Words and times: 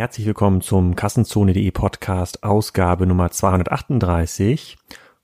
Herzlich 0.00 0.24
willkommen 0.26 0.62
zum 0.62 0.96
Kassenzone.de 0.96 1.70
Podcast 1.72 2.42
Ausgabe 2.42 3.06
Nummer 3.06 3.30
238. 3.30 4.78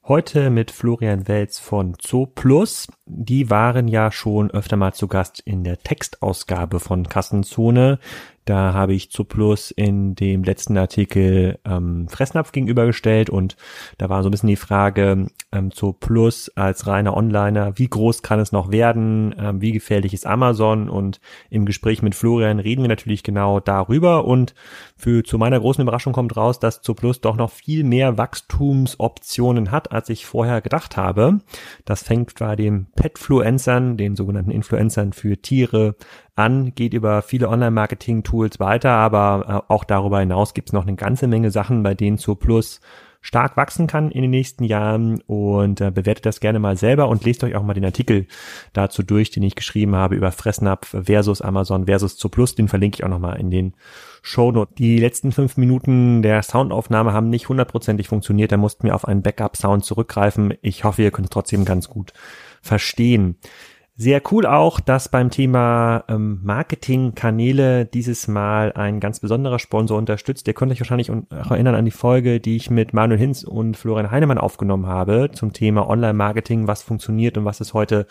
Heute 0.04 0.50
mit 0.50 0.70
Florian 0.70 1.26
Welz 1.28 1.58
von 1.58 1.94
Zooplus. 1.98 2.86
Die 3.08 3.50
waren 3.50 3.86
ja 3.86 4.10
schon 4.10 4.50
öfter 4.50 4.76
mal 4.76 4.92
zu 4.92 5.06
Gast 5.06 5.40
in 5.40 5.62
der 5.62 5.78
Textausgabe 5.78 6.80
von 6.80 7.08
Kassenzone. 7.08 8.00
Da 8.46 8.72
habe 8.74 8.94
ich 8.94 9.10
Zuplus 9.10 9.72
in 9.72 10.14
dem 10.14 10.44
letzten 10.44 10.78
Artikel 10.78 11.58
ähm, 11.64 12.08
Fressnapf 12.08 12.52
gegenübergestellt 12.52 13.28
und 13.28 13.56
da 13.98 14.08
war 14.08 14.22
so 14.22 14.28
ein 14.28 14.30
bisschen 14.30 14.48
die 14.48 14.54
Frage 14.54 15.26
ähm, 15.50 15.72
Zuplus 15.72 16.48
als 16.54 16.86
reiner 16.86 17.16
Onliner, 17.16 17.76
wie 17.76 17.88
groß 17.88 18.22
kann 18.22 18.38
es 18.38 18.52
noch 18.52 18.70
werden, 18.70 19.34
ähm, 19.36 19.60
wie 19.60 19.72
gefährlich 19.72 20.14
ist 20.14 20.26
Amazon 20.26 20.88
und 20.88 21.20
im 21.50 21.66
Gespräch 21.66 22.02
mit 22.02 22.14
Florian 22.14 22.60
reden 22.60 22.82
wir 22.82 22.88
natürlich 22.88 23.24
genau 23.24 23.58
darüber 23.58 24.24
und 24.24 24.54
für 24.96 25.24
zu 25.24 25.38
meiner 25.38 25.58
großen 25.58 25.82
Überraschung 25.82 26.12
kommt 26.12 26.36
raus, 26.36 26.60
dass 26.60 26.82
Zuplus 26.82 27.20
doch 27.20 27.34
noch 27.34 27.50
viel 27.50 27.82
mehr 27.82 28.16
Wachstumsoptionen 28.16 29.72
hat, 29.72 29.90
als 29.90 30.08
ich 30.08 30.24
vorher 30.24 30.60
gedacht 30.60 30.96
habe. 30.96 31.40
Das 31.84 32.04
fängt 32.04 32.36
bei 32.38 32.54
den 32.54 32.86
Petfluencern, 32.96 33.96
den 33.96 34.16
sogenannten 34.16 34.50
Influencern 34.50 35.12
für 35.12 35.36
Tiere, 35.36 35.94
an, 36.34 36.74
geht 36.74 36.94
über 36.94 37.22
viele 37.22 37.48
Online-Marketing-Tools 37.48 38.58
weiter, 38.58 38.90
aber 38.90 39.64
äh, 39.68 39.72
auch 39.72 39.84
darüber 39.84 40.20
hinaus 40.20 40.54
gibt 40.54 40.70
es 40.70 40.72
noch 40.72 40.86
eine 40.86 40.96
ganze 40.96 41.28
Menge 41.28 41.50
Sachen, 41.50 41.82
bei 41.82 41.94
denen 41.94 42.18
Zur 42.18 42.38
Plus 42.38 42.80
stark 43.26 43.56
wachsen 43.56 43.88
kann 43.88 44.12
in 44.12 44.22
den 44.22 44.30
nächsten 44.30 44.62
Jahren 44.62 45.20
und 45.26 45.80
äh, 45.80 45.90
bewertet 45.90 46.26
das 46.26 46.38
gerne 46.38 46.60
mal 46.60 46.76
selber 46.76 47.08
und 47.08 47.24
lest 47.24 47.42
euch 47.42 47.56
auch 47.56 47.62
mal 47.64 47.74
den 47.74 47.84
Artikel 47.84 48.26
dazu 48.72 49.02
durch, 49.02 49.30
den 49.30 49.42
ich 49.42 49.56
geschrieben 49.56 49.96
habe 49.96 50.14
über 50.14 50.30
Fressnapf 50.30 50.94
versus 51.04 51.42
Amazon 51.42 51.86
versus 51.86 52.16
Zooplus. 52.16 52.54
Den 52.54 52.68
verlinke 52.68 52.96
ich 52.96 53.04
auch 53.04 53.08
nochmal 53.08 53.40
in 53.40 53.50
den 53.50 53.74
Shownote. 54.22 54.74
Die 54.78 54.98
letzten 54.98 55.32
fünf 55.32 55.56
Minuten 55.56 56.22
der 56.22 56.40
Soundaufnahme 56.44 57.12
haben 57.12 57.28
nicht 57.28 57.48
hundertprozentig 57.48 58.06
funktioniert. 58.06 58.52
Da 58.52 58.58
mussten 58.58 58.84
wir 58.84 58.94
auf 58.94 59.08
einen 59.08 59.22
Backup-Sound 59.22 59.84
zurückgreifen. 59.84 60.54
Ich 60.62 60.84
hoffe, 60.84 61.02
ihr 61.02 61.10
könnt 61.10 61.26
es 61.26 61.30
trotzdem 61.30 61.64
ganz 61.64 61.88
gut 61.88 62.12
verstehen. 62.66 63.36
Sehr 63.98 64.20
cool 64.30 64.44
auch, 64.44 64.78
dass 64.78 65.08
beim 65.08 65.30
Thema 65.30 66.04
ähm, 66.08 66.40
Marketingkanäle 66.42 67.86
dieses 67.86 68.28
Mal 68.28 68.72
ein 68.74 69.00
ganz 69.00 69.20
besonderer 69.20 69.58
Sponsor 69.58 69.96
unterstützt. 69.96 70.46
Ihr 70.46 70.52
könnt 70.52 70.70
euch 70.70 70.80
wahrscheinlich 70.80 71.10
auch 71.10 71.50
erinnern 71.50 71.74
an 71.74 71.86
die 71.86 71.90
Folge, 71.90 72.38
die 72.38 72.56
ich 72.56 72.68
mit 72.68 72.92
Manuel 72.92 73.18
Hinz 73.18 73.42
und 73.42 73.74
Florian 73.78 74.10
Heinemann 74.10 74.36
aufgenommen 74.36 74.86
habe 74.86 75.30
zum 75.32 75.54
Thema 75.54 75.88
Online-Marketing, 75.88 76.66
was 76.66 76.82
funktioniert 76.82 77.38
und 77.38 77.46
was 77.46 77.62
ist 77.62 77.72
heute 77.72 78.06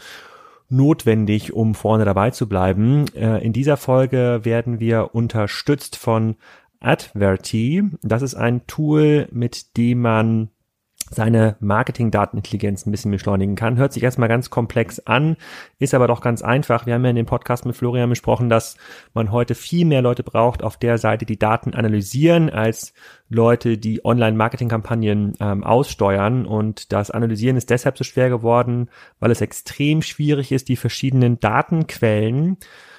notwendig, 0.69 1.53
um 1.53 1.75
vorne 1.75 2.03
dabei 2.03 2.31
zu 2.31 2.49
bleiben. 2.49 3.05
Äh, 3.13 3.45
in 3.45 3.53
dieser 3.53 3.77
Folge 3.77 4.39
werden 4.41 4.79
wir 4.79 5.13
unterstützt 5.13 5.97
von 5.97 6.35
Adverty. 6.79 7.83
Das 8.01 8.23
ist 8.23 8.33
ein 8.33 8.65
Tool, 8.65 9.27
mit 9.31 9.77
dem 9.77 10.01
man 10.01 10.49
seine 11.15 11.55
Marketing-Datenintelligenz 11.59 12.85
ein 12.85 12.91
bisschen 12.91 13.11
beschleunigen 13.11 13.55
kann. 13.55 13.77
Hört 13.77 13.93
sich 13.93 14.03
erstmal 14.03 14.29
ganz 14.29 14.49
komplex 14.49 14.99
an, 14.99 15.37
ist 15.79 15.93
aber 15.93 16.07
doch 16.07 16.21
ganz 16.21 16.41
einfach. 16.41 16.85
Wir 16.85 16.93
haben 16.93 17.03
ja 17.03 17.09
in 17.09 17.15
dem 17.15 17.25
Podcast 17.25 17.65
mit 17.65 17.75
Florian 17.75 18.09
besprochen, 18.09 18.49
dass 18.49 18.77
man 19.13 19.31
heute 19.31 19.55
viel 19.55 19.85
mehr 19.85 20.01
Leute 20.01 20.23
braucht 20.23 20.61
auf 20.63 20.77
der 20.77 20.97
Seite, 20.97 21.25
die 21.25 21.39
Daten 21.39 21.73
analysieren, 21.73 22.49
als 22.49 22.93
Leute, 23.29 23.77
die 23.77 24.03
Online-Marketing-Kampagnen 24.03 25.33
ähm, 25.39 25.63
aussteuern. 25.63 26.45
Und 26.45 26.91
das 26.91 27.11
Analysieren 27.11 27.57
ist 27.57 27.69
deshalb 27.69 27.97
so 27.97 28.03
schwer 28.03 28.29
geworden, 28.29 28.89
weil 29.19 29.31
es 29.31 29.41
extrem 29.41 30.01
schwierig 30.01 30.51
ist, 30.51 30.69
die 30.69 30.75
verschiedenen 30.75 31.39
Datenquellen 31.39 32.57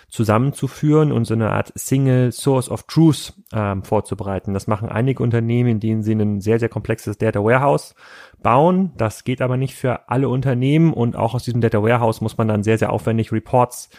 zusammenzuführen 0.09 1.11
und 1.13 1.25
so 1.25 1.35
eine 1.35 1.51
Art 1.51 1.73
Single 1.75 2.33
Source 2.33 2.71
of 2.71 2.85
Truth 2.85 3.35
ähm, 3.53 3.83
vorzubereiten. 3.83 4.55
Das 4.55 4.67
machen 4.67 4.89
einige 4.89 5.23
Unternehmen, 5.23 5.69
in 5.69 5.81
denen 5.81 6.03
sie 6.03 6.15
ein 6.15 6.41
sehr, 6.41 6.59
sehr 6.59 6.69
komplexes 6.69 7.19
Data 7.19 7.43
Warehouse 7.43 7.95
bauen. 8.43 8.93
Das 8.97 9.25
geht 9.25 9.43
aber 9.43 9.57
nicht 9.57 9.75
für 9.75 10.09
alle 10.09 10.29
Unternehmen 10.29 10.93
und 10.93 11.17
auch 11.17 11.35
aus 11.35 11.45
diesem 11.45 11.61
Data 11.61 11.83
Warehouse 11.83 12.21
muss 12.21 12.39
man 12.39 12.49
dann 12.49 12.63
sehr, 12.63 12.79
sehr 12.79 12.93
aufwendig 12.93 13.33
Reports 13.33 13.91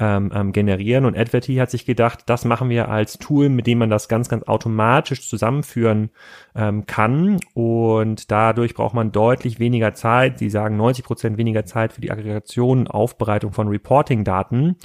ähm, 0.00 0.32
ähm, 0.34 0.52
generieren. 0.52 1.04
Und 1.04 1.16
Adverty 1.16 1.56
hat 1.56 1.70
sich 1.70 1.86
gedacht, 1.86 2.24
das 2.26 2.44
machen 2.44 2.68
wir 2.68 2.88
als 2.88 3.18
Tool, 3.18 3.48
mit 3.48 3.66
dem 3.66 3.78
man 3.78 3.90
das 3.90 4.08
ganz, 4.08 4.28
ganz 4.28 4.42
automatisch 4.44 5.28
zusammenführen 5.28 6.10
ähm, 6.56 6.86
kann. 6.86 7.38
Und 7.54 8.30
dadurch 8.30 8.74
braucht 8.74 8.94
man 8.94 9.12
deutlich 9.12 9.60
weniger 9.60 9.94
Zeit. 9.94 10.38
Sie 10.38 10.50
sagen 10.50 10.76
90 10.76 11.04
Prozent 11.04 11.38
weniger 11.38 11.64
Zeit 11.64 11.92
für 11.92 12.00
die 12.00 12.10
Aggregation, 12.10 12.88
Aufbereitung 12.88 13.52
von 13.52 13.68
Reporting-Daten. 13.68 14.76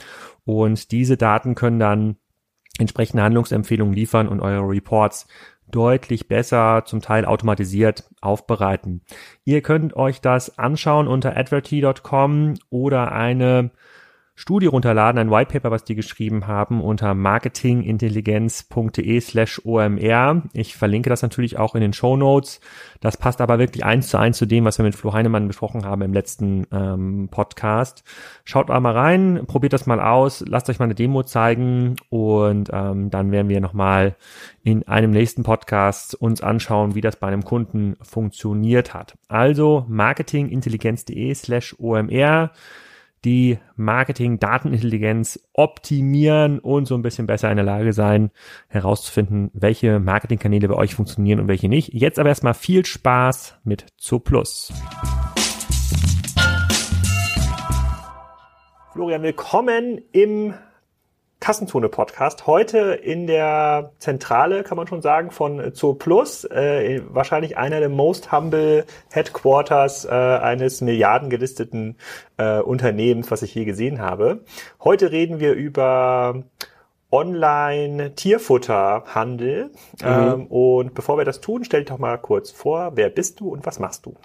Und 0.46 0.92
diese 0.92 1.18
Daten 1.18 1.56
können 1.56 1.80
dann 1.80 2.18
entsprechende 2.78 3.24
Handlungsempfehlungen 3.24 3.94
liefern 3.94 4.28
und 4.28 4.40
eure 4.42 4.70
Reports 4.70 5.28
deutlich 5.72 6.28
besser, 6.28 6.84
zum 6.86 7.02
Teil 7.02 7.26
automatisiert 7.26 8.10
aufbereiten. 8.22 9.02
Ihr 9.44 9.62
könnt 9.62 9.96
euch 9.96 10.22
das 10.22 10.58
anschauen 10.58 11.08
unter 11.08 11.38
adverty.com 11.38 12.56
oder 12.70 13.12
eine 13.12 13.72
Studie 14.40 14.68
runterladen, 14.68 15.20
ein 15.20 15.32
Whitepaper, 15.32 15.70
was 15.70 15.84
die 15.84 15.96
geschrieben 15.96 16.48
haben, 16.48 16.80
unter 16.80 17.14
marketingintelligenz.de 17.14 19.20
slash 19.20 19.60
OMR. 19.66 20.44
Ich 20.54 20.78
verlinke 20.78 21.10
das 21.10 21.22
natürlich 21.22 21.60
auch 21.60 21.76
in 21.76 21.82
den 21.82 21.92
Show 21.92 22.16
Notes. 22.16 22.62
Das 23.02 23.18
passt 23.18 23.42
aber 23.42 23.60
wirklich 23.60 23.84
eins 23.84 24.08
zu 24.08 24.18
eins 24.18 24.38
zu 24.38 24.46
dem, 24.46 24.64
was 24.64 24.78
wir 24.78 24.86
mit 24.86 24.96
Flo 24.96 25.12
Heinemann 25.12 25.50
besprochen 25.50 25.84
haben 25.84 26.04
im 26.04 26.14
letzten 26.14 26.66
ähm, 26.72 27.28
Podcast. 27.30 28.06
Schaut 28.46 28.72
auch 28.72 28.80
mal 28.80 28.94
rein, 28.94 29.44
probiert 29.46 29.74
das 29.74 29.88
mal 29.88 30.00
aus, 30.00 30.42
lasst 30.48 30.70
euch 30.70 30.80
mal 30.80 30.86
eine 30.86 30.96
Demo 30.96 31.24
zeigen 31.24 31.98
und 32.08 32.70
ähm, 32.72 33.10
dann 33.10 33.34
werden 33.34 33.50
wir 33.50 33.60
nochmal 33.60 34.16
in 34.64 34.88
einem 34.88 35.12
nächsten 35.12 35.44
Podcast 35.44 36.16
uns 36.16 36.42
anschauen, 36.42 36.96
wie 36.96 37.02
das 37.02 37.18
bei 37.18 37.28
einem 37.28 37.44
Kunden 37.44 37.98
funktioniert 38.02 38.94
hat. 38.94 39.18
Also 39.28 39.84
marketingintelligenz.de 39.90 41.36
slash 41.36 41.76
OMR 41.78 42.52
die 43.26 43.60
Marketing-Datenintelligenz 43.76 45.40
optimieren 45.54 46.60
und 46.60 46.86
so 46.86 46.96
ein 46.96 47.02
bisschen 47.02 47.28
besser 47.28 47.50
in 47.52 47.58
der 47.58 47.66
Lage 47.66 47.94
sein, 47.94 48.32
herauszufinden, 48.68 49.52
welche 49.54 50.00
Marketingkanäle 50.00 50.68
bei 50.68 50.76
euch 50.76 50.96
funktionieren 50.96 51.40
und 51.40 51.48
welche 51.48 51.70
nicht. 51.70 51.94
Jetzt 51.94 52.20
aber 52.20 52.30
erstmal 52.30 52.54
viel 52.54 52.86
Spaß 52.86 53.60
mit 53.64 53.86
Zooplus. 53.98 54.74
Florian, 58.94 59.24
willkommen 59.24 60.02
im 60.12 60.54
Kassenzone 61.40 61.88
Podcast. 61.88 62.48
Heute 62.48 62.92
in 62.94 63.26
der 63.26 63.94
Zentrale, 64.00 64.64
kann 64.64 64.76
man 64.76 64.88
schon 64.88 65.02
sagen, 65.02 65.32
von 65.32 65.74
Zoo 65.74 65.94
Plus. 65.94 66.44
Äh, 66.44 67.02
wahrscheinlich 67.08 67.58
einer 67.58 67.80
der 67.80 67.88
most 67.88 68.34
humble 68.34 68.84
Headquarters 69.10 70.04
äh, 70.04 70.10
eines 70.10 70.82
milliardengelisteten 70.82 71.96
äh, 72.38 72.60
Unternehmens, 72.60 73.32
was 73.32 73.42
ich 73.42 73.56
je 73.56 73.64
gesehen 73.64 74.02
habe. 74.02 74.44
Heute 74.84 75.14
reden 75.14 75.40
wir 75.40 75.54
über 75.54 76.44
Online-Tierfutterhandel. 77.12 79.66
Mhm. 79.66 79.72
Ähm, 80.04 80.48
und 80.48 80.94
bevor 80.94 81.18
wir 81.18 81.26
das 81.26 81.40
tun, 81.40 81.64
stell 81.64 81.80
dich 81.82 81.90
doch 81.90 82.00
mal 82.00 82.18
kurz 82.18 82.52
vor, 82.52 82.92
wer 82.96 83.10
bist 83.10 83.40
du 83.40 83.50
und 83.50 83.66
was 83.66 83.80
machst 83.80 84.06
du? 84.06 84.16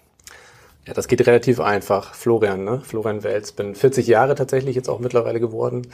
Ja, 0.87 0.93
das 0.93 1.09
geht 1.09 1.27
relativ 1.27 1.61
einfach. 1.61 2.15
Florian, 2.15 2.65
ne? 2.65 2.83
Florian 2.84 3.22
Welz. 3.22 3.53
Bin 3.53 3.75
40 3.75 4.06
Jahre 4.06 4.34
tatsächlich 4.34 4.77
jetzt 4.77 4.89
auch 4.89 4.99
mittlerweile 4.99 5.41
geworden. 5.41 5.87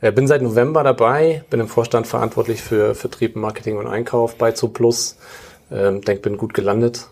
Äh, 0.00 0.10
bin 0.10 0.26
seit 0.26 0.42
November 0.42 0.82
dabei, 0.82 1.44
bin 1.50 1.60
im 1.60 1.68
Vorstand 1.68 2.06
verantwortlich 2.06 2.60
für 2.60 2.94
Vertrieb, 2.94 3.36
Marketing 3.36 3.76
und 3.76 3.86
Einkauf 3.86 4.36
bei 4.36 4.52
Zooplus. 4.52 5.18
Ähm, 5.70 6.00
denk, 6.00 6.22
bin 6.22 6.36
gut 6.36 6.52
gelandet 6.52 7.08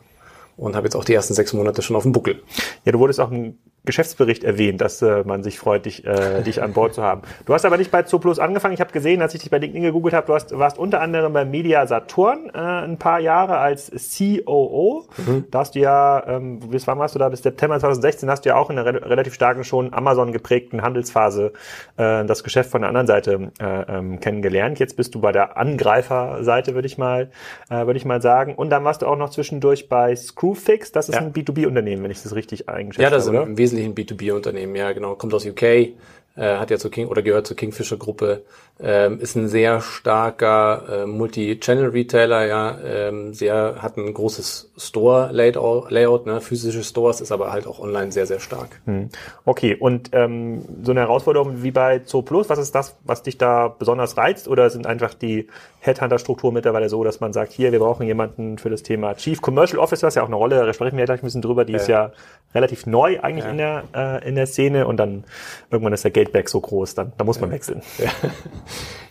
und 0.57 0.75
habe 0.75 0.87
jetzt 0.87 0.97
auch 0.97 1.05
die 1.05 1.15
ersten 1.15 1.35
sechs 1.35 1.53
Monate 1.53 1.81
schon 1.83 1.97
auf 1.97 2.03
dem 2.03 2.13
Buckel. 2.13 2.43
Ja, 2.85 2.93
du 2.93 2.99
wurdest 2.99 3.21
auch 3.21 3.31
ein 3.31 3.59
Geschäftsbericht 3.85 4.45
erwähnt, 4.45 4.81
dass 4.81 5.03
äh, 5.03 5.25
man 5.25 5.43
sich 5.43 5.59
freut, 5.59 5.87
dich, 5.87 6.05
äh, 6.05 6.43
dich 6.47 6.63
an 6.63 6.73
Bord 6.73 6.95
zu 6.95 7.03
haben. 7.03 7.23
Du 7.47 7.55
hast 7.55 7.65
aber 7.65 7.77
nicht 7.77 7.91
bei 7.91 8.03
Zooplus 8.03 8.39
angefangen. 8.39 8.75
Ich 8.75 8.81
habe 8.81 8.93
gesehen, 8.93 9.21
als 9.23 9.35
ich 9.35 9.41
dich 9.41 9.51
bei 9.51 9.59
LinkedIn 9.59 9.83
gegoogelt 9.83 10.15
habe, 10.15 10.27
du 10.27 10.35
hast, 10.35 10.57
warst 10.57 10.79
unter 10.79 11.01
anderem 11.01 11.33
bei 11.33 11.45
Media 11.45 11.87
Saturn 11.87 12.51
äh, 12.55 12.59
ein 12.59 12.99
paar 12.99 13.19
Jahre 13.19 13.59
als 13.59 13.91
COO. 13.91 15.07
Mhm. 15.17 15.47
Da 15.51 15.61
hast 15.61 15.75
du 15.75 15.81
ja, 15.81 16.23
ähm, 16.29 16.61
bis 16.61 16.87
wann 16.87 16.99
warst 16.99 17.15
du 17.15 17.19
da? 17.19 17.29
Bis 17.29 17.43
September 17.43 17.79
2016 17.79 18.31
hast 18.31 18.45
du 18.45 18.51
ja 18.51 18.57
auch 18.57 18.71
in 18.71 18.79
einer 18.79 18.87
re 18.87 19.11
relativ 19.11 19.35
starken, 19.35 19.65
schon 19.65 19.93
Amazon 19.93 20.33
geprägten 20.33 20.83
Handelsphase 20.83 21.53
äh, 21.97 22.25
das 22.25 22.45
Geschäft 22.45 22.71
von 22.71 22.83
der 22.83 22.89
anderen 22.89 23.09
Seite 23.09 23.51
äh, 23.61 23.65
ähm, 23.65 24.21
kennengelernt. 24.21 24.79
Jetzt 24.79 24.97
bist 24.97 25.15
du 25.15 25.21
bei 25.21 25.33
der 25.33 25.57
Angreiferseite, 25.57 26.75
würde 26.75 26.87
ich 26.87 26.99
mal, 26.99 27.31
äh, 27.69 27.87
würde 27.87 27.97
ich 27.97 28.05
mal 28.05 28.23
sagen. 28.23 28.55
Und 28.55 28.71
dann 28.71 28.85
warst 28.85 29.03
du 29.03 29.07
auch 29.07 29.17
noch 29.17 29.31
zwischendurch 29.31 29.89
bei 29.89 30.15
Screwfix. 30.15 30.93
Das 30.93 31.09
ist 31.09 31.17
ja. 31.17 31.21
ein 31.21 31.33
B2B-Unternehmen, 31.33 32.05
wenn 32.05 32.11
ich 32.13 32.23
das 32.23 32.35
richtig 32.37 32.69
eingeschätzt 32.69 33.05
habe. 33.05 33.13
Ja, 33.13 33.17
das 33.17 33.27
ist 33.27 33.33
im 33.33 33.59
Wesentlichen 33.73 33.95
B2B-Unternehmen, 33.95 34.77
ja 34.77 34.93
genau. 34.93 35.15
Kommt 35.15 35.35
aus 35.35 35.47
UK, 35.47 35.95
äh, 36.37 36.57
hat 36.57 36.71
ja 36.71 36.79
zur 36.79 36.91
King 36.91 37.09
oder 37.09 37.23
gehört 37.23 37.47
zur 37.47 37.57
Kingfisher 37.57 37.97
Gruppe, 37.97 38.43
ähm, 38.81 39.21
ist 39.21 39.37
ein 39.37 39.49
sehr 39.49 39.81
starker 39.81 41.03
äh, 41.03 41.07
Multi-Channel-Retailer, 41.07 42.47
ja, 42.47 42.79
ähm, 42.85 43.35
sehr 43.35 43.77
hat 43.81 43.97
ein 43.97 44.13
großes 44.13 44.73
Store-Layout, 44.77 45.91
Layout, 45.91 46.27
ne, 46.27 46.41
physische 46.41 46.83
Stores, 46.83 47.21
ist 47.21 47.33
aber 47.33 47.53
halt 47.53 47.67
auch 47.67 47.81
online 47.81 48.13
sehr, 48.13 48.27
sehr 48.27 48.41
stark. 48.41 48.81
Hm. 48.87 49.11
Okay, 49.45 49.77
und 49.77 50.11
ähm, 50.13 50.65
so 50.83 50.93
eine 50.93 51.01
Herausforderung 51.01 51.63
wie 51.63 51.71
bei 51.71 52.01
Zoo 52.05 52.23
Plus, 52.23 52.49
was 52.49 52.59
ist 52.59 52.75
das, 52.75 52.97
was 53.05 53.23
dich 53.23 53.39
da 53.39 53.69
besonders 53.69 54.17
reizt, 54.17 54.49
oder 54.49 54.71
sind 54.71 54.87
einfach 54.87 55.15
die 55.15 55.49
Headhunter-Strukturen 55.81 56.55
mittlerweile 56.55 56.89
so, 56.89 57.05
dass 57.05 57.21
man 57.21 57.33
sagt, 57.33 57.53
hier, 57.53 57.73
wir 57.73 57.79
brauchen 57.79 58.07
jemanden 58.07 58.59
für 58.59 58.71
das 58.71 58.83
Thema 58.83 59.15
Chief 59.17 59.41
Commercial 59.41 59.79
Officer, 59.79 60.09
ist 60.09 60.15
ja 60.15 60.23
auch 60.23 60.29
eine 60.29 60.37
Rolle, 60.37 60.65
da 60.65 60.73
sprechen 60.73 60.97
wir 60.97 61.01
ja 61.01 61.07
gleich 61.07 61.23
ein 61.23 61.27
bisschen 61.27 61.43
drüber, 61.43 61.65
die 61.65 61.73
ja. 61.73 61.79
ist 61.79 61.89
ja 61.89 62.13
relativ 62.55 62.87
neu 62.87 63.21
eigentlich 63.21 63.45
ja. 63.45 63.51
in 63.51 63.59
der 63.59 63.85
äh, 63.95 64.29
in 64.29 64.35
der 64.35 64.47
Szene 64.47 64.87
und 64.87 64.97
dann 64.99 65.25
irgendwann 65.71 65.93
ist 65.93 66.05
der 66.05 66.11
Gateback 66.25 66.49
so 66.49 66.61
groß, 66.61 66.95
dann 66.95 67.13
da 67.17 67.25
muss 67.25 67.41
man 67.41 67.51
ja. 67.51 67.55
wechseln. 67.55 67.83
Ja. 67.99 68.11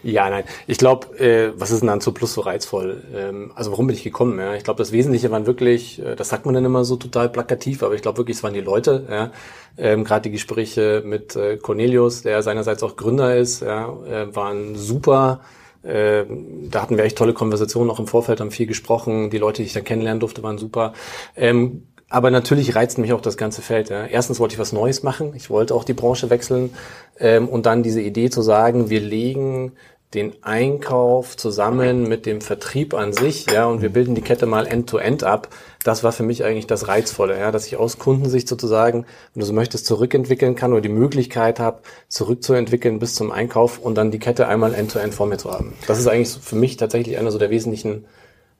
Ja, 0.03 0.29
nein. 0.29 0.45
Ich 0.65 0.79
glaube, 0.79 1.19
äh, 1.19 1.53
was 1.55 1.69
ist 1.69 1.81
denn 1.81 1.87
dann 1.87 2.01
zu 2.01 2.11
Plus 2.11 2.33
so 2.33 2.41
reizvoll? 2.41 3.03
Ähm, 3.15 3.51
also 3.53 3.71
warum 3.71 3.85
bin 3.87 3.95
ich 3.95 4.03
gekommen? 4.03 4.39
Ja? 4.39 4.55
Ich 4.55 4.63
glaube, 4.63 4.79
das 4.79 4.91
Wesentliche 4.91 5.29
waren 5.29 5.45
wirklich, 5.45 6.03
äh, 6.03 6.15
das 6.15 6.29
sagt 6.29 6.45
man 6.45 6.55
dann 6.55 6.65
immer 6.65 6.83
so 6.85 6.95
total 6.95 7.29
plakativ, 7.29 7.83
aber 7.83 7.93
ich 7.93 8.01
glaube 8.01 8.17
wirklich, 8.17 8.37
es 8.37 8.43
waren 8.43 8.53
die 8.53 8.61
Leute. 8.61 9.05
Ja? 9.09 9.31
Ähm, 9.77 10.03
Gerade 10.03 10.23
die 10.23 10.31
Gespräche 10.31 11.03
mit 11.05 11.35
äh, 11.35 11.57
Cornelius, 11.57 12.23
der 12.23 12.41
seinerseits 12.41 12.81
auch 12.81 12.95
Gründer 12.95 13.37
ist, 13.37 13.61
ja, 13.61 13.89
äh, 14.05 14.35
waren 14.35 14.75
super. 14.75 15.41
Äh, 15.83 16.25
da 16.69 16.81
hatten 16.81 16.97
wir 16.97 17.03
echt 17.03 17.17
tolle 17.17 17.33
Konversationen 17.33 17.89
auch 17.89 17.99
im 17.99 18.07
Vorfeld, 18.07 18.39
haben 18.39 18.51
viel 18.51 18.67
gesprochen. 18.67 19.29
Die 19.29 19.37
Leute, 19.37 19.61
die 19.61 19.67
ich 19.67 19.73
da 19.73 19.81
kennenlernen 19.81 20.19
durfte, 20.19 20.41
waren 20.41 20.57
super. 20.57 20.93
Ähm, 21.35 21.83
aber 22.11 22.29
natürlich 22.29 22.75
reizt 22.75 22.97
mich 22.97 23.13
auch 23.13 23.21
das 23.21 23.37
ganze 23.37 23.61
Feld. 23.61 23.89
Ja. 23.89 24.05
Erstens 24.05 24.39
wollte 24.39 24.53
ich 24.53 24.59
was 24.59 24.73
Neues 24.73 25.01
machen. 25.01 25.33
Ich 25.35 25.49
wollte 25.49 25.73
auch 25.73 25.85
die 25.85 25.93
Branche 25.93 26.29
wechseln. 26.29 26.71
Ähm, 27.19 27.47
und 27.47 27.65
dann 27.65 27.83
diese 27.83 28.01
Idee 28.01 28.29
zu 28.29 28.41
sagen, 28.41 28.89
wir 28.89 28.99
legen 28.99 29.71
den 30.13 30.33
Einkauf 30.43 31.37
zusammen 31.37 32.09
mit 32.09 32.25
dem 32.25 32.41
Vertrieb 32.41 32.93
an 32.93 33.13
sich, 33.13 33.49
ja, 33.49 33.65
und 33.65 33.81
wir 33.81 33.87
bilden 33.87 34.13
die 34.13 34.21
Kette 34.21 34.45
mal 34.45 34.67
end-to-end 34.67 35.23
-end 35.23 35.25
ab. 35.25 35.47
Das 35.85 36.03
war 36.03 36.11
für 36.11 36.23
mich 36.23 36.43
eigentlich 36.43 36.67
das 36.67 36.89
Reizvolle, 36.89 37.39
ja, 37.39 37.49
dass 37.51 37.65
ich 37.65 37.77
aus 37.77 37.97
Kundensicht 37.97 38.49
sozusagen, 38.49 39.05
wenn 39.33 39.39
du 39.39 39.45
so 39.45 39.53
möchtest, 39.53 39.85
zurückentwickeln 39.85 40.55
kann 40.55 40.73
oder 40.73 40.81
die 40.81 40.89
Möglichkeit 40.89 41.61
habe, 41.61 41.79
zurückzuentwickeln 42.09 42.99
bis 42.99 43.15
zum 43.15 43.31
Einkauf 43.31 43.79
und 43.79 43.95
dann 43.95 44.11
die 44.11 44.19
Kette 44.19 44.49
einmal 44.49 44.73
end-to-end 44.73 45.13
-end 45.13 45.15
vor 45.15 45.27
mir 45.27 45.37
zu 45.37 45.49
haben. 45.49 45.75
Das 45.87 45.97
ist 45.97 46.07
eigentlich 46.07 46.37
für 46.41 46.57
mich 46.57 46.75
tatsächlich 46.75 47.17
einer 47.17 47.31
so 47.31 47.39
der 47.39 47.49
wesentlichen 47.49 48.03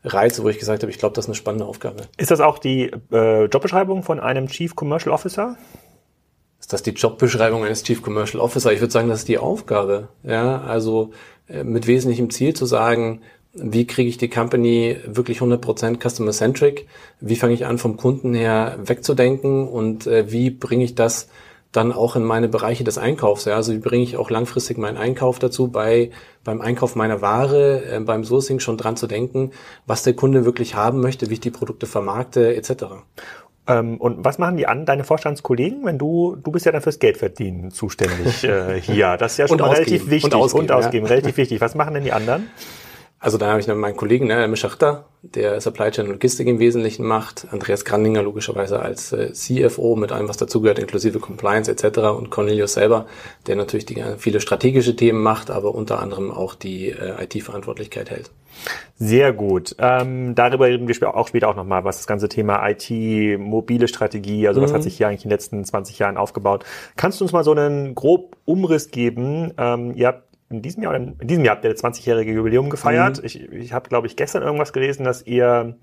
Reize, 0.04 0.44
wo 0.44 0.50
ich 0.50 0.60
gesagt 0.60 0.84
habe, 0.84 0.92
ich 0.92 0.98
glaube, 0.98 1.16
das 1.16 1.26
ist 1.26 1.30
eine 1.30 1.36
spannende 1.36 1.66
Aufgabe. 1.66 2.04
Ist 2.18 2.32
das 2.32 2.40
auch 2.40 2.58
die 2.58 2.92
äh, 3.12 3.46
Jobbeschreibung 3.46 4.04
von 4.04 4.20
einem 4.20 4.48
Chief 4.48 4.76
Commercial 4.76 5.14
Officer? 5.14 5.58
Ist 6.60 6.74
das 6.74 6.84
die 6.84 6.92
Jobbeschreibung 6.92 7.64
eines 7.64 7.84
Chief 7.84 8.02
Commercial 8.02 8.42
Officer? 8.42 8.72
Ich 8.72 8.82
würde 8.82 8.94
sagen, 8.94 9.10
das 9.10 9.20
ist 9.20 9.28
die 9.28 9.38
Aufgabe. 9.38 10.10
Ja, 10.24 10.62
also 10.62 11.12
äh, 11.48 11.64
mit 11.64 11.88
wesentlichem 11.88 12.30
Ziel 12.30 12.54
zu 12.54 12.66
sagen, 12.66 13.22
wie 13.54 13.86
kriege 13.86 14.10
ich 14.10 14.18
die 14.18 14.30
Company 14.30 14.98
wirklich 15.06 15.40
100% 15.40 16.02
customer-centric? 16.02 16.88
Wie 17.20 17.36
fange 17.36 17.54
ich 17.54 17.66
an, 17.66 17.78
vom 17.78 17.98
Kunden 17.98 18.34
her 18.34 18.78
wegzudenken? 18.82 19.68
Und 19.68 20.08
äh, 20.08 20.32
wie 20.32 20.50
bringe 20.50 20.84
ich 20.84 20.96
das 20.96 21.28
dann 21.72 21.92
auch 21.92 22.16
in 22.16 22.24
meine 22.24 22.50
Bereiche 22.50 22.84
des 22.84 22.98
Einkaufs. 22.98 23.46
Ja? 23.46 23.56
Also 23.56 23.74
wie 23.74 23.80
bringe 23.80 24.04
ich 24.04 24.18
auch 24.18 24.30
langfristig 24.30 24.78
meinen 24.78 24.98
Einkauf 24.98 25.40
dazu, 25.40 25.70
bei 25.70 26.12
beim 26.44 26.60
Einkauf 26.60 26.96
meiner 26.96 27.22
Ware, 27.22 27.84
äh, 27.86 28.00
beim 28.00 28.24
Sourcing 28.24 28.60
schon 28.60 28.78
dran 28.78 28.98
zu 28.98 29.08
denken, 29.08 29.52
was 29.86 30.04
der 30.04 30.14
Kunde 30.14 30.44
wirklich 30.44 30.76
haben 30.76 31.00
möchte, 31.00 31.30
wie 31.30 31.36
ich 31.36 31.40
die 31.40 31.52
Produkte 31.52 31.86
vermarkte, 31.86 32.56
etc. 32.56 32.86
Ähm, 33.68 33.98
und 33.98 34.26
was 34.26 34.40
machen 34.40 34.58
die 34.58 34.68
an, 34.68 34.86
deine 34.86 35.04
Vorstandskollegen, 35.04 35.86
wenn 35.86 35.98
du, 35.98 36.36
du 36.36 36.52
bist 36.52 36.66
ja 36.66 36.72
dann 36.72 36.82
fürs 36.82 37.00
Geldverdienen 37.00 37.72
zuständig 37.72 38.44
äh, 38.44 38.82
hier. 38.82 39.18
Das 39.18 39.34
ist 39.34 39.38
ja 39.38 39.48
schon 39.48 39.60
mal 39.60 39.70
relativ 39.70 40.10
wichtig. 40.10 40.34
Und 40.34 40.42
ausgeben, 40.42 40.64
und 40.64 40.72
ausgeben 40.72 41.06
ja. 41.06 41.12
relativ 41.12 41.38
wichtig. 41.38 41.62
Was 41.62 41.76
machen 41.76 41.94
denn 41.94 42.04
die 42.04 42.12
anderen? 42.12 42.50
Also 43.22 43.38
da 43.38 43.50
habe 43.52 43.60
ich 43.60 43.68
noch 43.68 43.76
meinen 43.76 43.96
Kollegen, 43.96 44.26
ne, 44.26 44.48
Mischachter, 44.48 45.06
der 45.22 45.62
Supply 45.62 45.92
Chain 45.92 46.08
Logistik 46.08 46.48
im 46.48 46.58
Wesentlichen 46.58 47.06
macht, 47.06 47.46
Andreas 47.52 47.86
Grandinger 47.86 48.24
logischerweise 48.24 48.80
als 48.80 49.14
äh, 49.14 49.32
CFO 49.32 49.96
mit 49.96 50.12
allem, 50.12 50.28
was 50.28 50.38
dazugehört, 50.38 50.80
inklusive 50.80 51.20
Compliance 51.20 51.70
etc. 51.70 52.00
und 52.18 52.32
Cornelius 52.32 52.74
selber, 52.74 53.06
der 53.46 53.58
natürlich 53.58 53.86
die, 53.86 54.04
viele 54.18 54.42
strategische 54.42 54.96
Themen 54.96 55.22
macht, 55.22 55.52
aber 55.52 55.76
unter 55.76 56.00
anderem 56.00 56.32
auch 56.32 56.56
die 56.56 56.90
äh, 56.90 57.24
IT-Verantwortlichkeit 57.24 58.10
hält. 58.10 58.32
Sehr 58.98 59.34
gut. 59.34 59.76
Ähm, 59.78 60.34
darüber 60.34 60.66
reden 60.66 60.88
wir 60.88 61.16
auch 61.16 61.28
später 61.28 61.48
auch 61.48 61.56
nochmal, 61.56 61.84
was 61.84 61.98
das 61.98 62.08
ganze 62.08 62.28
Thema 62.28 62.68
IT, 62.68 62.90
mobile 63.40 63.88
Strategie, 63.88 64.48
also 64.48 64.60
mhm. 64.62 64.66
was 64.66 64.74
hat 64.74 64.82
sich 64.82 64.98
hier 64.98 65.08
eigentlich 65.08 65.26
in 65.26 65.30
den 65.30 65.36
letzten 65.36 65.64
20 65.64 66.00
Jahren 66.00 66.18
aufgebaut. 66.18 66.66
Kannst 66.96 67.20
du 67.20 67.26
uns 67.26 67.34
mal 67.34 67.44
so 67.44 67.52
einen 67.52 67.94
grob 67.94 68.36
Umriss 68.46 68.90
geben? 68.90 69.54
Ähm, 69.60 69.94
ihr 69.96 70.08
habt 70.08 70.31
in 70.52 70.62
diesem 70.62 70.84
Jahr, 70.84 70.96
in 70.96 71.18
diesem 71.22 71.46
Jahr 71.46 71.56
habt 71.56 71.66
ihr 71.66 71.72
das 71.72 71.84
20-jährige 71.84 72.32
Jubiläum 72.32 72.70
gefeiert. 72.70 73.20
Mhm. 73.20 73.26
Ich, 73.26 73.52
ich 73.52 73.74
habe, 73.74 73.90
glaube 73.90 74.08
ich, 74.08 74.16
gestern 74.16 74.44
irgendwas 74.44 74.74
gelesen, 74.74 75.04
dass 75.04 75.26
ihr 75.26 75.76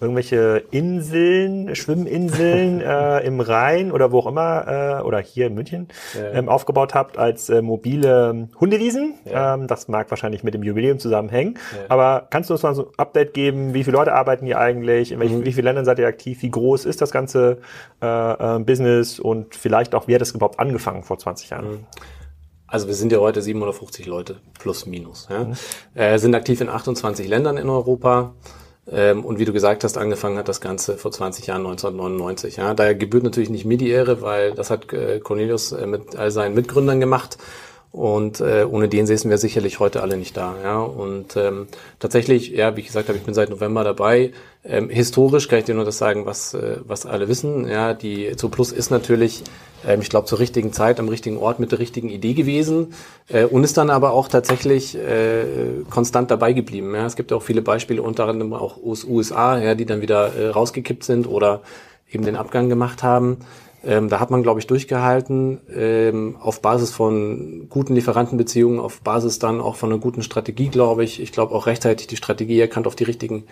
irgendwelche 0.00 0.64
Inseln, 0.70 1.74
Schwimminseln 1.74 2.80
äh, 2.80 3.20
im 3.20 3.40
Rhein 3.40 3.92
oder 3.92 4.10
wo 4.10 4.18
auch 4.20 4.26
immer, 4.26 4.98
äh, 5.00 5.02
oder 5.02 5.20
hier 5.20 5.46
in 5.46 5.54
München, 5.54 5.88
ja. 6.14 6.32
ähm, 6.32 6.48
aufgebaut 6.48 6.94
habt 6.94 7.16
als 7.16 7.48
äh, 7.48 7.62
mobile 7.62 8.48
Hundewiesen. 8.60 9.14
Ja. 9.24 9.54
Ähm, 9.54 9.66
das 9.68 9.88
mag 9.88 10.10
wahrscheinlich 10.10 10.42
mit 10.42 10.54
dem 10.54 10.62
Jubiläum 10.62 10.98
zusammenhängen. 10.98 11.58
Ja. 11.72 11.84
Aber 11.88 12.26
kannst 12.30 12.50
du 12.50 12.54
uns 12.54 12.62
mal 12.62 12.74
so 12.74 12.86
ein 12.86 12.92
Update 12.96 13.34
geben, 13.34 13.72
wie 13.72 13.84
viele 13.84 13.96
Leute 13.96 14.12
arbeiten 14.12 14.46
hier 14.46 14.58
eigentlich, 14.58 15.12
in 15.12 15.20
welchen, 15.20 15.38
mhm. 15.38 15.44
wie 15.44 15.52
vielen 15.52 15.66
Ländern 15.66 15.84
seid 15.84 15.98
ihr 15.98 16.08
aktiv, 16.08 16.42
wie 16.42 16.50
groß 16.50 16.86
ist 16.86 17.00
das 17.00 17.12
ganze 17.12 17.58
äh, 18.02 18.56
äh, 18.56 18.58
Business 18.58 19.20
und 19.20 19.54
vielleicht 19.54 19.94
auch, 19.94 20.08
wie 20.08 20.14
hat 20.14 20.20
das 20.20 20.32
überhaupt 20.32 20.58
angefangen 20.58 21.04
vor 21.04 21.18
20 21.18 21.50
Jahren? 21.50 21.70
Mhm. 21.70 21.86
Also 22.74 22.88
wir 22.88 22.94
sind 22.96 23.12
ja 23.12 23.18
heute 23.18 23.40
750 23.40 24.04
Leute 24.06 24.38
plus 24.58 24.84
minus. 24.84 25.28
Ja. 25.30 25.44
Mhm. 25.44 25.54
Äh, 25.94 26.18
sind 26.18 26.34
aktiv 26.34 26.60
in 26.60 26.68
28 26.68 27.28
Ländern 27.28 27.56
in 27.56 27.68
Europa. 27.68 28.34
Ähm, 28.90 29.24
und 29.24 29.38
wie 29.38 29.44
du 29.44 29.52
gesagt 29.52 29.84
hast, 29.84 29.96
angefangen 29.96 30.38
hat 30.38 30.48
das 30.48 30.60
Ganze 30.60 30.98
vor 30.98 31.12
20 31.12 31.46
Jahren, 31.46 31.64
1999. 31.64 32.56
Ja. 32.56 32.74
Daher 32.74 32.96
gebührt 32.96 33.22
natürlich 33.22 33.48
nicht 33.48 33.64
mir 33.64 33.78
die 33.78 33.90
Ehre, 33.90 34.22
weil 34.22 34.54
das 34.54 34.70
hat 34.70 34.92
äh, 34.92 35.20
Cornelius 35.20 35.70
äh, 35.70 35.86
mit 35.86 36.16
all 36.16 36.32
seinen 36.32 36.56
Mitgründern 36.56 36.98
gemacht. 36.98 37.38
Und 37.94 38.40
äh, 38.40 38.66
ohne 38.68 38.88
den 38.88 39.06
säßen 39.06 39.30
wir 39.30 39.38
sicherlich 39.38 39.78
heute 39.78 40.02
alle 40.02 40.16
nicht 40.16 40.36
da. 40.36 40.56
Ja? 40.64 40.80
Und 40.80 41.36
ähm, 41.36 41.68
tatsächlich, 42.00 42.50
ja, 42.50 42.74
wie 42.74 42.80
ich 42.80 42.88
gesagt 42.88 43.06
habe, 43.06 43.16
ich 43.16 43.24
bin 43.24 43.34
seit 43.34 43.50
November 43.50 43.84
dabei. 43.84 44.32
Ähm, 44.64 44.90
historisch 44.90 45.46
kann 45.46 45.60
ich 45.60 45.66
dir 45.66 45.76
nur 45.76 45.84
das 45.84 45.98
sagen, 45.98 46.26
was, 46.26 46.54
äh, 46.54 46.78
was 46.84 47.06
alle 47.06 47.28
wissen. 47.28 47.68
Ja, 47.68 47.94
die 47.94 48.34
Zooplus 48.34 48.72
ist 48.72 48.90
natürlich, 48.90 49.44
ähm, 49.86 50.00
ich 50.00 50.08
glaube, 50.08 50.26
zur 50.26 50.40
richtigen 50.40 50.72
Zeit 50.72 50.98
am 50.98 51.08
richtigen 51.08 51.36
Ort 51.36 51.60
mit 51.60 51.70
der 51.70 51.78
richtigen 51.78 52.08
Idee 52.10 52.34
gewesen 52.34 52.94
äh, 53.28 53.44
und 53.44 53.62
ist 53.62 53.76
dann 53.76 53.90
aber 53.90 54.10
auch 54.10 54.26
tatsächlich 54.26 54.96
äh, 54.96 55.44
konstant 55.88 56.32
dabei 56.32 56.52
geblieben. 56.52 56.96
Ja? 56.96 57.06
Es 57.06 57.14
gibt 57.14 57.32
auch 57.32 57.44
viele 57.44 57.62
Beispiele, 57.62 58.02
unter 58.02 58.26
anderem 58.26 58.54
auch 58.54 58.76
aus 58.84 59.04
USA, 59.04 59.56
ja, 59.60 59.76
die 59.76 59.86
dann 59.86 60.00
wieder 60.00 60.34
äh, 60.34 60.48
rausgekippt 60.48 61.04
sind 61.04 61.28
oder 61.28 61.60
eben 62.10 62.24
den 62.24 62.34
Abgang 62.34 62.68
gemacht 62.68 63.04
haben. 63.04 63.38
Ähm, 63.86 64.08
da 64.08 64.20
hat 64.20 64.30
man, 64.30 64.42
glaube 64.42 64.60
ich, 64.60 64.66
durchgehalten 64.66 65.60
ähm, 65.74 66.36
auf 66.40 66.62
Basis 66.62 66.90
von 66.90 67.66
guten 67.68 67.94
Lieferantenbeziehungen, 67.94 68.80
auf 68.80 69.00
Basis 69.00 69.38
dann 69.38 69.60
auch 69.60 69.76
von 69.76 69.90
einer 69.90 70.00
guten 70.00 70.22
Strategie, 70.22 70.68
glaube 70.68 71.04
ich. 71.04 71.20
Ich 71.20 71.32
glaube 71.32 71.54
auch 71.54 71.66
rechtzeitig 71.66 72.06
die 72.06 72.16
Strategie 72.16 72.60
erkannt, 72.60 72.86
auf 72.86 72.96
die 72.96 73.04
richtigen 73.04 73.44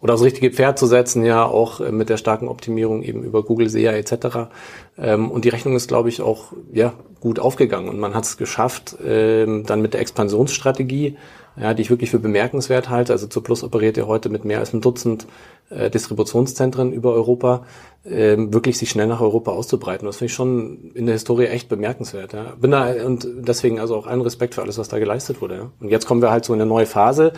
oder 0.00 0.14
aufs 0.14 0.22
richtige 0.22 0.50
Pferd 0.50 0.78
zu 0.78 0.86
setzen, 0.86 1.24
ja, 1.24 1.44
auch 1.44 1.80
äh, 1.80 1.90
mit 1.90 2.08
der 2.08 2.16
starken 2.16 2.48
Optimierung 2.48 3.02
eben 3.02 3.22
über 3.22 3.42
Google 3.42 3.68
SEA 3.68 3.92
etc. 3.92 4.50
Ähm, 4.96 5.30
und 5.30 5.44
die 5.44 5.48
Rechnung 5.48 5.74
ist, 5.76 5.88
glaube 5.88 6.08
ich, 6.08 6.20
auch 6.20 6.52
ja 6.72 6.92
gut 7.20 7.40
aufgegangen 7.40 7.88
und 7.88 7.98
man 7.98 8.14
hat 8.14 8.24
es 8.24 8.36
geschafft, 8.36 8.96
ähm, 9.04 9.64
dann 9.66 9.82
mit 9.82 9.94
der 9.94 10.00
Expansionsstrategie 10.00 11.16
ja, 11.60 11.74
die 11.74 11.82
ich 11.82 11.90
wirklich 11.90 12.10
für 12.10 12.18
bemerkenswert 12.18 12.88
halte. 12.88 13.12
Also 13.12 13.26
zur 13.26 13.42
Plus 13.42 13.62
operiert 13.64 13.96
ja 13.96 14.06
heute 14.06 14.28
mit 14.28 14.44
mehr 14.44 14.58
als 14.58 14.72
einem 14.72 14.80
Dutzend 14.80 15.26
äh, 15.70 15.90
Distributionszentren 15.90 16.92
über 16.92 17.12
Europa, 17.12 17.64
ähm, 18.06 18.52
wirklich 18.52 18.78
sich 18.78 18.90
schnell 18.90 19.06
nach 19.06 19.20
Europa 19.20 19.50
auszubreiten. 19.52 20.06
Das 20.06 20.16
finde 20.16 20.26
ich 20.26 20.34
schon 20.34 20.92
in 20.94 21.06
der 21.06 21.14
Historie 21.14 21.46
echt 21.46 21.68
bemerkenswert. 21.68 22.32
Ja. 22.32 22.54
Bin 22.60 22.70
da 22.70 22.92
und 23.04 23.26
deswegen 23.36 23.80
also 23.80 23.96
auch 23.96 24.06
allen 24.06 24.20
Respekt 24.20 24.54
für 24.54 24.62
alles, 24.62 24.78
was 24.78 24.88
da 24.88 24.98
geleistet 24.98 25.40
wurde. 25.40 25.54
Ja. 25.56 25.70
Und 25.80 25.88
jetzt 25.88 26.06
kommen 26.06 26.22
wir 26.22 26.30
halt 26.30 26.44
so 26.44 26.54
in 26.54 26.60
eine 26.60 26.68
neue 26.68 26.86
Phase, 26.86 27.32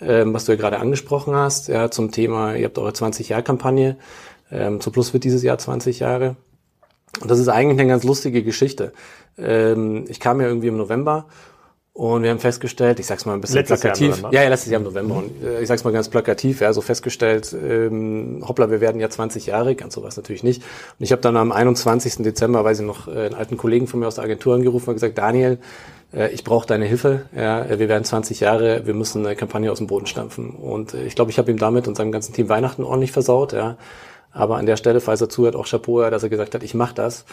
ähm, 0.00 0.34
was 0.34 0.44
du 0.44 0.52
ja 0.52 0.58
gerade 0.58 0.78
angesprochen 0.78 1.34
hast, 1.34 1.68
ja, 1.68 1.90
zum 1.90 2.10
Thema, 2.10 2.54
ihr 2.54 2.66
habt 2.66 2.78
eure 2.78 2.90
20-Jahr-Kampagne. 2.90 3.96
Ähm, 4.50 4.80
zur 4.80 4.92
Plus 4.92 5.12
wird 5.12 5.24
dieses 5.24 5.42
Jahr 5.42 5.58
20 5.58 6.00
Jahre. 6.00 6.36
Und 7.20 7.30
das 7.30 7.38
ist 7.38 7.48
eigentlich 7.48 7.80
eine 7.80 7.88
ganz 7.88 8.04
lustige 8.04 8.42
Geschichte. 8.42 8.92
Ähm, 9.38 10.04
ich 10.08 10.20
kam 10.20 10.40
ja 10.40 10.46
irgendwie 10.46 10.68
im 10.68 10.76
November 10.76 11.26
und 12.00 12.22
wir 12.22 12.30
haben 12.30 12.38
festgestellt, 12.38 12.98
ich 12.98 13.04
sag's 13.04 13.26
mal 13.26 13.34
ein 13.34 13.42
bisschen 13.42 13.56
letztes 13.56 13.78
plakativ. 13.78 14.22
ja, 14.30 14.42
ja, 14.42 14.48
letztes 14.48 14.72
Jahr 14.72 14.80
im 14.80 14.86
November. 14.86 15.16
Und 15.16 15.44
äh, 15.44 15.60
ich 15.60 15.68
sag's 15.68 15.84
mal 15.84 15.92
ganz 15.92 16.08
plakativ, 16.08 16.62
ja, 16.62 16.72
so 16.72 16.80
festgestellt, 16.80 17.52
ähm, 17.52 18.42
hoppla, 18.48 18.70
wir 18.70 18.80
werden 18.80 19.02
ja 19.02 19.10
20 19.10 19.44
Jahre, 19.44 19.74
ganz 19.74 19.96
sowas 19.96 20.16
natürlich 20.16 20.42
nicht. 20.42 20.62
Und 20.62 21.04
ich 21.04 21.12
habe 21.12 21.20
dann 21.20 21.36
am 21.36 21.52
21. 21.52 22.22
Dezember, 22.22 22.64
weiß 22.64 22.80
ich 22.80 22.86
noch, 22.86 23.06
äh, 23.06 23.26
einen 23.26 23.34
alten 23.34 23.58
Kollegen 23.58 23.86
von 23.86 24.00
mir 24.00 24.06
aus 24.06 24.14
der 24.14 24.24
Agentur 24.24 24.54
angerufen 24.54 24.88
und 24.88 24.94
gesagt, 24.94 25.18
Daniel, 25.18 25.58
äh, 26.14 26.30
ich 26.30 26.42
brauche 26.42 26.66
deine 26.66 26.86
Hilfe. 26.86 27.26
Ja, 27.36 27.68
wir 27.68 27.90
werden 27.90 28.04
20 28.04 28.40
Jahre, 28.40 28.86
wir 28.86 28.94
müssen 28.94 29.26
eine 29.26 29.36
Kampagne 29.36 29.70
aus 29.70 29.76
dem 29.76 29.86
Boden 29.86 30.06
stampfen. 30.06 30.52
Und 30.52 30.94
äh, 30.94 31.04
ich 31.04 31.14
glaube, 31.14 31.30
ich 31.30 31.36
habe 31.36 31.50
ihm 31.50 31.58
damit 31.58 31.86
und 31.86 31.98
seinem 31.98 32.12
ganzen 32.12 32.32
Team 32.32 32.48
Weihnachten 32.48 32.82
ordentlich 32.82 33.12
versaut, 33.12 33.52
ja. 33.52 33.76
Aber 34.32 34.56
an 34.56 34.64
der 34.64 34.78
Stelle, 34.78 35.02
falls 35.02 35.20
er 35.20 35.28
zuhört, 35.28 35.54
auch 35.54 35.66
Chapeau, 35.66 36.08
dass 36.08 36.22
er 36.22 36.30
gesagt 36.30 36.54
hat, 36.54 36.62
ich 36.62 36.72
mache 36.72 36.94
das. 36.94 37.26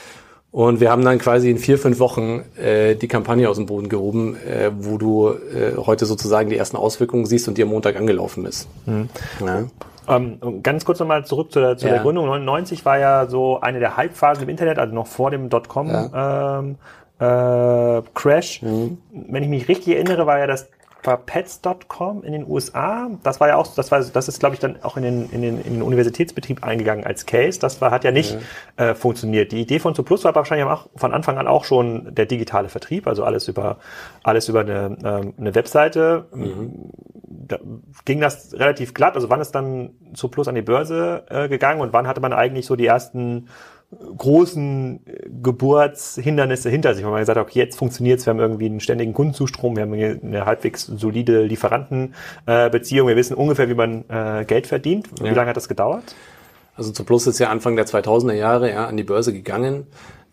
Und 0.51 0.80
wir 0.80 0.89
haben 0.89 1.04
dann 1.04 1.20
quasi 1.20 1.51
in 1.51 1.58
vier, 1.58 1.77
fünf 1.77 2.00
Wochen 2.00 2.44
äh, 2.58 2.96
die 2.96 3.08
Kampagne 3.08 3.50
aus 3.50 3.58
dem 3.58 3.66
Boden 3.66 3.89
gehoben, 3.89 4.38
äh, 4.38 4.72
wo 4.74 4.98
du 4.98 5.30
äh, 5.30 5.75
heute 5.77 6.06
sozusagen 6.06 6.50
die 6.50 6.58
ersten 6.58 6.77
Auswirkungen 6.77 7.25
siehst 7.25 7.48
und 7.48 7.58
die 7.58 7.63
am 7.63 7.70
Montag 7.70 7.98
angelaufen 7.98 8.46
ist. 8.46 8.68
Mhm. 8.86 9.10
Ja. 9.46 9.63
Ähm, 10.08 10.63
ganz 10.63 10.86
kurz 10.86 11.00
nochmal 11.00 11.25
zurück 11.25 11.51
zu, 11.51 11.60
der, 11.60 11.77
zu 11.77 11.88
ja. 11.88 11.96
der 11.96 12.01
Gründung. 12.01 12.27
99 12.27 12.86
war 12.86 12.98
ja 12.98 13.27
so 13.27 13.60
eine 13.60 13.80
der 13.80 13.98
Halbphasen 13.98 14.44
im 14.44 14.50
Internet, 14.50 14.80
also 14.80 14.96
noch 14.96 15.08
vor 15.08 15.32
dem 15.32 15.50
Dotcom 15.50 15.89
ja. 15.89 16.60
ähm, 16.60 16.75
äh, 17.20 18.01
Crash. 18.13 18.62
Mhm. 18.62 19.00
Wenn 19.12 19.44
ich 19.44 19.50
mich 19.50 19.68
richtig 19.68 19.96
erinnere, 19.96 20.25
war 20.25 20.39
ja 20.39 20.48
das 20.48 20.70
war 21.08 21.18
Pets.com 21.18 22.24
in 22.24 22.34
den 22.34 22.48
USA. 22.48 23.10
Das 23.24 23.40
war 23.40 23.48
ja 23.48 23.56
auch, 23.56 23.74
das 23.74 23.92
war, 23.92 24.00
das 24.00 24.28
ist, 24.28 24.40
glaube 24.40 24.56
ich, 24.56 24.60
dann 24.60 24.84
auch 24.84 24.98
in 24.98 25.04
den, 25.04 25.30
in 25.32 25.42
den, 25.42 25.62
in 25.62 25.74
den 25.74 25.82
Universitätsbetrieb 25.82 26.64
eingegangen 26.64 27.06
als 27.06 27.26
Case. 27.26 27.60
Das 27.60 27.82
war, 27.82 27.90
hat 27.90 28.04
ja 28.04 28.12
nicht 28.12 28.38
ja. 28.78 28.90
Äh, 28.90 28.96
funktioniert. 28.96 29.52
Die 29.52 29.62
Idee 29.62 29.80
von 29.80 29.96
Zuplus 29.96 30.24
war 30.24 30.36
wahrscheinlich 30.36 30.68
auch 30.68 30.88
von 30.96 31.14
Anfang 31.14 31.38
an 31.38 31.48
auch 31.48 31.64
schon 31.64 32.14
der 32.14 32.26
digitale 32.28 32.70
Vertrieb, 32.70 33.08
also 33.08 33.24
alles 33.24 33.48
über, 33.48 33.78
alles 34.24 34.50
über 34.50 34.60
eine, 34.60 34.98
ähm, 35.04 35.34
eine 35.38 35.56
Webseite. 35.56 36.28
Mhm. 36.34 36.92
Da 37.24 37.58
ging 38.06 38.20
das 38.20 38.54
relativ 38.54 38.94
glatt. 38.94 39.16
Also 39.16 39.30
wann 39.30 39.42
ist 39.42 39.52
dann 39.52 39.92
Zuplus 40.14 40.48
an 40.48 40.56
die 40.56 40.62
Börse 40.62 41.24
äh, 41.30 41.48
gegangen 41.48 41.82
und 41.82 41.94
wann 41.94 42.08
hatte 42.08 42.22
man 42.22 42.34
eigentlich 42.34 42.66
so 42.66 42.76
die 42.76 42.86
ersten 42.86 43.48
großen 43.89 45.00
Geburtshindernisse 45.41 46.70
hinter 46.70 46.94
sich, 46.94 47.06
weil 47.06 47.12
man 47.12 47.22
gesagt 47.22 47.38
hat, 47.38 47.46
okay, 47.46 47.60
jetzt 47.60 47.77
funktioniert 47.77 48.20
es, 48.20 48.25
wir 48.25 48.32
haben 48.32 48.39
irgendwie 48.39 48.65
einen 48.65 48.82
ständigen 48.82 49.13
Kundenzustrom, 49.13 49.77
wir 49.77 49.84
haben 49.84 49.94
eine 49.94 50.46
halbwegs 50.46 50.86
solide 50.86 51.44
Lieferantenbeziehung, 51.44 53.08
wir 53.08 53.15
wissen 53.15 53.36
ungefähr, 53.36 53.70
wie 53.70 53.75
man 53.75 54.03
äh, 54.10 54.44
Geld 54.46 54.67
verdient. 54.67 55.08
Wie 55.22 55.27
ja. 55.27 55.34
lange 55.34 55.50
hat 55.50 55.58
das 55.58 55.70
gedauert? 55.70 56.15
Also 56.75 56.91
Zuplus 56.91 57.27
ist 57.27 57.39
ja 57.39 57.50
Anfang 57.50 57.75
der 57.75 57.88
2000er 57.88 58.34
Jahre 58.34 58.70
ja, 58.70 58.86
an 58.86 58.98
die 58.98 59.03
Börse 59.03 59.34
gegangen. 59.34 59.88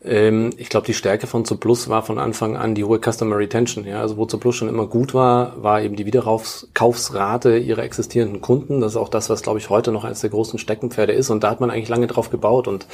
Ähm, 0.04 0.50
ich 0.58 0.68
glaube, 0.68 0.86
die 0.86 0.92
Stärke 0.92 1.26
von 1.26 1.44
Zuplus 1.44 1.88
war 1.88 2.02
von 2.02 2.18
Anfang 2.18 2.56
an 2.56 2.74
die 2.74 2.84
hohe 2.84 2.98
Customer 2.98 3.38
Retention. 3.38 3.86
Ja? 3.86 4.00
Also 4.00 4.16
wo 4.16 4.26
Zuplus 4.26 4.56
schon 4.56 4.68
immer 4.68 4.86
gut 4.86 5.14
war, 5.14 5.62
war 5.62 5.80
eben 5.80 5.96
die 5.96 6.04
Wiederkaufsrate 6.06 7.56
ihrer 7.56 7.82
existierenden 7.82 8.42
Kunden. 8.42 8.80
Das 8.80 8.92
ist 8.92 8.96
auch 8.96 9.08
das, 9.08 9.30
was, 9.30 9.42
glaube 9.42 9.58
ich, 9.58 9.70
heute 9.70 9.92
noch 9.92 10.04
eines 10.04 10.20
der 10.20 10.30
großen 10.30 10.58
Steckenpferde 10.58 11.12
ist. 11.12 11.30
Und 11.30 11.42
da 11.42 11.50
hat 11.50 11.60
man 11.60 11.70
eigentlich 11.70 11.88
lange 11.88 12.06
drauf 12.08 12.30
gebaut. 12.30 12.68
Und 12.68 12.86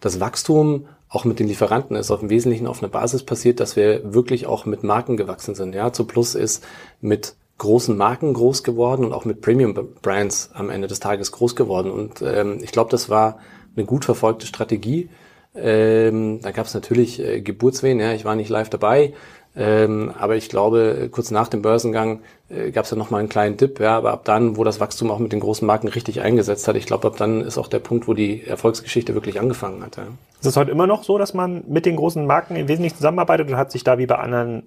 das 0.00 0.20
Wachstum 0.20 0.86
auch 1.08 1.24
mit 1.24 1.38
den 1.38 1.48
Lieferanten 1.48 1.96
ist 1.96 2.10
auf 2.10 2.22
im 2.22 2.30
Wesentlichen 2.30 2.66
auf 2.66 2.82
einer 2.82 2.90
Basis 2.90 3.24
passiert, 3.24 3.60
dass 3.60 3.74
wir 3.74 4.14
wirklich 4.14 4.46
auch 4.46 4.64
mit 4.64 4.84
Marken 4.84 5.16
gewachsen 5.16 5.54
sind. 5.54 5.74
Ja, 5.74 5.92
zu 5.92 6.04
Plus 6.04 6.34
ist 6.34 6.64
mit 7.00 7.34
großen 7.58 7.96
Marken 7.96 8.32
groß 8.32 8.62
geworden 8.62 9.04
und 9.04 9.12
auch 9.12 9.24
mit 9.24 9.40
Premium 9.40 9.74
Brands 10.02 10.50
am 10.54 10.70
Ende 10.70 10.88
des 10.88 11.00
Tages 11.00 11.32
groß 11.32 11.56
geworden. 11.56 11.90
Und 11.90 12.22
ähm, 12.22 12.60
ich 12.62 12.72
glaube, 12.72 12.90
das 12.90 13.10
war 13.10 13.38
eine 13.76 13.84
gut 13.84 14.04
verfolgte 14.04 14.46
Strategie. 14.46 15.10
Ähm, 15.54 16.40
da 16.42 16.52
gab 16.52 16.66
es 16.66 16.74
natürlich 16.74 17.20
äh, 17.20 17.40
Geburtswehen, 17.40 17.98
ja, 17.98 18.12
ich 18.12 18.24
war 18.24 18.36
nicht 18.36 18.48
live 18.48 18.70
dabei, 18.70 19.14
ähm, 19.56 20.12
aber 20.18 20.36
ich 20.36 20.48
glaube, 20.48 21.08
kurz 21.10 21.32
nach 21.32 21.48
dem 21.48 21.60
Börsengang 21.60 22.20
äh, 22.48 22.70
gab 22.70 22.84
es 22.84 22.90
ja 22.92 22.96
noch 22.96 23.10
mal 23.10 23.18
einen 23.18 23.28
kleinen 23.28 23.56
Dip, 23.56 23.80
ja, 23.80 23.96
aber 23.96 24.12
ab 24.12 24.24
dann, 24.24 24.56
wo 24.56 24.62
das 24.62 24.78
Wachstum 24.78 25.10
auch 25.10 25.18
mit 25.18 25.32
den 25.32 25.40
großen 25.40 25.66
Marken 25.66 25.88
richtig 25.88 26.20
eingesetzt 26.20 26.68
hat, 26.68 26.76
ich 26.76 26.86
glaube, 26.86 27.08
ab 27.08 27.16
dann 27.16 27.40
ist 27.40 27.58
auch 27.58 27.66
der 27.66 27.80
Punkt, 27.80 28.06
wo 28.06 28.14
die 28.14 28.44
Erfolgsgeschichte 28.44 29.14
wirklich 29.14 29.40
angefangen 29.40 29.82
hat. 29.84 29.96
Ja. 29.96 30.04
Ist 30.40 30.46
es 30.46 30.56
heute 30.56 30.70
immer 30.70 30.86
noch 30.86 31.02
so, 31.02 31.18
dass 31.18 31.34
man 31.34 31.64
mit 31.66 31.84
den 31.84 31.96
großen 31.96 32.24
Marken 32.24 32.54
im 32.54 32.68
Wesentlichen 32.68 32.96
zusammenarbeitet 32.96 33.48
und 33.48 33.56
hat 33.56 33.72
sich 33.72 33.82
da 33.82 33.98
wie 33.98 34.06
bei 34.06 34.16
anderen 34.16 34.62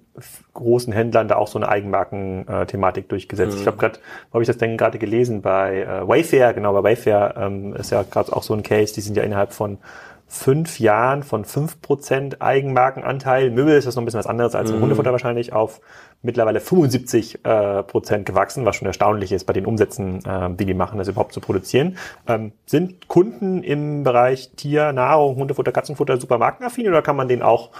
großen 0.52 0.92
Händlern 0.92 1.28
da 1.28 1.36
auch 1.36 1.48
so 1.48 1.58
eine 1.58 1.68
Eigenmarken-Thematik 1.68 3.08
durchgesetzt? 3.08 3.56
Mhm. 3.56 3.60
Ich 3.62 3.66
habe 3.66 3.78
gerade, 3.78 3.98
wo 4.30 4.34
habe 4.34 4.42
ich 4.42 4.48
das 4.48 4.58
denn 4.58 4.76
gerade 4.76 4.98
gelesen? 4.98 5.40
Bei 5.40 5.80
äh, 5.80 6.06
Wayfair, 6.06 6.52
genau, 6.52 6.74
bei 6.74 6.82
Wayfair 6.90 7.34
ähm, 7.38 7.74
ist 7.74 7.90
ja 7.90 8.02
gerade 8.02 8.34
auch 8.34 8.42
so 8.42 8.52
ein 8.52 8.62
Case, 8.62 8.92
die 8.92 9.00
sind 9.00 9.16
ja 9.16 9.22
innerhalb 9.22 9.52
von 9.52 9.78
fünf 10.26 10.80
Jahren 10.80 11.22
von 11.22 11.44
fünf 11.44 11.80
Prozent 11.80 12.42
Eigenmarkenanteil, 12.42 13.50
Möbel 13.50 13.76
ist 13.76 13.86
das 13.86 13.94
noch 13.94 14.02
ein 14.02 14.04
bisschen 14.04 14.18
was 14.18 14.26
anderes 14.26 14.54
als 14.54 14.72
mhm. 14.72 14.80
Hundefutter 14.80 15.12
wahrscheinlich, 15.12 15.52
auf 15.52 15.80
mittlerweile 16.22 16.60
75 16.60 17.44
äh, 17.44 17.82
Prozent 17.82 18.26
gewachsen, 18.26 18.64
was 18.64 18.76
schon 18.76 18.86
erstaunlich 18.86 19.32
ist 19.32 19.44
bei 19.44 19.52
den 19.52 19.66
Umsätzen, 19.66 20.24
äh, 20.24 20.50
die 20.54 20.64
die 20.64 20.74
machen, 20.74 20.98
das 20.98 21.08
überhaupt 21.08 21.32
zu 21.32 21.40
produzieren. 21.40 21.96
Ähm, 22.26 22.52
sind 22.66 23.08
Kunden 23.08 23.62
im 23.62 24.02
Bereich 24.02 24.50
Tier, 24.56 24.92
Nahrung, 24.92 25.36
Hundefutter, 25.36 25.72
Katzenfutter 25.72 26.18
super 26.18 26.38
markenaffin 26.38 26.88
oder 26.88 27.02
kann 27.02 27.16
man 27.16 27.28
den 27.28 27.42
auch 27.42 27.70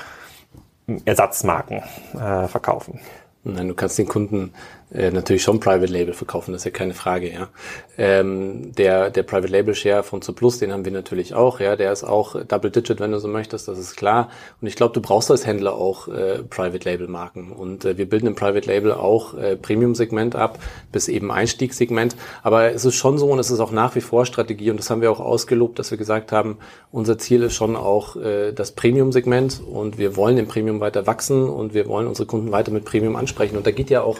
Ersatzmarken 1.06 1.82
äh, 2.14 2.46
verkaufen? 2.46 3.00
Nein, 3.44 3.68
du 3.68 3.74
kannst 3.74 3.98
den 3.98 4.08
Kunden 4.08 4.54
äh, 4.92 5.10
natürlich 5.10 5.42
schon 5.42 5.60
Private 5.60 5.92
Label 5.92 6.14
verkaufen, 6.14 6.52
das 6.52 6.62
ist 6.62 6.66
ja 6.66 6.70
keine 6.70 6.94
Frage, 6.94 7.32
ja. 7.32 7.48
Ähm, 7.96 8.72
der, 8.74 9.10
der 9.10 9.22
Private 9.22 9.52
Label 9.52 9.74
Share 9.74 10.02
von 10.02 10.22
Zuplus, 10.22 10.58
den 10.58 10.72
haben 10.72 10.84
wir 10.84 10.92
natürlich 10.92 11.34
auch, 11.34 11.60
ja, 11.60 11.76
der 11.76 11.92
ist 11.92 12.04
auch 12.04 12.36
Double 12.44 12.70
Digit, 12.70 13.00
wenn 13.00 13.12
du 13.12 13.18
so 13.18 13.28
möchtest, 13.28 13.68
das 13.68 13.78
ist 13.78 13.96
klar. 13.96 14.30
Und 14.60 14.68
ich 14.68 14.76
glaube, 14.76 14.94
du 14.94 15.00
brauchst 15.00 15.30
als 15.30 15.46
Händler 15.46 15.74
auch 15.74 16.08
äh, 16.08 16.42
Private 16.42 16.88
Label 16.88 17.08
Marken. 17.08 17.52
Und 17.52 17.84
äh, 17.84 17.96
wir 17.96 18.08
bilden 18.08 18.26
im 18.26 18.34
Private 18.34 18.66
Label 18.66 18.92
auch 18.92 19.34
äh, 19.34 19.56
Premium-Segment 19.56 20.36
ab, 20.36 20.58
bis 20.92 21.08
eben 21.08 21.30
Einstiegssegment. 21.30 22.16
Aber 22.42 22.72
es 22.72 22.84
ist 22.84 22.96
schon 22.96 23.18
so 23.18 23.30
und 23.30 23.38
es 23.38 23.50
ist 23.50 23.60
auch 23.60 23.72
nach 23.72 23.94
wie 23.94 24.00
vor 24.00 24.26
Strategie 24.26 24.70
und 24.70 24.78
das 24.78 24.90
haben 24.90 25.00
wir 25.00 25.10
auch 25.10 25.20
ausgelobt, 25.20 25.78
dass 25.78 25.90
wir 25.90 25.98
gesagt 25.98 26.32
haben, 26.32 26.58
unser 26.90 27.18
Ziel 27.18 27.42
ist 27.42 27.54
schon 27.54 27.76
auch 27.76 28.16
äh, 28.16 28.52
das 28.52 28.72
Premium-Segment 28.72 29.62
und 29.66 29.98
wir 29.98 30.16
wollen 30.16 30.38
im 30.38 30.48
Premium 30.48 30.80
weiter 30.80 31.06
wachsen 31.06 31.48
und 31.48 31.74
wir 31.74 31.86
wollen 31.86 32.06
unsere 32.06 32.26
Kunden 32.26 32.52
weiter 32.52 32.70
mit 32.72 32.84
Premium 32.84 33.16
ansprechen. 33.16 33.56
Und 33.56 33.66
da 33.66 33.70
geht 33.70 33.90
ja 33.90 34.02
auch 34.02 34.18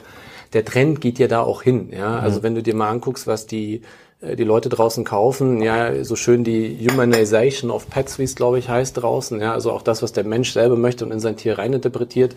der 0.54 0.64
Trend 0.64 1.00
geht 1.00 1.18
ja 1.18 1.26
da 1.26 1.40
auch 1.40 1.62
hin. 1.62 1.90
Ja, 1.92 2.18
also 2.18 2.38
mhm. 2.38 2.42
wenn 2.44 2.54
du 2.54 2.62
dir 2.62 2.74
mal 2.74 2.90
anguckst, 2.90 3.26
was 3.26 3.46
die 3.46 3.82
äh, 4.20 4.36
die 4.36 4.44
Leute 4.44 4.68
draußen 4.68 5.04
kaufen, 5.04 5.62
ja, 5.62 6.04
so 6.04 6.16
schön 6.16 6.44
die 6.44 6.86
Humanization 6.88 7.70
of 7.70 7.90
Pets, 7.90 8.18
wie 8.18 8.24
es 8.24 8.34
glaube 8.34 8.58
ich 8.58 8.68
heißt 8.68 9.02
draußen, 9.02 9.40
ja, 9.40 9.52
also 9.52 9.72
auch 9.72 9.82
das, 9.82 10.02
was 10.02 10.12
der 10.12 10.24
Mensch 10.24 10.52
selber 10.52 10.76
möchte 10.76 11.04
und 11.04 11.12
in 11.12 11.20
sein 11.20 11.36
Tier 11.36 11.58
reininterpretiert 11.58 12.34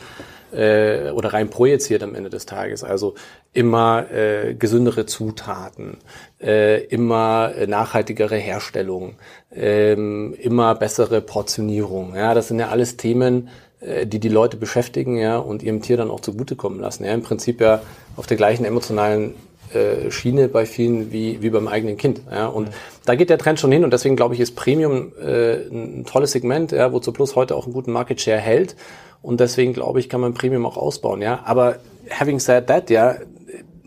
äh, 0.51 1.11
oder 1.11 1.33
rein 1.33 1.49
projiziert 1.49 2.03
am 2.03 2.15
Ende 2.15 2.29
des 2.29 2.45
Tages. 2.45 2.83
Also 2.83 3.15
immer 3.53 4.11
äh, 4.11 4.55
gesündere 4.55 5.05
Zutaten, 5.05 5.97
äh, 6.41 6.83
immer 6.85 7.51
äh, 7.55 7.67
nachhaltigere 7.67 8.37
Herstellung, 8.37 9.15
äh, 9.55 9.93
immer 9.93 10.75
bessere 10.75 11.21
Portionierung. 11.21 12.15
Ja, 12.15 12.33
das 12.33 12.47
sind 12.49 12.59
ja 12.59 12.69
alles 12.69 12.97
Themen, 12.97 13.49
die 13.79 14.19
die 14.19 14.29
Leute 14.29 14.57
beschäftigen 14.57 15.17
ja 15.17 15.37
und 15.37 15.61
ihrem 15.61 15.81
Tier 15.81 15.97
dann 15.97 16.09
auch 16.09 16.19
zugutekommen 16.19 16.79
lassen. 16.79 17.05
Ja, 17.05 17.13
im 17.13 17.21
Prinzip 17.21 17.61
ja 17.61 17.81
auf 18.15 18.25
der 18.25 18.37
gleichen 18.37 18.65
emotionalen 18.65 19.35
äh, 19.73 20.11
Schiene 20.11 20.47
bei 20.47 20.65
vielen 20.65 21.11
wie, 21.11 21.41
wie 21.41 21.49
beim 21.49 21.67
eigenen 21.67 21.97
Kind. 21.97 22.21
Ja, 22.31 22.47
und 22.47 22.69
mhm. 22.69 22.73
da 23.05 23.15
geht 23.15 23.29
der 23.29 23.37
Trend 23.37 23.59
schon 23.59 23.71
hin 23.71 23.83
und 23.83 23.91
deswegen 23.91 24.15
glaube 24.15 24.33
ich, 24.33 24.39
ist 24.39 24.55
Premium 24.55 25.11
äh, 25.21 25.57
ein 25.67 26.05
tolles 26.05 26.31
Segment, 26.31 26.71
ja, 26.71 26.91
wozu 26.91 27.11
Plus 27.11 27.35
heute 27.35 27.55
auch 27.55 27.65
einen 27.65 27.73
guten 27.73 27.91
Market 27.91 28.21
Share 28.21 28.39
hält 28.39 28.75
und 29.21 29.39
deswegen 29.39 29.73
glaube 29.73 29.99
ich, 29.99 30.09
kann 30.09 30.21
man 30.21 30.33
Premium 30.33 30.65
auch 30.65 30.77
ausbauen. 30.77 31.21
Ja, 31.21 31.41
aber 31.43 31.77
having 32.09 32.39
said 32.39 32.67
that, 32.67 32.89
ja, 32.89 33.17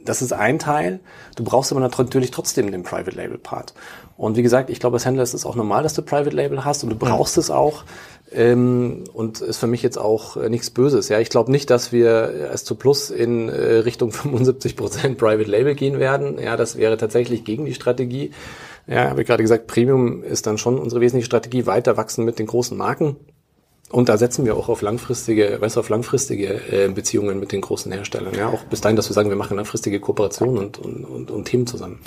das 0.04 0.22
ist 0.22 0.32
ein 0.32 0.58
Teil. 0.58 1.00
Du 1.36 1.44
brauchst 1.44 1.72
aber 1.72 1.80
natürlich 1.80 2.30
trotzdem 2.30 2.70
den 2.70 2.82
Private 2.82 3.16
Label 3.16 3.38
Part. 3.38 3.74
Und 4.16 4.36
wie 4.36 4.42
gesagt, 4.42 4.68
ich 4.68 4.80
glaube, 4.80 4.96
als 4.96 5.06
Händler 5.06 5.22
ist 5.22 5.32
es 5.32 5.46
auch 5.46 5.56
normal, 5.56 5.82
dass 5.82 5.94
du 5.94 6.02
Private 6.02 6.36
Label 6.36 6.64
hast 6.64 6.84
und 6.84 6.90
du 6.90 6.96
brauchst 6.96 7.36
mhm. 7.36 7.40
es 7.40 7.50
auch. 7.50 7.84
Ähm, 8.32 9.04
und 9.12 9.40
ist 9.40 9.58
für 9.58 9.66
mich 9.66 9.82
jetzt 9.82 9.98
auch 9.98 10.36
äh, 10.36 10.48
nichts 10.48 10.70
Böses. 10.70 11.08
Ja, 11.08 11.18
ich 11.18 11.30
glaube 11.30 11.50
nicht, 11.50 11.68
dass 11.68 11.90
wir 11.90 12.48
als 12.50 12.64
zu 12.64 12.76
Plus 12.76 13.10
in 13.10 13.48
äh, 13.48 13.76
Richtung 13.78 14.12
75 14.12 14.76
Prozent 14.76 15.18
Private 15.18 15.50
Label 15.50 15.74
gehen 15.74 15.98
werden. 15.98 16.38
Ja, 16.38 16.56
das 16.56 16.76
wäre 16.76 16.96
tatsächlich 16.96 17.44
gegen 17.44 17.64
die 17.64 17.74
Strategie. 17.74 18.30
Ja, 18.86 19.10
habe 19.10 19.22
ich 19.22 19.26
gerade 19.26 19.42
gesagt, 19.42 19.66
Premium 19.66 20.22
ist 20.22 20.46
dann 20.46 20.58
schon 20.58 20.78
unsere 20.78 21.00
wesentliche 21.00 21.26
Strategie, 21.26 21.66
weiter 21.66 21.96
wachsen 21.96 22.24
mit 22.24 22.38
den 22.38 22.46
großen 22.46 22.76
Marken. 22.76 23.16
Und 23.92 24.08
da 24.08 24.16
setzen 24.16 24.44
wir 24.44 24.56
auch 24.56 24.68
auf 24.68 24.82
langfristige, 24.82 25.60
weißt 25.60 25.74
du, 25.74 25.80
auf 25.80 25.88
langfristige 25.88 26.60
äh, 26.70 26.88
Beziehungen 26.88 27.40
mit 27.40 27.50
den 27.50 27.60
großen 27.60 27.90
Herstellern. 27.90 28.32
Ja, 28.34 28.46
auch 28.46 28.62
bis 28.62 28.80
dahin, 28.80 28.94
dass 28.94 29.10
wir 29.10 29.14
sagen, 29.14 29.30
wir 29.30 29.36
machen 29.36 29.56
langfristige 29.56 29.98
Kooperationen 29.98 30.58
und, 30.58 30.78
und, 30.78 31.04
und, 31.04 31.30
und 31.32 31.44
Themen 31.46 31.66
zusammen. 31.66 31.98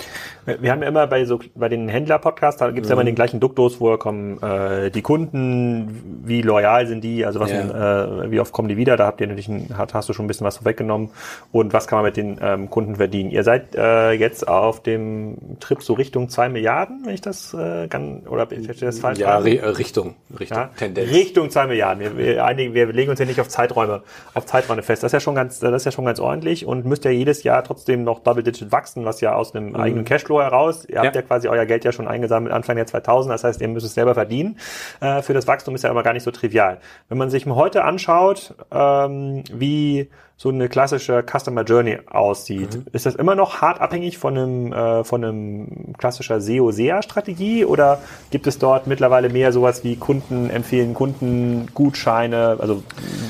Wir 0.46 0.72
haben 0.72 0.80
ja 0.80 0.88
immer 0.88 1.06
bei 1.06 1.26
so 1.26 1.40
bei 1.54 1.68
den 1.68 1.88
Händler-Podcasts, 1.88 2.58
da 2.58 2.70
gibt's 2.70 2.88
mhm. 2.88 2.90
ja 2.90 2.94
immer 2.94 3.02
mhm. 3.02 3.06
den 3.06 3.14
gleichen 3.16 3.38
Duktus, 3.38 3.80
wo 3.80 3.94
kommen 3.98 4.42
äh, 4.42 4.90
die 4.90 5.02
Kunden, 5.02 6.22
wie 6.24 6.40
loyal 6.40 6.86
sind 6.86 7.04
die, 7.04 7.26
also 7.26 7.38
was 7.38 7.50
ja. 7.50 8.24
äh, 8.24 8.30
wie 8.30 8.40
oft 8.40 8.52
kommen 8.52 8.68
die 8.68 8.78
wieder? 8.78 8.96
Da 8.96 9.04
habt 9.04 9.20
ihr 9.20 9.26
natürlich 9.26 9.48
ein, 9.48 9.68
hast, 9.76 10.08
du 10.08 10.14
schon 10.14 10.24
ein 10.24 10.28
bisschen 10.28 10.46
was 10.46 10.56
vorweggenommen. 10.56 11.10
Und 11.52 11.74
was 11.74 11.86
kann 11.86 11.98
man 11.98 12.06
mit 12.06 12.16
den 12.16 12.38
ähm, 12.40 12.70
Kunden 12.70 12.96
verdienen? 12.96 13.30
Ihr 13.30 13.44
seid 13.44 13.74
äh, 13.74 14.12
jetzt 14.12 14.48
auf 14.48 14.82
dem 14.82 15.36
Trip 15.60 15.82
so 15.82 15.92
Richtung 15.92 16.30
zwei 16.30 16.48
Milliarden, 16.48 17.02
wenn 17.04 17.12
ich 17.12 17.20
das 17.20 17.52
äh, 17.52 17.88
kann, 17.88 18.20
oder 18.26 18.50
ich 18.50 18.64
verstehe 18.64 18.86
das 18.86 19.00
falsch? 19.00 19.18
Ja, 19.18 19.36
Richtung, 19.36 20.14
Richtung, 20.40 20.56
ja? 20.56 20.70
Tendenz. 20.78 21.10
Richtung 21.12 21.50
zwei 21.50 21.66
Milliarden. 21.66 21.73
Jahren. 21.74 22.00
Wir, 22.00 22.16
wir, 22.16 22.44
einigen, 22.44 22.74
wir 22.74 22.92
legen 22.92 23.10
uns 23.10 23.18
ja 23.18 23.26
nicht 23.26 23.40
auf 23.40 23.48
Zeiträume, 23.48 24.02
auf 24.34 24.46
Zeiträume 24.46 24.82
fest. 24.82 25.02
Das 25.02 25.08
ist 25.08 25.14
ja 25.14 25.20
schon 25.20 25.34
ganz, 25.34 25.60
das 25.60 25.72
ist 25.72 25.84
ja 25.84 25.92
schon 25.92 26.04
ganz 26.04 26.20
ordentlich 26.20 26.66
und 26.66 26.84
müsst 26.84 27.04
ja 27.04 27.10
jedes 27.10 27.42
Jahr 27.42 27.62
trotzdem 27.64 28.04
noch 28.04 28.20
Double 28.20 28.42
Digit 28.42 28.72
wachsen, 28.72 29.04
was 29.04 29.20
ja 29.20 29.34
aus 29.34 29.54
einem 29.54 29.70
mhm. 29.70 29.76
eigenen 29.76 30.04
Cashflow 30.04 30.40
heraus. 30.40 30.84
Ihr 30.84 30.98
habt 30.98 31.14
ja. 31.14 31.20
ja 31.20 31.26
quasi 31.26 31.48
euer 31.48 31.66
Geld 31.66 31.84
ja 31.84 31.92
schon 31.92 32.08
eingesammelt 32.08 32.52
Anfang 32.52 32.76
der 32.76 32.86
2000. 32.86 33.32
Das 33.32 33.44
heißt, 33.44 33.60
ihr 33.60 33.68
müsst 33.68 33.86
es 33.86 33.94
selber 33.94 34.14
verdienen. 34.14 34.58
Äh, 35.00 35.22
für 35.22 35.34
das 35.34 35.46
Wachstum 35.46 35.74
ist 35.74 35.82
ja 35.82 35.90
immer 35.90 36.02
gar 36.02 36.12
nicht 36.12 36.22
so 36.22 36.30
trivial. 36.30 36.78
Wenn 37.08 37.18
man 37.18 37.30
sich 37.30 37.46
heute 37.46 37.84
anschaut, 37.84 38.54
ähm, 38.72 39.44
wie 39.52 40.08
so 40.36 40.48
eine 40.48 40.68
klassische 40.68 41.22
Customer 41.22 41.62
Journey 41.62 41.98
aussieht, 42.10 42.74
mhm. 42.74 42.84
ist 42.92 43.06
das 43.06 43.14
immer 43.14 43.34
noch 43.34 43.60
hart 43.60 43.80
abhängig 43.80 44.18
von 44.18 44.36
einem, 44.36 44.72
äh, 44.72 45.04
von 45.04 45.24
einem 45.24 45.94
klassischer 45.96 46.40
SEO-SEA-Strategie 46.40 47.64
oder 47.64 48.00
gibt 48.30 48.46
es 48.46 48.58
dort 48.58 48.86
mittlerweile 48.86 49.28
mehr 49.28 49.52
sowas 49.52 49.84
wie 49.84 49.96
Kunden 49.96 50.50
empfehlen, 50.50 50.94
Kundengutscheine? 50.94 52.56
Also, 52.58 52.82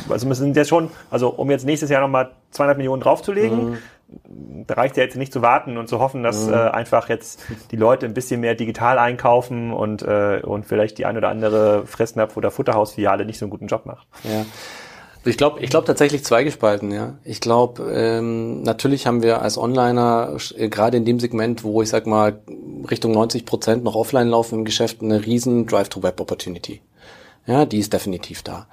also 0.09 0.27
wir 0.27 0.35
sind 0.35 0.57
jetzt 0.57 0.69
schon, 0.69 0.91
also 1.11 1.29
um 1.29 1.51
jetzt 1.51 1.67
nächstes 1.67 1.91
Jahr 1.91 2.01
nochmal 2.01 2.31
200 2.53 2.79
Millionen 2.79 3.03
draufzulegen, 3.03 3.71
mhm 3.71 3.79
da 4.67 4.75
reicht 4.75 4.97
ja 4.97 5.03
jetzt 5.03 5.17
nicht 5.17 5.33
zu 5.33 5.43
warten 5.43 5.77
und 5.77 5.89
zu 5.89 5.99
hoffen, 5.99 6.23
dass 6.23 6.47
mhm. 6.47 6.53
äh, 6.53 6.57
einfach 6.57 7.09
jetzt 7.09 7.43
die 7.71 7.77
Leute 7.77 8.07
ein 8.07 8.15
bisschen 8.15 8.41
mehr 8.41 8.55
digital 8.55 8.99
einkaufen 8.99 9.73
und, 9.73 10.03
äh, 10.03 10.41
und 10.43 10.67
vielleicht 10.67 10.99
die 10.99 11.07
ein 11.07 11.17
oder 11.17 11.29
andere 11.29 11.85
Fressnapf- 11.87 12.37
oder 12.37 12.51
Futterhausfiliale 12.51 13.25
nicht 13.25 13.39
so 13.39 13.47
einen 13.47 13.51
guten 13.51 13.67
Job 13.67 13.87
macht. 13.87 14.07
Ja. 14.25 14.45
Ich 15.27 15.39
glaube, 15.39 15.61
ich 15.61 15.71
glaube 15.71 15.87
tatsächlich 15.87 16.25
zweigespalten, 16.25 16.91
ja. 16.91 17.15
Ich 17.25 17.41
glaube, 17.41 17.91
ähm, 17.93 18.63
natürlich 18.63 19.07
haben 19.07 19.23
wir 19.23 19.41
als 19.41 19.57
Onliner 19.57 20.37
äh, 20.57 20.69
gerade 20.69 20.97
in 20.99 21.05
dem 21.05 21.19
Segment, 21.19 21.65
wo 21.65 21.81
ich 21.81 21.89
sag 21.89 22.07
mal 22.07 22.41
Richtung 22.91 23.13
90 23.13 23.47
Prozent 23.47 23.85
noch 23.85 23.95
offline 23.95 24.29
laufen 24.29 24.59
im 24.59 24.65
Geschäft, 24.65 25.03
eine 25.03 25.25
riesen 25.25 25.67
Drive-to-Web-Opportunity. 25.67 26.83
Ja, 27.47 27.65
die 27.65 27.79
ist 27.79 27.93
definitiv 27.93 28.43
da. 28.43 28.67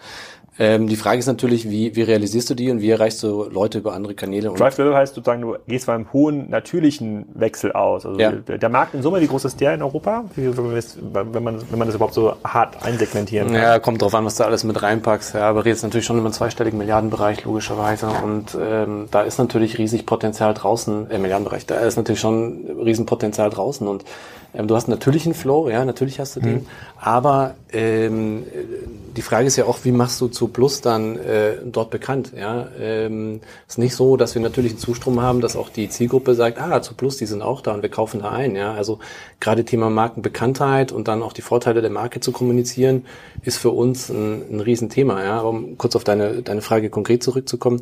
Ähm, 0.61 0.85
die 0.85 0.95
Frage 0.95 1.17
ist 1.17 1.25
natürlich, 1.25 1.71
wie, 1.71 1.95
wie 1.95 2.03
realisierst 2.03 2.47
du 2.51 2.53
die 2.53 2.69
und 2.69 2.81
wie 2.81 2.91
erreichst 2.91 3.23
du 3.23 3.45
Leute 3.49 3.79
über 3.79 3.93
andere 3.93 4.13
Kanäle? 4.13 4.49
Drive 4.49 4.77
Level 4.77 4.95
heißt 4.95 5.15
sozusagen, 5.15 5.41
du 5.41 5.55
gehst 5.67 5.85
von 5.85 5.95
einem 5.95 6.13
hohen 6.13 6.51
natürlichen 6.51 7.25
Wechsel 7.33 7.71
aus. 7.71 8.05
Also 8.05 8.19
ja. 8.19 8.31
der, 8.31 8.59
der 8.59 8.69
Markt 8.69 8.93
in 8.93 9.01
Summe, 9.01 9.21
wie 9.21 9.27
groß 9.27 9.45
ist 9.45 9.59
der 9.59 9.73
in 9.73 9.81
Europa? 9.81 10.23
Wenn, 10.35 11.43
man, 11.43 11.63
wenn 11.67 11.79
man 11.79 11.87
das 11.87 11.95
überhaupt 11.95 12.13
so 12.13 12.35
hart 12.43 12.77
einsegmentieren 12.85 13.47
kann? 13.47 13.55
Ja, 13.59 13.79
kommt 13.79 14.03
drauf 14.03 14.13
an, 14.13 14.23
was 14.23 14.35
du 14.35 14.43
alles 14.43 14.63
mit 14.63 14.79
reinpackst. 14.79 15.33
Ja, 15.33 15.49
aber 15.49 15.65
jetzt 15.65 15.81
natürlich 15.81 16.05
schon 16.05 16.17
über 16.17 16.27
einen 16.27 16.33
zweistelligen 16.35 16.77
Milliardenbereich, 16.77 17.43
logischerweise. 17.43 18.09
Und 18.23 18.55
ähm, 18.61 19.07
da 19.09 19.23
ist 19.23 19.39
natürlich 19.39 19.79
riesig 19.79 20.05
Potenzial 20.05 20.53
draußen, 20.53 21.09
äh, 21.09 21.17
Milliardenbereich, 21.17 21.65
da 21.65 21.77
ist 21.77 21.97
natürlich 21.97 22.19
schon 22.19 22.67
Riesenpotenzial 22.85 23.49
draußen. 23.49 23.87
Und 23.87 24.05
ähm, 24.53 24.67
du 24.67 24.75
hast 24.75 24.87
natürlich 24.87 25.25
einen 25.25 25.33
Flow, 25.33 25.69
ja, 25.69 25.85
natürlich 25.85 26.19
hast 26.19 26.35
du 26.35 26.39
den. 26.39 26.53
Mhm. 26.53 26.65
Aber 26.99 27.55
ähm, 27.73 28.43
die 29.15 29.21
Frage 29.21 29.47
ist 29.47 29.55
ja 29.55 29.65
auch, 29.65 29.79
wie 29.83 29.91
machst 29.91 30.19
du 30.21 30.27
zu 30.27 30.47
Plus 30.47 30.81
dann 30.81 31.17
äh, 31.17 31.57
dort 31.65 31.89
bekannt? 31.89 32.31
Ja, 32.35 32.67
ähm, 32.79 33.41
ist 33.67 33.77
nicht 33.77 33.95
so, 33.95 34.17
dass 34.17 34.35
wir 34.35 34.41
natürlich 34.41 34.71
einen 34.73 34.79
Zustrom 34.79 35.21
haben, 35.21 35.41
dass 35.41 35.55
auch 35.55 35.69
die 35.69 35.89
Zielgruppe 35.89 36.35
sagt, 36.35 36.59
ah, 36.59 36.81
zu 36.81 36.93
Plus, 36.93 37.17
die 37.17 37.25
sind 37.25 37.41
auch 37.41 37.61
da 37.61 37.73
und 37.73 37.81
wir 37.81 37.89
kaufen 37.89 38.21
da 38.21 38.31
ein. 38.31 38.55
Ja, 38.55 38.73
also 38.73 38.99
gerade 39.39 39.65
Thema 39.65 39.89
Markenbekanntheit 39.89 40.91
und 40.91 41.07
dann 41.07 41.23
auch 41.23 41.33
die 41.33 41.41
Vorteile 41.41 41.81
der 41.81 41.91
Marke 41.91 42.19
zu 42.19 42.31
kommunizieren, 42.31 43.05
ist 43.43 43.57
für 43.57 43.71
uns 43.71 44.09
ein, 44.09 44.43
ein 44.51 44.59
Riesenthema. 44.59 45.23
Ja, 45.23 45.39
um 45.41 45.77
kurz 45.77 45.95
auf 45.95 46.03
deine 46.03 46.41
deine 46.41 46.61
Frage 46.61 46.89
konkret 46.89 47.23
zurückzukommen. 47.23 47.81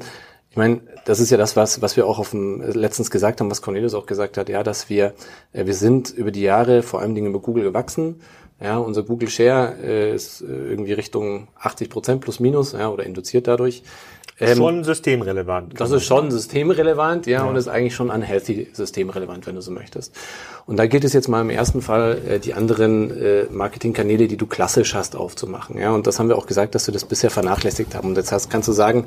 Ich 0.52 0.58
meine, 0.58 0.82
das 1.06 1.20
ist 1.20 1.30
ja 1.30 1.38
das, 1.38 1.56
was, 1.56 1.82
was 1.84 1.96
wir 1.96 2.08
auch 2.08 2.18
auf 2.18 2.32
dem 2.32 2.62
letztens 2.62 3.12
gesagt 3.12 3.40
haben, 3.40 3.52
was 3.52 3.62
Cornelius 3.62 3.94
auch 3.94 4.08
gesagt 4.08 4.36
hat, 4.38 4.50
ja, 4.50 4.64
dass 4.64 4.90
wir, 4.90 5.14
äh, 5.54 5.66
wir 5.66 5.76
sind 5.76 6.10
über 6.10 6.32
die 6.32 6.42
Jahre 6.42 6.82
vor 6.82 7.02
allem 7.02 7.14
Dingen 7.14 7.28
über 7.28 7.40
Google 7.40 7.64
gewachsen. 7.64 8.22
Ja, 8.62 8.78
unser 8.78 9.04
Google 9.04 9.30
Share 9.30 9.76
äh, 9.82 10.14
ist 10.14 10.42
äh, 10.42 10.46
irgendwie 10.46 10.94
Richtung 10.94 11.48
80 11.60 11.90
Prozent 11.90 12.22
plus 12.22 12.40
minus, 12.40 12.74
ja, 12.74 12.90
oder 12.90 13.06
induziert 13.06 13.48
dadurch. 13.48 13.84
Ähm, 14.42 14.58
schon 14.58 14.84
systemrelevant. 14.84 15.80
Das 15.80 15.92
ist 15.92 16.06
schon 16.06 16.32
systemrelevant, 16.32 17.26
ja, 17.26 17.40
ja, 17.40 17.46
und 17.46 17.56
ist 17.56 17.68
eigentlich 17.68 17.96
schon 17.96 18.10
unhealthy 18.10 18.70
systemrelevant, 18.72 19.48
wenn 19.48 19.56
du 19.56 19.62
so 19.62 19.72
möchtest. 19.72 20.16
Und 20.66 20.78
da 20.78 20.88
geht 20.88 21.04
es 21.04 21.14
jetzt 21.14 21.28
mal 21.28 21.42
im 21.42 21.50
ersten 21.50 21.82
Fall, 21.82 22.22
äh, 22.28 22.40
die 22.40 22.54
anderen 22.54 23.12
äh, 23.12 23.46
Marketingkanäle, 23.52 24.28
die 24.28 24.38
du 24.38 24.46
klassisch 24.46 24.94
hast, 24.94 25.16
aufzumachen. 25.16 25.78
Ja, 25.78 25.92
und 25.92 26.08
das 26.08 26.20
haben 26.20 26.30
wir 26.30 26.38
auch 26.38 26.46
gesagt, 26.46 26.76
dass 26.76 26.88
wir 26.88 26.94
das 26.94 27.06
bisher 27.06 27.30
vernachlässigt 27.30 27.96
haben. 27.96 28.10
Und 28.10 28.18
jetzt 28.18 28.32
hast, 28.32 28.50
kannst 28.50 28.68
du 28.68 28.74
sagen, 28.74 29.06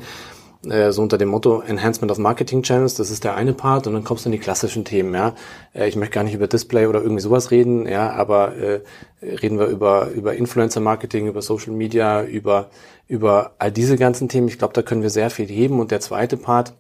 äh, 0.69 0.93
so 0.93 1.03
unter 1.03 1.19
dem 1.19 1.29
Motto 1.29 1.61
Enhancement 1.61 2.11
of 2.13 2.19
Marketing 2.19 2.63
Channels, 2.63 2.95
das 2.95 3.11
ist 3.11 3.25
der 3.25 3.35
eine 3.35 3.53
Part 3.53 3.87
und 3.87 3.95
dann 3.95 4.05
kommst 4.05 4.25
du 4.25 4.29
in 4.29 4.33
die 4.33 4.39
klassischen 4.39 4.85
Themen, 4.85 5.15
ja. 5.15 5.35
Äh, 5.75 5.89
ich 5.89 5.97
möchte 5.97 6.15
gar 6.15 6.25
nicht 6.25 6.35
über 6.35 6.47
Display 6.47 6.87
oder 6.87 7.03
irgendwie 7.03 7.23
sowas 7.23 7.51
reden, 7.51 7.87
ja, 7.89 8.11
aber 8.11 8.57
äh, 8.57 8.81
reden 9.23 9.59
wir 9.59 9.67
über, 9.67 10.11
über 10.11 10.35
Influencer 10.35 10.81
Marketing, 10.81 11.27
über 11.27 11.43
Social 11.43 11.73
Media, 11.73 12.23
über, 12.23 12.71
über 13.09 13.53
all 13.59 13.73
diese 13.73 13.97
ganzen 13.97 14.29
Themen. 14.29 14.49
Ich 14.49 14.59
glaube, 14.59 14.75
da 14.75 14.83
können 14.83 15.03
wir 15.03 15.11
sehr 15.11 15.31
viel 15.31 15.47
heben 15.47 15.81
und 15.81 15.91
der 15.91 16.01
zweite 16.01 16.37
Part 16.37 16.75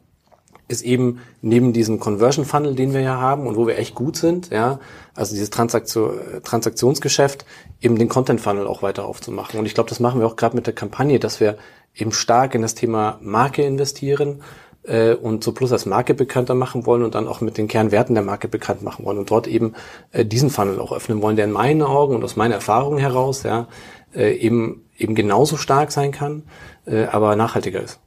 ist 0.68 0.82
eben 0.82 1.20
neben 1.42 1.72
diesem 1.72 2.00
Conversion 2.00 2.44
Funnel, 2.44 2.74
den 2.74 2.94
wir 2.94 3.00
ja 3.00 3.20
haben 3.20 3.46
und 3.46 3.56
wo 3.56 3.66
wir 3.66 3.78
echt 3.78 3.94
gut 3.94 4.16
sind, 4.16 4.50
ja, 4.50 4.78
also 5.14 5.34
dieses 5.34 5.50
Transaktion, 5.50 6.18
Transaktionsgeschäft, 6.44 7.44
eben 7.80 7.98
den 7.98 8.08
Content 8.08 8.40
Funnel 8.40 8.66
auch 8.66 8.82
weiter 8.82 9.04
aufzumachen. 9.04 9.58
Und 9.60 9.66
ich 9.66 9.74
glaube, 9.74 9.90
das 9.90 10.00
machen 10.00 10.20
wir 10.20 10.26
auch 10.26 10.36
gerade 10.36 10.56
mit 10.56 10.66
der 10.66 10.74
Kampagne, 10.74 11.18
dass 11.18 11.40
wir 11.40 11.58
eben 11.94 12.12
stark 12.12 12.54
in 12.54 12.62
das 12.62 12.74
Thema 12.74 13.18
Marke 13.20 13.62
investieren 13.62 14.42
äh, 14.82 15.14
und 15.14 15.44
so 15.44 15.52
Plus 15.52 15.72
als 15.72 15.86
Marke 15.86 16.14
bekannter 16.14 16.54
machen 16.54 16.86
wollen 16.86 17.02
und 17.02 17.14
dann 17.14 17.28
auch 17.28 17.40
mit 17.40 17.58
den 17.58 17.68
Kernwerten 17.68 18.14
der 18.14 18.24
Marke 18.24 18.48
bekannt 18.48 18.82
machen 18.82 19.04
wollen 19.04 19.18
und 19.18 19.30
dort 19.30 19.46
eben 19.46 19.74
äh, 20.12 20.24
diesen 20.24 20.50
Funnel 20.50 20.80
auch 20.80 20.92
öffnen 20.92 21.22
wollen, 21.22 21.36
der 21.36 21.46
in 21.46 21.52
meinen 21.52 21.82
Augen 21.82 22.14
und 22.14 22.24
aus 22.24 22.36
meiner 22.36 22.54
Erfahrung 22.54 22.98
heraus 22.98 23.42
ja 23.42 23.68
äh, 24.14 24.32
eben 24.36 24.84
eben 24.98 25.14
genauso 25.14 25.56
stark 25.56 25.90
sein 25.92 26.12
kann, 26.12 26.44
äh, 26.86 27.04
aber 27.04 27.36
nachhaltiger 27.36 27.82
ist. 27.82 27.98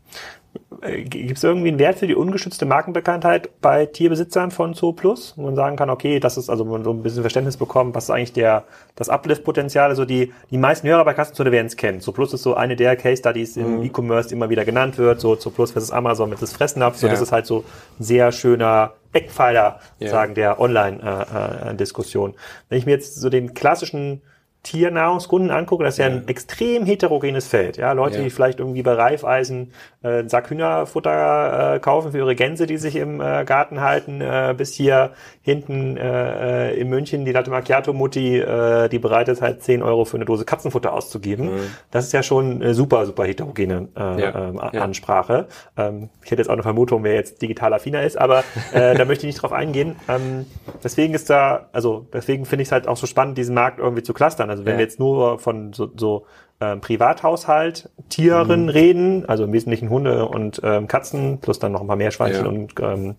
Äh, 0.81 1.03
Gibt 1.03 1.37
es 1.37 1.43
irgendwie 1.43 1.69
einen 1.69 1.79
Wert 1.79 1.99
für 1.99 2.07
die 2.07 2.15
ungeschützte 2.15 2.65
Markenbekanntheit 2.65 3.61
bei 3.61 3.85
Tierbesitzern 3.85 4.51
von 4.51 4.73
Zoo 4.73 4.93
Plus, 4.93 5.33
wo 5.35 5.43
man 5.43 5.55
sagen 5.55 5.75
kann, 5.75 5.89
okay, 5.89 6.19
das 6.19 6.37
ist 6.37 6.49
also, 6.49 6.67
wo 6.67 6.71
man 6.71 6.83
so 6.83 6.91
ein 6.91 7.03
bisschen 7.03 7.21
Verständnis 7.21 7.57
bekommt, 7.57 7.95
was 7.95 8.05
ist 8.05 8.09
eigentlich 8.09 8.33
der, 8.33 8.63
das 8.95 9.09
Uplift-Potenzial? 9.09 9.89
Also 9.89 10.05
die, 10.05 10.33
die 10.51 10.57
meisten 10.57 10.87
Hörer 10.87 11.05
bei 11.05 11.13
Kassenzone 11.13 11.51
werden 11.51 11.67
es 11.67 11.77
kennen. 11.77 11.99
Zoo 12.01 12.11
Plus 12.11 12.33
ist 12.33 12.43
so 12.43 12.55
eine 12.55 12.75
der 12.75 12.95
Case 12.95 13.17
Studies 13.17 13.57
im 13.57 13.77
mhm. 13.77 13.83
E-Commerce 13.83 14.33
immer 14.33 14.49
wieder 14.49 14.65
genannt 14.65 14.97
wird. 14.97 15.21
So 15.21 15.35
Zoo 15.35 15.49
Plus 15.49 15.71
versus 15.71 15.91
Amazon 15.91 16.29
mit 16.29 16.41
das 16.41 16.53
Fressnapf. 16.53 16.97
So, 16.97 17.07
ja. 17.07 17.13
das 17.13 17.21
ist 17.21 17.31
halt 17.31 17.45
so 17.45 17.63
ein 17.99 18.03
sehr 18.03 18.31
schöner 18.31 18.93
Eckpfeiler, 19.13 19.79
ja. 19.99 20.09
sagen, 20.09 20.35
der 20.35 20.59
Online-Diskussion. 20.59 22.31
Äh, 22.31 22.33
äh, 22.33 22.37
Wenn 22.69 22.77
ich 22.77 22.85
mir 22.85 22.91
jetzt 22.91 23.15
so 23.15 23.29
den 23.29 23.53
klassischen 23.53 24.21
Tiernahrungskunden 24.65 25.51
angucke, 25.51 25.83
das 25.83 25.93
ist 25.93 25.97
ja, 25.99 26.07
ja 26.07 26.15
ein 26.15 26.27
extrem 26.27 26.85
heterogenes 26.85 27.47
Feld. 27.47 27.77
Ja, 27.77 27.91
Leute, 27.91 28.17
ja. 28.17 28.23
die 28.23 28.29
vielleicht 28.31 28.59
irgendwie 28.59 28.81
bei 28.81 28.93
Reifeisen 28.93 29.71
äh, 30.03 30.07
einen 30.07 30.29
Sack 30.29 30.49
Hühnerfutter 30.49 31.75
äh, 31.75 31.79
kaufen 31.79 32.11
für 32.11 32.17
ihre 32.17 32.35
Gänse, 32.35 32.65
die 32.65 32.77
sich 32.77 32.95
im 32.95 33.21
äh, 33.21 33.45
Garten 33.45 33.81
halten, 33.81 34.21
äh, 34.21 34.55
bis 34.57 34.73
hier 34.73 35.11
hinten 35.45 35.95
äh, 35.95 36.71
äh 36.71 36.79
in 36.79 36.89
München 36.89 37.23
die 37.23 37.31
Latte 37.31 37.51
Macchiato 37.51 37.93
Mutti, 37.93 38.39
äh, 38.39 38.89
die 38.89 38.97
bereit 38.97 39.27
ist 39.27 39.43
halt 39.43 39.61
10 39.61 39.83
Euro 39.83 40.03
für 40.03 40.17
eine 40.17 40.25
Dose 40.25 40.43
Katzenfutter 40.43 40.91
auszugeben. 40.91 41.53
Mhm. 41.53 41.59
Das 41.91 42.05
ist 42.05 42.13
ja 42.13 42.23
schon 42.23 42.63
eine 42.63 42.73
super, 42.73 43.05
super 43.05 43.25
heterogene 43.25 43.89
äh, 43.95 44.21
ja. 44.21 44.51
äh, 44.73 44.77
Ansprache. 44.79 45.47
Ähm, 45.77 46.09
ich 46.23 46.31
hätte 46.31 46.41
jetzt 46.41 46.49
auch 46.49 46.53
eine 46.53 46.63
Vermutung, 46.63 47.03
wer 47.03 47.13
jetzt 47.13 47.43
digital 47.43 47.75
affiner 47.75 48.01
ist, 48.01 48.17
aber 48.17 48.43
äh, 48.73 48.95
da 48.97 49.05
möchte 49.05 49.27
ich 49.27 49.35
nicht 49.35 49.41
drauf 49.43 49.53
eingehen. 49.53 49.97
Ähm, 50.09 50.47
deswegen 50.83 51.13
ist 51.13 51.29
da, 51.29 51.69
also 51.73 52.07
deswegen 52.11 52.45
finde 52.45 52.63
ich 52.63 52.69
es 52.69 52.71
halt 52.71 52.87
auch 52.87 52.97
so 52.97 53.05
spannend, 53.05 53.37
diesen 53.37 53.53
Markt 53.53 53.77
irgendwie 53.77 54.01
zu 54.01 54.13
clustern. 54.13 54.49
Also 54.49 54.65
wenn 54.65 54.73
ja. 54.73 54.77
wir 54.79 54.85
jetzt 54.85 54.99
nur 54.99 55.37
von 55.37 55.73
so, 55.73 55.91
so 55.95 56.25
ähm, 56.61 56.79
Privathaushalt, 56.79 57.89
Tieren 58.07 58.63
mhm. 58.63 58.69
reden, 58.69 59.25
also 59.27 59.43
im 59.43 59.51
Wesentlichen 59.51 59.89
Hunde 59.89 60.25
und 60.25 60.61
ähm, 60.63 60.87
Katzen, 60.87 61.39
plus 61.39 61.59
dann 61.59 61.73
noch 61.73 61.81
ein 61.81 61.87
paar 61.87 61.95
Meerschweinchen 61.95 62.45
ja. 62.45 62.49
und, 62.49 62.73
ähm, 62.79 63.15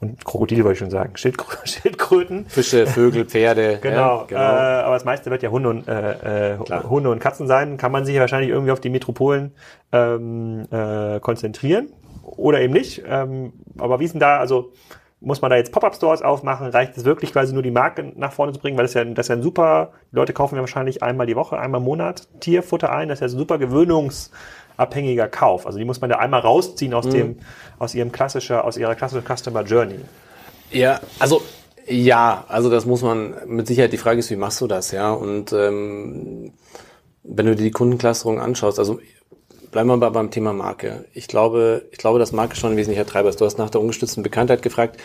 und 0.00 0.24
Krokodile, 0.24 0.64
wollte 0.64 0.74
ich 0.74 0.78
schon 0.78 0.90
sagen, 0.90 1.16
Schildkrö 1.16 1.56
Schildkröten. 1.64 2.46
Fische, 2.46 2.86
Vögel, 2.86 3.26
Pferde. 3.26 3.78
genau, 3.82 4.20
ja, 4.20 4.24
genau. 4.26 4.40
Äh, 4.40 4.82
aber 4.84 4.94
das 4.94 5.04
meiste 5.04 5.30
wird 5.30 5.42
ja 5.42 5.50
Hunde 5.50 5.68
und, 5.68 5.88
äh, 5.88 6.54
äh, 6.54 6.58
Hunde 6.88 7.10
und 7.10 7.18
Katzen 7.18 7.46
sein. 7.46 7.76
Kann 7.76 7.92
man 7.92 8.04
sich 8.04 8.18
wahrscheinlich 8.18 8.50
irgendwie 8.50 8.72
auf 8.72 8.80
die 8.80 8.90
Metropolen 8.90 9.52
ähm, 9.92 10.66
äh, 10.70 11.20
konzentrieren 11.20 11.88
oder 12.22 12.60
eben 12.60 12.72
nicht. 12.72 13.02
Ähm, 13.06 13.52
aber 13.78 14.00
wie 14.00 14.04
ist 14.04 14.12
denn 14.12 14.20
da, 14.20 14.38
also 14.38 14.72
muss 15.20 15.42
man 15.42 15.50
da 15.50 15.56
jetzt 15.56 15.72
Pop-Up-Stores 15.72 16.22
aufmachen? 16.22 16.68
Reicht 16.68 16.96
es 16.96 17.04
wirklich 17.04 17.32
quasi 17.32 17.52
nur 17.52 17.62
die 17.62 17.70
Marke 17.70 18.12
nach 18.16 18.32
vorne 18.32 18.52
zu 18.52 18.58
bringen? 18.58 18.76
Weil 18.76 18.84
das 18.84 18.92
ist 18.92 18.94
ja, 18.94 19.04
das 19.04 19.26
ist 19.26 19.28
ja 19.28 19.36
ein 19.36 19.42
super, 19.42 19.92
die 20.10 20.16
Leute 20.16 20.32
kaufen 20.32 20.56
ja 20.56 20.62
wahrscheinlich 20.62 21.02
einmal 21.02 21.26
die 21.26 21.36
Woche, 21.36 21.58
einmal 21.58 21.80
im 21.80 21.84
Monat 21.84 22.28
Tierfutter 22.40 22.90
ein. 22.90 23.08
Das 23.08 23.16
ist 23.16 23.20
ja 23.20 23.26
ein 23.26 23.38
super 23.38 23.58
gewöhnungsabhängiger 23.58 25.28
Kauf. 25.28 25.66
Also 25.66 25.78
die 25.78 25.84
muss 25.84 26.00
man 26.00 26.08
da 26.08 26.16
einmal 26.16 26.40
rausziehen 26.40 26.94
aus 26.94 27.06
mhm. 27.06 27.10
dem, 27.10 27.38
aus 27.78 27.94
ihrem 27.94 28.12
klassischer, 28.12 28.64
aus 28.64 28.78
ihrer 28.78 28.94
klassischen 28.94 29.24
Customer 29.24 29.62
Journey. 29.62 30.00
Ja, 30.70 31.00
also 31.18 31.42
ja, 31.86 32.44
also 32.48 32.70
das 32.70 32.86
muss 32.86 33.02
man 33.02 33.34
mit 33.46 33.66
Sicherheit. 33.66 33.92
Die 33.92 33.98
Frage 33.98 34.20
ist, 34.20 34.30
wie 34.30 34.36
machst 34.36 34.60
du 34.60 34.66
das, 34.66 34.92
ja? 34.92 35.12
Und 35.12 35.52
ähm, 35.52 36.52
wenn 37.24 37.46
du 37.46 37.56
dir 37.56 37.64
die 37.64 37.70
Kundenclusterung 37.70 38.40
anschaust, 38.40 38.78
also 38.78 39.00
bleiben 39.70 39.88
wir 39.88 39.96
mal 39.96 40.10
beim 40.10 40.30
Thema 40.30 40.52
Marke. 40.52 41.04
Ich 41.14 41.28
glaube, 41.28 41.82
ich 41.90 41.98
glaube, 41.98 42.18
dass 42.18 42.32
Marke 42.32 42.56
schon 42.56 42.72
ein 42.72 42.76
wesentlicher 42.76 43.06
Treiber 43.06 43.28
ist. 43.28 43.40
Du 43.40 43.44
hast 43.44 43.58
nach 43.58 43.70
der 43.70 43.80
ungestützten 43.80 44.22
Bekanntheit 44.22 44.62
gefragt. 44.62 44.98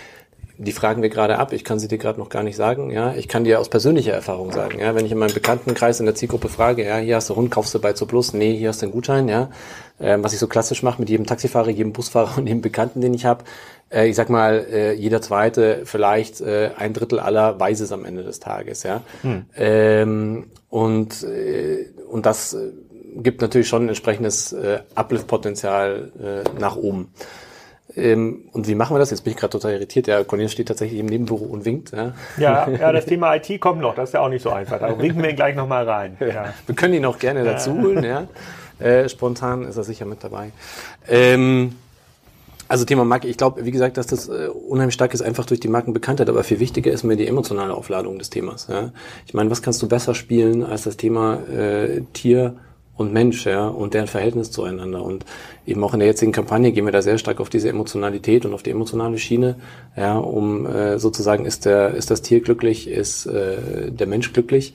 Die 0.58 0.72
fragen 0.72 1.02
wir 1.02 1.10
gerade 1.10 1.38
ab. 1.38 1.52
Ich 1.52 1.66
kann 1.66 1.80
sie 1.80 1.90
dir 1.90 1.98
gerade 1.98 2.18
noch 2.18 2.30
gar 2.30 2.42
nicht 2.42 2.56
sagen. 2.56 2.90
Ja, 2.90 3.14
ich 3.14 3.28
kann 3.28 3.44
dir 3.44 3.60
aus 3.60 3.68
persönlicher 3.68 4.14
Erfahrung 4.14 4.54
sagen. 4.54 4.80
Ja, 4.80 4.96
wenn 4.96 5.06
ich 5.06 5.12
in 5.12 5.18
meinem 5.18 5.34
Bekanntenkreis 5.34 6.00
in 6.00 6.06
der 6.06 6.16
Zielgruppe 6.16 6.48
frage, 6.48 6.86
ja, 6.86 6.98
hier 6.98 7.18
hast 7.18 7.30
du 7.30 7.36
Hund, 7.36 7.52
kaufst 7.52 7.76
du 7.76 7.80
bei 7.80 7.92
Zo 7.92 8.06
Plus? 8.06 8.34
Nee, 8.34 8.56
hier 8.56 8.70
hast 8.70 8.82
du 8.82 8.86
einen 8.86 8.94
Gutschein. 8.94 9.28
Ja, 9.28 9.50
ähm, 10.00 10.24
was 10.24 10.32
ich 10.32 10.40
so 10.40 10.48
klassisch 10.48 10.82
mache 10.82 11.02
mit 11.02 11.10
jedem 11.10 11.26
Taxifahrer, 11.26 11.70
jedem 11.70 11.92
Busfahrer 11.92 12.38
und 12.38 12.48
jedem 12.48 12.62
Bekannten, 12.62 13.02
den 13.02 13.14
ich 13.14 13.26
habe. 13.26 13.44
Äh, 13.90 14.08
ich 14.08 14.16
sag 14.16 14.30
mal, 14.30 14.66
äh, 14.72 14.94
jeder 14.94 15.22
zweite, 15.22 15.82
vielleicht 15.84 16.40
äh, 16.40 16.72
ein 16.78 16.94
Drittel 16.94 17.20
aller 17.20 17.60
weiß 17.60 17.82
es 17.82 17.92
am 17.92 18.06
Ende 18.06 18.24
des 18.24 18.40
Tages. 18.40 18.84
Ja, 18.84 19.02
hm. 19.24 19.46
ähm, 19.58 20.52
und 20.70 21.24
äh, 21.24 21.88
und 22.10 22.26
das 22.26 22.54
äh, 22.54 22.72
gibt 23.16 23.42
natürlich 23.42 23.68
schon 23.68 23.86
ein 23.86 23.90
entsprechendes 23.90 24.54
äh, 24.54 24.80
Uplift-Potenzial 24.96 26.12
äh, 26.20 26.60
nach 26.60 26.76
oben. 26.76 27.12
Ähm, 27.96 28.50
und 28.52 28.68
wie 28.68 28.76
machen 28.76 28.96
wir 28.96 29.00
das? 29.00 29.12
Jetzt 29.12 29.24
bin 29.24 29.32
ich 29.32 29.38
gerade 29.38 29.52
total 29.52 29.74
irritiert. 29.74 30.08
Der 30.08 30.26
Cornelius 30.26 30.52
steht 30.52 30.68
tatsächlich 30.68 31.00
im 31.00 31.06
Nebenbüro 31.06 31.46
und 31.46 31.66
winkt. 31.66 31.92
Ja, 31.92 32.14
ja, 32.38 32.70
ja 32.80 32.92
das 32.92 33.06
Thema 33.06 33.36
IT 33.36 33.62
kommt 33.62 33.82
noch. 33.82 33.96
Das 33.96 34.10
ist 34.10 34.14
ja 34.14 34.22
auch 34.22 34.30
nicht 34.30 34.42
so 34.42 34.50
einfach. 34.50 34.80
Da 34.80 35.00
winken 35.00 35.22
wir 35.22 35.30
ihn 35.30 35.36
gleich 35.36 35.56
nochmal 35.56 35.88
rein. 35.88 36.18
Ja. 36.20 36.54
Wir 36.66 36.76
können 36.76 36.94
ihn 36.94 37.06
auch 37.06 37.20
gerne 37.20 37.44
dazu 37.44 37.72
holen. 37.74 38.04
Ja. 38.04 38.28
Äh, 38.80 39.08
spontan 39.08 39.64
ist 39.64 39.78
er 39.78 39.84
sicher 39.84 40.06
mit 40.06 40.24
dabei. 40.24 40.52
Ähm, 41.08 41.76
also 42.68 42.84
Thema 42.84 43.06
Marke, 43.06 43.28
ich 43.28 43.38
glaube, 43.38 43.64
wie 43.64 43.72
gesagt, 43.72 43.98
dass 43.98 44.08
das 44.08 44.28
äh, 44.28 44.48
unheimlich 44.48 44.96
stark 44.96 45.14
ist, 45.14 45.22
einfach 45.22 45.46
durch 45.46 45.60
die 45.60 45.68
Markenbekanntheit, 45.68 46.28
aber 46.28 46.44
viel 46.44 46.60
wichtiger 46.60 46.92
ist 46.92 47.04
mir 47.04 47.16
die 47.16 47.28
emotionale 47.28 47.74
Aufladung 47.74 48.18
des 48.18 48.32
Themas. 48.32 48.68
Ja? 48.68 48.92
Ich 49.28 49.34
meine, 49.34 49.52
was 49.52 49.62
kannst 49.62 49.82
du 49.82 49.88
besser 49.88 50.16
spielen 50.16 50.64
als 50.64 50.84
das 50.84 50.98
Thema 50.98 51.40
äh, 51.48 52.02
Tier 52.14 52.56
und 52.98 53.12
Mensch, 53.12 53.46
ja, 53.46 53.68
und 53.68 53.94
deren 53.94 54.08
Verhältnis 54.08 54.52
zueinander. 54.52 55.04
Und 55.04 55.26
eben 55.66 55.84
auch 55.84 55.94
in 55.94 56.00
der 56.00 56.08
jetzigen 56.08 56.32
Kampagne 56.32 56.72
gehen 56.72 56.86
wir 56.86 56.92
da 56.92 57.02
sehr 57.02 57.18
stark 57.18 57.40
auf 57.40 57.50
diese 57.50 57.70
Emotionalität 57.70 58.46
und 58.46 58.54
auf 58.54 58.64
die 58.64 58.72
emotionale 58.72 59.18
Schiene, 59.18 59.56
ja, 59.98 60.18
um 60.18 60.66
äh, 60.66 60.98
sozusagen 60.98 61.46
ist 61.46 61.66
der, 61.66 61.94
ist 61.94 62.12
das 62.12 62.22
Tier 62.22 62.42
glücklich, 62.42 62.88
ist 62.88 63.26
äh, 63.26 63.92
der 63.92 64.08
Mensch 64.08 64.32
glücklich. 64.32 64.74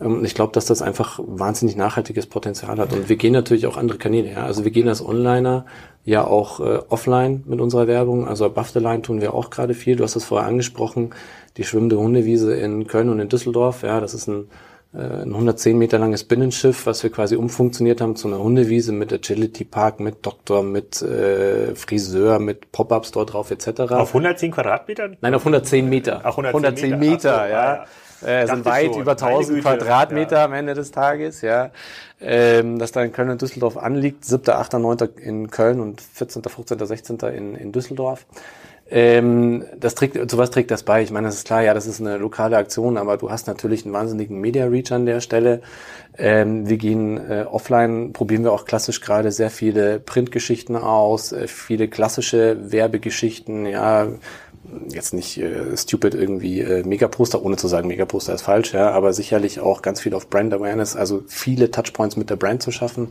Ähm, 0.00 0.24
ich 0.24 0.34
glaube, 0.34 0.52
dass 0.52 0.66
das 0.66 0.82
einfach 0.82 1.18
wahnsinnig 1.24 1.76
nachhaltiges 1.76 2.26
Potenzial 2.26 2.78
hat. 2.78 2.92
Und 2.92 3.08
wir 3.08 3.16
gehen 3.16 3.32
natürlich 3.32 3.66
auch 3.66 3.76
andere 3.76 3.98
Kanäle. 3.98 4.30
Ja? 4.30 4.44
Also 4.44 4.64
wir 4.64 4.70
gehen 4.70 4.88
als 4.88 5.04
Onliner 5.04 5.66
ja 6.04 6.24
auch 6.24 6.60
äh, 6.60 6.78
offline 6.88 7.42
mit 7.46 7.60
unserer 7.60 7.86
Werbung. 7.86 8.28
Also 8.28 8.44
above 8.44 8.70
the 8.72 8.78
line 8.78 9.02
tun 9.02 9.20
wir 9.20 9.34
auch 9.34 9.50
gerade 9.50 9.74
viel. 9.74 9.96
Du 9.96 10.04
hast 10.04 10.16
es 10.16 10.24
vorher 10.24 10.46
angesprochen, 10.46 11.10
die 11.56 11.64
schwimmende 11.64 11.98
Hundewiese 11.98 12.54
in 12.54 12.86
Köln 12.86 13.08
und 13.08 13.18
in 13.18 13.28
Düsseldorf. 13.28 13.82
Ja, 13.82 14.00
das 14.00 14.14
ist 14.14 14.28
ein, 14.28 14.48
ein 14.96 15.32
110 15.32 15.76
Meter 15.76 15.98
langes 15.98 16.24
Binnenschiff, 16.24 16.86
was 16.86 17.02
wir 17.02 17.10
quasi 17.10 17.36
umfunktioniert 17.36 18.00
haben 18.00 18.16
zu 18.16 18.28
einer 18.28 18.38
Hundewiese 18.38 18.92
mit 18.92 19.12
Agility 19.12 19.64
Park, 19.64 20.00
mit 20.00 20.24
Doktor, 20.24 20.62
mit 20.62 21.02
äh, 21.02 21.74
Friseur, 21.74 22.38
mit 22.38 22.72
Pop-ups 22.72 23.12
dort 23.12 23.32
drauf 23.32 23.50
etc. 23.50 23.80
Auf 23.92 24.08
110 24.08 24.52
Quadratmetern? 24.52 25.16
Nein, 25.20 25.34
auf 25.34 25.42
110 25.42 25.88
Meter. 25.88 26.20
Ach, 26.24 26.38
110, 26.38 26.54
110 26.56 26.90
Meter, 26.90 27.10
Meter 27.10 27.34
so, 27.34 27.52
ja. 27.52 27.74
ja 27.74 27.86
äh, 28.22 28.46
sind 28.46 28.64
weit 28.64 28.92
schon. 28.92 29.02
über 29.02 29.12
1000 29.12 29.62
Quadratmeter 29.62 30.36
ja. 30.36 30.44
am 30.44 30.52
Ende 30.52 30.74
des 30.74 30.90
Tages, 30.90 31.42
ja. 31.42 31.70
Ähm, 32.20 32.78
das 32.78 32.92
da 32.92 33.02
in 33.02 33.12
Köln 33.12 33.30
und 33.30 33.42
Düsseldorf 33.42 33.76
anliegt, 33.76 34.24
7., 34.24 34.54
8., 34.54 34.74
9. 34.74 34.98
in 35.16 35.50
Köln 35.50 35.80
und 35.80 36.00
14., 36.00 36.42
15., 36.42 36.86
16. 36.86 37.18
in, 37.34 37.54
in 37.54 37.72
Düsseldorf. 37.72 38.26
Ähm, 38.88 39.64
das 39.78 39.96
trägt, 39.96 40.30
zu 40.30 40.38
was 40.38 40.50
trägt 40.50 40.70
das 40.70 40.84
bei? 40.84 41.02
Ich 41.02 41.10
meine, 41.10 41.26
das 41.26 41.36
ist 41.36 41.46
klar, 41.46 41.62
ja, 41.62 41.74
das 41.74 41.86
ist 41.86 42.00
eine 42.00 42.18
lokale 42.18 42.56
Aktion, 42.56 42.96
aber 42.96 43.16
du 43.16 43.30
hast 43.30 43.48
natürlich 43.48 43.84
einen 43.84 43.92
wahnsinnigen 43.92 44.40
Media-Reach 44.40 44.92
an 44.92 45.06
der 45.06 45.20
Stelle. 45.20 45.60
Ähm, 46.16 46.68
wir 46.68 46.76
gehen 46.76 47.18
äh, 47.18 47.44
offline, 47.50 48.12
probieren 48.12 48.44
wir 48.44 48.52
auch 48.52 48.64
klassisch 48.64 49.00
gerade 49.00 49.32
sehr 49.32 49.50
viele 49.50 49.98
Printgeschichten 49.98 50.76
aus, 50.76 51.32
äh, 51.32 51.48
viele 51.48 51.88
klassische 51.88 52.70
Werbegeschichten, 52.70 53.66
ja, 53.66 54.06
jetzt 54.88 55.14
nicht 55.14 55.38
äh, 55.38 55.76
stupid 55.76 56.14
irgendwie 56.14 56.60
äh, 56.60 56.84
Megaposter, 56.84 57.42
ohne 57.42 57.56
zu 57.56 57.68
sagen, 57.68 57.88
Megaposter 57.88 58.34
ist 58.34 58.42
falsch, 58.42 58.72
ja, 58.72 58.90
aber 58.90 59.12
sicherlich 59.12 59.60
auch 59.60 59.82
ganz 59.82 60.00
viel 60.00 60.14
auf 60.14 60.30
Brand 60.30 60.54
Awareness, 60.54 60.96
also 60.96 61.22
viele 61.26 61.70
Touchpoints 61.70 62.16
mit 62.16 62.30
der 62.30 62.36
Brand 62.36 62.62
zu 62.62 62.70
schaffen. 62.70 63.08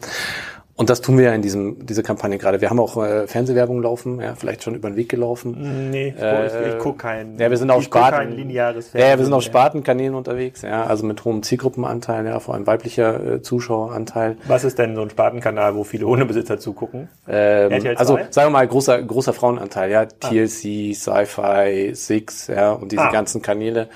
Und 0.78 0.90
das 0.90 1.00
tun 1.00 1.18
wir 1.18 1.26
ja 1.26 1.34
in 1.34 1.42
diesem, 1.42 1.86
diese 1.86 2.04
Kampagne 2.04 2.38
gerade. 2.38 2.60
Wir 2.60 2.70
haben 2.70 2.82
auch 2.82 2.98
äh, 3.02 3.28
Fernsehwerbung 3.28 3.82
laufen, 3.82 4.20
ja, 4.20 4.36
vielleicht 4.36 4.62
schon 4.62 4.76
über 4.76 4.90
den 4.90 4.98
Weg 4.98 5.08
gelaufen. 5.08 5.90
Nee, 5.90 6.14
ich, 6.18 6.22
äh, 6.22 6.74
ich 6.74 6.80
gucke 6.80 6.98
kein. 6.98 7.38
Ja, 7.40 7.50
wir 7.50 7.58
sind 7.58 7.72
auf 7.72 7.84
Sparten. 7.84 8.18
Kein 8.18 8.32
lineares 8.34 8.90
Fernsehen, 8.90 9.10
ja, 9.10 9.18
wir 9.18 9.24
sind 9.24 9.34
auf 9.34 9.44
Spartenkanälen 9.44 10.16
unterwegs, 10.16 10.64
ja, 10.64 10.84
also 10.84 11.06
mit 11.06 11.24
hohem 11.24 11.44
Zielgruppenanteil, 11.44 12.26
ja, 12.26 12.42
vor 12.42 12.56
allem 12.56 12.68
weiblicher 12.68 13.36
äh, 13.36 13.42
Zuschaueranteil. 13.42 14.36
Was 14.48 14.66
ist 14.66 14.78
denn 14.78 14.96
so 14.96 15.02
ein 15.02 15.10
Spartenkanal, 15.10 15.76
wo 15.76 15.86
viele 15.86 16.08
Hundebesitzer 16.08 16.60
zugucken? 16.60 17.08
Ähm, 17.26 17.96
also 17.96 18.20
sagen 18.30 18.48
wir 18.48 18.52
mal 18.52 18.68
großer 18.68 19.02
großer 19.02 19.32
Frauenanteil, 19.32 19.90
ja, 19.92 20.02
ah. 20.02 20.06
TLC, 20.30 20.94
Sci-Fi, 20.94 21.92
Six, 21.94 22.48
ja, 22.48 22.74
und 22.74 22.92
diese 22.92 23.04
ah. 23.04 23.12
ganzen 23.12 23.42
Kanäle. 23.42 23.88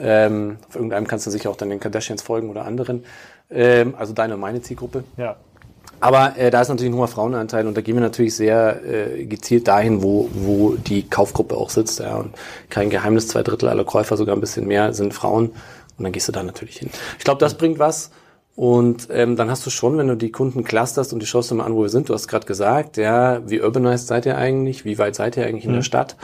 Ähm, 0.00 0.58
auf 0.68 0.76
irgendeinem 0.76 1.08
kannst 1.08 1.26
du 1.26 1.32
sicher 1.32 1.50
auch 1.50 1.56
dann 1.56 1.70
den 1.70 1.80
Kardashians 1.80 2.22
folgen 2.22 2.48
oder 2.48 2.64
anderen. 2.64 3.04
Ähm, 3.50 3.94
also 3.98 4.12
deine 4.12 4.34
und 4.34 4.40
meine 4.40 4.60
Zielgruppe. 4.60 5.04
Ja. 5.16 5.36
Aber 6.00 6.36
äh, 6.36 6.50
da 6.50 6.60
ist 6.60 6.68
natürlich 6.68 6.92
ein 6.92 6.96
hoher 6.96 7.08
Frauenanteil 7.08 7.66
und 7.66 7.76
da 7.76 7.80
gehen 7.80 7.96
wir 7.96 8.00
natürlich 8.00 8.36
sehr 8.36 8.80
äh, 8.84 9.24
gezielt 9.24 9.68
dahin, 9.68 10.02
wo, 10.02 10.28
wo 10.32 10.74
die 10.74 11.08
Kaufgruppe 11.08 11.56
auch 11.56 11.70
sitzt. 11.70 12.00
Ja. 12.00 12.16
Und 12.16 12.34
kein 12.70 12.90
Geheimnis, 12.90 13.28
zwei 13.28 13.42
Drittel 13.42 13.68
aller 13.68 13.84
Käufer, 13.84 14.16
sogar 14.16 14.36
ein 14.36 14.40
bisschen 14.40 14.66
mehr, 14.66 14.92
sind 14.92 15.14
Frauen. 15.14 15.50
Und 15.98 16.04
dann 16.04 16.12
gehst 16.12 16.28
du 16.28 16.32
da 16.32 16.42
natürlich 16.42 16.76
hin. 16.76 16.90
Ich 17.18 17.24
glaube, 17.24 17.40
das 17.40 17.56
bringt 17.56 17.78
was. 17.78 18.10
Und 18.54 19.06
ähm, 19.12 19.36
dann 19.36 19.50
hast 19.50 19.64
du 19.66 19.70
schon, 19.70 19.98
wenn 19.98 20.08
du 20.08 20.16
die 20.16 20.32
Kunden 20.32 20.64
clusterst 20.64 21.12
und 21.12 21.20
die 21.20 21.26
schaust 21.26 21.50
dir 21.50 21.54
mal 21.54 21.64
an, 21.64 21.74
wo 21.74 21.82
wir 21.82 21.88
sind, 21.88 22.08
du 22.08 22.14
hast 22.14 22.26
gerade 22.26 22.46
gesagt, 22.46 22.96
ja, 22.96 23.40
wie 23.48 23.60
urbanized 23.60 24.08
seid 24.08 24.26
ihr 24.26 24.36
eigentlich? 24.36 24.84
Wie 24.84 24.98
weit 24.98 25.14
seid 25.14 25.36
ihr 25.36 25.46
eigentlich 25.46 25.64
in 25.64 25.70
mhm. 25.70 25.76
der 25.76 25.82
Stadt? 25.82 26.16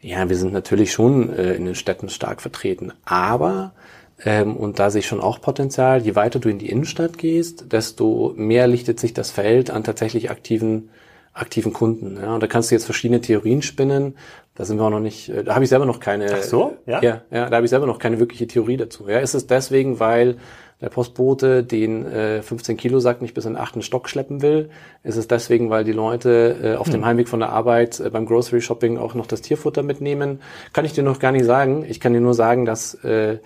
Ja, 0.00 0.28
wir 0.28 0.36
sind 0.36 0.52
natürlich 0.52 0.92
schon 0.92 1.32
äh, 1.32 1.54
in 1.54 1.64
den 1.64 1.74
Städten 1.74 2.08
stark 2.08 2.42
vertreten. 2.42 2.92
Aber 3.04 3.72
ähm, 4.24 4.56
und 4.56 4.78
da 4.78 4.90
sehe 4.90 5.00
ich 5.00 5.06
schon 5.06 5.20
auch 5.20 5.40
Potenzial. 5.40 6.02
Je 6.02 6.14
weiter 6.14 6.38
du 6.38 6.48
in 6.48 6.58
die 6.58 6.70
Innenstadt 6.70 7.18
gehst, 7.18 7.72
desto 7.72 8.32
mehr 8.36 8.66
lichtet 8.66 8.98
sich 8.98 9.14
das 9.14 9.30
Feld 9.30 9.70
an 9.70 9.84
tatsächlich 9.84 10.30
aktiven 10.30 10.90
aktiven 11.38 11.72
Kunden. 11.72 12.18
Ja, 12.20 12.34
und 12.34 12.42
da 12.42 12.46
kannst 12.46 12.70
du 12.70 12.74
jetzt 12.74 12.84
verschiedene 12.84 13.20
Theorien 13.20 13.62
spinnen. 13.62 14.16
Da 14.54 14.64
sind 14.64 14.78
wir 14.78 14.84
auch 14.84 14.90
noch 14.90 15.00
nicht, 15.00 15.28
äh, 15.28 15.44
da 15.44 15.54
habe 15.54 15.64
ich 15.64 15.70
selber 15.70 15.86
noch 15.86 16.00
keine. 16.00 16.26
Ach 16.34 16.42
so, 16.42 16.76
ja. 16.86 17.00
Ja, 17.00 17.22
ja 17.30 17.48
da 17.48 17.56
habe 17.56 17.64
ich 17.64 17.70
selber 17.70 17.86
noch 17.86 17.98
keine 17.98 18.18
wirkliche 18.18 18.46
Theorie 18.46 18.76
dazu. 18.76 19.08
Ja, 19.08 19.20
ist 19.20 19.34
es 19.34 19.46
deswegen, 19.46 20.00
weil 20.00 20.36
der 20.80 20.90
Postbote 20.90 21.64
den 21.64 22.06
äh, 22.06 22.42
15 22.42 22.76
Kilo 22.76 23.00
Sack 23.00 23.20
nicht 23.20 23.34
bis 23.34 23.44
in 23.44 23.54
den 23.54 23.60
achten 23.60 23.82
Stock 23.82 24.08
schleppen 24.08 24.42
will? 24.42 24.70
Ist 25.02 25.16
es 25.16 25.28
deswegen, 25.28 25.70
weil 25.70 25.84
die 25.84 25.92
Leute 25.92 26.56
äh, 26.62 26.74
auf 26.76 26.86
hm. 26.86 26.94
dem 26.94 27.04
Heimweg 27.04 27.28
von 27.28 27.40
der 27.40 27.50
Arbeit 27.50 28.00
äh, 28.00 28.10
beim 28.10 28.26
Grocery 28.26 28.60
Shopping 28.60 28.98
auch 28.98 29.14
noch 29.14 29.26
das 29.26 29.42
Tierfutter 29.42 29.82
mitnehmen? 29.82 30.40
Kann 30.72 30.84
ich 30.84 30.92
dir 30.92 31.02
noch 31.02 31.18
gar 31.18 31.32
nicht 31.32 31.44
sagen. 31.44 31.84
Ich 31.88 32.00
kann 32.00 32.12
dir 32.12 32.20
nur 32.20 32.34
sagen, 32.34 32.64
dass 32.64 32.94
äh, 33.04 33.38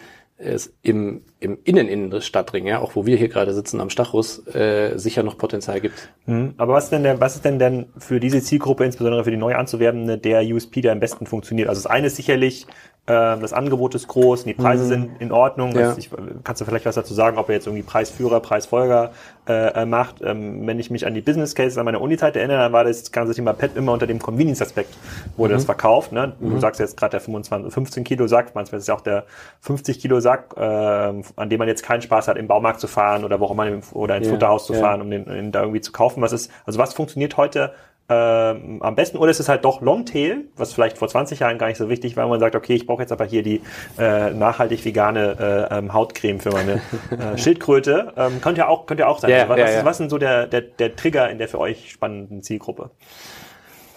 es 0.42 0.74
im, 0.83 1.22
im 1.40 1.59
Inneninnen 1.64 2.11
des 2.11 2.26
Stadtring, 2.26 2.66
ja, 2.66 2.81
auch 2.81 2.96
wo 2.96 3.07
wir 3.07 3.16
hier 3.16 3.28
gerade 3.28 3.55
sitzen 3.55 3.81
am 3.81 3.90
Stachus, 3.90 4.46
äh, 4.48 4.98
sicher 4.98 5.22
noch 5.22 5.38
Potenzial 5.38 5.81
gibt. 5.81 6.11
Mhm. 6.26 6.55
Aber 6.57 6.74
was 6.74 6.85
ist 6.85 6.90
denn 6.90 7.02
der, 7.02 7.20
was 7.20 7.37
ist 7.37 7.44
denn 7.44 7.59
denn 7.59 7.87
für 7.98 8.20
diese 8.20 8.42
Zielgruppe, 8.42 8.85
insbesondere 8.85 9.24
für 9.24 9.31
die 9.31 9.37
neu 9.37 9.55
anzuwerbende, 9.55 10.18
der 10.18 10.42
USP, 10.42 10.81
der 10.81 10.92
am 10.92 11.00
besten 11.00 11.26
funktioniert? 11.26 11.68
Also 11.68 11.83
das 11.83 11.90
eine 11.90 12.09
ist 12.09 12.16
sicherlich 12.16 12.66
das 13.04 13.52
Angebot 13.52 13.96
ist 13.96 14.06
groß, 14.06 14.44
die 14.44 14.54
Preise 14.54 14.84
mhm. 14.84 14.88
sind 14.88 15.20
in 15.20 15.32
Ordnung. 15.32 15.76
Ja. 15.76 15.94
Ich, 15.96 16.08
kannst 16.44 16.60
du 16.60 16.64
vielleicht 16.64 16.86
was 16.86 16.94
dazu 16.94 17.14
sagen, 17.14 17.36
ob 17.36 17.48
er 17.48 17.56
jetzt 17.56 17.66
irgendwie 17.66 17.82
Preisführer, 17.82 18.38
Preisfolger 18.38 19.10
äh, 19.48 19.82
äh, 19.82 19.86
macht? 19.86 20.22
Ähm, 20.22 20.64
wenn 20.68 20.78
ich 20.78 20.88
mich 20.88 21.04
an 21.04 21.12
die 21.12 21.20
Business 21.20 21.56
Cases 21.56 21.78
an 21.78 21.84
meiner 21.84 22.00
Uni-Zeit 22.00 22.36
erinnere, 22.36 22.58
dann 22.58 22.72
war 22.72 22.84
das 22.84 23.10
ganze 23.10 23.34
Thema 23.34 23.54
PET 23.54 23.76
immer 23.76 23.92
unter 23.92 24.06
dem 24.06 24.20
Convenience-Aspekt 24.20 24.96
wurde 25.36 25.54
mhm. 25.54 25.56
das 25.56 25.64
verkauft. 25.64 26.12
Ne? 26.12 26.34
Du 26.38 26.46
mhm. 26.46 26.60
sagst 26.60 26.78
jetzt 26.78 26.96
gerade 26.96 27.10
der 27.12 27.20
25, 27.20 27.72
15 27.72 28.04
Kilo 28.04 28.28
Sack, 28.28 28.54
manchmal 28.54 28.78
ist 28.78 28.84
es 28.84 28.88
ja 28.88 28.94
auch 28.94 29.00
der 29.00 29.24
50 29.62 29.98
Kilo 29.98 30.20
Sack, 30.20 30.54
äh, 30.56 30.60
an 30.60 31.50
dem 31.50 31.58
man 31.58 31.66
jetzt 31.66 31.82
keinen 31.82 32.02
Spaß 32.02 32.28
hat, 32.28 32.36
im 32.36 32.46
Baumarkt 32.46 32.78
zu 32.78 32.86
fahren 32.86 33.24
oder 33.24 33.40
wo 33.40 33.46
auch 33.46 33.50
immer 33.50 33.66
oder 33.94 34.16
ins 34.16 34.28
ja. 34.28 34.32
Futterhaus 34.32 34.66
zu 34.66 34.74
fahren, 34.74 35.00
um 35.00 35.10
den, 35.10 35.24
den 35.24 35.50
da 35.50 35.62
irgendwie 35.62 35.80
zu 35.80 35.90
kaufen. 35.90 36.22
Was 36.22 36.32
ist, 36.32 36.52
also 36.66 36.78
was 36.78 36.94
funktioniert 36.94 37.36
heute 37.36 37.72
ähm, 38.08 38.82
am 38.82 38.94
besten. 38.94 39.16
Oder 39.16 39.30
ist 39.30 39.40
es 39.40 39.48
halt 39.48 39.64
doch 39.64 39.80
Longtail, 39.80 40.44
was 40.56 40.72
vielleicht 40.72 40.98
vor 40.98 41.08
20 41.08 41.40
Jahren 41.40 41.58
gar 41.58 41.68
nicht 41.68 41.78
so 41.78 41.88
wichtig 41.88 42.16
war, 42.16 42.26
wo 42.26 42.30
man 42.30 42.40
sagt, 42.40 42.56
okay, 42.56 42.74
ich 42.74 42.86
brauche 42.86 43.02
jetzt 43.02 43.12
aber 43.12 43.24
hier 43.24 43.42
die 43.42 43.60
äh, 43.98 44.30
nachhaltig 44.30 44.84
vegane 44.84 45.68
äh, 45.70 45.78
ähm, 45.78 45.92
Hautcreme 45.92 46.40
für 46.40 46.50
meine 46.50 46.80
äh, 47.10 47.36
Schildkröte. 47.38 48.12
Ähm, 48.16 48.40
könnte 48.40 48.60
ja 48.60 48.68
auch, 48.68 48.86
könnte 48.86 49.02
ja 49.02 49.08
auch 49.08 49.18
sein. 49.18 49.30
Ja, 49.30 49.48
was, 49.48 49.58
ja, 49.58 49.70
ja. 49.70 49.84
was 49.84 50.00
ist 50.00 50.10
so 50.10 50.18
der, 50.18 50.46
der, 50.46 50.62
der 50.62 50.96
Trigger 50.96 51.30
in 51.30 51.38
der 51.38 51.48
für 51.48 51.58
euch 51.58 51.90
spannenden 51.92 52.42
Zielgruppe? 52.42 52.90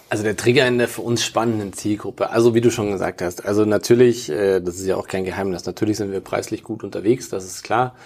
Also 0.08 0.22
der 0.22 0.36
Trigger 0.36 0.68
in 0.68 0.78
der 0.78 0.86
für 0.86 1.02
uns 1.02 1.24
spannenden 1.24 1.72
Zielgruppe. 1.72 2.30
Also 2.30 2.54
wie 2.54 2.60
du 2.60 2.70
schon 2.70 2.92
gesagt 2.92 3.22
hast, 3.22 3.44
also 3.44 3.64
natürlich, 3.64 4.30
äh, 4.30 4.60
das 4.60 4.76
ist 4.76 4.86
ja 4.86 4.96
auch 4.96 5.08
kein 5.08 5.24
Geheimnis, 5.24 5.66
natürlich 5.66 5.96
sind 5.96 6.12
wir 6.12 6.20
preislich 6.20 6.62
gut 6.62 6.84
unterwegs, 6.84 7.28
das 7.28 7.44
ist 7.44 7.64
klar. 7.64 7.96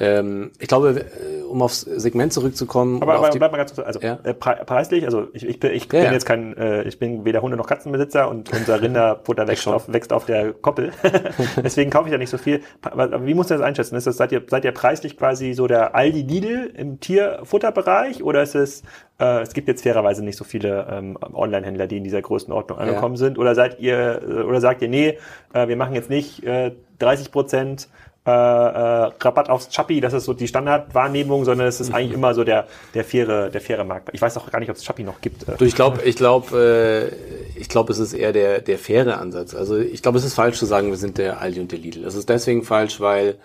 Ähm, 0.00 0.50
ich 0.58 0.66
glaube, 0.66 1.00
äh, 1.00 1.42
um 1.44 1.62
aufs 1.62 1.82
Segment 1.82 2.32
zurückzukommen. 2.32 3.00
Aber, 3.00 3.14
aber 3.14 3.30
bleib 3.30 3.52
mal 3.52 3.58
ganz 3.58 3.74
kurz, 3.74 3.86
also 3.86 4.00
ja? 4.00 4.18
äh, 4.24 4.34
preislich, 4.34 5.04
also 5.04 5.28
ich, 5.32 5.46
ich 5.46 5.60
bin, 5.60 5.70
ich 5.70 5.88
bin 5.88 6.02
ja, 6.02 6.12
jetzt 6.12 6.26
kein, 6.26 6.56
äh, 6.56 6.82
ich 6.82 6.98
bin 6.98 7.24
weder 7.24 7.42
Hunde 7.42 7.56
noch 7.56 7.68
Katzenbesitzer 7.68 8.28
und 8.28 8.52
unser 8.52 8.82
Rinderfutter 8.82 9.46
wächst 9.46 9.68
auf, 9.68 9.92
wächst 9.92 10.12
auf 10.12 10.26
der 10.26 10.52
Koppel. 10.52 10.90
Deswegen 11.62 11.90
kaufe 11.90 12.08
ich 12.08 12.12
ja 12.12 12.18
nicht 12.18 12.30
so 12.30 12.38
viel. 12.38 12.62
Aber 12.82 13.24
wie 13.24 13.34
muss 13.34 13.46
das 13.46 13.60
einschätzen? 13.60 13.94
Ist 13.94 14.08
das, 14.08 14.16
seid 14.16 14.32
ihr, 14.32 14.42
seid 14.48 14.64
ihr 14.64 14.72
preislich 14.72 15.16
quasi 15.16 15.52
so 15.52 15.68
der 15.68 15.94
Aldi 15.94 16.22
Lidl 16.22 16.72
im 16.76 16.98
Tierfutterbereich 16.98 18.24
oder 18.24 18.42
ist 18.42 18.56
es, 18.56 18.82
äh, 19.20 19.42
es 19.42 19.54
gibt 19.54 19.68
jetzt 19.68 19.84
fairerweise 19.84 20.24
nicht 20.24 20.36
so 20.36 20.42
viele 20.42 20.88
ähm, 20.90 21.16
Online-Händler, 21.32 21.86
die 21.86 21.98
in 21.98 22.04
dieser 22.04 22.20
Größenordnung 22.20 22.78
angekommen 22.78 23.16
sind? 23.16 23.38
Oder 23.38 23.54
seid 23.54 23.78
ihr, 23.78 24.44
oder 24.48 24.60
sagt 24.60 24.82
ihr, 24.82 24.88
nee, 24.88 25.18
äh, 25.52 25.68
wir 25.68 25.76
machen 25.76 25.94
jetzt 25.94 26.10
nicht 26.10 26.42
äh, 26.42 26.72
30 26.98 27.30
Prozent 27.30 27.88
äh, 28.26 28.30
äh, 28.30 29.10
Rabatt 29.20 29.50
aufs 29.50 29.68
Chappi, 29.68 30.00
das 30.00 30.14
ist 30.14 30.24
so 30.24 30.32
die 30.32 30.48
Standardwahrnehmung, 30.48 31.44
sondern 31.44 31.66
es 31.66 31.80
ist 31.80 31.90
mhm. 31.90 31.94
eigentlich 31.94 32.12
immer 32.12 32.32
so 32.34 32.42
der, 32.42 32.66
der 32.94 33.04
faire, 33.04 33.50
der 33.50 33.60
faire 33.60 33.84
Markt. 33.84 34.08
Ich 34.12 34.22
weiß 34.22 34.36
auch 34.38 34.50
gar 34.50 34.60
nicht, 34.60 34.70
ob 34.70 34.76
es 34.76 34.84
Chappi 34.84 35.02
noch 35.02 35.20
gibt. 35.20 35.44
Du, 35.58 35.64
ich 35.64 35.74
glaube, 35.74 36.02
ich 36.02 36.16
glaube, 36.16 37.12
äh, 37.54 37.58
ich 37.58 37.68
glaube, 37.68 37.92
es 37.92 37.98
ist 37.98 38.14
eher 38.14 38.32
der, 38.32 38.60
der 38.60 38.78
faire 38.78 39.18
Ansatz. 39.18 39.54
Also 39.54 39.76
ich 39.76 40.02
glaube, 40.02 40.18
es 40.18 40.24
ist 40.24 40.34
falsch 40.34 40.58
zu 40.58 40.64
sagen, 40.64 40.88
wir 40.88 40.96
sind 40.96 41.18
der 41.18 41.40
Aldi 41.40 41.60
und 41.60 41.72
der 41.72 41.78
Lidl. 41.78 42.04
Es 42.04 42.14
ist 42.14 42.28
deswegen 42.28 42.62
falsch, 42.62 42.98
weil 43.00 43.36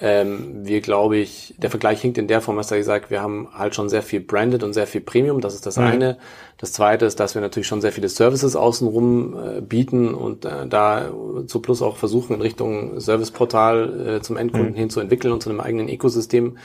Ähm, 0.00 0.66
wir 0.66 0.80
glaube 0.80 1.18
ich, 1.18 1.54
der 1.58 1.70
Vergleich 1.70 2.00
hinkt 2.00 2.18
in 2.18 2.26
der 2.26 2.40
Form, 2.40 2.56
dass 2.56 2.70
er 2.70 2.78
gesagt, 2.78 3.10
wir 3.10 3.22
haben 3.22 3.48
halt 3.54 3.76
schon 3.76 3.88
sehr 3.88 4.02
viel 4.02 4.20
Branded 4.20 4.64
und 4.64 4.72
sehr 4.72 4.88
viel 4.88 5.00
Premium. 5.00 5.40
Das 5.40 5.54
ist 5.54 5.66
das 5.66 5.76
mhm. 5.76 5.84
eine. 5.84 6.18
Das 6.58 6.72
zweite 6.72 7.06
ist, 7.06 7.20
dass 7.20 7.34
wir 7.34 7.42
natürlich 7.42 7.68
schon 7.68 7.80
sehr 7.80 7.92
viele 7.92 8.08
Services 8.08 8.56
außenrum 8.56 9.36
äh, 9.36 9.60
bieten 9.60 10.12
und 10.14 10.44
äh, 10.44 10.66
da 10.66 11.10
zu 11.46 11.60
Plus 11.60 11.80
auch 11.80 11.96
versuchen, 11.96 12.34
in 12.34 12.40
Richtung 12.40 12.98
Serviceportal 12.98 14.16
äh, 14.16 14.20
zum 14.20 14.36
Endkunden 14.36 14.72
mhm. 14.72 14.76
hin 14.76 14.90
zu 14.90 14.98
entwickeln 14.98 15.32
und 15.32 15.42
zu 15.42 15.50
einem 15.50 15.60
eigenen 15.60 15.88
Ökosystem. 15.88 16.58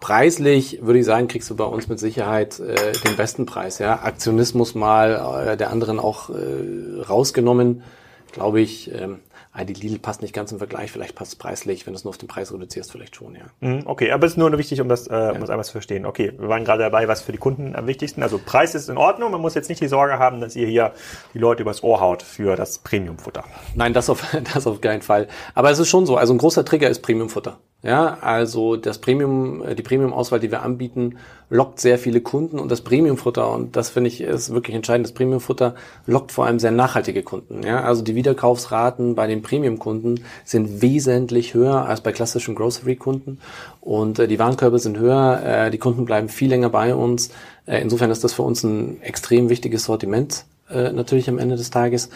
Preislich 0.00 0.80
würde 0.82 0.98
ich 0.98 1.04
sagen, 1.04 1.28
kriegst 1.28 1.48
du 1.50 1.54
bei 1.54 1.64
uns 1.64 1.88
mit 1.88 2.00
Sicherheit 2.00 2.58
äh, 2.58 2.90
den 3.06 3.16
besten 3.16 3.46
Preis. 3.46 3.78
Ja, 3.78 4.02
Aktionismus 4.02 4.74
mal 4.74 5.46
äh, 5.46 5.56
der 5.56 5.70
anderen 5.70 6.00
auch 6.00 6.30
äh, 6.30 7.00
rausgenommen, 7.00 7.84
glaube 8.32 8.60
ich. 8.60 8.92
Ähm, 8.92 9.20
ah, 9.52 9.64
die 9.64 9.74
Lidl 9.74 9.98
passt 9.98 10.22
nicht 10.22 10.34
ganz 10.34 10.50
im 10.52 10.58
Vergleich, 10.58 10.90
vielleicht 10.90 11.14
passt 11.14 11.32
es 11.32 11.36
preislich, 11.36 11.86
wenn 11.86 11.92
du 11.92 11.98
es 11.98 12.04
nur 12.04 12.10
auf 12.10 12.18
den 12.18 12.28
Preis 12.28 12.52
reduzierst, 12.52 12.90
vielleicht 12.90 13.16
schon, 13.16 13.34
ja. 13.34 13.42
Mhm, 13.60 13.82
okay, 13.86 14.10
aber 14.10 14.26
es 14.26 14.32
ist 14.32 14.38
nur 14.38 14.56
wichtig, 14.56 14.80
um 14.80 14.88
das, 14.88 15.06
äh, 15.08 15.32
um 15.34 15.40
das 15.40 15.50
einmal 15.50 15.64
zu 15.64 15.72
verstehen. 15.72 16.06
Okay, 16.06 16.32
wir 16.38 16.48
waren 16.48 16.64
gerade 16.64 16.82
dabei, 16.82 17.06
was 17.08 17.22
für 17.22 17.32
die 17.32 17.38
Kunden 17.38 17.76
am 17.76 17.86
wichtigsten. 17.86 18.22
Also 18.22 18.38
Preis 18.38 18.74
ist 18.74 18.88
in 18.88 18.96
Ordnung, 18.96 19.30
man 19.30 19.40
muss 19.40 19.54
jetzt 19.54 19.68
nicht 19.68 19.80
die 19.80 19.88
Sorge 19.88 20.18
haben, 20.18 20.40
dass 20.40 20.56
ihr 20.56 20.66
hier 20.66 20.92
die 21.34 21.38
Leute 21.38 21.62
übers 21.62 21.82
Ohr 21.82 22.00
haut 22.00 22.22
für 22.22 22.56
das 22.56 22.78
Premium-Futter. 22.78 23.44
Nein, 23.74 23.92
das 23.92 24.08
auf, 24.08 24.24
das 24.54 24.66
auf 24.66 24.80
keinen 24.80 25.02
Fall. 25.02 25.28
Aber 25.54 25.70
es 25.70 25.78
ist 25.78 25.88
schon 25.88 26.06
so, 26.06 26.16
also 26.16 26.32
ein 26.32 26.38
großer 26.38 26.64
Trigger 26.64 26.88
ist 26.88 27.00
Premium-Futter. 27.02 27.58
Ja, 27.84 28.18
also 28.20 28.76
das 28.76 28.98
Premium, 28.98 29.64
äh, 29.64 29.74
die 29.74 29.82
Premium-Auswahl, 29.82 30.38
die 30.38 30.52
wir 30.52 30.62
anbieten, 30.62 31.16
lockt 31.50 31.80
sehr 31.80 31.98
viele 31.98 32.20
Kunden 32.20 32.60
und 32.60 32.70
das 32.70 32.80
Premium-Futter, 32.82 33.50
und 33.50 33.74
das 33.74 33.90
finde 33.90 34.08
ich 34.08 34.20
ist 34.20 34.54
wirklich 34.54 34.76
entscheidend, 34.76 35.06
das 35.06 35.14
Premium-Futter 35.14 35.74
lockt 36.06 36.30
vor 36.30 36.46
allem 36.46 36.60
sehr 36.60 36.70
nachhaltige 36.70 37.24
Kunden. 37.24 37.64
Ja, 37.66 37.82
also 37.82 38.02
die 38.02 38.14
Wiederkaufsraten 38.14 39.16
bei 39.16 39.26
den 39.26 39.42
Premium-Kunden 39.42 40.20
sind 40.44 40.80
wesentlich 40.80 41.54
höher 41.54 41.86
als 41.86 42.02
bei 42.02 42.12
klassischen 42.12 42.54
Grocery-Kunden 42.54 43.40
und 43.80 44.20
äh, 44.20 44.28
die 44.28 44.38
Warenkörbe 44.38 44.78
sind 44.78 44.98
höher, 44.98 45.42
äh, 45.44 45.70
die 45.72 45.78
Kunden 45.78 46.04
bleiben 46.04 46.28
viel 46.28 46.50
länger 46.50 46.68
bei 46.68 46.94
uns. 46.94 47.30
Äh, 47.66 47.80
insofern 47.80 48.12
ist 48.12 48.22
das 48.22 48.32
für 48.32 48.42
uns 48.42 48.62
ein 48.62 49.02
extrem 49.02 49.48
wichtiges 49.48 49.84
Sortiment 49.84 50.44
äh, 50.70 50.92
natürlich 50.92 51.28
am 51.28 51.38
Ende 51.38 51.56
des 51.56 51.70
Tages 51.70 52.10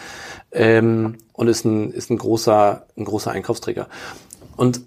ähm, 0.53 1.17
und 1.33 1.49
ist 1.49 1.65
ein, 1.65 1.91
ist 1.91 2.09
ein 2.09 2.17
großer, 2.17 2.85
ein 2.95 3.03
großer 3.03 3.31
Einkaufsträger. 3.31 3.87
Und 4.55 4.81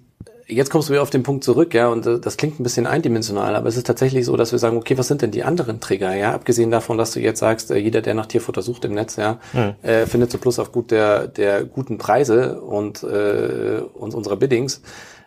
jetzt 0.51 0.71
kommst 0.71 0.89
du 0.89 0.93
wieder 0.93 1.03
auf 1.03 1.11
den 1.11 1.23
Punkt 1.23 1.45
zurück, 1.45 1.75
ja, 1.75 1.89
und 1.89 2.07
das 2.07 2.37
klingt 2.37 2.61
ein 2.61 2.63
bisschen 2.63 2.87
eindimensional, 2.87 3.57
aber 3.57 3.69
es 3.69 3.77
ist 3.77 3.87
tatsächlich 3.87 4.27
so, 4.27 4.37
dass 4.37 4.53
wir 4.53 4.59
sagen, 4.59 4.77
okay, 4.77 4.99
was 4.99 5.09
sind 5.09 5.23
denn 5.23 5.31
die 5.31 5.45
anderen 5.45 5.81
Trigger, 5.81 6.15
ja, 6.15 6.35
abgesehen 6.35 6.71
davon, 6.71 6.99
dass 6.99 7.13
du 7.13 7.21
jetzt 7.21 7.39
sagst, 7.39 7.71
äh, 7.71 7.77
jeder, 7.77 8.03
der 8.03 8.15
nach 8.15 8.27
Tierfutter 8.27 8.63
sucht 8.63 8.85
im 8.85 8.93
Netz, 8.93 9.17
ja, 9.17 9.39
mhm. 9.53 9.75
äh, 9.83 10.07
findet 10.07 10.31
so 10.31 10.39
Plus 10.39 10.59
aufgrund 10.59 10.91
der, 10.91 11.29
der 11.29 11.65
guten 11.65 11.99
Preise 11.99 12.61
und, 12.61 13.03
äh, 13.03 13.83
und 13.95 14.15
unserer 14.15 14.37
Biddings, 14.37 14.83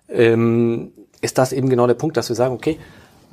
ähm, 0.10 0.92
ist 1.22 1.38
das 1.38 1.54
eben 1.54 1.70
genau 1.70 1.88
der 1.88 1.94
Punkt, 1.94 2.18
dass 2.18 2.30
wir 2.30 2.36
sagen, 2.36 2.54
okay, 2.54 2.78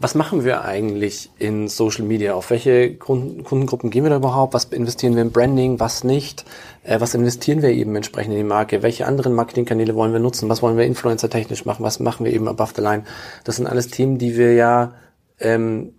was 0.01 0.15
machen 0.15 0.45
wir 0.45 0.65
eigentlich 0.65 1.31
in 1.39 1.69
Social 1.69 2.05
Media? 2.05 2.35
Auf 2.35 2.49
welche 2.49 2.97
Kundengruppen 2.97 3.91
gehen 3.91 4.03
wir 4.03 4.11
da 4.11 4.17
überhaupt? 4.17 4.55
Was 4.55 4.65
investieren 4.65 5.15
wir 5.15 5.23
in 5.23 5.31
Branding? 5.31 5.79
Was 5.79 6.05
nicht? 6.05 6.47
Äh, 6.85 7.01
was 7.01 7.15
investieren 7.15 7.61
wir 7.61 7.69
eben 7.69 7.95
entsprechend 7.95 8.33
in 8.33 8.39
die 8.39 8.45
Marke? 8.45 8.83
Welche 8.83 9.07
anderen 9.07 9.35
Marketingkanäle 9.35 9.95
wollen 9.95 10.13
wir 10.13 10.21
nutzen? 10.21 10.49
Was 10.49 10.63
wollen 10.63 10.79
wir 10.79 10.87
influencer-technisch 10.87 11.67
machen? 11.67 11.85
Was 11.85 12.01
machen 12.01 12.25
wir 12.25 12.33
eben 12.33 12.49
above 12.49 12.73
the 12.75 12.83
line? 12.83 13.05
Das 13.45 13.57
sind 13.57 13.67
alles 13.67 13.89
Themen, 13.89 14.17
die 14.17 14.39
wir 14.39 14.55
ja 14.55 14.95
ähm, 15.39 15.93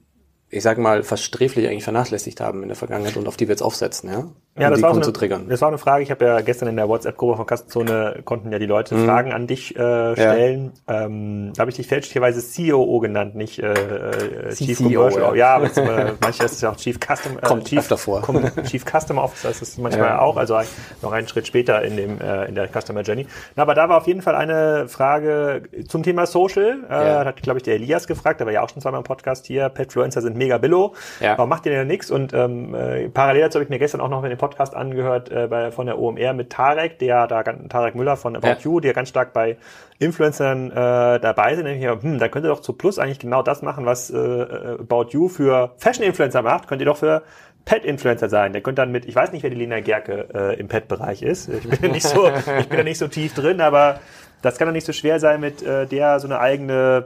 ich 0.51 0.63
sag 0.63 0.77
mal, 0.77 1.03
fast 1.03 1.23
sträflich 1.23 1.67
eigentlich 1.67 1.85
vernachlässigt 1.85 2.41
haben 2.41 2.61
in 2.61 2.67
der 2.67 2.75
Vergangenheit 2.75 3.15
und 3.15 3.27
auf 3.27 3.37
die 3.37 3.47
wir 3.47 3.53
jetzt 3.53 3.61
aufsetzen, 3.61 4.09
ja? 4.09 4.29
Ja, 4.59 4.69
das 4.69 4.81
war, 4.81 4.91
eine, 4.91 4.99
das 5.47 5.61
war 5.61 5.69
eine 5.69 5.77
Frage. 5.77 6.03
Ich 6.03 6.11
habe 6.11 6.25
ja 6.25 6.41
gestern 6.41 6.67
in 6.67 6.75
der 6.75 6.89
WhatsApp-Gruppe 6.89 7.37
von 7.37 7.45
Kassenzone 7.45 8.19
konnten 8.25 8.51
ja 8.51 8.59
die 8.59 8.65
Leute 8.65 8.95
mhm. 8.95 9.05
Fragen 9.05 9.31
an 9.31 9.47
dich 9.47 9.77
äh, 9.77 10.11
stellen. 10.11 10.73
Ja. 10.89 11.05
Ähm, 11.05 11.53
da 11.55 11.61
habe 11.61 11.71
ich 11.71 11.77
dich 11.77 11.87
fälschlicherweise 11.87 12.41
COO 12.41 12.99
genannt, 12.99 13.33
nicht 13.33 13.59
äh, 13.59 13.71
äh 13.71 14.53
Chief 14.53 14.77
Commercial. 14.77 15.37
Ja, 15.37 15.55
ja 15.55 15.55
aber 15.55 15.65
äh, 15.77 16.13
manchmal 16.19 16.45
ist 16.47 16.51
es 16.55 16.61
ja 16.61 16.69
auch 16.69 16.75
Chief 16.75 16.99
Custom. 16.99 17.37
Äh, 17.37 17.47
Kommt 17.47 17.69
Chief, 17.69 17.79
öfter 17.79 17.97
vor. 17.97 18.21
Chief 18.69 18.83
Customer 18.83 19.23
Officer 19.23 19.51
ist 19.51 19.61
es 19.61 19.77
manchmal 19.77 20.09
ja. 20.09 20.19
auch, 20.19 20.35
also 20.35 20.59
noch 21.01 21.13
einen 21.13 21.29
Schritt 21.29 21.47
später 21.47 21.81
in 21.81 21.95
dem 21.95 22.19
äh, 22.19 22.45
in 22.47 22.55
der 22.55 22.67
Customer 22.67 23.03
Journey. 23.03 23.27
Na, 23.55 23.63
aber 23.63 23.73
da 23.73 23.87
war 23.87 23.99
auf 23.99 24.07
jeden 24.07 24.21
Fall 24.21 24.35
eine 24.35 24.89
Frage 24.89 25.63
zum 25.87 26.03
Thema 26.03 26.25
Social. 26.25 26.79
Äh, 26.89 26.93
ja. 26.93 27.23
Hat 27.23 27.41
glaube 27.41 27.59
ich 27.59 27.63
der 27.63 27.75
Elias 27.75 28.05
gefragt, 28.05 28.41
der 28.41 28.47
war 28.47 28.53
ja 28.53 28.63
auch 28.63 28.69
schon 28.69 28.81
zweimal 28.81 28.99
im 28.99 29.05
Podcast 29.05 29.45
hier. 29.45 29.69
Petfluencer 29.69 30.21
sind 30.21 30.35
mega 30.35 30.57
billo. 30.57 30.93
Ja. 31.21 31.37
Warum 31.37 31.49
macht 31.49 31.65
ihr 31.65 31.71
denn 31.71 31.87
nichts? 31.87 32.11
Und 32.11 32.33
ähm, 32.33 32.75
äh, 32.75 33.07
parallel 33.07 33.43
dazu 33.43 33.55
habe 33.55 33.63
ich 33.63 33.69
mir 33.69 33.79
gestern 33.79 34.01
auch 34.01 34.09
noch 34.09 34.21
den 34.23 34.40
Podcast 34.41 34.75
angehört 34.75 35.31
äh, 35.31 35.47
bei, 35.47 35.71
von 35.71 35.85
der 35.85 35.99
OMR 35.99 36.33
mit 36.33 36.49
Tarek, 36.49 36.97
der 36.97 37.27
da 37.27 37.43
Tarek 37.43 37.93
Müller 37.93 38.17
von 38.17 38.35
About 38.35 38.47
ja. 38.47 38.57
You, 38.59 38.79
der 38.79 38.93
ganz 38.93 39.09
stark 39.09 39.33
bei 39.33 39.57
Influencern 39.99 40.71
äh, 40.71 40.73
dabei 41.19 41.55
sind. 41.55 41.65
Nämlich, 41.65 41.87
hm, 41.87 42.17
da 42.17 42.27
könnt 42.27 42.45
ihr 42.45 42.49
doch 42.49 42.61
zu 42.61 42.73
Plus 42.73 42.97
eigentlich 42.97 43.19
genau 43.19 43.43
das 43.43 43.61
machen, 43.61 43.85
was 43.85 44.09
äh, 44.09 44.17
äh 44.17 44.79
About 44.79 45.09
You 45.11 45.27
für 45.27 45.75
Fashion-Influencer 45.77 46.41
macht, 46.41 46.67
könnt 46.67 46.81
ihr 46.81 46.85
doch 46.85 46.97
für 46.97 47.21
Pet-Influencer 47.65 48.29
sein. 48.29 48.51
Der 48.51 48.63
könnte 48.63 48.81
dann 48.81 48.91
mit, 48.91 49.05
ich 49.05 49.15
weiß 49.15 49.31
nicht, 49.31 49.43
wer 49.43 49.51
die 49.51 49.55
Lena 49.55 49.79
Gerke 49.79 50.27
äh, 50.33 50.59
im 50.59 50.67
Pet-Bereich 50.67 51.21
ist. 51.21 51.47
Ich 51.47 51.69
bin 51.69 51.79
ja 51.79 51.89
nicht 51.89 52.07
so, 52.07 52.27
ich 52.59 52.67
bin 52.67 52.79
ja 52.79 52.83
nicht 52.83 52.97
so 52.97 53.07
tief 53.07 53.35
drin, 53.35 53.61
aber 53.61 53.99
das 54.41 54.57
kann 54.57 54.67
doch 54.67 54.73
nicht 54.73 54.87
so 54.87 54.93
schwer 54.93 55.19
sein, 55.19 55.39
mit 55.39 55.61
äh, 55.61 55.85
der 55.85 56.19
so 56.19 56.27
eine 56.27 56.39
eigene 56.39 57.05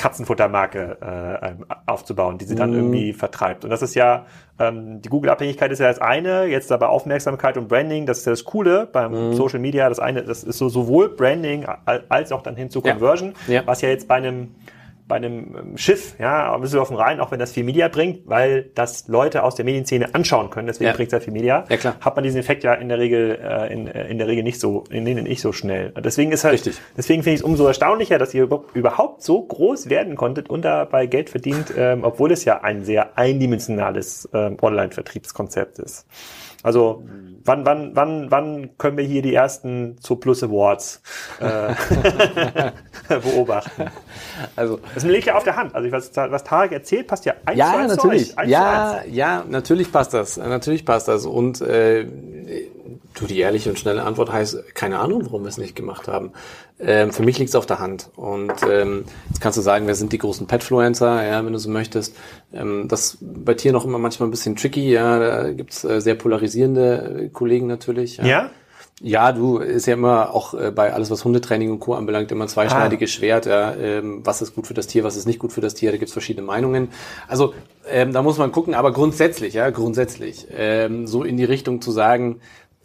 Katzenfuttermarke 0.00 0.96
äh, 1.02 1.48
ähm, 1.48 1.66
aufzubauen, 1.84 2.38
die 2.38 2.46
sie 2.46 2.54
dann 2.54 2.70
mm. 2.70 2.74
irgendwie 2.74 3.12
vertreibt. 3.12 3.64
Und 3.64 3.70
das 3.70 3.82
ist 3.82 3.94
ja, 3.94 4.24
ähm, 4.58 5.02
die 5.02 5.10
Google-Abhängigkeit 5.10 5.70
ist 5.72 5.78
ja 5.78 5.88
das 5.88 6.00
eine, 6.00 6.46
jetzt 6.46 6.72
aber 6.72 6.88
Aufmerksamkeit 6.88 7.58
und 7.58 7.68
Branding, 7.68 8.06
das 8.06 8.20
ist 8.20 8.24
ja 8.24 8.32
das 8.32 8.44
Coole 8.44 8.88
beim 8.90 9.32
mm. 9.32 9.32
Social 9.34 9.58
Media, 9.58 9.90
das 9.90 10.00
eine, 10.00 10.22
das 10.22 10.42
ist 10.42 10.56
so 10.56 10.70
sowohl 10.70 11.10
Branding 11.10 11.66
als 12.08 12.32
auch 12.32 12.42
dann 12.42 12.56
hin 12.56 12.70
zu 12.70 12.80
Conversion, 12.80 13.34
ja. 13.46 13.56
Ja. 13.56 13.66
was 13.66 13.82
ja 13.82 13.90
jetzt 13.90 14.08
bei 14.08 14.14
einem 14.14 14.54
bei 15.10 15.16
einem 15.16 15.56
ähm, 15.56 15.76
Schiff, 15.76 16.14
ja, 16.18 16.56
müssen 16.58 16.74
wir 16.74 16.82
auf 16.82 16.88
dem 16.88 16.96
Rhein, 16.96 17.20
auch 17.20 17.30
wenn 17.32 17.38
das 17.38 17.52
viel 17.52 17.64
Media 17.64 17.88
bringt, 17.88 18.22
weil 18.24 18.70
das 18.74 19.08
Leute 19.08 19.42
aus 19.42 19.56
der 19.56 19.66
Medienszene 19.66 20.14
anschauen 20.14 20.48
können, 20.48 20.68
deswegen 20.68 20.88
ja. 20.88 20.96
bringt 20.96 21.08
es 21.08 21.12
ja 21.12 21.20
viel 21.20 21.34
Media, 21.34 21.66
ja, 21.68 21.76
klar. 21.76 21.96
hat 22.00 22.16
man 22.16 22.22
diesen 22.22 22.40
Effekt 22.40 22.64
ja 22.64 22.72
in 22.72 22.88
der 22.88 22.98
Regel 22.98 23.38
äh, 23.42 23.72
in, 23.72 23.88
äh, 23.88 24.08
in 24.08 24.16
der 24.16 24.28
Regel 24.28 24.42
nicht 24.42 24.60
so, 24.60 24.84
in 24.88 25.04
denen 25.04 25.24
nicht 25.24 25.42
so 25.42 25.52
schnell. 25.52 25.92
Deswegen 26.02 26.32
ist 26.32 26.44
halt, 26.44 26.54
Richtig. 26.54 26.80
deswegen 26.96 27.22
finde 27.22 27.34
ich 27.34 27.40
es 27.40 27.44
umso 27.44 27.66
erstaunlicher, 27.66 28.18
dass 28.18 28.32
ihr 28.32 28.48
überhaupt 28.72 29.22
so 29.22 29.42
groß 29.42 29.90
werden 29.90 30.16
konntet 30.16 30.48
und 30.48 30.64
dabei 30.64 31.06
Geld 31.06 31.28
verdient, 31.28 31.74
ähm, 31.76 32.04
obwohl 32.04 32.32
es 32.32 32.44
ja 32.44 32.62
ein 32.62 32.84
sehr 32.84 33.18
eindimensionales 33.18 34.28
ähm, 34.32 34.56
Online-Vertriebskonzept 34.62 35.80
ist. 35.80 36.06
Also 36.62 37.02
wann, 37.44 37.64
wann, 37.64 37.96
wann, 37.96 38.30
wann 38.30 38.70
können 38.78 38.96
wir 38.96 39.04
hier 39.04 39.22
die 39.22 39.34
ersten 39.34 39.96
zu 40.00 40.16
Plus 40.16 40.42
Awards 40.42 41.02
äh, 41.40 41.74
beobachten? 43.20 43.86
Also 44.56 44.78
das 44.94 45.04
liegt 45.04 45.26
ja 45.26 45.36
auf 45.36 45.44
der 45.44 45.56
Hand. 45.56 45.74
Also 45.74 45.90
was, 45.90 46.14
was 46.14 46.44
Tarek 46.44 46.72
erzählt, 46.72 47.06
passt 47.06 47.24
ja 47.24 47.34
eins 47.44 47.58
ja, 47.58 47.72
zu 47.72 47.78
eins 47.78 47.96
natürlich. 47.96 48.38
Eins 48.38 48.50
ja, 48.50 49.02
ja, 49.10 49.44
natürlich 49.48 49.90
passt 49.90 50.14
das. 50.14 50.36
Natürlich 50.36 50.84
passt 50.84 51.08
das. 51.08 51.26
Und 51.26 51.60
äh, 51.60 52.06
du, 53.14 53.26
die 53.26 53.38
ehrliche 53.38 53.70
und 53.70 53.78
schnelle 53.78 54.02
Antwort 54.04 54.32
heißt, 54.32 54.74
keine 54.74 54.98
Ahnung, 54.98 55.24
warum 55.24 55.42
wir 55.42 55.48
es 55.48 55.58
nicht 55.58 55.74
gemacht 55.74 56.08
haben. 56.08 56.32
Ähm, 56.82 57.12
für 57.12 57.22
mich 57.22 57.38
liegt 57.38 57.50
es 57.50 57.54
auf 57.54 57.66
der 57.66 57.78
Hand. 57.78 58.10
Und 58.16 58.52
ähm, 58.68 59.04
jetzt 59.28 59.40
kannst 59.40 59.58
du 59.58 59.62
sagen, 59.62 59.86
wer 59.86 59.94
sind 59.94 60.12
die 60.12 60.18
großen 60.18 60.46
Petfluencer, 60.46 61.24
ja, 61.26 61.44
wenn 61.44 61.52
du 61.52 61.58
so 61.58 61.70
möchtest. 61.70 62.16
Ähm, 62.52 62.88
das 62.88 63.18
bei 63.20 63.54
Tieren 63.54 63.74
noch 63.74 63.84
immer 63.84 63.98
manchmal 63.98 64.28
ein 64.28 64.30
bisschen 64.30 64.56
tricky, 64.56 64.90
ja, 64.90 65.18
da 65.18 65.52
gibt's 65.52 65.84
äh, 65.84 66.00
sehr 66.00 66.14
polarisierende 66.14 67.24
äh, 67.24 67.28
Kollegen 67.28 67.66
natürlich. 67.66 68.16
Ja? 68.16 68.24
ja? 68.24 68.50
Ja, 69.02 69.32
du 69.32 69.56
ist 69.56 69.86
ja 69.86 69.94
immer 69.94 70.34
auch 70.34 70.52
äh, 70.52 70.70
bei 70.70 70.92
alles, 70.92 71.10
was 71.10 71.24
Hundetraining 71.24 71.70
und 71.70 71.80
Co. 71.80 71.94
anbelangt, 71.94 72.30
immer 72.32 72.44
ein 72.44 72.48
zweischneidiges 72.48 73.10
ah. 73.10 73.12
Schwert. 73.14 73.46
Ja, 73.46 73.74
ähm, 73.74 74.20
was 74.24 74.42
ist 74.42 74.54
gut 74.54 74.66
für 74.66 74.74
das 74.74 74.88
Tier, 74.88 75.04
was 75.04 75.16
ist 75.16 75.26
nicht 75.26 75.38
gut 75.38 75.52
für 75.54 75.62
das 75.62 75.72
Tier? 75.72 75.90
Da 75.90 75.96
gibt's 75.96 76.12
verschiedene 76.12 76.46
Meinungen. 76.46 76.88
Also 77.26 77.54
ähm, 77.88 78.12
da 78.12 78.22
muss 78.22 78.36
man 78.36 78.52
gucken, 78.52 78.74
aber 78.74 78.92
grundsätzlich, 78.92 79.54
ja, 79.54 79.70
grundsätzlich, 79.70 80.48
ähm, 80.54 81.06
so 81.06 81.24
in 81.24 81.38
die 81.38 81.44
Richtung 81.44 81.80
zu 81.80 81.92
sagen, 81.92 82.40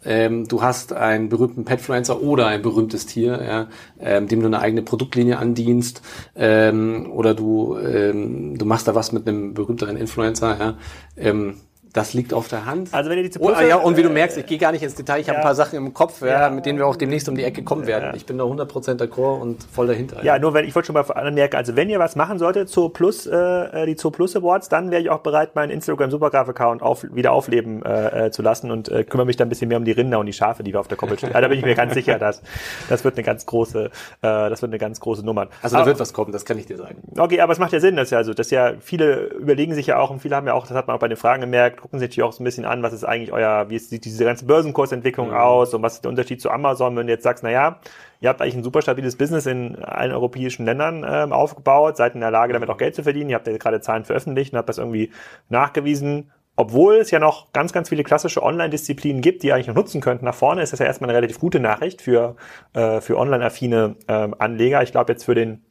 ähm, 0.06 0.46
du 0.48 0.62
hast 0.62 0.92
einen 0.92 1.28
berühmten 1.28 1.64
Petfluencer 1.64 2.22
oder 2.22 2.46
ein 2.46 2.62
berühmtes 2.62 3.06
Tier, 3.06 3.42
ja, 3.42 3.68
ähm, 4.00 4.28
dem 4.28 4.40
du 4.40 4.46
eine 4.46 4.60
eigene 4.60 4.82
Produktlinie 4.82 5.38
andienst, 5.38 6.02
ähm, 6.34 7.10
oder 7.12 7.34
du, 7.34 7.76
ähm, 7.78 8.56
du 8.56 8.64
machst 8.64 8.88
da 8.88 8.94
was 8.94 9.12
mit 9.12 9.26
einem 9.26 9.54
berühmteren 9.54 9.96
Influencer, 9.96 10.56
ja, 10.58 10.78
ähm, 11.16 11.56
das 11.96 12.12
liegt 12.12 12.34
auf 12.34 12.48
der 12.48 12.66
Hand. 12.66 12.92
Also 12.92 13.08
wenn 13.08 13.18
ihr 13.18 13.30
die 13.30 13.38
oh, 13.38 13.50
ja, 13.50 13.76
und 13.76 13.96
wie 13.96 14.02
du 14.02 14.10
merkst, 14.10 14.36
ich 14.36 14.44
gehe 14.44 14.58
gar 14.58 14.70
nicht 14.70 14.82
ins 14.82 14.94
Detail. 14.94 15.18
Ich 15.20 15.28
ja. 15.28 15.32
habe 15.32 15.40
ein 15.40 15.44
paar 15.44 15.54
Sachen 15.54 15.76
im 15.78 15.94
Kopf, 15.94 16.20
ja, 16.20 16.50
mit 16.50 16.66
denen 16.66 16.78
wir 16.78 16.86
auch 16.86 16.96
demnächst 16.96 17.26
um 17.28 17.34
die 17.34 17.42
Ecke 17.42 17.64
kommen 17.64 17.86
werden. 17.86 18.14
Ich 18.14 18.26
bin 18.26 18.36
da 18.36 18.44
100% 18.44 18.98
d'accord 18.98 19.40
und 19.40 19.62
voll 19.64 19.86
dahinter. 19.86 20.22
Ja, 20.22 20.38
nur 20.38 20.52
wenn 20.52 20.66
ich 20.66 20.74
wollte 20.74 20.86
schon 20.86 20.94
mal 20.94 21.10
anmerken, 21.10 21.56
also 21.56 21.74
wenn 21.74 21.88
ihr 21.88 21.98
was 21.98 22.14
machen 22.14 22.38
solltet 22.38 22.68
zur 22.68 22.92
Plus, 22.92 23.26
äh, 23.26 23.86
die 23.86 23.96
zur 23.96 24.12
Plus 24.12 24.36
Awards, 24.36 24.68
dann 24.68 24.90
wäre 24.90 25.00
ich 25.00 25.08
auch 25.08 25.20
bereit, 25.20 25.54
meinen 25.54 25.70
Instagram 25.70 26.10
Supergraph 26.10 26.50
Account 26.50 26.82
auf, 26.82 27.06
wieder 27.10 27.32
aufleben 27.32 27.82
äh, 27.82 28.26
äh, 28.26 28.30
zu 28.30 28.42
lassen 28.42 28.70
und 28.70 28.90
äh, 28.90 29.04
kümmere 29.04 29.26
mich 29.26 29.36
dann 29.36 29.46
ein 29.46 29.48
bisschen 29.48 29.68
mehr 29.68 29.78
um 29.78 29.86
die 29.86 29.92
Rinder 29.92 30.18
und 30.18 30.26
die 30.26 30.34
Schafe, 30.34 30.62
die 30.62 30.74
wir 30.74 30.80
auf 30.80 30.88
der 30.88 30.98
Koppel 30.98 31.16
stehen. 31.16 31.32
Da 31.32 31.48
bin 31.48 31.58
ich 31.58 31.64
mir 31.64 31.74
ganz 31.74 31.94
sicher, 31.94 32.18
dass 32.18 32.42
das 32.90 33.04
wird 33.04 33.16
eine 33.16 33.24
ganz 33.24 33.46
große, 33.46 33.86
äh, 33.86 33.90
das 34.20 34.60
wird 34.60 34.70
eine 34.70 34.78
ganz 34.78 35.00
große 35.00 35.24
Nummer. 35.24 35.48
Also 35.62 35.78
da 35.78 35.86
wird 35.86 35.98
was 35.98 36.12
kommen, 36.12 36.32
das 36.32 36.44
kann 36.44 36.58
ich 36.58 36.66
dir 36.66 36.76
sagen. 36.76 36.96
Okay, 37.16 37.40
aber 37.40 37.54
es 37.54 37.58
macht 37.58 37.72
ja 37.72 37.80
Sinn, 37.80 37.96
dass 37.96 38.10
ja 38.10 38.18
also, 38.18 38.34
dass 38.34 38.50
ja 38.50 38.74
viele 38.80 39.28
überlegen 39.28 39.74
sich 39.74 39.86
ja 39.86 39.98
auch 39.98 40.10
und 40.10 40.20
viele 40.20 40.36
haben 40.36 40.46
ja 40.46 40.52
auch, 40.52 40.66
das 40.66 40.76
hat 40.76 40.86
man 40.88 40.96
auch 40.96 41.00
bei 41.00 41.08
den 41.08 41.16
Fragen 41.16 41.40
gemerkt, 41.40 41.80
gucken 41.86 42.00
sich 42.00 42.08
natürlich 42.08 42.28
auch 42.28 42.32
so 42.32 42.42
ein 42.42 42.44
bisschen 42.44 42.64
an, 42.64 42.82
was 42.82 42.92
ist 42.92 43.04
eigentlich 43.04 43.30
euer, 43.30 43.70
wie 43.70 43.78
sieht 43.78 44.04
diese 44.04 44.24
ganze 44.24 44.44
Börsenkursentwicklung 44.44 45.28
mhm. 45.28 45.36
aus 45.36 45.72
und 45.72 45.82
was 45.82 45.94
ist 45.94 46.04
der 46.04 46.08
Unterschied 46.10 46.40
zu 46.40 46.50
Amazon, 46.50 46.96
wenn 46.96 47.06
du 47.06 47.12
jetzt 47.12 47.22
sagst, 47.22 47.44
na 47.44 47.50
ja, 47.52 47.78
ihr 48.20 48.28
habt 48.28 48.42
eigentlich 48.42 48.56
ein 48.56 48.64
super 48.64 48.82
stabiles 48.82 49.14
Business 49.14 49.46
in 49.46 49.76
allen 49.76 50.10
europäischen 50.10 50.66
Ländern 50.66 51.06
ähm, 51.08 51.32
aufgebaut, 51.32 51.96
seid 51.96 52.16
in 52.16 52.22
der 52.22 52.32
Lage, 52.32 52.52
damit 52.52 52.70
auch 52.70 52.76
Geld 52.76 52.96
zu 52.96 53.04
verdienen, 53.04 53.30
ihr 53.30 53.36
habt 53.36 53.46
ja 53.46 53.56
gerade 53.56 53.80
Zahlen 53.80 54.04
veröffentlicht 54.04 54.52
und 54.52 54.58
habt 54.58 54.68
das 54.68 54.78
irgendwie 54.78 55.12
nachgewiesen. 55.48 56.32
Obwohl 56.56 56.96
es 56.96 57.12
ja 57.12 57.20
noch 57.20 57.52
ganz, 57.52 57.72
ganz 57.72 57.90
viele 57.90 58.02
klassische 58.02 58.42
Online-Disziplinen 58.42 59.22
gibt, 59.22 59.44
die 59.44 59.48
ihr 59.48 59.54
eigentlich 59.54 59.68
noch 59.68 59.74
nutzen 59.76 60.00
könnten 60.00 60.24
nach 60.24 60.34
vorne, 60.34 60.62
ist 60.62 60.72
das 60.72 60.80
ja 60.80 60.86
erstmal 60.86 61.10
eine 61.10 61.18
relativ 61.18 61.38
gute 61.38 61.60
Nachricht 61.60 62.02
für, 62.02 62.34
äh, 62.72 63.00
für 63.00 63.16
online-affine 63.16 63.94
äh, 64.08 64.28
Anleger. 64.38 64.82
Ich 64.82 64.90
glaube 64.90 65.12
jetzt 65.12 65.24
für 65.24 65.36
den 65.36 65.65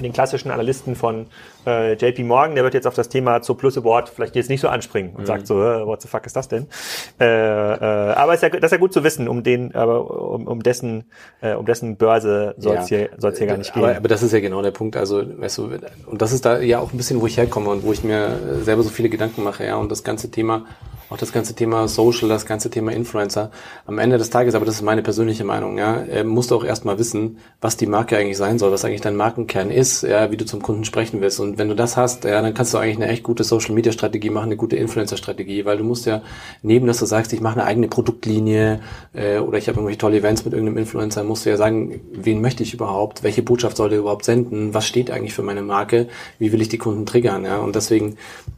den 0.00 0.12
klassischen 0.12 0.50
Analysten 0.50 0.96
von 0.96 1.26
äh, 1.66 1.94
JP 1.94 2.24
Morgan, 2.24 2.54
der 2.54 2.64
wird 2.64 2.74
jetzt 2.74 2.86
auf 2.86 2.94
das 2.94 3.08
Thema 3.08 3.42
zur 3.42 3.56
Plus 3.56 3.78
Award 3.78 4.08
vielleicht 4.08 4.36
jetzt 4.36 4.50
nicht 4.50 4.60
so 4.60 4.68
anspringen 4.68 5.12
und 5.14 5.22
mhm. 5.22 5.26
sagt 5.26 5.46
so, 5.46 5.62
äh, 5.62 5.86
what 5.86 6.02
the 6.02 6.08
fuck 6.08 6.26
ist 6.26 6.36
das 6.36 6.48
denn? 6.48 6.66
Äh, 7.20 7.24
äh, 7.24 8.12
aber 8.14 8.34
ist 8.34 8.42
ja, 8.42 8.48
das 8.48 8.64
ist 8.64 8.72
ja 8.72 8.78
gut 8.78 8.92
zu 8.92 9.04
wissen, 9.04 9.28
um 9.28 9.42
den, 9.42 9.74
aber 9.74 10.30
um, 10.30 10.46
um 10.46 10.62
dessen, 10.62 11.04
äh, 11.40 11.54
um 11.54 11.66
dessen 11.66 11.96
Börse 11.96 12.54
soll 12.58 12.76
es 12.76 12.90
ja. 12.90 12.98
hier, 12.98 13.10
soll's 13.18 13.38
hier 13.38 13.46
gar 13.46 13.56
nicht 13.56 13.72
gehen. 13.72 13.84
Aber, 13.84 13.96
aber 13.96 14.08
das 14.08 14.22
ist 14.22 14.32
ja 14.32 14.40
genau 14.40 14.62
der 14.62 14.72
Punkt. 14.72 14.96
Also, 14.96 15.22
weißt 15.40 15.58
du, 15.58 15.70
und 16.06 16.22
das 16.22 16.32
ist 16.32 16.44
da 16.44 16.60
ja 16.60 16.80
auch 16.80 16.92
ein 16.92 16.96
bisschen, 16.96 17.20
wo 17.20 17.26
ich 17.26 17.36
herkomme 17.36 17.70
und 17.70 17.84
wo 17.84 17.92
ich 17.92 18.04
mir 18.04 18.62
selber 18.62 18.82
so 18.82 18.90
viele 18.90 19.08
Gedanken 19.08 19.42
mache, 19.42 19.64
ja, 19.64 19.76
und 19.76 19.90
das 19.90 20.04
ganze 20.04 20.30
Thema 20.30 20.64
auch 21.10 21.16
das 21.16 21.32
ganze 21.32 21.54
Thema 21.54 21.88
Social, 21.88 22.28
das 22.28 22.46
ganze 22.46 22.70
Thema 22.70 22.92
Influencer. 22.92 23.50
Am 23.86 23.98
Ende 23.98 24.18
des 24.18 24.30
Tages, 24.30 24.54
aber 24.54 24.64
das 24.64 24.76
ist 24.76 24.82
meine 24.82 25.02
persönliche 25.02 25.44
Meinung, 25.44 25.78
ja, 25.78 26.24
musst 26.24 26.50
du 26.50 26.56
auch 26.56 26.64
erstmal 26.64 26.98
wissen, 26.98 27.38
was 27.60 27.76
die 27.76 27.86
Marke 27.86 28.16
eigentlich 28.16 28.36
sein 28.36 28.58
soll, 28.58 28.72
was 28.72 28.84
eigentlich 28.84 29.00
dein 29.00 29.16
Markenkern 29.16 29.70
ist, 29.70 30.02
ja, 30.02 30.30
wie 30.30 30.36
du 30.36 30.44
zum 30.44 30.62
Kunden 30.62 30.84
sprechen 30.84 31.20
willst. 31.20 31.40
Und 31.40 31.58
wenn 31.58 31.68
du 31.68 31.74
das 31.74 31.96
hast, 31.96 32.24
ja, 32.24 32.40
dann 32.40 32.54
kannst 32.54 32.74
du 32.74 32.78
eigentlich 32.78 32.96
eine 32.96 33.08
echt 33.08 33.22
gute 33.22 33.44
Social 33.44 33.74
Media 33.74 33.92
Strategie 33.92 34.30
machen, 34.30 34.46
eine 34.46 34.56
gute 34.56 34.76
Influencer 34.76 35.16
Strategie, 35.16 35.64
weil 35.64 35.78
du 35.78 35.84
musst 35.84 36.06
ja 36.06 36.22
neben, 36.62 36.86
dass 36.86 36.98
du 36.98 37.06
sagst, 37.06 37.32
ich 37.32 37.40
mache 37.40 37.60
eine 37.60 37.64
eigene 37.64 37.88
Produktlinie 37.88 38.80
äh, 39.12 39.38
oder 39.38 39.58
ich 39.58 39.68
habe 39.68 39.76
irgendwelche 39.76 39.98
tolle 39.98 40.18
Events 40.18 40.44
mit 40.44 40.54
irgendeinem 40.54 40.78
Influencer, 40.78 41.24
musst 41.24 41.46
du 41.46 41.50
ja 41.50 41.56
sagen, 41.56 42.00
wen 42.12 42.40
möchte 42.40 42.62
ich 42.62 42.74
überhaupt, 42.74 43.22
welche 43.22 43.42
Botschaft 43.42 43.76
soll 43.76 43.90
der 43.90 43.98
überhaupt 43.98 44.24
senden, 44.24 44.74
was 44.74 44.86
steht 44.86 45.10
eigentlich 45.10 45.34
für 45.34 45.42
meine 45.42 45.62
Marke, 45.62 46.08
wie 46.38 46.52
will 46.52 46.60
ich 46.60 46.68
die 46.68 46.78
Kunden 46.78 47.06
triggern, 47.06 47.44
ja. 47.44 47.58
Und 47.58 47.76
deswegen, 47.76 48.16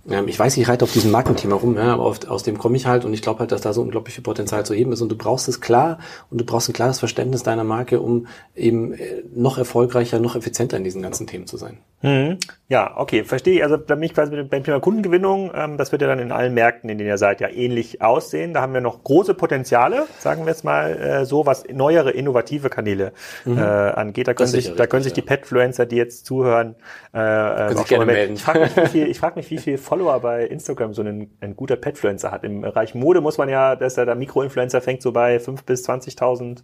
ähm, 0.08 0.28
ich 0.28 0.38
weiß, 0.38 0.56
ich 0.56 0.68
reite 0.68 0.84
auf 0.84 0.92
diesem 0.92 1.10
Markenthema 1.10 1.56
rum, 1.56 1.76
ja, 1.76 1.94
aber 1.94 2.04
auf, 2.04 2.20
aus 2.36 2.44
dem 2.44 2.58
komme 2.58 2.76
ich 2.76 2.86
halt 2.86 3.04
und 3.04 3.12
ich 3.12 3.22
glaube 3.22 3.40
halt, 3.40 3.50
dass 3.50 3.62
da 3.62 3.72
so 3.72 3.82
unglaublich 3.82 4.14
viel 4.14 4.22
Potenzial 4.22 4.64
zu 4.64 4.74
heben 4.74 4.92
ist 4.92 5.00
und 5.00 5.08
du 5.08 5.16
brauchst 5.16 5.48
es 5.48 5.60
klar 5.60 5.98
und 6.30 6.40
du 6.40 6.44
brauchst 6.44 6.68
ein 6.68 6.72
klares 6.72 7.00
Verständnis 7.00 7.42
deiner 7.42 7.64
Marke, 7.64 8.00
um 8.00 8.28
eben 8.54 8.92
äh, 8.92 9.24
noch 9.34 9.58
erfolgreicher, 9.58 10.20
noch 10.20 10.36
effizienter 10.36 10.76
in 10.76 10.84
diesen 10.84 11.02
ganzen 11.02 11.26
Themen 11.26 11.46
zu 11.46 11.56
sein. 11.56 11.78
Mhm. 12.02 12.38
Ja, 12.68 12.94
okay, 12.96 13.22
verstehe 13.22 13.54
ich. 13.54 13.62
Also 13.62 13.76
da 13.76 13.94
bin 13.94 14.02
ich 14.02 14.12
quasi 14.12 14.42
beim 14.42 14.64
Thema 14.64 14.80
Kundengewinnung, 14.80 15.52
ähm, 15.54 15.76
das 15.76 15.92
wird 15.92 16.02
ja 16.02 16.08
dann 16.08 16.18
in 16.18 16.32
allen 16.32 16.52
Märkten, 16.52 16.90
in 16.90 16.98
denen 16.98 17.08
ihr 17.08 17.18
seid, 17.18 17.40
ja 17.40 17.48
ähnlich 17.48 18.02
aussehen. 18.02 18.54
Da 18.54 18.60
haben 18.60 18.74
wir 18.74 18.80
noch 18.80 19.04
große 19.04 19.34
Potenziale, 19.34 20.06
sagen 20.18 20.42
wir 20.42 20.48
jetzt 20.48 20.64
mal 20.64 20.96
äh, 20.96 21.24
so, 21.24 21.46
was 21.46 21.62
neuere, 21.72 22.10
innovative 22.10 22.68
Kanäle 22.68 23.12
mhm. 23.44 23.58
äh, 23.58 23.60
angeht. 23.60 24.26
Da 24.26 24.34
können 24.34 24.48
sich, 24.48 24.74
da 24.74 24.88
können 24.88 25.04
sich 25.04 25.12
die 25.12 25.22
Petfluencer, 25.22 25.86
die 25.86 25.94
jetzt 25.94 26.26
zuhören, 26.26 26.74
äh, 27.14 27.18
äh 27.20 27.76
auch 27.76 27.88
mal 27.88 28.04
melden. 28.04 28.34
Ich 28.34 28.42
frage 28.42 28.60
mich, 28.60 28.76
wie 28.76 28.86
viel, 28.86 29.06
ich 29.10 29.18
frag 29.20 29.36
mich, 29.36 29.48
wie 29.50 29.58
viel 29.58 29.78
Follower 29.78 30.18
bei 30.18 30.44
Instagram 30.44 30.92
so 30.92 31.02
ein, 31.02 31.30
ein 31.40 31.54
guter 31.54 31.76
Petfluencer 31.76 32.32
hat. 32.32 32.42
Im 32.42 32.62
Bereich 32.62 32.96
Mode 32.96 33.20
muss 33.20 33.38
man 33.38 33.48
ja, 33.48 33.76
dass 33.76 33.96
er 33.96 34.06
der 34.06 34.16
Mikroinfluencer 34.16 34.80
fängt 34.80 35.02
so 35.02 35.12
bei 35.12 35.38
fünf 35.38 35.62
bis 35.62 35.88
20.000 35.88 36.62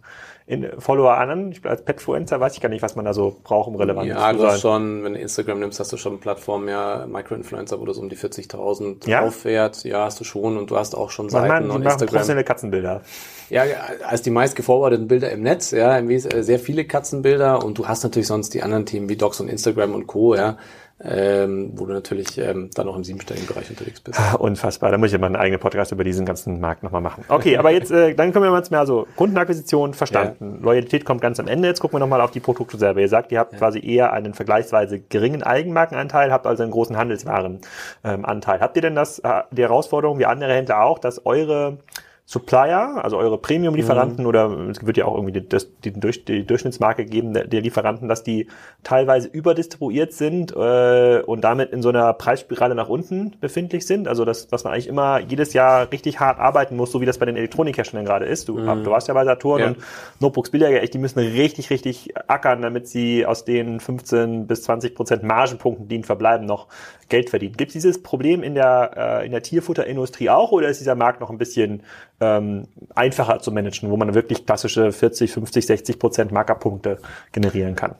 Follower 0.77 1.17
an. 1.17 1.53
Ich, 1.53 1.65
als 1.65 1.85
Petfluencer 1.85 2.41
weiß 2.41 2.55
ich 2.55 2.61
gar 2.61 2.67
nicht, 2.67 2.81
was 2.81 2.97
man 2.97 3.05
da 3.05 3.13
so 3.13 3.39
braucht, 3.41 3.69
um 3.69 3.75
relevant 3.75 4.09
ja, 4.09 4.33
zu 4.33 4.39
sein. 4.39 4.49
Ja, 4.49 4.57
schon, 4.57 5.03
wenn 5.05 5.15
Instagram 5.33 5.59
nimmst, 5.59 5.79
hast 5.79 5.91
du 5.91 5.97
schon 5.97 6.19
Plattformen, 6.19 6.67
ja, 6.67 7.07
Microinfluencer, 7.07 7.79
wo 7.79 7.85
das 7.85 7.97
um 7.97 8.07
die 8.07 8.15
40.000 8.15 9.09
ja? 9.09 9.21
auffährt. 9.21 9.83
Ja, 9.83 10.05
hast 10.05 10.19
du 10.19 10.23
schon 10.23 10.57
und 10.57 10.69
du 10.69 10.77
hast 10.77 10.95
auch 10.95 11.09
schon 11.09 11.29
Seiten 11.29 11.47
man, 11.47 11.71
und 11.71 11.81
Instagram. 11.81 12.07
professionelle 12.07 12.43
Katzenbilder. 12.43 13.01
Ja, 13.49 13.63
als 14.07 14.21
die 14.21 14.29
meist 14.29 14.55
geforwardeten 14.55 15.07
Bilder 15.07 15.31
im 15.31 15.41
Netz, 15.41 15.71
ja, 15.71 15.99
sehr 16.19 16.59
viele 16.59 16.85
Katzenbilder 16.85 17.65
und 17.65 17.79
du 17.79 17.87
hast 17.87 18.03
natürlich 18.03 18.27
sonst 18.27 18.53
die 18.53 18.61
anderen 18.61 18.85
Themen 18.85 19.09
wie 19.09 19.15
Docs 19.15 19.39
und 19.41 19.49
Instagram 19.49 19.95
und 19.95 20.05
Co., 20.05 20.35
ja 20.35 20.57
ähm, 21.05 21.71
wo 21.75 21.85
du 21.85 21.93
natürlich 21.93 22.37
ähm, 22.37 22.69
dann 22.75 22.87
auch 22.87 22.95
im 22.95 23.03
siebenstelligen 23.03 23.47
Bereich 23.47 23.69
unterwegs 23.69 23.99
bist. 23.99 24.19
Ah, 24.19 24.35
unfassbar, 24.35 24.91
da 24.91 24.97
muss 24.97 25.07
ich 25.07 25.13
ja 25.13 25.19
mal 25.19 25.27
einen 25.27 25.35
eigenen 25.35 25.59
Podcast 25.59 25.91
über 25.91 26.03
diesen 26.03 26.25
ganzen 26.25 26.59
Markt 26.59 26.83
nochmal 26.83 27.01
machen. 27.01 27.25
Okay, 27.27 27.57
aber 27.57 27.71
jetzt, 27.71 27.91
äh, 27.91 28.13
dann 28.15 28.31
können 28.31 28.45
wir 28.45 28.55
jetzt 28.57 28.71
mehr 28.71 28.79
also 28.79 29.07
Kundenakquisition 29.15 29.93
verstanden. 29.93 30.59
Ja. 30.59 30.65
Loyalität 30.65 31.05
kommt 31.05 31.21
ganz 31.21 31.39
am 31.39 31.47
Ende. 31.47 31.67
Jetzt 31.67 31.81
gucken 31.81 31.95
wir 31.95 31.99
nochmal 31.99 32.21
auf 32.21 32.31
die 32.31 32.39
Produkte 32.39 32.77
selber. 32.77 33.01
Ihr 33.01 33.09
sagt, 33.09 33.31
ihr 33.31 33.39
habt 33.39 33.53
ja. 33.53 33.59
quasi 33.59 33.85
eher 33.85 34.13
einen 34.13 34.33
vergleichsweise 34.33 34.99
geringen 34.99 35.43
Eigenmarkenanteil, 35.43 36.31
habt 36.31 36.47
also 36.47 36.63
einen 36.63 36.71
großen 36.71 36.97
Handelswarenanteil. 36.97 38.55
Ähm, 38.55 38.61
habt 38.61 38.75
ihr 38.75 38.81
denn 38.81 38.95
das, 38.95 39.19
äh, 39.19 39.41
die 39.51 39.61
Herausforderung, 39.61 40.19
wie 40.19 40.25
andere 40.25 40.53
Händler 40.53 40.83
auch, 40.83 40.99
dass 40.99 41.25
eure 41.25 41.79
Supplier, 42.25 43.03
also 43.03 43.17
eure 43.17 43.37
Premium-Lieferanten 43.37 44.23
mhm. 44.23 44.27
oder 44.27 44.69
es 44.69 44.85
wird 44.85 44.95
ja 44.95 45.03
auch 45.05 45.15
irgendwie 45.15 45.41
die, 45.41 45.47
das, 45.47 45.67
die, 45.83 45.91
die 45.91 46.45
Durchschnittsmarke 46.45 47.03
geben 47.05 47.33
der, 47.33 47.47
der, 47.47 47.59
Lieferanten, 47.59 48.07
dass 48.07 48.23
die 48.23 48.47
teilweise 48.81 49.27
überdistribuiert 49.27 50.13
sind 50.13 50.55
äh, 50.55 51.21
und 51.25 51.41
damit 51.41 51.71
in 51.71 51.81
so 51.81 51.89
einer 51.89 52.13
Preisspirale 52.13 52.75
nach 52.75 52.87
unten 52.87 53.35
befindlich 53.41 53.85
sind. 53.85 54.07
Also 54.07 54.23
das, 54.23 54.49
was 54.51 54.63
man 54.63 54.71
eigentlich 54.71 54.87
immer 54.87 55.19
jedes 55.19 55.51
Jahr 55.51 55.91
richtig 55.91 56.21
hart 56.21 56.39
arbeiten 56.39 56.77
muss, 56.77 56.93
so 56.93 57.01
wie 57.01 57.05
das 57.05 57.17
bei 57.17 57.25
den 57.25 57.35
Elektronikherstellern 57.35 58.05
gerade 58.05 58.25
ist. 58.25 58.47
Du, 58.47 58.57
mhm. 58.57 58.85
du 58.85 58.91
warst 58.91 59.09
ja 59.09 59.13
bei 59.13 59.25
Saturn 59.25 59.59
ja. 59.59 59.67
und 59.67 59.77
Notebooks 60.21 60.49
Billiger, 60.49 60.81
echt, 60.81 60.93
die 60.93 60.99
müssen 60.99 61.19
richtig, 61.19 61.71
richtig 61.71 62.13
ackern, 62.29 62.61
damit 62.61 62.87
sie 62.87 63.25
aus 63.25 63.43
den 63.43 63.81
15 63.81 64.47
bis 64.47 64.63
20 64.63 64.95
Prozent 64.95 65.23
Margenpunkten, 65.23 65.89
die 65.89 65.95
ihnen 65.95 66.03
verbleiben, 66.05 66.45
noch 66.45 66.67
Geld 67.13 67.29
verdienen. 67.29 67.55
Gibt 67.55 67.69
es 67.69 67.73
dieses 67.73 68.01
Problem 68.01 68.41
in 68.41 68.55
der, 68.55 69.19
äh, 69.21 69.25
in 69.27 69.31
der 69.31 69.43
Tierfutterindustrie 69.43 70.31
auch 70.31 70.51
oder 70.51 70.69
ist 70.69 70.79
dieser 70.79 70.95
Markt 70.95 71.21
noch 71.21 71.29
ein 71.29 71.37
bisschen 71.37 71.83
ähm, 72.19 72.67
einfacher 72.95 73.37
zu 73.37 73.51
managen, 73.51 73.91
wo 73.91 73.97
man 73.97 74.15
wirklich 74.15 74.47
klassische 74.47 74.91
40, 74.91 75.31
50, 75.31 75.67
60 75.67 75.99
Prozent 75.99 76.31
Markerpunkte 76.31 76.97
generieren 77.31 77.75
kann? 77.75 77.93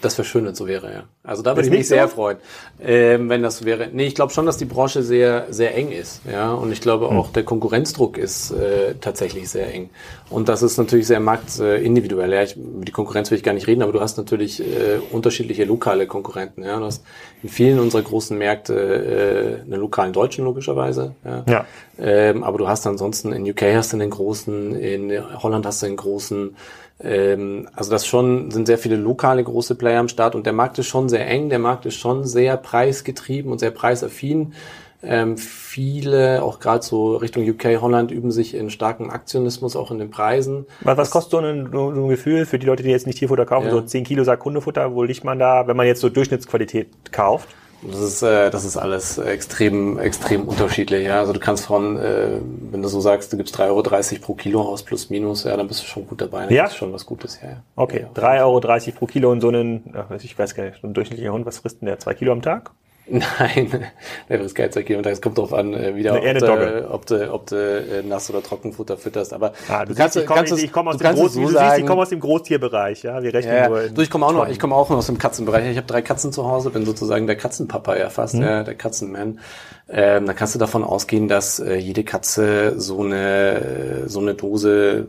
Das 0.00 0.16
wäre 0.16 0.26
schön, 0.26 0.44
wenn 0.44 0.54
so 0.54 0.68
wäre, 0.68 0.92
ja. 0.92 1.04
Also 1.24 1.42
da 1.42 1.56
würde 1.56 1.68
ich 1.68 1.74
mich 1.74 1.88
sehr 1.88 2.06
so? 2.08 2.14
freuen, 2.14 2.38
ähm, 2.80 3.28
wenn 3.28 3.42
das 3.42 3.58
so 3.58 3.64
wäre. 3.64 3.88
Nee, 3.92 4.06
ich 4.06 4.14
glaube 4.14 4.32
schon, 4.32 4.46
dass 4.46 4.56
die 4.56 4.64
Branche 4.64 5.02
sehr, 5.02 5.46
sehr 5.50 5.74
eng 5.74 5.90
ist, 5.90 6.20
ja. 6.30 6.52
Und 6.52 6.70
ich 6.70 6.80
glaube 6.80 7.10
hm. 7.10 7.16
auch, 7.16 7.32
der 7.32 7.42
Konkurrenzdruck 7.42 8.16
ist 8.16 8.52
äh, 8.52 8.94
tatsächlich 9.00 9.48
sehr 9.48 9.72
eng. 9.72 9.90
Und 10.30 10.48
das 10.48 10.62
ist 10.62 10.78
natürlich 10.78 11.06
sehr 11.08 11.18
marktindividuell. 11.18 12.32
Ja, 12.32 12.42
ich, 12.42 12.56
über 12.56 12.84
die 12.84 12.92
Konkurrenz 12.92 13.30
will 13.30 13.38
ich 13.38 13.44
gar 13.44 13.54
nicht 13.54 13.66
reden, 13.66 13.82
aber 13.82 13.92
du 13.92 14.00
hast 14.00 14.18
natürlich 14.18 14.60
äh, 14.60 15.00
unterschiedliche 15.10 15.64
lokale 15.64 16.06
Konkurrenten. 16.06 16.62
Ja. 16.62 16.78
Du 16.78 16.84
hast 16.84 17.04
in 17.42 17.48
vielen 17.48 17.80
unserer 17.80 18.02
großen 18.02 18.38
Märkte 18.38 18.74
äh, 18.74 19.62
einen 19.62 19.80
lokalen 19.80 20.12
Deutschen 20.12 20.44
logischerweise. 20.44 21.14
Ja. 21.24 21.44
ja. 21.48 21.66
Ähm, 21.98 22.44
aber 22.44 22.58
du 22.58 22.68
hast 22.68 22.86
ansonsten 22.86 23.32
in 23.32 23.48
UK 23.50 23.62
hast 23.74 23.92
du 23.92 23.96
einen 23.96 24.10
großen, 24.10 24.76
in 24.76 25.12
Holland 25.42 25.66
hast 25.66 25.82
du 25.82 25.86
einen 25.86 25.96
großen 25.96 26.56
ähm, 27.00 27.68
also 27.74 27.90
das 27.90 28.06
schon 28.06 28.50
sind 28.50 28.66
sehr 28.66 28.78
viele 28.78 28.96
lokale 28.96 29.44
große 29.44 29.74
Player 29.76 30.00
am 30.00 30.08
Start 30.08 30.34
und 30.34 30.46
der 30.46 30.52
Markt 30.52 30.78
ist 30.78 30.86
schon 30.86 31.08
sehr 31.08 31.26
eng, 31.26 31.48
der 31.48 31.58
Markt 31.58 31.86
ist 31.86 31.94
schon 31.94 32.24
sehr 32.24 32.56
preisgetrieben 32.56 33.52
und 33.52 33.58
sehr 33.58 33.70
preisaffin. 33.70 34.54
Ähm, 35.00 35.38
viele, 35.38 36.42
auch 36.42 36.58
gerade 36.58 36.84
so 36.84 37.16
Richtung 37.16 37.48
UK, 37.48 37.80
Holland, 37.80 38.10
üben 38.10 38.32
sich 38.32 38.52
in 38.54 38.68
starken 38.68 39.10
Aktionismus 39.10 39.76
auch 39.76 39.92
in 39.92 39.98
den 39.98 40.10
Preisen. 40.10 40.66
Was, 40.80 40.96
was 40.98 41.10
kostet 41.10 41.30
so 41.30 41.38
ein, 41.38 41.70
so 41.70 41.90
ein 41.90 42.08
Gefühl 42.08 42.46
für 42.46 42.58
die 42.58 42.66
Leute, 42.66 42.82
die 42.82 42.90
jetzt 42.90 43.06
nicht 43.06 43.18
Tierfutter 43.18 43.46
kaufen, 43.46 43.66
ja. 43.66 43.72
so 43.72 43.80
10 43.80 44.02
Kilo 44.02 44.24
Sack 44.24 44.44
Hundefutter, 44.44 44.92
wo 44.94 45.04
liegt 45.04 45.22
man 45.22 45.38
da, 45.38 45.68
wenn 45.68 45.76
man 45.76 45.86
jetzt 45.86 46.00
so 46.00 46.08
Durchschnittsqualität 46.08 47.12
kauft? 47.12 47.48
Das 47.82 48.00
ist, 48.00 48.22
äh, 48.22 48.50
das 48.50 48.64
ist 48.64 48.76
alles 48.76 49.18
extrem, 49.18 49.98
extrem 49.98 50.48
unterschiedlich. 50.48 51.06
Ja? 51.06 51.20
Also 51.20 51.32
du 51.32 51.40
kannst 51.40 51.66
von, 51.66 51.96
äh, 51.96 52.38
wenn 52.70 52.82
du 52.82 52.88
so 52.88 53.00
sagst, 53.00 53.32
du 53.32 53.36
gibst 53.36 53.56
3,30 53.56 53.66
Euro 53.68 54.20
pro 54.20 54.34
Kilo 54.34 54.62
aus 54.62 54.82
plus 54.82 55.10
minus, 55.10 55.44
ja, 55.44 55.56
dann 55.56 55.68
bist 55.68 55.82
du 55.82 55.86
schon 55.86 56.06
gut 56.06 56.20
dabei. 56.20 56.46
Dann 56.46 56.54
ja? 56.54 56.64
Das 56.64 56.72
ist 56.72 56.78
schon 56.78 56.92
was 56.92 57.06
Gutes, 57.06 57.40
ja. 57.40 57.50
ja. 57.50 57.62
Okay, 57.76 58.06
ja, 58.14 58.22
3,30 58.22 58.40
Euro 58.40 58.98
pro 58.98 59.06
Kilo 59.06 59.30
und 59.30 59.40
so 59.40 59.48
einen, 59.48 59.94
ich 60.20 60.38
weiß 60.38 60.54
gar 60.54 60.64
nicht, 60.64 60.80
so 60.80 60.88
ein 60.88 60.94
durchschnittlicher 60.94 61.32
Hund, 61.32 61.46
was 61.46 61.58
frisst 61.58 61.80
denn 61.80 61.86
der? 61.86 61.98
Zwei 61.98 62.14
Kilo 62.14 62.32
am 62.32 62.42
Tag? 62.42 62.72
Nein, 63.38 63.86
frisst 64.28 64.82
Kilo 64.82 64.98
am 64.98 65.02
Tag. 65.02 65.12
Es 65.14 65.22
kommt 65.22 65.38
darauf 65.38 65.54
an, 65.54 65.72
äh, 65.72 65.96
wieder, 65.96 66.16
ob, 66.16 66.38
du, 66.38 66.90
ob 66.90 67.06
du, 67.06 67.32
ob 67.32 67.46
du 67.46 67.56
äh, 67.56 68.02
Nass- 68.02 68.28
oder 68.28 68.42
Trockenfutter 68.42 68.98
fütterst. 68.98 69.32
Aber 69.32 69.52
ah, 69.68 69.84
du, 69.84 69.94
du 69.94 69.98
kannst, 69.98 70.14
siehst, 70.14 70.18
ich 70.18 70.26
komme 70.26 70.50
ich 70.54 70.72
komm 70.72 70.88
aus, 70.88 70.98
dem 70.98 71.14
Groß, 71.14 71.32
so 71.32 71.40
du 71.40 71.48
siehst, 71.48 71.78
ich 71.78 71.86
komme 71.86 72.02
aus 72.02 72.08
dem 72.10 72.20
Großtierbereich. 72.20 73.02
Ja, 73.04 73.22
wir 73.22 73.32
rechnen 73.32 73.54
ja, 73.54 73.68
nur 73.68 73.88
du, 73.88 74.02
ich 74.02 74.10
komme 74.10 74.26
auch 74.26 74.32
noch, 74.32 74.48
ich 74.48 74.58
komme 74.58 74.74
auch 74.74 74.90
noch 74.90 74.98
aus 74.98 75.06
dem 75.06 75.16
Katzenbereich. 75.16 75.70
Ich 75.70 75.76
habe 75.76 75.86
drei 75.86 76.02
Katzen 76.02 76.32
zu 76.32 76.46
Hause, 76.46 76.70
bin 76.70 76.84
sozusagen 76.84 77.26
der 77.26 77.36
Katzenpapa 77.36 77.96
ja 77.96 78.10
fast, 78.10 78.34
mhm. 78.34 78.42
ja, 78.42 78.62
der 78.62 78.74
Katzenman. 78.74 79.40
Ähm, 79.88 80.26
da 80.26 80.34
kannst 80.34 80.54
du 80.54 80.58
davon 80.58 80.84
ausgehen, 80.84 81.28
dass 81.28 81.60
äh, 81.60 81.76
jede 81.76 82.04
Katze 82.04 82.78
so 82.78 83.00
eine 83.02 84.04
so 84.06 84.20
eine 84.20 84.34
Dose, 84.34 85.08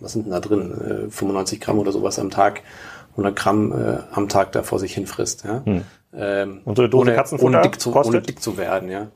was 0.00 0.12
sind 0.12 0.24
denn 0.24 0.32
da 0.32 0.40
drin, 0.40 1.06
äh, 1.08 1.10
95 1.10 1.60
Gramm 1.60 1.78
oder 1.78 1.92
sowas 1.92 2.18
am 2.18 2.30
Tag, 2.30 2.62
100 3.12 3.36
Gramm 3.36 3.72
äh, 3.72 3.98
am 4.12 4.28
Tag 4.28 4.52
da 4.52 4.62
vor 4.62 4.78
sich 4.78 4.94
hinfrisst. 4.94 5.44
Ja. 5.44 5.62
Mhm. 5.64 5.82
Ähm, 6.16 6.60
und 6.64 6.76
so 6.76 6.82
eine 6.82 6.90
Dose 6.90 7.10
ohne, 7.10 7.42
ohne, 7.42 7.60
dick 7.62 7.80
zu, 7.80 7.94
ohne 7.94 8.20
dick 8.22 8.40
zu 8.40 8.56
werden, 8.56 8.90
ja. 8.90 9.08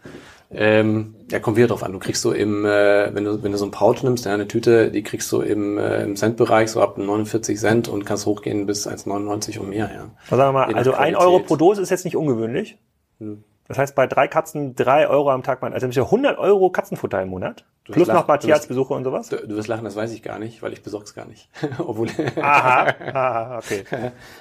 Ähm, 0.50 1.14
ja, 1.30 1.40
kommt 1.40 1.58
wieder 1.58 1.66
drauf 1.66 1.82
an. 1.82 1.92
Du 1.92 1.98
kriegst 1.98 2.22
so 2.22 2.32
im, 2.32 2.64
äh, 2.64 3.14
wenn 3.14 3.24
du 3.24 3.42
wenn 3.42 3.52
du 3.52 3.58
so 3.58 3.66
ein 3.66 3.70
Pouch 3.70 4.02
nimmst, 4.02 4.24
ja, 4.24 4.32
eine 4.32 4.48
Tüte, 4.48 4.90
die 4.90 5.02
kriegst 5.02 5.30
du 5.30 5.42
im, 5.42 5.76
äh, 5.76 6.02
im 6.02 6.16
Centbereich 6.16 6.70
so 6.70 6.80
ab 6.80 6.96
49 6.96 7.58
Cent 7.58 7.88
und 7.88 8.06
kannst 8.06 8.24
hochgehen 8.24 8.64
bis 8.64 8.88
1,99 8.88 9.58
und 9.58 9.68
mehr, 9.68 9.90
ja. 9.94 10.10
Also 10.24 10.36
sagen 10.36 10.48
wir 10.48 10.52
mal, 10.52 10.74
also 10.74 10.94
ein 10.94 11.16
Euro 11.16 11.40
pro 11.40 11.56
Dose 11.56 11.82
ist 11.82 11.90
jetzt 11.90 12.04
nicht 12.04 12.16
ungewöhnlich. 12.16 12.78
Hm. 13.18 13.44
Das 13.68 13.76
heißt, 13.78 13.94
bei 13.94 14.06
drei 14.06 14.28
Katzen 14.28 14.74
drei 14.74 15.08
Euro 15.08 15.30
am 15.30 15.42
Tag, 15.42 15.62
also 15.62 15.86
ja 15.86 16.02
100 16.04 16.38
Euro 16.38 16.70
Katzenfutter 16.70 17.20
im 17.22 17.28
Monat. 17.28 17.64
Du 17.84 17.92
Plus 17.92 18.08
noch 18.08 18.14
lachen, 18.26 18.40
du 18.40 18.48
wirst- 18.48 18.68
Besuche 18.68 18.94
und 18.94 19.04
sowas. 19.04 19.28
Du, 19.28 19.36
du 19.36 19.56
wirst 19.56 19.68
lachen, 19.68 19.84
das 19.84 19.94
weiß 19.94 20.12
ich 20.12 20.22
gar 20.22 20.38
nicht, 20.38 20.62
weil 20.62 20.72
ich 20.72 20.82
besorg's 20.82 21.14
gar 21.14 21.26
nicht. 21.26 21.48
Obwohl. 21.78 22.08
Aha, 22.40 22.86
aha, 23.12 23.58
okay. 23.58 23.84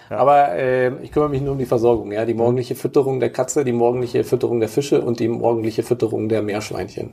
Aber 0.10 0.54
äh, 0.54 0.94
ich 1.04 1.12
kümmere 1.12 1.30
mich 1.30 1.42
nur 1.42 1.52
um 1.54 1.58
die 1.58 1.66
Versorgung. 1.66 2.12
Ja, 2.14 2.26
die 2.26 2.34
morgendliche 2.34 2.76
Fütterung 2.76 3.20
der 3.20 3.30
Katze, 3.30 3.66
die 3.66 3.74
morgendliche 3.74 4.24
Fütterung 4.24 4.60
der 4.62 4.70
Fische 4.70 5.02
und 5.02 5.20
die 5.20 5.28
morgendliche 5.28 5.84
Fütterung 5.84 6.30
der 6.30 6.42
Meerschweinchen. 6.42 7.12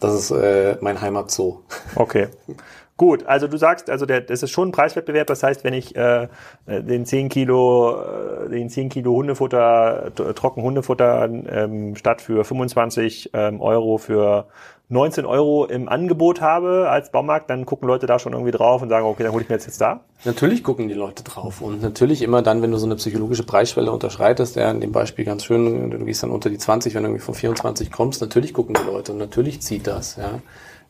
Das 0.00 0.14
ist 0.14 0.30
äh, 0.30 0.76
mein 0.82 1.00
Heimatzoo. 1.00 1.60
Okay. 1.94 2.28
Gut, 2.96 3.26
also 3.26 3.46
du 3.46 3.58
sagst, 3.58 3.90
also 3.90 4.06
der, 4.06 4.22
das 4.22 4.42
ist 4.42 4.50
schon 4.50 4.68
ein 4.68 4.72
Preiswettbewerb. 4.72 5.26
Das 5.26 5.42
heißt, 5.42 5.64
wenn 5.64 5.74
ich 5.74 5.94
äh, 5.96 6.28
äh, 6.64 6.82
den 6.82 7.04
10 7.04 7.28
Kilo, 7.28 8.00
äh, 8.00 8.48
den 8.48 8.70
10 8.70 8.88
Kilo 8.88 9.12
Hundefutter, 9.12 10.12
trocken 10.34 10.62
Hundefutter 10.62 11.24
ähm, 11.24 11.94
statt 11.96 12.22
für 12.22 12.42
25 12.42 13.30
ähm, 13.34 13.60
Euro 13.60 13.98
für 13.98 14.46
19 14.88 15.26
Euro 15.26 15.64
im 15.66 15.88
Angebot 15.88 16.40
habe 16.40 16.88
als 16.88 17.10
Baumarkt, 17.10 17.50
dann 17.50 17.66
gucken 17.66 17.88
Leute 17.88 18.06
da 18.06 18.18
schon 18.18 18.32
irgendwie 18.32 18.52
drauf 18.52 18.82
und 18.82 18.88
sagen, 18.88 19.04
okay, 19.04 19.24
dann 19.24 19.32
hole 19.32 19.42
ich 19.42 19.48
mir 19.48 19.56
jetzt 19.56 19.66
jetzt 19.66 19.80
da. 19.80 20.00
Natürlich 20.24 20.62
gucken 20.62 20.88
die 20.88 20.94
Leute 20.94 21.24
drauf 21.24 21.60
und 21.60 21.82
natürlich 21.82 22.22
immer 22.22 22.40
dann, 22.40 22.62
wenn 22.62 22.70
du 22.70 22.78
so 22.78 22.86
eine 22.86 22.94
psychologische 22.94 23.42
Preisschwelle 23.42 23.90
unterschreitest, 23.90 24.54
ja, 24.56 24.70
in 24.70 24.80
dem 24.80 24.92
Beispiel 24.92 25.24
ganz 25.24 25.44
schön, 25.44 25.90
du 25.90 26.04
gehst 26.04 26.22
dann 26.22 26.30
unter 26.30 26.50
die 26.50 26.58
20, 26.58 26.94
wenn 26.94 27.02
du 27.02 27.08
irgendwie 27.08 27.24
von 27.24 27.34
24 27.34 27.90
kommst, 27.90 28.20
natürlich 28.20 28.54
gucken 28.54 28.76
die 28.80 28.88
Leute 28.88 29.12
und 29.12 29.18
natürlich 29.18 29.60
zieht 29.60 29.88
das, 29.88 30.16
ja. 30.16 30.38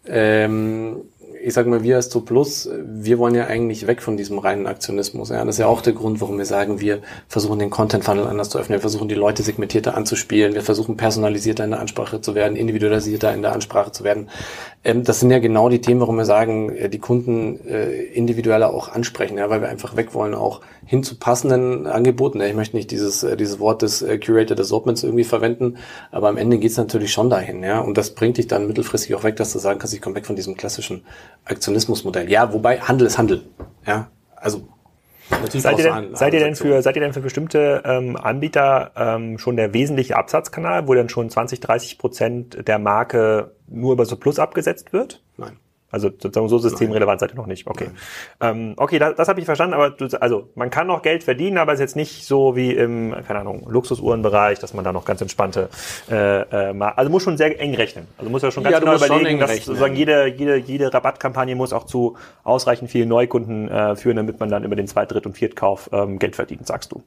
Ähm, 0.09 1.03
ich 1.47 1.55
sag 1.55 1.69
mal, 1.69 1.85
wir 1.85 1.95
als 1.95 2.11
Zo 2.11 2.23
Plus, 2.23 2.69
wir 2.85 3.21
wollen 3.21 3.37
ja 3.37 3.47
eigentlich 3.47 3.87
weg 3.87 4.03
von 4.03 4.17
diesem 4.17 4.41
reinen 4.41 4.67
Aktionismus. 4.67 5.29
Ja. 5.29 5.45
Das 5.45 5.55
ist 5.55 5.59
ja 5.61 5.69
auch 5.69 5.81
der 5.81 5.93
Grund, 5.93 6.21
warum 6.21 6.39
wir 6.39 6.45
sagen, 6.45 6.81
wir 6.81 7.03
versuchen 7.29 7.61
den 7.61 7.71
Content-Funnel 7.71 8.27
anders 8.27 8.51
zu 8.51 8.59
öffnen, 8.59 8.79
wir 8.79 8.81
versuchen 8.81 9.09
die 9.09 9.15
Leute 9.15 9.45
segmentierter 9.45 9.97
anzuspielen, 9.97 10.55
wir 10.55 10.63
versuchen 10.63 10.97
personalisierter 10.97 11.63
in 11.63 11.71
der 11.71 11.79
Ansprache 11.79 12.21
zu 12.21 12.35
werden, 12.35 12.57
individualisierter 12.57 13.33
in 13.33 13.43
der 13.43 13.53
Ansprache 13.53 13.93
zu 13.93 14.03
werden. 14.03 14.29
Ähm, 14.87 15.03
das 15.03 15.19
sind 15.19 15.33
ja 15.33 15.41
genau 15.41 15.69
die 15.69 15.81
Themen, 15.81 16.01
warum 16.01 16.17
wir 16.17 16.25
sagen, 16.25 16.71
äh, 16.71 16.89
die 16.89 17.01
Kunden 17.01 17.59
äh, 17.67 18.05
individueller 18.05 18.73
auch 18.73 18.89
ansprechen, 18.89 19.37
ja, 19.37 19.51
weil 19.51 19.61
wir 19.61 19.69
einfach 19.69 19.97
weg 19.97 20.15
wollen 20.15 20.33
auch 20.33 20.61
hin 20.87 21.03
zu 21.03 21.19
passenden 21.19 21.89
Angeboten. 21.89 22.41
Ich 22.41 22.55
möchte 22.55 22.77
nicht 22.77 22.93
dieses, 22.93 23.25
äh, 23.25 23.37
dieses 23.37 23.59
Wort 23.59 23.83
des 23.83 24.05
Curated 24.25 24.61
Assortments 24.61 25.03
irgendwie 25.03 25.25
verwenden, 25.25 25.77
aber 26.13 26.29
am 26.29 26.37
Ende 26.37 26.59
geht 26.59 26.71
es 26.71 26.77
natürlich 26.77 27.13
schon 27.13 27.29
dahin, 27.29 27.65
ja. 27.65 27.81
Und 27.81 27.99
das 27.99 28.15
bringt 28.15 28.39
dich 28.39 28.47
dann 28.47 28.69
mittelfristig 28.69 29.17
auch 29.17 29.25
weg, 29.25 29.35
dass 29.37 29.53
du 29.53 29.59
sagen 29.59 29.81
kannst, 29.81 29.93
ich 29.93 30.01
komme 30.01 30.15
weg 30.15 30.27
von 30.27 30.37
diesem 30.37 30.57
klassischen 30.57 31.03
Aktionismusmodell. 31.45 32.31
Ja, 32.31 32.53
wobei 32.53 32.79
Handel 32.79 33.09
ist 33.09 33.19
Handel. 33.19 33.43
Ja, 33.85 34.09
also 34.37 34.69
natürlich 35.31 35.63
Seid 35.63 35.79
ihr 35.79 35.85
denn, 35.85 35.95
Handel- 35.95 36.17
seid 36.17 36.35
ihr 36.35 36.41
denn 36.41 36.55
für, 36.57 36.83
seid 36.83 36.97
ihr 36.97 37.03
denn 37.03 37.13
für 37.13 37.21
bestimmte 37.21 37.83
ähm, 37.85 38.17
Anbieter 38.17 38.93
ähm, 38.97 39.39
schon 39.39 39.57
der 39.57 39.73
wesentliche 39.75 40.17
Absatzkanal, 40.17 40.87
wo 40.89 40.95
dann 40.95 41.09
schon 41.09 41.31
20, 41.31 41.61
30 41.61 41.99
Prozent 41.99 42.69
der 42.69 42.79
Marke 42.79 43.53
nur 43.67 43.93
über 43.93 44.05
so 44.05 44.17
Plus 44.17 44.39
abgesetzt 44.39 44.93
wird? 44.93 45.23
Nein. 45.37 45.59
Also 45.91 46.09
sozusagen 46.09 46.49
so 46.49 46.59
systemrelevant 46.59 47.21
seid 47.21 47.31
ihr 47.33 47.37
noch 47.37 47.47
nicht. 47.47 47.67
Okay. 47.67 47.91
Ähm, 48.41 48.75
okay, 48.77 48.99
das, 48.99 49.15
das 49.15 49.29
habe 49.29 49.39
ich 49.39 49.47
verstanden, 49.47 49.75
aber 49.75 49.91
du, 49.91 50.07
also 50.21 50.49
man 50.57 50.69
kann 50.69 50.89
noch 50.89 51.03
Geld 51.03 51.23
verdienen, 51.23 51.59
aber 51.59 51.73
es 51.73 51.79
ist 51.79 51.83
jetzt 51.83 51.97
nicht 51.97 52.27
so 52.27 52.57
wie 52.57 52.73
im, 52.73 53.15
keine 53.27 53.39
Ahnung, 53.41 53.67
Luxusuhrenbereich, 53.69 54.59
dass 54.59 54.75
man 54.75 54.85
da 54.85 54.93
noch 54.93 55.05
ganz 55.05 55.21
entspannte 55.21 55.69
äh, 56.11 56.41
äh, 56.71 56.73
ma- 56.73 56.91
also 56.91 57.11
muss 57.11 57.23
schon 57.23 57.37
sehr 57.37 57.59
eng 57.61 57.75
rechnen. 57.75 58.09
Also 58.19 58.31
muss 58.31 58.43
ja 58.43 58.51
schon 58.51 58.65
ganz 58.65 58.73
Ja, 58.75 58.81
genau 58.81 58.97
überlegen, 58.97 59.39
dass 59.39 59.51
rechnen. 59.51 59.65
sozusagen 59.67 59.95
jede, 59.95 60.27
jede, 60.27 60.57
jede 60.57 60.93
Rabattkampagne 60.93 61.55
muss 61.55 61.73
auch 61.73 61.85
zu 61.85 62.17
ausreichend 62.43 62.91
vielen 62.91 63.09
Neukunden 63.09 63.69
äh, 63.69 63.95
führen, 63.97 64.17
damit 64.17 64.41
man 64.41 64.49
dann 64.51 64.65
über 64.65 64.75
den 64.77 64.89
Zweit-, 64.89 65.13
Dritt- 65.13 65.25
und 65.27 65.35
Viertkauf 65.37 65.89
ähm, 65.93 66.19
Geld 66.19 66.35
verdient, 66.37 66.67
sagst 66.67 66.91
du. 66.93 67.05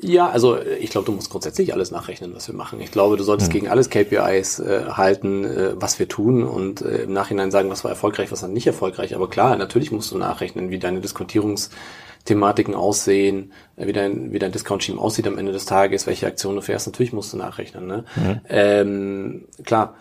Ja, 0.00 0.28
also 0.28 0.60
ich 0.60 0.90
glaube, 0.90 1.06
du 1.06 1.12
musst 1.12 1.28
grundsätzlich 1.30 1.72
alles 1.74 1.90
nachrechnen, 1.90 2.32
was 2.34 2.46
wir 2.46 2.54
machen. 2.54 2.80
Ich 2.80 2.92
glaube, 2.92 3.16
du 3.16 3.24
solltest 3.24 3.50
gegen 3.50 3.66
alles 3.66 3.90
KPIs 3.90 4.60
äh, 4.60 4.84
halten, 4.90 5.44
äh, 5.44 5.72
was 5.74 5.98
wir 5.98 6.08
tun 6.08 6.44
und 6.44 6.82
äh, 6.82 7.02
im 7.02 7.12
Nachhinein 7.12 7.50
sagen, 7.50 7.68
was 7.68 7.82
war 7.82 7.90
erfolgreich, 7.90 8.30
was 8.30 8.42
war 8.42 8.48
nicht 8.48 8.66
erfolgreich. 8.66 9.16
Aber 9.16 9.28
klar, 9.28 9.56
natürlich 9.56 9.90
musst 9.90 10.12
du 10.12 10.18
nachrechnen, 10.18 10.70
wie 10.70 10.78
deine 10.78 11.00
Diskontierungsthematiken 11.00 12.76
aussehen, 12.76 13.52
äh, 13.74 13.88
wie 13.88 13.92
dein, 13.92 14.32
wie 14.32 14.38
dein 14.38 14.52
Discount-Scheme 14.52 15.00
aussieht 15.00 15.26
am 15.26 15.36
Ende 15.36 15.50
des 15.50 15.64
Tages, 15.64 16.06
welche 16.06 16.28
Aktionen 16.28 16.56
du 16.56 16.62
fährst. 16.62 16.86
Natürlich 16.86 17.12
musst 17.12 17.32
du 17.32 17.36
nachrechnen. 17.36 17.88
Ne? 17.88 18.04
Ähm, 18.48 19.46
klar, 19.64 19.96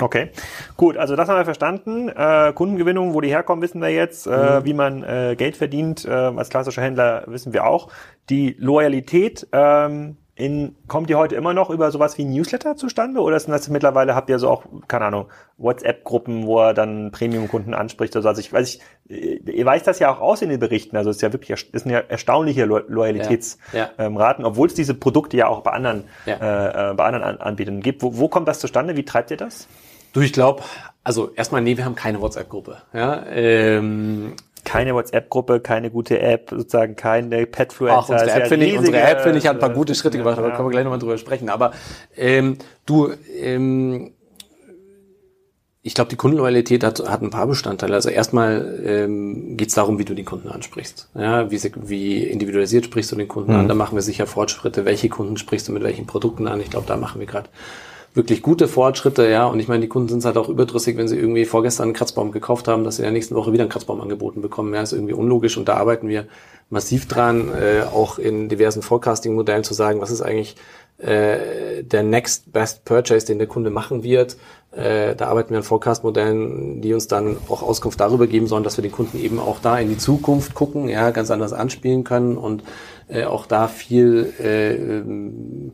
Okay, 0.00 0.30
gut, 0.76 0.96
also 0.96 1.14
das 1.14 1.28
haben 1.28 1.36
wir 1.36 1.44
verstanden. 1.44 2.08
Äh, 2.08 2.52
Kundengewinnung, 2.52 3.14
wo 3.14 3.20
die 3.20 3.28
herkommen, 3.28 3.62
wissen 3.62 3.80
wir 3.80 3.90
jetzt. 3.90 4.26
Äh, 4.26 4.64
Wie 4.64 4.74
man 4.74 5.04
äh, 5.04 5.36
Geld 5.38 5.56
verdient, 5.56 6.04
äh, 6.04 6.10
als 6.10 6.48
klassischer 6.48 6.82
Händler 6.82 7.22
wissen 7.26 7.52
wir 7.52 7.64
auch. 7.64 7.88
Die 8.28 8.56
Loyalität, 8.58 9.46
ähm, 9.52 10.16
in, 10.36 10.74
kommt 10.88 11.10
die 11.10 11.14
heute 11.14 11.36
immer 11.36 11.54
noch 11.54 11.70
über 11.70 11.90
sowas 11.92 12.18
wie 12.18 12.24
Newsletter 12.24 12.76
zustande? 12.76 13.20
Oder 13.20 13.38
sind 13.38 13.52
das 13.52 13.68
mittlerweile, 13.68 14.14
habt 14.16 14.28
ihr 14.30 14.38
so 14.38 14.48
auch, 14.50 14.64
keine 14.88 15.04
Ahnung, 15.04 15.26
WhatsApp-Gruppen, 15.58 16.46
wo 16.46 16.60
er 16.60 16.74
dann 16.74 17.12
Premium-Kunden 17.12 17.72
anspricht 17.72 18.16
oder 18.16 18.22
so? 18.22 18.28
Also 18.28 18.40
ich 18.40 18.52
weiß, 18.52 18.78
ich, 19.08 19.46
ihr 19.46 19.64
weist 19.66 19.86
das 19.86 20.00
ja 20.00 20.12
auch 20.12 20.20
aus 20.20 20.42
in 20.42 20.48
den 20.48 20.58
Berichten. 20.58 20.96
Also 20.96 21.10
es 21.10 21.16
ist 21.16 21.22
ja 21.22 21.32
wirklich, 21.32 21.68
es 21.72 21.82
sind 21.82 21.92
ja 21.92 22.00
erstaunliche 22.00 22.64
Lo 22.64 22.78
Loyalitätsraten, 22.78 23.78
Ja, 23.78 23.90
ähm, 23.98 24.16
Raten, 24.16 24.44
obwohl 24.44 24.66
es 24.66 24.74
diese 24.74 24.94
Produkte 24.94 25.36
ja 25.36 25.46
auch 25.46 25.60
bei 25.60 25.70
anderen, 25.70 26.04
Ja. 26.26 26.34
äh, 26.34 26.90
äh, 26.90 26.94
bei 26.94 27.04
anderen 27.04 27.24
An 27.24 27.36
Anbietern 27.38 27.80
gibt. 27.80 28.02
Wo, 28.02 28.18
wo 28.18 28.28
kommt 28.28 28.48
das 28.48 28.58
zustande? 28.58 28.96
Wie 28.96 29.04
treibt 29.04 29.30
ihr 29.30 29.36
das? 29.36 29.68
du, 30.14 30.20
ich 30.20 30.32
glaube, 30.32 30.62
also 31.02 31.30
erstmal, 31.34 31.60
nee, 31.60 31.76
wir 31.76 31.84
haben 31.84 31.96
keine 31.96 32.20
WhatsApp-Gruppe. 32.20 32.78
Ja, 32.92 33.24
ähm, 33.26 34.34
keine 34.64 34.94
WhatsApp-Gruppe, 34.94 35.60
keine 35.60 35.90
gute 35.90 36.18
App, 36.20 36.50
sozusagen 36.50 36.96
keine 36.96 37.46
Petfluencer. 37.46 37.98
Auch 37.98 38.08
unsere 38.08 38.30
App 38.30 38.46
finde 38.48 38.66
ich, 38.66 38.78
unsere 38.78 38.98
App 39.00 39.20
finde 39.20 39.38
ich 39.38 39.46
hat 39.46 39.56
ein 39.56 39.60
paar 39.60 39.70
gute 39.70 39.94
Schritte 39.94 40.18
gemacht, 40.18 40.38
aber 40.38 40.48
ja. 40.48 40.56
können 40.56 40.68
wir 40.68 40.72
gleich 40.72 40.84
nochmal 40.84 40.98
drüber 40.98 41.18
sprechen. 41.18 41.48
Aber 41.48 41.72
ähm, 42.16 42.58
du, 42.86 43.12
ähm, 43.40 44.12
ich 45.86 45.94
glaube, 45.94 46.08
die 46.08 46.16
Kundenloyalität 46.16 46.82
hat, 46.82 47.06
hat 47.06 47.20
ein 47.20 47.28
paar 47.28 47.46
Bestandteile. 47.46 47.94
Also 47.94 48.08
erstmal 48.08 48.80
ähm, 48.86 49.58
geht 49.58 49.68
es 49.68 49.74
darum, 49.74 49.98
wie 49.98 50.06
du 50.06 50.14
die 50.14 50.24
Kunden 50.24 50.48
ansprichst. 50.48 51.10
Ja, 51.14 51.50
wie, 51.50 51.60
wie 51.82 52.24
individualisiert 52.24 52.86
sprichst 52.86 53.12
du 53.12 53.16
den 53.16 53.28
Kunden 53.28 53.52
Mhm. 53.52 53.58
an? 53.58 53.68
Da 53.68 53.74
machen 53.74 53.94
wir 53.94 54.00
sicher 54.00 54.26
Fortschritte. 54.26 54.86
Welche 54.86 55.10
Kunden 55.10 55.36
sprichst 55.36 55.68
du 55.68 55.72
mit 55.72 55.82
welchen 55.82 56.06
Produkten 56.06 56.48
an? 56.48 56.60
Ich 56.60 56.70
glaube, 56.70 56.86
da 56.86 56.96
machen 56.96 57.20
wir 57.20 57.26
gerade 57.26 57.50
wirklich 58.14 58.42
gute 58.42 58.68
Fortschritte, 58.68 59.28
ja. 59.28 59.46
Und 59.46 59.58
ich 59.60 59.68
meine, 59.68 59.80
die 59.80 59.88
Kunden 59.88 60.08
sind 60.08 60.24
halt 60.24 60.36
auch 60.36 60.48
überdrüssig, 60.48 60.96
wenn 60.96 61.08
sie 61.08 61.18
irgendwie 61.18 61.44
vorgestern 61.44 61.84
einen 61.84 61.94
Kratzbaum 61.94 62.30
gekauft 62.30 62.68
haben, 62.68 62.84
dass 62.84 62.96
sie 62.96 63.02
in 63.02 63.06
der 63.06 63.12
nächsten 63.12 63.34
Woche 63.34 63.52
wieder 63.52 63.64
einen 63.64 63.70
Kratzbaum 63.70 64.00
angeboten 64.00 64.40
bekommen. 64.40 64.72
Ja, 64.72 64.82
ist 64.82 64.92
irgendwie 64.92 65.14
unlogisch 65.14 65.56
und 65.56 65.68
da 65.68 65.74
arbeiten 65.74 66.08
wir 66.08 66.26
massiv 66.70 67.06
dran, 67.06 67.50
äh, 67.50 67.82
auch 67.82 68.18
in 68.18 68.48
diversen 68.48 68.82
Forecasting-Modellen 68.82 69.64
zu 69.64 69.74
sagen, 69.74 70.00
was 70.00 70.10
ist 70.10 70.22
eigentlich 70.22 70.56
äh, 70.98 71.82
der 71.82 72.04
Next 72.04 72.52
Best 72.52 72.84
Purchase, 72.84 73.26
den 73.26 73.38
der 73.38 73.48
Kunde 73.48 73.70
machen 73.70 74.04
wird. 74.04 74.36
Äh, 74.70 75.16
da 75.16 75.26
arbeiten 75.26 75.50
wir 75.50 75.58
an 75.58 75.64
Forecast-Modellen, 75.64 76.80
die 76.80 76.94
uns 76.94 77.08
dann 77.08 77.36
auch 77.48 77.62
Auskunft 77.62 77.98
darüber 77.98 78.28
geben 78.28 78.46
sollen, 78.46 78.62
dass 78.62 78.78
wir 78.78 78.82
den 78.82 78.92
Kunden 78.92 79.18
eben 79.18 79.40
auch 79.40 79.58
da 79.60 79.78
in 79.78 79.88
die 79.88 79.98
Zukunft 79.98 80.54
gucken, 80.54 80.88
ja, 80.88 81.10
ganz 81.10 81.30
anders 81.32 81.52
anspielen 81.52 82.04
können 82.04 82.36
und 82.36 82.62
äh, 83.08 83.24
auch 83.24 83.46
da 83.46 83.66
viel 83.66 84.32
äh, 84.40 84.74
ähm, 84.74 85.72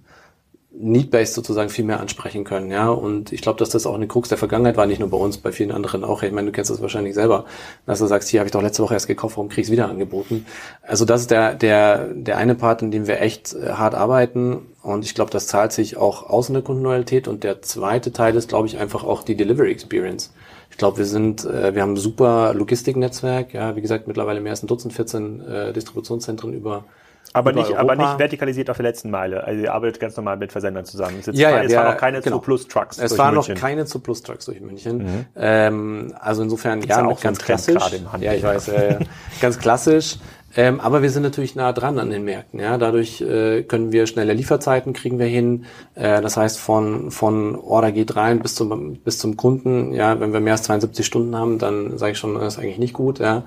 Need-Based 0.83 1.35
sozusagen 1.35 1.69
viel 1.69 1.85
mehr 1.85 2.01
ansprechen 2.01 2.45
können, 2.45 2.71
ja. 2.71 2.89
Und 2.89 3.33
ich 3.33 3.43
glaube, 3.43 3.59
dass 3.59 3.71
das 3.71 3.87
auch 3.87 3.95
eine 3.95 4.07
Krux 4.07 4.29
der 4.29 4.39
Vergangenheit 4.39 4.77
war, 4.77 4.87
nicht 4.87 4.99
nur 4.99 5.11
bei 5.11 5.17
uns, 5.17 5.39
bei 5.39 5.53
vielen 5.53 5.73
anderen 5.73 6.05
auch. 6.05 6.23
Ich 6.23 6.33
meine, 6.33 6.47
du 6.47 6.53
kennst 6.53 6.71
das 6.71 6.81
wahrscheinlich 6.81 7.15
selber, 7.15 7.45
dass 7.87 7.99
du 7.99 8.07
sagst, 8.07 8.29
hier 8.29 8.41
habe 8.41 8.49
ich 8.49 8.53
doch 8.53 8.63
letzte 8.63 8.83
Woche 8.83 8.95
erst 8.95 9.07
gekauft, 9.07 9.37
warum 9.37 9.49
krieg 9.49 9.65
ich 9.65 9.71
wieder 9.71 9.89
angeboten? 9.89 10.47
Also 10.83 11.05
das 11.05 11.23
ist 11.23 11.31
der, 11.31 11.55
der, 11.55 12.09
der 12.15 12.39
eine 12.39 12.55
Part, 12.55 12.83
in 12.83 12.91
dem 12.91 13.07
wir 13.07 13.21
echt 13.21 13.55
äh, 13.55 13.73
hart 13.73 13.95
arbeiten. 13.95 14.67
Und 14.83 15.05
ich 15.05 15.15
glaube, 15.15 15.31
das 15.31 15.47
zahlt 15.47 15.73
sich 15.73 15.97
auch 15.97 16.29
aus 16.31 16.49
in 16.49 16.55
der 16.55 16.63
Kundenloyalität. 16.63 17.29
Und 17.29 17.45
der 17.45 17.63
zweite 17.63 18.13
Teil 18.13 18.35
ist, 18.37 18.49
glaube 18.49 18.67
ich, 18.67 18.79
einfach 18.79 19.05
auch 19.05 19.23
die 19.23 19.37
Delivery 19.37 19.71
Experience. 19.71 20.33
Ich 20.71 20.79
glaube, 20.79 20.99
wir 20.99 21.07
sind, 21.07 21.45
äh, 21.45 21.75
wir 21.75 21.83
haben 21.83 21.93
ein 21.93 21.97
super 21.97 22.55
Logistiknetzwerk, 22.55 23.53
ja, 23.53 23.77
wie 23.77 23.83
gesagt, 23.83 24.07
mittlerweile 24.07 24.41
mehr 24.41 24.53
als 24.53 24.63
ein 24.63 24.67
Dutzend, 24.67 24.95
14 24.95 25.41
äh, 25.41 25.73
Distributionszentren 25.73 26.55
über 26.55 26.85
Aber 27.33 27.53
nicht, 27.53 27.77
aber 27.77 27.95
nicht 27.95 28.17
vertikalisiert 28.17 28.71
auf 28.71 28.77
der 28.77 28.87
letzten 28.87 29.09
Meile. 29.11 29.45
Also 29.45 29.63
ihr 29.63 29.73
arbeitet 29.73 30.01
ganz 30.01 30.17
normal 30.17 30.37
mit 30.37 30.51
Versendern 30.51 30.85
zusammen. 30.85 31.17
Es, 31.21 31.27
Ja, 31.27 31.51
ja, 31.51 31.63
es 31.63 31.71
wir- 31.71 31.79
waren 31.79 31.87
noch 31.93 31.97
keine 31.97 32.21
genau. 32.21 32.37
zu 32.39 32.43
Plus 32.43 32.67
Trucks. 32.67 32.99
Es 32.99 33.17
waren 33.19 33.35
noch. 33.37 33.49
Mhm. 33.49 33.55
keine 33.55 33.85
zu 33.87 34.01
Plus 34.01 34.23
Trucks 34.23 34.47
durch 34.47 34.61
München. 34.61 35.27
Ähm, 35.37 36.13
also 36.19 36.43
insofern 36.43 36.81
ja 36.83 36.99
ja, 37.01 37.07
auch 37.07 37.19
so 37.19 37.23
ganz 37.23 37.39
Trend 37.39 37.67
klassisch. 37.67 38.01
Ja, 38.21 38.33
ich 38.33 38.43
weiß, 38.43 38.69
äh, 38.69 38.97
ganz 39.41 39.59
klassisch. 39.59 40.17
Ähm, 40.57 40.81
aber 40.81 41.03
wir 41.03 41.11
sind 41.11 41.23
natürlich 41.23 41.55
nah 41.55 41.73
dran 41.73 42.01
an 42.01 42.11
den 42.11 42.25
Märkten. 42.25 42.59
Ja, 42.59 42.77
dadurch 42.77 43.21
äh, 43.21 43.63
können 43.63 43.93
wir 43.93 44.09
schnelle 44.09 44.33
Lieferzeiten 44.33 44.93
kriegen 44.93 45.21
wir 45.21 45.27
hin. 45.27 45.67
Äh, 45.95 46.21
das 46.23 46.37
heißt 46.37 46.59
von 46.59 47.13
von 47.13 47.55
Order 47.55 47.93
geht 47.93 48.17
rein 48.17 48.41
bis 48.41 48.57
zum 48.57 48.97
bis 48.97 49.19
zum 49.21 49.37
Kunden. 49.37 49.93
Ja, 49.93 50.19
wenn 50.19 50.33
wir 50.33 50.41
mehr 50.41 50.55
als 50.55 50.65
72 50.65 51.07
Stunden 51.07 51.37
haben, 51.37 51.59
dann 51.61 51.97
sage 51.99 52.13
ich 52.13 52.19
schon, 52.19 52.35
das 52.35 52.55
ist 52.55 52.59
eigentlich 52.59 52.79
nicht 52.79 52.95
gut. 52.95 53.21
Ja. 53.21 53.45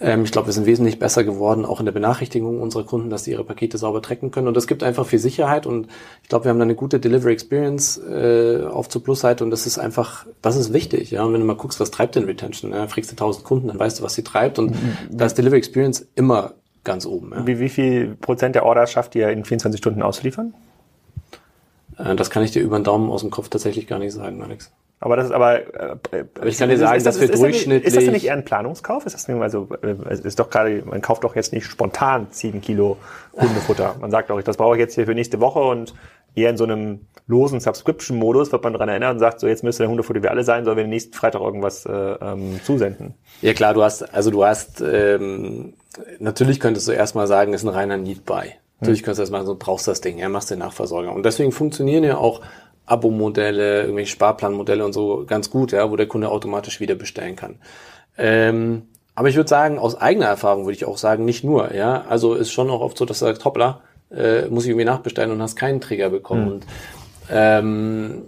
Ähm, 0.00 0.24
ich 0.24 0.32
glaube, 0.32 0.46
wir 0.46 0.52
sind 0.52 0.66
wesentlich 0.66 0.98
besser 0.98 1.24
geworden, 1.24 1.64
auch 1.64 1.80
in 1.80 1.86
der 1.86 1.92
Benachrichtigung 1.92 2.60
unserer 2.60 2.84
Kunden, 2.84 3.10
dass 3.10 3.24
sie 3.24 3.32
ihre 3.32 3.44
Pakete 3.44 3.78
sauber 3.78 4.00
tracken 4.00 4.30
können. 4.30 4.48
Und 4.48 4.56
das 4.56 4.66
gibt 4.66 4.82
einfach 4.82 5.06
viel 5.06 5.18
Sicherheit. 5.18 5.66
Und 5.66 5.88
ich 6.22 6.28
glaube, 6.28 6.44
wir 6.44 6.50
haben 6.50 6.58
da 6.58 6.64
eine 6.64 6.74
gute 6.74 7.00
Delivery 7.00 7.32
Experience 7.32 7.98
äh, 7.98 8.62
auf 8.64 8.88
zur 8.88 9.02
Plus-Seite. 9.02 9.44
Und 9.44 9.50
das 9.50 9.66
ist 9.66 9.78
einfach, 9.78 10.26
das 10.42 10.56
ist 10.56 10.72
wichtig. 10.72 11.10
Ja, 11.10 11.24
und 11.24 11.32
wenn 11.32 11.40
du 11.40 11.46
mal 11.46 11.56
guckst, 11.56 11.80
was 11.80 11.90
treibt 11.90 12.14
denn 12.14 12.24
Retention? 12.24 12.72
Ja, 12.72 12.86
fragst 12.86 13.10
du 13.10 13.14
1000 13.14 13.44
Kunden, 13.44 13.68
dann 13.68 13.78
weißt 13.78 13.98
du, 13.98 14.04
was 14.04 14.14
sie 14.14 14.22
treibt. 14.22 14.58
Und 14.58 14.76
da 15.10 15.26
ist 15.26 15.36
Delivery 15.36 15.58
Experience 15.58 16.06
immer 16.14 16.54
ganz 16.84 17.04
oben. 17.04 17.32
Ja. 17.32 17.46
Wie, 17.46 17.58
wie 17.58 17.68
viel 17.68 18.16
Prozent 18.16 18.54
der 18.54 18.64
Orders 18.64 18.90
schafft 18.92 19.14
ihr 19.14 19.28
in 19.30 19.44
24 19.44 19.78
Stunden 19.78 20.02
auszuliefern? 20.02 20.54
Äh, 21.98 22.14
das 22.14 22.30
kann 22.30 22.42
ich 22.44 22.52
dir 22.52 22.62
über 22.62 22.78
den 22.78 22.84
Daumen 22.84 23.10
aus 23.10 23.22
dem 23.22 23.30
Kopf 23.30 23.48
tatsächlich 23.48 23.86
gar 23.86 23.98
nicht 23.98 24.12
sagen, 24.12 24.42
Alex. 24.42 24.70
Aber 25.00 25.16
das 25.16 25.26
ist 25.26 25.32
aber, 25.32 25.60
äh, 25.60 26.24
aber 26.36 26.46
ich 26.46 26.58
kann 26.58 26.68
dir 26.68 26.78
sagen, 26.78 27.02
dass 27.04 27.20
wir 27.20 27.28
durchschnittlich. 27.28 27.86
Ist 27.86 27.96
das 27.96 28.04
denn 28.04 28.12
nicht 28.12 28.26
eher 28.26 28.32
ein 28.32 28.44
Planungskauf? 28.44 29.06
Ist 29.06 29.14
das 29.14 29.28
nicht, 29.28 29.40
also, 29.40 29.68
es 30.08 30.20
ist 30.20 30.40
doch 30.40 30.50
gerade, 30.50 30.82
man 30.84 31.00
kauft 31.02 31.22
doch 31.22 31.36
jetzt 31.36 31.52
nicht 31.52 31.66
spontan 31.66 32.26
sieben 32.30 32.60
Kilo 32.60 32.96
Hundefutter. 33.34 33.94
Man 34.00 34.10
sagt 34.10 34.30
doch, 34.30 34.42
das 34.42 34.56
brauche 34.56 34.74
ich 34.74 34.80
jetzt 34.80 34.94
hier 34.94 35.06
für 35.06 35.14
nächste 35.14 35.40
Woche 35.40 35.60
und 35.60 35.94
eher 36.34 36.50
in 36.50 36.56
so 36.56 36.64
einem 36.64 37.06
losen 37.26 37.60
Subscription-Modus 37.60 38.50
wird 38.52 38.64
man 38.64 38.72
daran 38.72 38.88
erinnern 38.88 39.12
und 39.12 39.18
sagt, 39.18 39.40
so 39.40 39.46
jetzt 39.46 39.62
müsste 39.62 39.84
der 39.84 39.90
Hundefutter 39.90 40.22
wie 40.22 40.28
alle 40.28 40.44
sein, 40.44 40.64
sollen 40.64 40.76
wir 40.76 40.84
den 40.84 40.90
nächsten 40.90 41.12
Freitag 41.12 41.42
irgendwas 41.42 41.84
äh, 41.86 41.92
ähm, 41.92 42.60
zusenden. 42.64 43.14
Ja 43.42 43.52
klar, 43.52 43.74
du 43.74 43.82
hast, 43.82 44.14
also 44.14 44.30
du 44.30 44.44
hast, 44.44 44.80
ähm, 44.80 45.74
natürlich 46.18 46.58
könntest 46.58 46.88
du 46.88 46.92
erstmal 46.92 47.26
sagen, 47.26 47.52
ist 47.52 47.64
ein 47.64 47.68
reiner 47.68 47.96
Need-Buy. 47.96 48.52
Natürlich 48.80 49.02
kannst 49.02 49.18
du 49.18 49.22
erstmal 49.22 49.44
so, 49.44 49.56
brauchst 49.56 49.88
das 49.88 50.00
Ding, 50.00 50.18
ja, 50.18 50.28
machst 50.28 50.50
den 50.50 50.60
Nachversorger. 50.60 51.12
Und 51.12 51.24
deswegen 51.24 51.50
funktionieren 51.50 52.04
ja 52.04 52.16
auch 52.16 52.40
Abo-Modelle, 52.86 53.82
irgendwelche 53.82 54.12
Sparplanmodelle 54.12 54.84
und 54.84 54.92
so 54.92 55.24
ganz 55.26 55.50
gut, 55.50 55.72
ja, 55.72 55.90
wo 55.90 55.96
der 55.96 56.06
Kunde 56.06 56.30
automatisch 56.30 56.80
wieder 56.80 56.94
bestellen 56.94 57.36
kann. 57.36 57.56
Ähm, 58.16 58.82
aber 59.14 59.28
ich 59.28 59.36
würde 59.36 59.48
sagen, 59.48 59.78
aus 59.78 59.96
eigener 59.96 60.26
Erfahrung 60.26 60.64
würde 60.64 60.76
ich 60.76 60.84
auch 60.84 60.96
sagen, 60.96 61.24
nicht 61.24 61.42
nur, 61.42 61.74
ja. 61.74 62.04
Also 62.08 62.34
ist 62.34 62.52
schon 62.52 62.70
auch 62.70 62.80
oft 62.80 62.96
so, 62.96 63.04
dass 63.04 63.18
du 63.18 63.24
sagst, 63.24 63.44
hoppla, 63.44 63.80
äh, 64.10 64.46
muss 64.46 64.64
ich 64.64 64.70
irgendwie 64.70 64.84
nachbestellen 64.84 65.32
und 65.32 65.42
hast 65.42 65.56
keinen 65.56 65.80
Trigger 65.80 66.10
bekommen. 66.10 66.44
Mhm. 66.44 66.52
Und, 66.52 66.66
ähm, 67.30 68.22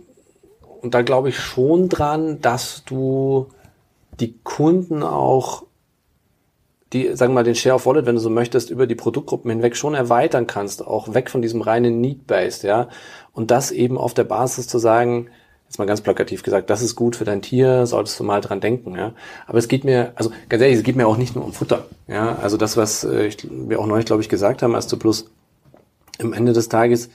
und 0.82 0.94
da 0.94 1.02
glaube 1.02 1.28
ich 1.28 1.38
schon 1.38 1.88
dran, 1.88 2.40
dass 2.40 2.84
du 2.84 3.48
die 4.18 4.38
Kunden 4.42 5.02
auch 5.02 5.64
die, 6.92 7.14
sagen 7.14 7.32
wir 7.32 7.36
mal, 7.36 7.44
den 7.44 7.54
Share 7.54 7.76
of 7.76 7.86
Wallet, 7.86 8.06
wenn 8.06 8.16
du 8.16 8.20
so 8.20 8.30
möchtest, 8.30 8.70
über 8.70 8.86
die 8.86 8.94
Produktgruppen 8.94 9.50
hinweg 9.50 9.76
schon 9.76 9.94
erweitern 9.94 10.46
kannst, 10.46 10.86
auch 10.86 11.14
weg 11.14 11.30
von 11.30 11.42
diesem 11.42 11.62
reinen 11.62 12.00
Need-Based, 12.00 12.64
ja. 12.64 12.88
Und 13.32 13.50
das 13.50 13.70
eben 13.70 13.96
auf 13.96 14.14
der 14.14 14.24
Basis 14.24 14.66
zu 14.66 14.78
sagen, 14.78 15.28
jetzt 15.66 15.78
mal 15.78 15.84
ganz 15.84 16.00
plakativ 16.00 16.42
gesagt, 16.42 16.68
das 16.68 16.82
ist 16.82 16.96
gut 16.96 17.14
für 17.14 17.24
dein 17.24 17.42
Tier, 17.42 17.86
solltest 17.86 18.18
du 18.18 18.24
mal 18.24 18.40
dran 18.40 18.60
denken, 18.60 18.96
ja. 18.96 19.12
Aber 19.46 19.58
es 19.58 19.68
geht 19.68 19.84
mir, 19.84 20.12
also 20.16 20.32
ganz 20.48 20.62
ehrlich, 20.62 20.78
es 20.78 20.82
geht 20.82 20.96
mir 20.96 21.06
auch 21.06 21.16
nicht 21.16 21.36
nur 21.36 21.44
um 21.44 21.52
Futter, 21.52 21.86
ja. 22.08 22.36
Also 22.42 22.56
das, 22.56 22.76
was 22.76 23.04
äh, 23.04 23.26
ich, 23.26 23.36
wir 23.48 23.78
auch 23.78 23.86
neulich, 23.86 24.06
glaube 24.06 24.22
ich, 24.22 24.28
gesagt 24.28 24.62
haben, 24.62 24.74
als 24.74 24.88
du 24.88 24.96
plus 24.96 25.30
im 26.18 26.32
Ende 26.32 26.52
des 26.52 26.68
Tages, 26.68 27.08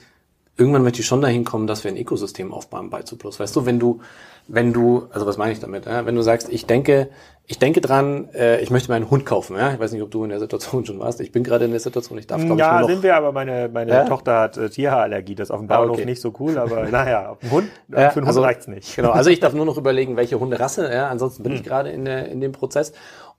irgendwann 0.56 0.82
möchte 0.82 1.00
ich 1.00 1.06
schon 1.06 1.20
dahin 1.20 1.44
kommen, 1.44 1.66
dass 1.66 1.84
wir 1.84 1.90
ein 1.90 1.98
Ökosystem 1.98 2.52
aufbauen 2.52 2.88
bei 2.88 3.02
Zuplus. 3.02 3.38
Weißt 3.38 3.54
du, 3.54 3.66
wenn 3.66 3.78
du, 3.78 4.00
wenn 4.48 4.72
du, 4.72 5.08
also 5.10 5.26
was 5.26 5.38
meine 5.38 5.52
ich 5.52 5.60
damit? 5.60 5.86
Ja? 5.86 6.06
Wenn 6.06 6.14
du 6.14 6.22
sagst, 6.22 6.48
ich 6.50 6.66
denke, 6.66 7.08
ich 7.48 7.58
denke 7.58 7.80
dran, 7.80 8.28
äh, 8.34 8.60
ich 8.60 8.70
möchte 8.70 8.90
meinen 8.90 9.10
Hund 9.10 9.26
kaufen. 9.26 9.56
Ja? 9.56 9.72
Ich 9.72 9.78
weiß 9.78 9.92
nicht, 9.92 10.02
ob 10.02 10.10
du 10.10 10.24
in 10.24 10.30
der 10.30 10.40
Situation 10.40 10.84
schon 10.84 10.98
warst. 10.98 11.20
Ich 11.20 11.32
bin 11.32 11.42
gerade 11.44 11.64
in 11.64 11.72
der 11.72 11.80
Situation, 11.80 12.18
ich 12.18 12.26
darf, 12.26 12.44
glaube 12.44 12.58
ja, 12.58 12.66
ich, 12.66 12.72
nur 12.72 12.80
noch... 12.80 12.88
sind 12.88 13.02
wir, 13.02 13.16
aber 13.16 13.32
meine, 13.32 13.68
meine 13.72 13.90
ja? 13.90 14.04
Tochter 14.04 14.40
hat 14.40 14.56
äh, 14.56 14.68
Tierhaarallergie. 14.68 15.34
Das 15.34 15.48
ist 15.48 15.50
auf 15.50 15.60
dem 15.60 15.68
Bauernhof 15.68 15.96
ah, 15.96 16.00
okay. 16.00 16.04
nicht 16.04 16.20
so 16.20 16.32
cool, 16.40 16.58
aber 16.58 16.84
naja, 16.90 17.30
auf 17.30 17.38
dem 17.38 17.50
Hund, 17.50 17.70
ja, 17.88 17.96
für 17.96 18.02
einen 18.02 18.14
Hund 18.14 18.26
also, 18.28 18.42
reicht's 18.42 18.68
nicht. 18.68 18.94
Genau, 18.96 19.10
also 19.10 19.30
ich 19.30 19.40
darf 19.40 19.52
nur 19.54 19.66
noch 19.66 19.78
überlegen, 19.78 20.16
welche 20.16 20.38
Hunderasse, 20.38 20.92
ja? 20.92 21.08
ansonsten 21.08 21.42
bin 21.42 21.52
hm. 21.52 21.58
ich 21.58 21.64
gerade 21.64 21.90
in, 21.90 22.04
der, 22.04 22.28
in 22.28 22.40
dem 22.40 22.52
Prozess. 22.52 22.92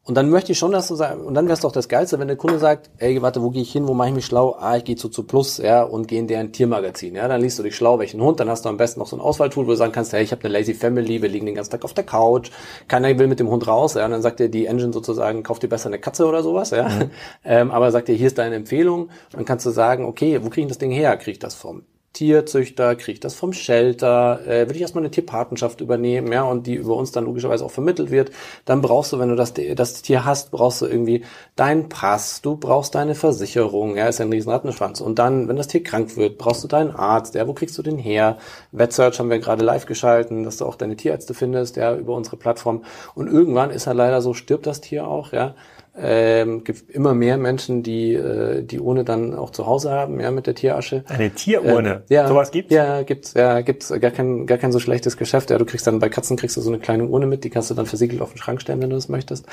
Und 0.07 0.15
dann 0.15 0.29
möchte 0.29 0.53
ich 0.53 0.57
schon, 0.57 0.71
dass 0.71 0.87
du 0.87 0.95
sagst, 0.95 1.19
und 1.19 1.33
dann 1.33 1.47
wäre 1.47 1.55
es 1.55 1.59
doch 1.59 1.73
das 1.73 1.89
Geilste, 1.89 2.17
wenn 2.17 2.29
der 2.29 2.37
Kunde 2.37 2.59
sagt, 2.59 2.89
ey, 2.97 3.21
warte, 3.21 3.43
wo 3.43 3.49
gehe 3.49 3.61
ich 3.61 3.73
hin, 3.73 3.89
wo 3.89 3.93
mache 3.93 4.07
ich 4.07 4.15
mich 4.15 4.25
schlau? 4.25 4.55
Ah, 4.57 4.77
ich 4.77 4.85
gehe 4.85 4.95
zu 4.95 5.09
zu 5.09 5.23
Plus, 5.23 5.57
ja, 5.57 5.83
und 5.83 6.07
gehe 6.07 6.17
in 6.17 6.27
deren 6.27 6.53
Tiermagazin, 6.53 7.13
ja, 7.13 7.27
dann 7.27 7.41
liest 7.41 7.59
du 7.59 7.63
dich 7.63 7.75
schlau, 7.75 7.99
welchen 7.99 8.21
Hund, 8.21 8.39
dann 8.39 8.49
hast 8.49 8.63
du 8.63 8.69
am 8.69 8.77
besten 8.77 9.01
noch 9.01 9.07
so 9.07 9.17
ein 9.17 9.19
Auswahltool, 9.19 9.65
wo 9.65 9.71
du 9.71 9.75
sagen 9.75 9.91
kannst, 9.91 10.13
hey, 10.13 10.23
ich 10.23 10.31
habe 10.31 10.45
eine 10.45 10.57
lazy 10.57 10.73
family, 10.73 11.21
wir 11.21 11.27
liegen 11.27 11.45
den 11.45 11.55
ganzen 11.55 11.71
Tag 11.71 11.83
auf 11.83 11.93
der 11.93 12.05
Couch, 12.05 12.51
keiner 12.87 13.19
will 13.19 13.27
mit 13.27 13.41
dem 13.41 13.49
Hund 13.49 13.67
raus, 13.67 13.95
ja, 13.95 14.05
und 14.05 14.11
dann 14.11 14.21
sagt 14.21 14.39
dir 14.39 14.47
die 14.47 14.65
Engine 14.65 14.93
sozusagen, 14.93 15.43
kauf 15.43 15.59
dir 15.59 15.67
besser 15.67 15.87
eine 15.87 15.99
Katze 15.99 16.25
oder 16.25 16.41
sowas, 16.41 16.69
ja, 16.69 16.87
mhm. 16.87 17.11
ähm, 17.43 17.71
aber 17.71 17.91
sagt 17.91 18.07
dir, 18.07 18.15
hier 18.15 18.27
ist 18.27 18.37
deine 18.37 18.55
Empfehlung, 18.55 19.09
dann 19.33 19.43
kannst 19.43 19.65
du 19.65 19.71
sagen, 19.71 20.05
okay, 20.05 20.41
wo 20.41 20.49
kriege 20.49 20.67
ich 20.67 20.69
das 20.69 20.77
Ding 20.77 20.91
her? 20.91 21.17
Kriege 21.17 21.31
ich 21.31 21.39
das 21.39 21.53
vom 21.53 21.83
Tierzüchter, 22.17 22.95
kriege 22.95 23.11
ich 23.11 23.19
das 23.19 23.35
vom 23.35 23.53
Shelter, 23.53 24.39
äh, 24.47 24.67
will 24.67 24.75
ich 24.75 24.81
erstmal 24.81 25.03
eine 25.03 25.11
Tierpatenschaft 25.11 25.81
übernehmen, 25.81 26.31
ja, 26.31 26.41
und 26.41 26.65
die 26.65 26.73
über 26.73 26.95
uns 26.95 27.11
dann 27.11 27.25
logischerweise 27.25 27.63
auch 27.63 27.69
vermittelt 27.69 28.09
wird, 28.09 28.31
dann 28.65 28.81
brauchst 28.81 29.13
du, 29.13 29.19
wenn 29.19 29.29
du 29.29 29.35
das, 29.35 29.53
das 29.53 30.01
Tier 30.01 30.25
hast, 30.25 30.49
brauchst 30.49 30.81
du 30.81 30.87
irgendwie 30.87 31.23
deinen 31.55 31.89
Pass, 31.89 32.41
du 32.41 32.57
brauchst 32.57 32.95
deine 32.95 33.13
Versicherung, 33.13 33.97
ja, 33.97 34.07
ist 34.07 34.17
ja 34.17 34.25
ein 34.25 34.31
riesen 34.33 34.49
Rattenschwanz. 34.49 34.99
Und 34.99 35.19
dann, 35.19 35.47
wenn 35.47 35.57
das 35.57 35.67
Tier 35.67 35.83
krank 35.83 36.17
wird, 36.17 36.39
brauchst 36.39 36.63
du 36.63 36.67
deinen 36.67 36.89
Arzt, 36.89 37.35
ja, 37.35 37.47
wo 37.47 37.53
kriegst 37.53 37.77
du 37.77 37.83
den 37.83 37.99
her? 37.99 38.37
VetSearch 38.71 39.19
haben 39.19 39.29
wir 39.29 39.37
gerade 39.37 39.63
live 39.63 39.85
geschalten, 39.85 40.43
dass 40.43 40.57
du 40.57 40.65
auch 40.65 40.75
deine 40.75 40.95
Tierärzte 40.95 41.35
findest, 41.35 41.75
ja, 41.75 41.95
über 41.95 42.15
unsere 42.15 42.37
Plattform. 42.37 42.83
Und 43.13 43.27
irgendwann 43.27 43.69
ist 43.69 43.85
er 43.85 43.93
leider 43.93 44.23
so, 44.23 44.33
stirbt 44.33 44.65
das 44.65 44.81
Tier 44.81 45.07
auch, 45.07 45.33
ja, 45.33 45.53
ähm, 45.99 46.63
gibt 46.63 46.89
immer 46.89 47.13
mehr 47.13 47.37
Menschen, 47.37 47.83
die 47.83 48.13
äh, 48.13 48.63
die 48.63 48.79
Urne 48.79 49.03
dann 49.03 49.33
auch 49.33 49.49
zu 49.49 49.65
Hause 49.65 49.91
haben, 49.91 50.19
ja, 50.19 50.31
mit 50.31 50.47
der 50.47 50.55
Tierasche. 50.55 51.03
Eine 51.07 51.31
Tierurne? 51.31 52.03
Äh, 52.09 52.13
ja, 52.13 52.27
sowas 52.27 52.51
gibt's? 52.51 52.73
Ja, 52.73 53.01
gibt's, 53.03 53.33
ja, 53.33 53.61
gibt's 53.61 53.89
gar 53.99 54.11
kein 54.11 54.45
gar 54.45 54.57
kein 54.57 54.71
so 54.71 54.79
schlechtes 54.79 55.17
Geschäft. 55.17 55.49
Ja, 55.49 55.57
du 55.57 55.65
kriegst 55.65 55.87
dann 55.87 55.99
bei 55.99 56.09
Katzen 56.09 56.37
kriegst 56.37 56.57
du 56.57 56.61
so 56.61 56.69
eine 56.69 56.79
kleine 56.79 57.05
Urne 57.05 57.25
mit, 57.25 57.43
die 57.43 57.49
kannst 57.49 57.69
du 57.71 57.73
dann 57.73 57.85
versiegelt 57.85 58.21
auf 58.21 58.31
den 58.31 58.37
Schrank 58.37 58.61
stellen, 58.61 58.81
wenn 58.81 58.89
du 58.89 58.95
das 58.95 59.09
möchtest. 59.09 59.45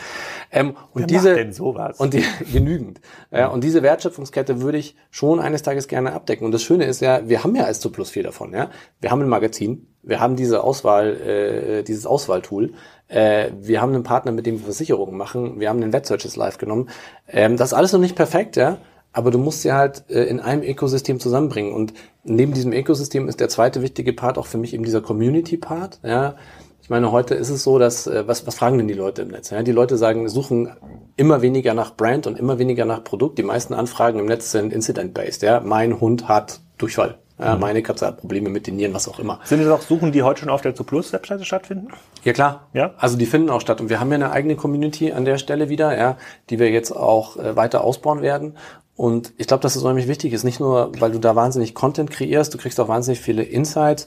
Ähm, 0.52 0.76
und 0.92 1.02
Wer 1.02 1.06
diese 1.06 1.28
macht 1.28 1.38
denn 1.38 1.52
sowas? 1.52 1.98
und 1.98 2.14
die 2.14 2.24
genügend. 2.52 3.00
Ja, 3.30 3.48
und 3.48 3.64
diese 3.64 3.82
Wertschöpfungskette 3.82 4.60
würde 4.60 4.78
ich 4.78 4.96
schon 5.10 5.40
eines 5.40 5.62
Tages 5.62 5.88
gerne 5.88 6.12
abdecken. 6.12 6.44
Und 6.44 6.52
das 6.52 6.62
Schöne 6.62 6.84
ist 6.84 7.00
ja, 7.00 7.28
wir 7.28 7.44
haben 7.44 7.54
ja 7.54 7.64
als 7.64 7.84
Plus 7.84 8.10
viel 8.10 8.22
davon. 8.22 8.52
Ja, 8.52 8.70
wir 9.00 9.10
haben 9.10 9.20
ein 9.20 9.28
Magazin, 9.28 9.86
wir 10.02 10.20
haben 10.20 10.36
diese 10.36 10.64
Auswahl, 10.64 11.20
äh, 11.20 11.82
dieses 11.82 12.06
Auswahltool. 12.06 12.72
Äh, 13.08 13.50
wir 13.60 13.80
haben 13.80 13.94
einen 13.94 14.02
Partner, 14.02 14.32
mit 14.32 14.46
dem 14.46 14.58
wir 14.58 14.64
Versicherungen 14.64 15.16
machen. 15.16 15.60
Wir 15.60 15.68
haben 15.68 15.80
den 15.80 15.92
Websearches 15.92 16.36
live 16.36 16.58
genommen. 16.58 16.88
Ähm, 17.28 17.56
das 17.56 17.70
ist 17.70 17.74
alles 17.74 17.92
noch 17.92 18.00
nicht 18.00 18.16
perfekt, 18.16 18.56
ja. 18.56 18.78
Aber 19.12 19.30
du 19.30 19.38
musst 19.38 19.62
sie 19.62 19.72
halt 19.72 20.04
äh, 20.10 20.24
in 20.24 20.40
einem 20.40 20.62
Ökosystem 20.62 21.20
zusammenbringen. 21.20 21.72
Und 21.72 21.94
neben 22.24 22.52
diesem 22.52 22.72
Ökosystem 22.72 23.28
ist 23.28 23.40
der 23.40 23.48
zweite 23.48 23.82
wichtige 23.82 24.12
Part 24.12 24.38
auch 24.38 24.46
für 24.46 24.58
mich 24.58 24.74
eben 24.74 24.84
dieser 24.84 25.00
Community-Part. 25.00 26.00
Ja, 26.02 26.34
ich 26.84 26.90
meine, 26.90 27.12
heute 27.12 27.34
ist 27.34 27.48
es 27.48 27.62
so, 27.62 27.78
dass 27.78 28.06
äh, 28.06 28.26
was, 28.26 28.46
was 28.46 28.56
fragen 28.56 28.76
denn 28.76 28.88
die 28.88 28.94
Leute 28.94 29.22
im 29.22 29.28
Netz? 29.28 29.48
Ja, 29.50 29.62
die 29.62 29.72
Leute 29.72 29.96
sagen, 29.96 30.28
suchen 30.28 30.70
immer 31.16 31.40
weniger 31.40 31.72
nach 31.72 31.96
Brand 31.96 32.26
und 32.26 32.38
immer 32.38 32.58
weniger 32.58 32.84
nach 32.84 33.02
Produkt. 33.02 33.38
Die 33.38 33.42
meisten 33.42 33.72
Anfragen 33.72 34.18
im 34.18 34.26
Netz 34.26 34.50
sind 34.50 34.70
incident-based. 34.70 35.42
Ja, 35.42 35.60
mein 35.60 36.00
Hund 36.00 36.28
hat 36.28 36.60
Durchfall. 36.76 37.18
Ja, 37.44 37.54
mhm. 37.54 37.60
meine 37.60 37.82
Katze 37.82 38.06
hat 38.06 38.18
Probleme 38.18 38.48
mit 38.48 38.66
den 38.66 38.76
Nieren, 38.76 38.94
was 38.94 39.06
auch 39.06 39.18
immer. 39.18 39.40
Sind 39.44 39.60
es 39.60 39.68
auch 39.68 39.82
Suchen, 39.82 40.12
die 40.12 40.22
heute 40.22 40.40
schon 40.40 40.48
auf 40.48 40.62
der 40.62 40.74
Zu-Plus-Webseite 40.74 41.44
stattfinden? 41.44 41.88
Ja, 42.22 42.32
klar. 42.32 42.68
Ja? 42.72 42.94
Also 42.96 43.18
die 43.18 43.26
finden 43.26 43.50
auch 43.50 43.60
statt. 43.60 43.80
Und 43.80 43.90
wir 43.90 44.00
haben 44.00 44.10
ja 44.10 44.14
eine 44.14 44.30
eigene 44.30 44.56
Community 44.56 45.12
an 45.12 45.24
der 45.24 45.36
Stelle 45.36 45.68
wieder, 45.68 45.96
ja, 45.96 46.16
die 46.48 46.58
wir 46.58 46.70
jetzt 46.70 46.90
auch 46.90 47.36
äh, 47.36 47.54
weiter 47.54 47.84
ausbauen 47.84 48.22
werden. 48.22 48.56
Und 48.96 49.34
ich 49.36 49.46
glaube, 49.46 49.60
dass 49.60 49.76
es 49.76 49.82
unheimlich 49.82 50.08
wichtig 50.08 50.32
ist. 50.32 50.44
Nicht 50.44 50.60
nur, 50.60 50.92
weil 51.00 51.10
du 51.10 51.18
da 51.18 51.36
wahnsinnig 51.36 51.74
Content 51.74 52.10
kreierst, 52.10 52.54
du 52.54 52.58
kriegst 52.58 52.80
auch 52.80 52.88
wahnsinnig 52.88 53.20
viele 53.20 53.42
Insights. 53.42 54.06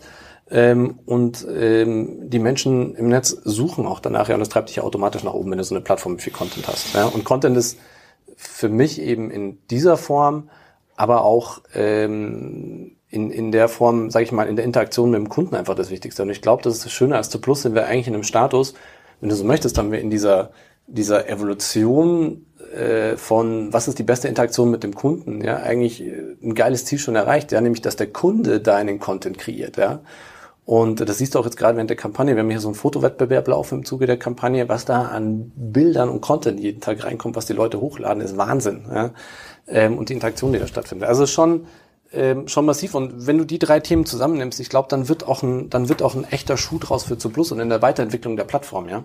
Ähm, 0.50 1.00
und 1.06 1.46
ähm, 1.50 2.30
die 2.30 2.40
Menschen 2.40 2.96
im 2.96 3.10
Netz 3.10 3.30
suchen 3.44 3.86
auch 3.86 4.00
danach, 4.00 4.30
ja, 4.30 4.36
und 4.36 4.40
das 4.40 4.50
treibt 4.50 4.70
dich 4.70 4.78
ja 4.78 4.84
automatisch 4.84 5.24
nach 5.24 5.34
oben, 5.34 5.52
wenn 5.52 5.58
du 5.58 5.64
so 5.64 5.76
eine 5.76 5.84
Plattform 5.84 6.14
mit 6.14 6.22
viel 6.22 6.34
Content 6.34 6.68
hast. 6.68 6.96
Ja? 6.96 7.06
Und 7.06 7.26
Content 7.26 7.58
ist 7.58 7.78
für 8.36 8.70
mich 8.70 9.02
eben 9.02 9.30
in 9.30 9.60
dieser 9.68 9.98
Form, 9.98 10.50
aber 10.96 11.24
auch 11.24 11.62
ähm, 11.76 12.97
in, 13.10 13.32
in 13.32 13.52
der 13.52 13.70
Form, 13.70 14.10
sage 14.10 14.26
ich 14.26 14.32
mal, 14.32 14.48
in 14.48 14.56
der 14.56 14.66
Interaktion 14.66 15.12
mit 15.12 15.20
dem 15.20 15.30
Kunden 15.30 15.56
einfach 15.56 15.76
das 15.76 15.90
Wichtigste. 15.90 16.24
Und 16.24 16.30
ich 16.30 16.42
glaube, 16.42 16.64
das 16.64 16.76
ist 16.76 16.86
das 16.86 16.92
Schöne 16.92 17.16
als 17.16 17.30
zu 17.30 17.40
Plus 17.40 17.62
sind 17.62 17.76
wir 17.76 17.86
eigentlich 17.88 18.08
in 18.08 18.14
einem 18.14 18.24
Status, 18.24 18.74
wenn 19.20 19.30
du 19.30 19.36
so 19.36 19.44
möchtest, 19.44 19.78
haben 19.78 19.92
wir 19.92 20.00
in 20.00 20.10
dieser, 20.10 20.52
dieser 20.88 21.30
Evolution 21.30 22.46
äh, 22.76 23.16
von 23.18 23.72
was 23.74 23.88
ist 23.88 24.00
die 24.00 24.04
beste 24.04 24.28
Interaktion 24.28 24.70
mit 24.70 24.84
dem 24.84 24.94
Kunden, 24.94 25.42
ja, 25.44 25.58
eigentlich 25.58 26.02
äh, 26.02 26.36
ein 26.44 26.54
geiles 26.54 26.86
Ziel 26.86 27.00
schon 27.00 27.16
erreicht, 27.16 27.52
ja, 27.52 27.62
nämlich 27.62 27.82
dass 27.82 27.96
der 27.96 28.08
Kunde 28.08 28.60
deinen 28.60 29.00
Content 29.00 29.38
kreiert, 29.38 29.78
ja. 29.78 30.02
Und 30.66 31.00
das 31.08 31.20
siehst 31.20 31.34
du 31.34 31.40
auch 31.40 31.46
jetzt 31.46 31.56
gerade 31.56 31.78
während 31.78 31.90
der 31.90 31.96
Kampagne. 31.96 32.36
Wir 32.36 32.44
haben 32.44 32.50
hier 32.50 32.60
so 32.60 32.68
einen 32.68 32.76
Fotowettbewerb 32.76 33.48
laufen 33.48 33.80
im 33.80 33.86
Zuge 33.86 34.06
der 34.06 34.20
Kampagne. 34.20 34.68
Was 34.68 34.84
da 34.84 35.04
an 35.04 35.54
Bildern 35.56 36.10
und 36.10 36.20
Content 36.20 36.60
jeden 36.60 36.82
Tag 36.82 37.06
reinkommt, 37.06 37.38
was 37.38 37.46
die 37.46 37.54
Leute 37.54 37.80
hochladen, 37.80 38.22
ist 38.22 38.36
Wahnsinn. 38.36 38.84
Ja? 38.94 39.12
Ähm, 39.66 39.98
und 39.98 40.10
die 40.10 40.14
Interaktion, 40.14 40.52
die 40.52 40.60
da 40.60 40.68
stattfindet. 40.68 41.08
Also 41.08 41.26
schon 41.26 41.68
ähm, 42.14 42.48
schon 42.48 42.66
massiv. 42.66 42.96
Und 42.96 43.28
wenn 43.28 43.38
du 43.38 43.46
die 43.46 43.60
drei 43.60 43.80
Themen 43.80 44.06
zusammennimmst, 44.06 44.60
ich 44.60 44.70
glaube, 44.70 44.88
dann 44.90 45.10
wird 45.10 45.28
auch 45.28 45.44
ein, 45.44 45.70
dann 45.70 45.90
wird 45.90 46.02
auch 46.02 46.16
ein 46.16 46.26
echter 46.26 46.58
Schuh 46.58 46.80
draus 46.80 47.04
für 47.06 47.18
zu 47.18 47.30
Plus 47.30 47.52
und 47.52 47.60
in 47.60 47.70
der 47.70 47.82
Weiterentwicklung 47.82 48.36
der 48.36 48.46
Plattform, 48.46 48.90
ja. 48.90 49.04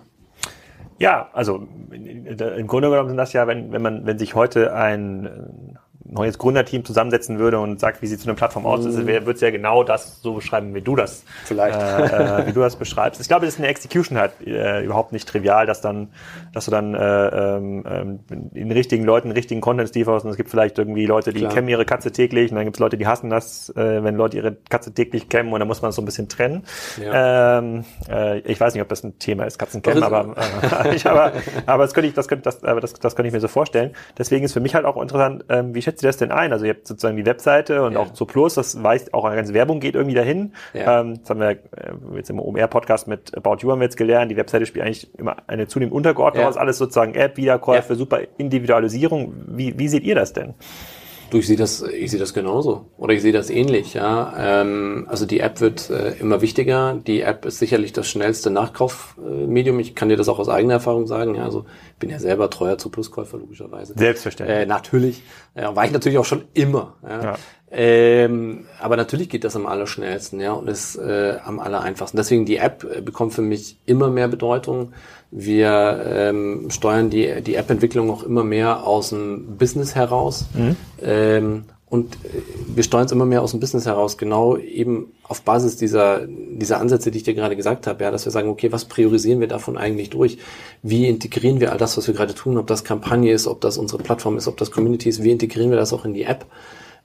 Ja, 0.99 1.29
also 1.33 1.67
im 1.91 2.67
Grunde 2.67 2.89
genommen 2.89 3.09
sind 3.09 3.17
das 3.17 3.33
ja, 3.33 3.47
wenn, 3.47 3.71
wenn 3.71 3.81
man, 3.81 4.05
wenn 4.05 4.19
sich 4.19 4.35
heute 4.35 4.73
ein 4.75 5.77
neues 6.05 6.37
Gründerteam 6.37 6.85
zusammensetzen 6.85 7.39
würde 7.39 7.59
und 7.59 7.79
sagt, 7.79 8.01
wie 8.01 8.07
sieht 8.07 8.19
so 8.19 8.27
eine 8.27 8.35
Plattform 8.35 8.65
aus, 8.65 8.85
mhm. 8.85 9.07
würde 9.07 9.31
es 9.31 9.41
ja 9.41 9.51
genau 9.51 9.83
das 9.83 10.21
so 10.21 10.33
beschreiben, 10.33 10.73
wie 10.75 10.81
du 10.81 10.95
das, 10.95 11.23
Vielleicht. 11.45 11.79
Äh, 11.79 12.41
äh, 12.41 12.47
wie 12.47 12.53
du 12.53 12.59
das 12.59 12.75
beschreibst. 12.83 13.21
Ich 13.21 13.27
glaube, 13.27 13.45
das 13.45 13.55
ist 13.55 13.59
eine 13.59 13.69
Execution 13.69 14.17
halt 14.17 14.33
äh, 14.45 14.83
überhaupt 14.83 15.11
nicht 15.11 15.27
trivial, 15.27 15.65
dass 15.65 15.81
dann, 15.81 16.09
dass 16.53 16.65
du 16.65 16.71
dann 16.71 16.93
äh, 16.93 17.27
ähm, 17.57 17.83
ähm 17.87 18.19
den 18.29 18.71
richtigen 18.71 19.03
Leuten 19.03 19.31
richtigen 19.31 19.61
Content 19.61 19.93
lieferst 19.95 20.25
und 20.25 20.31
es 20.31 20.37
gibt 20.37 20.49
vielleicht 20.49 20.77
irgendwie 20.77 21.05
Leute, 21.05 21.33
die 21.33 21.39
Klar. 21.39 21.53
kämmen 21.53 21.69
ihre 21.69 21.85
Katze 21.85 22.11
täglich 22.11 22.51
und 22.51 22.55
dann 22.55 22.65
gibt 22.65 22.77
es 22.77 22.79
Leute, 22.79 22.97
die 22.97 23.07
hassen 23.07 23.29
das, 23.29 23.69
äh, 23.69 24.03
wenn 24.03 24.15
Leute 24.15 24.37
ihre 24.37 24.55
Katze 24.69 24.93
täglich 24.93 25.29
kämmen 25.29 25.53
und 25.53 25.59
dann 25.59 25.67
muss 25.67 25.81
man 25.81 25.89
es 25.89 25.95
so 25.95 26.01
ein 26.01 26.05
bisschen 26.05 26.29
trennen. 26.29 26.63
Ja. 27.01 27.59
Ähm, 27.59 27.85
äh, 28.09 28.39
ich 28.39 28.59
weiß 28.59 28.73
nicht, 28.73 28.81
ob 28.81 28.89
das 28.89 29.03
ein 29.03 29.19
Thema 29.19 29.45
ist, 29.45 29.57
Katzenkämmen, 29.57 30.03
aber, 30.03 30.35
äh, 30.85 30.95
ich, 30.95 31.05
aber 31.07 31.33
aber 31.65 31.83
das 31.83 31.93
könnte 31.93 32.07
ich, 32.07 32.13
das 32.13 32.27
könnte, 32.27 32.43
das, 32.43 32.63
aber 32.63 32.81
das, 32.81 32.93
das 32.93 33.15
könnte 33.15 33.27
ich 33.27 33.33
mir 33.33 33.39
so 33.39 33.47
vorstellen. 33.47 33.91
Deswegen 34.17 34.45
ist 34.45 34.53
für 34.53 34.59
mich 34.59 34.75
halt 34.75 34.85
auch 34.85 35.01
interessant, 35.01 35.45
ähm, 35.49 35.73
wie 35.73 35.81
schätzt 35.81 35.92
ihr 36.01 36.09
das 36.09 36.17
denn 36.17 36.31
ein? 36.31 36.53
Also 36.53 36.65
ihr 36.65 36.73
habt 36.73 36.87
sozusagen 36.87 37.17
die 37.17 37.25
Webseite 37.25 37.83
und 37.83 37.93
ja. 37.93 37.99
auch 37.99 38.15
so 38.15 38.25
Plus, 38.25 38.55
das 38.55 38.81
weiß 38.81 39.13
auch 39.13 39.25
eine 39.25 39.35
ganze 39.35 39.53
Werbung 39.53 39.79
geht 39.79 39.95
irgendwie 39.95 40.15
dahin. 40.15 40.53
Ja. 40.73 41.01
Ähm, 41.01 41.19
das 41.19 41.29
haben 41.29 41.39
wir 41.39 41.49
äh, 41.49 41.57
jetzt 42.15 42.29
im 42.29 42.39
OMR-Podcast 42.39 43.07
mit 43.07 43.37
About 43.37 43.57
You 43.59 43.71
haben 43.71 43.79
wir 43.79 43.85
jetzt 43.85 43.97
gelernt. 43.97 44.31
Die 44.31 44.37
Webseite 44.37 44.65
spielt 44.65 44.85
eigentlich 44.85 45.13
immer 45.19 45.37
eine 45.45 45.67
zunehmend 45.67 45.93
Untergeordnete 45.93 46.43
ja. 46.43 46.49
aus, 46.49 46.57
alles 46.57 46.77
sozusagen 46.77 47.13
App, 47.13 47.37
Wiederkäufe, 47.37 47.93
ja. 47.93 47.95
super 47.95 48.21
Individualisierung. 48.37 49.33
Wie, 49.47 49.77
wie 49.77 49.87
seht 49.87 50.03
ihr 50.03 50.15
das 50.15 50.33
denn? 50.33 50.55
Du, 51.33 51.39
ich 51.39 51.47
sehe 51.47 51.57
das, 51.57 51.81
ich 51.81 52.11
sehe 52.11 52.19
das 52.19 52.35
genauso. 52.35 52.91
Oder 52.95 53.15
ich 53.15 53.23
sehe 53.23 53.31
das 53.31 53.49
ähnlich, 53.49 53.95
ja. 53.95 54.35
Ähm, 54.37 55.07
also 55.09 55.25
die 55.25 55.39
App 55.39 55.61
wird 55.61 55.89
äh, 55.89 56.11
immer 56.19 56.41
wichtiger. 56.41 56.93
Die 57.07 57.21
App 57.21 57.45
ist 57.45 57.57
sicherlich 57.57 57.91
das 57.91 58.07
schnellste 58.07 58.51
Nachkaufmedium. 58.51 59.79
Ich 59.79 59.95
kann 59.95 60.09
dir 60.09 60.15
das 60.15 60.29
auch 60.29 60.37
aus 60.37 60.47
eigener 60.47 60.75
Erfahrung 60.75 61.07
sagen. 61.07 61.33
Ja, 61.33 61.45
also 61.45 61.65
ich 61.93 61.97
bin 61.97 62.11
ja 62.11 62.19
selber 62.19 62.51
treuer 62.51 62.77
zu 62.77 62.91
Pluskäufer, 62.91 63.39
logischerweise. 63.39 63.95
Selbstverständlich. 63.97 64.59
Äh, 64.59 64.65
natürlich. 64.67 65.23
Ja, 65.55 65.75
war 65.75 65.85
ich 65.85 65.91
natürlich 65.91 66.19
auch 66.19 66.25
schon 66.25 66.43
immer. 66.53 66.97
Ja. 67.01 67.23
ja. 67.23 67.35
Ähm, 67.75 68.65
aber 68.79 68.97
natürlich 68.97 69.29
geht 69.29 69.43
das 69.43 69.55
am 69.55 69.65
allerschnellsten, 69.65 70.39
ja, 70.39 70.53
und 70.53 70.69
ist 70.69 70.95
äh, 70.95 71.37
am 71.43 71.59
allereinfachsten. 71.59 72.17
Deswegen 72.17 72.45
die 72.45 72.57
App 72.57 72.83
äh, 72.83 73.01
bekommt 73.01 73.33
für 73.33 73.41
mich 73.41 73.77
immer 73.87 74.11
mehr 74.11 74.27
Bedeutung. 74.27 74.93
Wir 75.31 76.05
ähm, 76.07 76.69
steuern 76.69 77.09
die, 77.09 77.41
die 77.41 77.55
App-Entwicklung 77.55 78.11
auch 78.11 78.21
immer 78.21 78.43
mehr 78.43 78.85
aus 78.85 79.09
dem 79.09 79.57
Business 79.57 79.95
heraus. 79.95 80.45
Mhm. 80.53 80.75
Ähm, 81.01 81.63
und 81.89 82.13
äh, 82.15 82.17
wir 82.75 82.83
steuern 82.83 83.05
es 83.05 83.11
immer 83.11 83.25
mehr 83.25 83.41
aus 83.41 83.51
dem 83.51 83.59
Business 83.59 83.87
heraus, 83.87 84.19
genau 84.19 84.55
eben 84.55 85.11
auf 85.23 85.41
Basis 85.41 85.75
dieser, 85.75 86.27
dieser 86.27 86.79
Ansätze, 86.79 87.09
die 87.09 87.17
ich 87.17 87.23
dir 87.23 87.33
gerade 87.33 87.55
gesagt 87.55 87.87
habe, 87.87 88.03
ja, 88.03 88.11
dass 88.11 88.25
wir 88.25 88.31
sagen, 88.31 88.49
okay, 88.49 88.71
was 88.71 88.85
priorisieren 88.85 89.39
wir 89.39 89.47
davon 89.47 89.77
eigentlich 89.77 90.11
durch? 90.11 90.37
Wie 90.83 91.07
integrieren 91.07 91.59
wir 91.59 91.71
all 91.71 91.79
das, 91.79 91.97
was 91.97 92.05
wir 92.05 92.13
gerade 92.13 92.35
tun, 92.35 92.59
ob 92.59 92.67
das 92.67 92.83
Kampagne 92.83 93.33
ist, 93.33 93.47
ob 93.47 93.61
das 93.61 93.79
unsere 93.79 94.03
Plattform 94.03 94.37
ist, 94.37 94.47
ob 94.47 94.57
das 94.57 94.69
Community 94.69 95.09
ist, 95.09 95.23
wie 95.23 95.31
integrieren 95.31 95.71
wir 95.71 95.77
das 95.77 95.91
auch 95.91 96.05
in 96.05 96.13
die 96.13 96.23
App? 96.23 96.45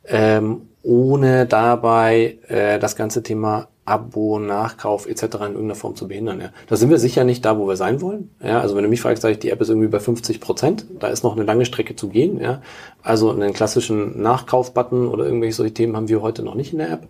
Ähm, 0.09 0.63
ohne 0.83 1.47
dabei 1.47 2.39
äh, 2.49 2.79
das 2.79 2.97
ganze 2.97 3.23
Thema 3.23 3.69
Abo, 3.89 4.39
Nachkauf 4.39 5.07
etc. 5.07 5.23
in 5.23 5.31
irgendeiner 5.31 5.75
Form 5.75 5.97
zu 5.97 6.09
behindern. 6.09 6.41
Ja. 6.41 6.51
Da 6.67 6.77
sind 6.77 6.91
wir 6.91 6.99
sicher 6.99 7.25
nicht 7.25 7.45
da, 7.45 7.59
wo 7.59 7.67
wir 7.67 7.77
sein 7.77 8.01
wollen. 8.01 8.31
Ja, 8.43 8.61
also 8.61 8.77
wenn 8.77 8.83
du 8.83 8.89
mich 8.91 9.01
fragst, 9.01 9.23
sage 9.23 9.33
ich, 9.33 9.39
die 9.39 9.51
App 9.51 9.61
ist 9.61 9.71
irgendwie 9.71 9.89
bei 9.89 9.99
50 9.99 10.41
Prozent. 10.41 10.87
Da 11.01 11.09
ist 11.09 11.25
noch 11.25 11.35
eine 11.35 11.45
lange 11.45 11.65
Strecke 11.65 11.97
zu 11.97 12.09
gehen. 12.09 12.39
Ja. 12.41 12.61
Also 13.03 13.31
einen 13.31 13.55
klassischen 13.55 14.21
Nachkauf-Button 14.21 15.09
oder 15.09 15.25
irgendwelche 15.25 15.55
solche 15.55 15.75
Themen 15.75 15.97
haben 15.97 16.09
wir 16.09 16.21
heute 16.21 16.43
noch 16.43 16.55
nicht 16.55 16.73
in 16.73 16.79
der 16.79 16.93
App. 16.93 17.09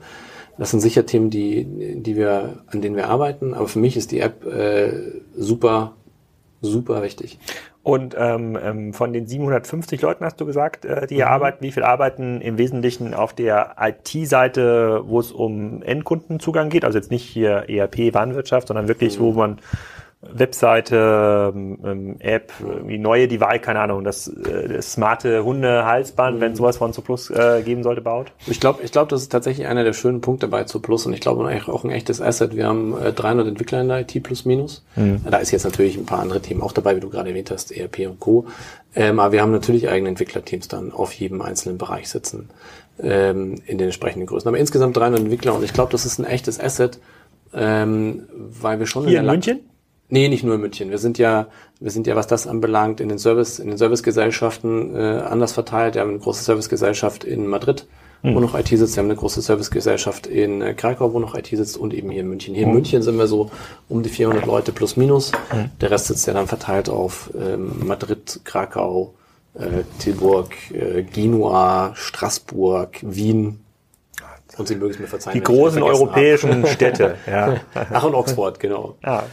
Das 0.56 0.70
sind 0.70 0.80
sicher 0.80 1.06
Themen, 1.06 1.30
die, 1.30 1.64
die 2.00 2.16
wir, 2.16 2.60
an 2.66 2.80
denen 2.80 2.96
wir 2.96 3.08
arbeiten. 3.08 3.54
Aber 3.54 3.68
für 3.68 3.78
mich 3.78 3.96
ist 3.96 4.12
die 4.12 4.20
App 4.20 4.44
äh, 4.46 4.92
super, 5.36 5.94
super 6.62 7.02
wichtig. 7.02 7.38
Und 7.88 8.14
ähm, 8.18 8.58
ähm 8.62 8.92
von 8.92 9.14
den 9.14 9.26
750 9.26 10.02
Leuten 10.02 10.22
hast 10.22 10.38
du 10.38 10.44
gesagt, 10.44 10.84
äh, 10.84 11.06
die 11.06 11.14
hier 11.14 11.24
mhm. 11.24 11.32
arbeiten, 11.32 11.64
wie 11.64 11.72
viel 11.72 11.84
arbeiten 11.84 12.42
im 12.42 12.58
Wesentlichen 12.58 13.14
auf 13.14 13.32
der 13.32 13.76
IT-Seite, 13.80 15.04
wo 15.06 15.18
es 15.18 15.32
um 15.32 15.82
Endkundenzugang 15.82 16.68
geht? 16.68 16.84
Also 16.84 16.98
jetzt 16.98 17.10
nicht 17.10 17.24
hier 17.24 17.64
ERP, 17.66 18.12
Warenwirtschaft, 18.12 18.68
sondern 18.68 18.88
wirklich, 18.88 19.18
mhm. 19.18 19.22
wo 19.22 19.32
man 19.32 19.58
Webseite, 20.32 21.52
ähm, 21.54 22.16
App, 22.18 22.52
wie 22.84 22.98
neue 22.98 23.28
Device, 23.28 23.62
keine 23.62 23.80
Ahnung, 23.80 24.04
das, 24.04 24.28
äh, 24.28 24.68
das 24.68 24.92
smarte 24.92 25.44
Hunde-Halsband, 25.44 26.36
mhm. 26.36 26.40
wenn 26.40 26.56
sowas 26.56 26.76
von 26.76 26.92
Zuplus 26.92 27.30
äh, 27.30 27.62
geben 27.64 27.82
sollte, 27.82 28.00
baut? 28.00 28.32
Ich 28.46 28.60
glaube, 28.60 28.82
ich 28.82 28.92
glaube, 28.92 29.10
das 29.10 29.22
ist 29.22 29.30
tatsächlich 29.30 29.66
einer 29.66 29.84
der 29.84 29.92
schönen 29.92 30.20
Punkte 30.20 30.48
bei 30.48 30.64
Zuplus 30.64 31.06
und 31.06 31.12
ich 31.12 31.20
glaube 31.20 31.48
auch 31.68 31.84
ein 31.84 31.90
echtes 31.90 32.20
Asset. 32.20 32.56
Wir 32.56 32.66
haben 32.66 32.96
äh, 33.00 33.12
300 33.12 33.48
Entwickler 33.48 33.80
in 33.80 33.88
der 33.88 34.00
IT 34.00 34.22
plus 34.22 34.44
minus. 34.44 34.84
Mhm. 34.96 35.20
Da 35.28 35.38
ist 35.38 35.50
jetzt 35.50 35.64
natürlich 35.64 35.96
ein 35.96 36.06
paar 36.06 36.20
andere 36.20 36.40
Themen 36.40 36.62
auch 36.62 36.72
dabei, 36.72 36.96
wie 36.96 37.00
du 37.00 37.10
gerade 37.10 37.30
erwähnt 37.30 37.50
hast, 37.50 37.76
ERP 37.76 38.00
und 38.08 38.20
Co. 38.20 38.46
Ähm, 38.94 39.20
aber 39.20 39.32
wir 39.32 39.42
haben 39.42 39.52
natürlich 39.52 39.88
eigene 39.88 40.08
Entwicklerteams 40.10 40.68
dann 40.68 40.92
auf 40.92 41.12
jedem 41.12 41.42
einzelnen 41.42 41.78
Bereich 41.78 42.08
sitzen 42.08 42.50
ähm, 43.00 43.56
in 43.66 43.78
den 43.78 43.88
entsprechenden 43.88 44.26
Größen. 44.26 44.48
Aber 44.48 44.58
insgesamt 44.58 44.96
300 44.96 45.20
Entwickler 45.20 45.54
und 45.54 45.64
ich 45.64 45.72
glaube, 45.72 45.92
das 45.92 46.04
ist 46.04 46.18
ein 46.18 46.24
echtes 46.24 46.58
Asset, 46.58 46.98
ähm, 47.54 48.24
weil 48.32 48.78
wir 48.78 48.86
schon 48.86 49.06
Hier 49.06 49.20
in, 49.20 49.24
in 49.24 49.30
München? 49.30 49.60
Nee, 50.10 50.28
nicht 50.28 50.42
nur 50.42 50.54
in 50.54 50.60
München. 50.60 50.90
Wir 50.90 50.98
sind 50.98 51.18
ja, 51.18 51.48
wir 51.80 51.90
sind 51.90 52.06
ja, 52.06 52.16
was 52.16 52.26
das 52.26 52.46
anbelangt, 52.46 53.00
in 53.00 53.08
den 53.08 53.18
Service, 53.18 53.58
in 53.58 53.68
den 53.68 53.76
Servicegesellschaften 53.76 54.96
äh, 54.96 54.98
anders 55.28 55.52
verteilt. 55.52 55.94
Wir 55.94 56.00
haben 56.00 56.10
eine 56.10 56.18
große 56.18 56.44
Servicegesellschaft 56.44 57.24
in 57.24 57.46
Madrid, 57.46 57.86
mhm. 58.22 58.34
wo 58.34 58.40
noch 58.40 58.58
IT 58.58 58.68
sitzt. 58.68 58.96
Wir 58.96 59.02
haben 59.02 59.10
eine 59.10 59.18
große 59.18 59.42
Servicegesellschaft 59.42 60.26
in 60.26 60.62
äh, 60.62 60.72
Krakau, 60.72 61.12
wo 61.12 61.18
noch 61.18 61.34
IT 61.34 61.48
sitzt 61.48 61.76
und 61.76 61.92
eben 61.92 62.08
hier 62.10 62.22
in 62.22 62.28
München. 62.28 62.54
Hier 62.54 62.62
in 62.62 62.70
mhm. 62.70 62.76
München 62.76 63.02
sind 63.02 63.18
wir 63.18 63.26
so 63.26 63.50
um 63.90 64.02
die 64.02 64.08
400 64.08 64.46
Leute 64.46 64.72
plus 64.72 64.96
minus. 64.96 65.32
Mhm. 65.52 65.70
Der 65.80 65.90
Rest 65.90 66.06
sitzt 66.06 66.26
ja 66.26 66.32
dann 66.32 66.46
verteilt 66.46 66.88
auf 66.88 67.30
ähm, 67.38 67.86
Madrid, 67.86 68.40
Krakau, 68.44 69.12
äh, 69.52 69.82
Tilburg, 69.98 70.54
äh, 70.72 71.02
Genua, 71.02 71.92
Straßburg, 71.94 72.98
Wien, 73.02 73.60
und 74.56 74.66
Sie 74.66 74.74
mögen 74.74 74.92
es 74.92 74.98
mir 74.98 75.06
verzeihen. 75.06 75.34
Die 75.34 75.42
großen 75.42 75.82
europäischen 75.82 76.66
Städte. 76.74 77.16
Ja. 77.28 77.60
Ach, 77.92 78.02
und 78.02 78.14
Oxford, 78.14 78.58
genau. 78.58 78.96
Ja 79.04 79.24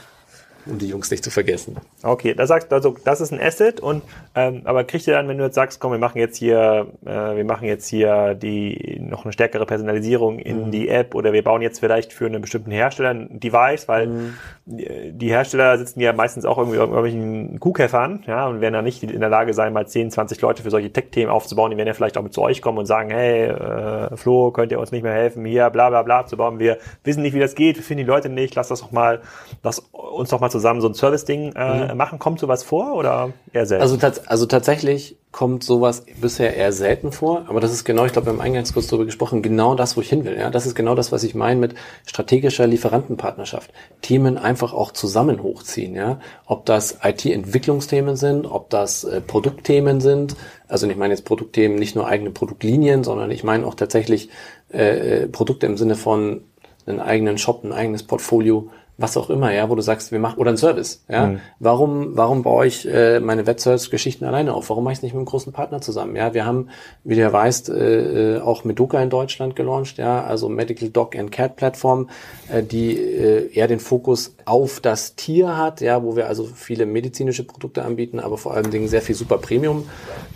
um 0.66 0.78
die 0.78 0.88
Jungs 0.88 1.12
nicht 1.12 1.24
zu 1.24 1.30
vergessen. 1.30 1.78
Okay, 2.04 2.34
da 2.34 2.48
sagst 2.48 2.72
also, 2.74 2.96
das 3.04 3.22
ist 3.22 3.32
ein 3.32 3.40
Asset 3.40 3.80
und 3.80 4.04
ähm, 4.34 4.62
aber 4.66 4.84
kriegt 4.84 5.08
ihr 5.08 5.14
dann, 5.14 5.28
wenn 5.28 5.38
du 5.38 5.44
jetzt 5.44 5.56
sagst, 5.56 5.80
komm, 5.80 5.92
wir 5.92 6.00
machen 6.00 6.20
jetzt 6.20 6.38
hier, 6.38 6.88
äh, 7.06 7.36
wir 7.36 7.46
machen 7.46 7.68
jetzt 7.68 7.88
hier 7.88 8.34
die 8.34 9.00
noch 9.00 9.24
eine 9.24 9.34
stärkere 9.34 9.66
Personalisierung 9.66 10.40
in 10.40 10.68
mhm. 10.68 10.72
die 10.72 10.90
App 10.90 11.16
oder 11.16 11.34
wir 11.34 11.44
bauen 11.44 11.62
jetzt 11.62 11.80
vielleicht 11.80 12.14
für 12.14 12.26
einen 12.26 12.42
bestimmten 12.42 12.72
Hersteller 12.72 13.10
ein 13.10 13.40
Device, 13.40 13.88
weil 13.88 14.08
mhm. 14.08 14.34
die 14.66 15.30
Hersteller 15.30 15.78
sitzen 15.78 16.00
ja 16.00 16.14
meistens 16.14 16.46
auch 16.46 16.58
irgendwie 16.58 16.78
irgendwelchen 16.78 17.60
Kuhkäfern, 17.60 18.24
ja, 18.28 18.48
und 18.48 18.62
werden 18.62 18.74
dann 18.74 18.86
nicht 18.86 19.04
in 19.04 19.20
der 19.20 19.30
Lage 19.30 19.54
sein, 19.54 19.74
mal 19.74 19.88
10, 19.88 20.12
20 20.12 20.42
Leute 20.42 20.64
für 20.64 20.72
solche 20.72 20.92
Tech-Themen 20.92 21.32
aufzubauen. 21.32 21.72
Die 21.72 21.78
werden 21.78 21.88
ja 21.88 21.94
vielleicht 21.94 22.18
auch 22.18 22.24
mit 22.24 22.34
zu 22.34 22.42
euch 22.42 22.62
kommen 22.62 22.78
und 22.80 22.86
sagen, 22.86 23.10
hey, 23.10 23.46
äh, 23.46 24.18
Flo, 24.18 24.52
könnt 24.52 24.72
ihr 24.72 24.80
uns 24.80 24.92
nicht 24.92 25.04
mehr 25.04 25.14
helfen, 25.14 25.46
hier, 25.46 25.70
bla 25.70 25.90
bla 25.90 26.04
bla 26.04 26.26
zu 26.26 26.38
bauen. 26.38 26.60
Wir 26.60 26.78
wissen 27.04 27.22
nicht, 27.22 27.34
wie 27.34 27.40
das 27.40 27.56
geht, 27.56 27.78
wir 27.78 27.84
finden 27.84 28.06
die 28.06 28.10
Leute 28.10 28.30
nicht, 28.30 28.56
lass 28.56 28.70
das 28.70 28.82
doch 28.82 28.92
mal, 28.92 29.22
lass 29.64 29.80
uns 29.92 30.30
doch 30.30 30.40
mal 30.40 30.50
zusammen 30.56 30.80
so 30.80 30.88
ein 30.88 30.94
Service-Ding 30.94 31.52
äh, 31.54 31.92
mhm. 31.92 31.98
machen. 31.98 32.18
Kommt 32.18 32.40
sowas 32.40 32.64
vor 32.64 32.96
oder 32.96 33.32
eher 33.52 33.66
selten? 33.66 33.82
Also, 33.82 34.22
also 34.26 34.46
tatsächlich 34.46 35.18
kommt 35.34 35.66
sowas 35.66 36.06
bisher 36.22 36.56
eher 36.56 36.72
selten 36.72 37.12
vor, 37.12 37.44
aber 37.50 37.60
das 37.60 37.74
ist 37.74 37.84
genau, 37.84 38.06
ich 38.06 38.14
glaube, 38.14 38.28
wir 38.28 38.34
haben 38.34 38.40
eingangs 38.40 38.74
kurz 38.74 38.88
darüber 38.88 39.04
gesprochen, 39.04 39.42
genau 39.42 39.76
das, 39.76 39.98
wo 39.98 40.02
ich 40.02 40.08
hin 40.08 40.24
will. 40.24 40.38
Ja? 40.38 40.50
Das 40.50 40.66
ist 40.66 40.76
genau 40.76 40.96
das, 40.96 41.12
was 41.12 41.26
ich 41.26 41.36
meine 41.36 41.60
mit 41.60 41.76
strategischer 42.06 42.68
Lieferantenpartnerschaft. 42.68 43.74
Themen 44.02 44.38
einfach 44.38 44.74
auch 44.74 44.94
zusammen 44.94 45.44
hochziehen. 45.44 45.94
Ja? 45.94 46.22
Ob 46.46 46.66
das 46.66 47.00
IT-Entwicklungsthemen 47.04 48.16
sind, 48.16 48.46
ob 48.46 48.70
das 48.70 49.04
äh, 49.04 49.20
Produktthemen 49.20 50.00
sind. 50.00 50.38
Also 50.70 50.88
ich 50.88 50.96
meine 50.96 51.14
jetzt 51.14 51.26
Produktthemen, 51.26 51.78
nicht 51.78 51.98
nur 51.98 52.08
eigene 52.08 52.32
Produktlinien, 52.32 53.04
sondern 53.04 53.30
ich 53.30 53.44
meine 53.44 53.66
auch 53.66 53.76
tatsächlich 53.76 54.30
äh, 54.72 55.24
äh 55.24 55.28
Produkte 55.28 55.66
im 55.66 55.76
Sinne 55.76 55.96
von 55.96 56.44
einen 56.86 57.02
eigenen 57.02 57.38
Shop, 57.38 57.64
ein 57.64 57.74
eigenes 57.74 58.04
Portfolio, 58.04 58.70
was 58.98 59.18
auch 59.18 59.30
immer, 59.30 59.52
ja, 59.54 59.70
wo 59.70 59.76
du 59.76 59.82
sagst, 59.82 60.12
wir 60.12 60.20
machen 60.20 60.40
oder 60.40 60.52
ein 60.52 60.58
Service, 60.58 61.04
ja. 61.10 61.28
Mhm. 61.28 61.40
Warum, 61.60 62.18
warum 62.18 62.44
baue 62.44 62.68
ich 62.68 62.88
äh, 62.88 63.20
meine 63.20 63.46
Web-Service-Geschichten 63.46 64.26
alleine 64.26 64.54
auf? 64.54 64.70
Warum 64.70 64.84
mache 64.84 64.94
ich 64.94 65.00
es 65.00 65.04
nicht 65.04 65.14
mit 65.14 65.20
einem 65.20 65.26
großen 65.26 65.52
Partner 65.52 65.82
zusammen? 65.82 66.16
Ja, 66.16 66.34
wir 66.34 66.46
haben, 66.46 66.70
wie 67.04 67.16
du 67.16 67.22
ja 67.22 67.34
weißt, 67.34 67.70
äh, 67.70 68.36
äh, 68.36 68.42
auch 68.42 68.64
Meduca 68.64 69.02
in 69.02 69.10
Deutschland 69.10 69.56
gelauncht, 69.56 69.98
ja, 69.98 70.24
also 70.24 70.48
Medical 70.48 70.90
Dog 70.90 71.16
and 71.18 71.32
Cat 71.32 71.56
Plattform, 71.56 72.10
äh, 72.52 72.64
die 72.64 72.98
äh, 72.98 73.52
eher 73.54 73.68
den 73.68 73.80
Fokus 73.80 74.36
auf 74.46 74.80
das 74.80 75.16
Tier 75.16 75.58
hat, 75.58 75.82
ja, 75.82 76.04
wo 76.04 76.16
wir 76.16 76.28
also 76.28 76.46
viele 76.46 76.86
medizinische 76.86 77.44
Produkte 77.44 77.84
anbieten, 77.84 78.20
aber 78.20 78.38
vor 78.38 78.54
allen 78.54 78.72
Dingen 78.72 78.88
sehr 78.88 79.02
viel 79.02 79.16
Super 79.16 79.38
Premium 79.38 79.86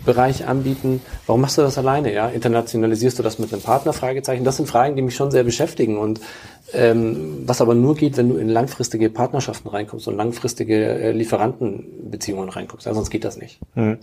Bereich 0.04 0.46
anbieten. 0.46 1.00
Warum 1.26 1.42
machst 1.42 1.58
du 1.58 1.62
das 1.62 1.76
alleine, 1.78 2.12
ja? 2.12 2.28
Internationalisierst 2.28 3.18
du 3.18 3.22
das 3.22 3.38
mit 3.38 3.52
einem 3.52 3.62
Partner? 3.62 3.92
Fragezeichen. 3.92 4.44
Das 4.44 4.56
sind 4.56 4.66
Fragen, 4.66 4.96
die 4.96 5.02
mich 5.02 5.14
schon 5.14 5.30
sehr 5.30 5.44
beschäftigen 5.44 5.98
und 5.98 6.20
ähm, 6.72 7.42
was 7.46 7.60
aber 7.60 7.74
nur 7.74 7.94
geht, 7.94 8.16
wenn 8.16 8.28
du 8.28 8.36
in 8.36 8.48
langfristige 8.48 9.10
Partnerschaften 9.10 9.68
reinkommst 9.68 10.08
und 10.08 10.16
langfristige 10.16 10.74
äh, 10.74 11.12
Lieferantenbeziehungen 11.12 12.48
reinkommst. 12.48 12.86
Ja, 12.86 12.94
sonst 12.94 13.10
geht 13.10 13.24
das 13.24 13.36
nicht. 13.36 13.60
Hm. 13.74 13.98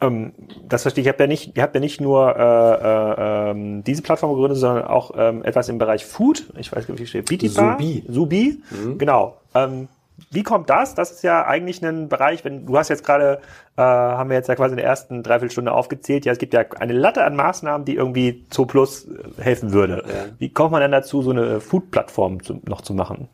Ähm, 0.00 0.32
das 0.68 0.82
verstehe 0.82 1.02
ich. 1.02 1.06
Ihr 1.06 1.10
habt 1.12 1.20
ja 1.20 1.26
nicht, 1.26 1.56
ihr 1.56 1.62
habt 1.62 1.74
ja 1.74 1.80
nicht 1.80 2.00
nur 2.00 2.36
äh, 2.36 2.42
äh, 2.42 3.50
ähm, 3.50 3.84
diese 3.84 4.02
Plattform 4.02 4.32
gegründet, 4.32 4.58
sondern 4.58 4.84
auch 4.84 5.12
ähm, 5.16 5.44
etwas 5.44 5.68
im 5.68 5.78
Bereich 5.78 6.04
Food. 6.04 6.52
Ich 6.58 6.72
weiß 6.72 6.88
nicht, 6.88 7.00
wie 7.00 7.06
steht. 7.06 7.26
Bitipa? 7.28 7.72
Subi. 7.72 8.04
Subi. 8.08 8.62
Mhm. 8.70 8.98
Genau. 8.98 9.36
Ähm, 9.54 9.88
wie 10.30 10.42
kommt 10.42 10.70
das? 10.70 10.94
Das 10.94 11.10
ist 11.10 11.22
ja 11.22 11.44
eigentlich 11.44 11.82
ein 11.82 12.08
Bereich, 12.08 12.44
wenn 12.44 12.66
du 12.66 12.76
hast 12.78 12.88
jetzt 12.88 13.04
gerade, 13.04 13.40
äh, 13.76 13.82
haben 13.82 14.30
wir 14.30 14.36
jetzt 14.36 14.48
ja 14.48 14.54
quasi 14.54 14.72
in 14.72 14.78
der 14.78 14.86
ersten 14.86 15.22
Dreiviertelstunde 15.22 15.72
aufgezählt, 15.72 16.24
ja, 16.24 16.32
es 16.32 16.38
gibt 16.38 16.54
ja 16.54 16.64
eine 16.78 16.94
Latte 16.94 17.24
an 17.24 17.36
Maßnahmen, 17.36 17.84
die 17.84 17.94
irgendwie 17.94 18.46
Zo 18.50 18.64
Plus 18.64 19.06
äh, 19.06 19.42
helfen 19.42 19.72
würde. 19.72 20.04
Ja. 20.06 20.32
Wie 20.38 20.50
kommt 20.50 20.72
man 20.72 20.80
denn 20.80 20.92
dazu, 20.92 21.22
so 21.22 21.30
eine 21.30 21.60
Food-Plattform 21.60 22.42
zu, 22.42 22.60
noch 22.64 22.80
zu 22.80 22.94
machen? 22.94 23.28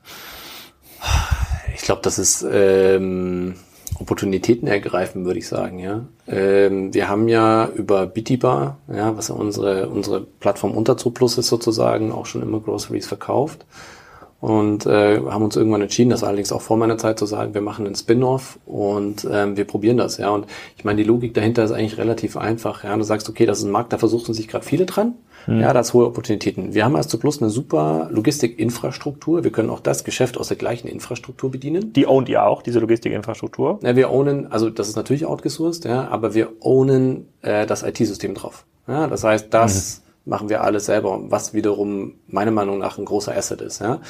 Ich 1.74 1.82
glaube, 1.82 2.02
das 2.02 2.18
ist 2.18 2.44
ähm, 2.50 3.54
Opportunitäten 3.98 4.68
ergreifen, 4.68 5.24
würde 5.24 5.38
ich 5.38 5.48
sagen, 5.48 5.78
ja. 5.78 6.06
Ähm, 6.26 6.92
wir 6.92 7.08
haben 7.08 7.28
ja 7.28 7.68
über 7.74 8.06
Bitibar, 8.06 8.78
ja, 8.92 9.16
was 9.16 9.28
ja 9.28 9.34
unsere, 9.34 9.88
unsere 9.88 10.20
Plattform 10.20 10.72
unter 10.72 10.96
Zo 10.96 11.10
Plus 11.10 11.38
ist 11.38 11.48
sozusagen, 11.48 12.10
auch 12.10 12.26
schon 12.26 12.42
immer 12.42 12.60
Groceries 12.60 13.06
verkauft 13.06 13.64
und 14.42 14.86
äh, 14.86 15.20
haben 15.20 15.44
uns 15.44 15.54
irgendwann 15.54 15.82
entschieden, 15.82 16.10
das 16.10 16.24
allerdings 16.24 16.50
auch 16.50 16.62
vor 16.62 16.76
meiner 16.76 16.98
Zeit 16.98 17.16
zu 17.16 17.26
sagen, 17.26 17.54
wir 17.54 17.60
machen 17.60 17.86
einen 17.86 17.94
Spin-off 17.94 18.58
und 18.66 19.24
ähm, 19.30 19.56
wir 19.56 19.64
probieren 19.64 19.98
das, 19.98 20.18
ja. 20.18 20.30
Und 20.30 20.46
ich 20.76 20.84
meine, 20.84 21.00
die 21.00 21.08
Logik 21.08 21.32
dahinter 21.32 21.62
ist 21.62 21.70
eigentlich 21.70 21.96
relativ 21.96 22.36
einfach. 22.36 22.82
Ja, 22.82 22.96
du 22.96 23.04
sagst, 23.04 23.28
okay, 23.28 23.46
das 23.46 23.58
ist 23.58 23.64
ein 23.64 23.70
Markt, 23.70 23.92
da 23.92 23.98
versuchen 23.98 24.34
sich 24.34 24.48
gerade 24.48 24.64
viele 24.64 24.84
dran. 24.84 25.14
Mhm. 25.46 25.60
Ja, 25.60 25.72
da 25.72 25.78
ist 25.78 25.94
hohe 25.94 26.06
Opportunitäten. 26.06 26.74
Wir 26.74 26.84
haben 26.84 26.96
als 26.96 27.06
Plus 27.16 27.40
eine 27.40 27.50
super 27.50 28.08
Logistikinfrastruktur. 28.10 29.44
Wir 29.44 29.52
können 29.52 29.70
auch 29.70 29.78
das 29.78 30.02
Geschäft 30.02 30.36
aus 30.36 30.48
der 30.48 30.56
gleichen 30.56 30.88
Infrastruktur 30.88 31.52
bedienen. 31.52 31.92
Die 31.92 32.08
ownt 32.08 32.28
ihr 32.28 32.44
auch, 32.44 32.62
diese 32.62 32.80
Logistikinfrastruktur? 32.80 33.78
Ja, 33.84 33.94
wir 33.94 34.10
ownen, 34.10 34.50
also 34.50 34.70
das 34.70 34.88
ist 34.88 34.96
natürlich 34.96 35.24
outgesourced, 35.24 35.84
ja, 35.84 36.08
aber 36.08 36.34
wir 36.34 36.48
ownen 36.58 37.28
äh, 37.42 37.64
das 37.64 37.84
IT-System 37.84 38.34
drauf. 38.34 38.64
Ja, 38.88 39.06
das 39.06 39.22
heißt, 39.22 39.54
das 39.54 39.98
mhm 39.98 40.11
machen 40.24 40.48
wir 40.48 40.62
alles 40.62 40.86
selber, 40.86 41.20
was 41.30 41.54
wiederum 41.54 42.14
meiner 42.26 42.50
Meinung 42.50 42.78
nach 42.78 42.98
ein 42.98 43.04
großer 43.04 43.36
Asset 43.36 43.60
ist. 43.60 43.80
Ja? 43.80 44.00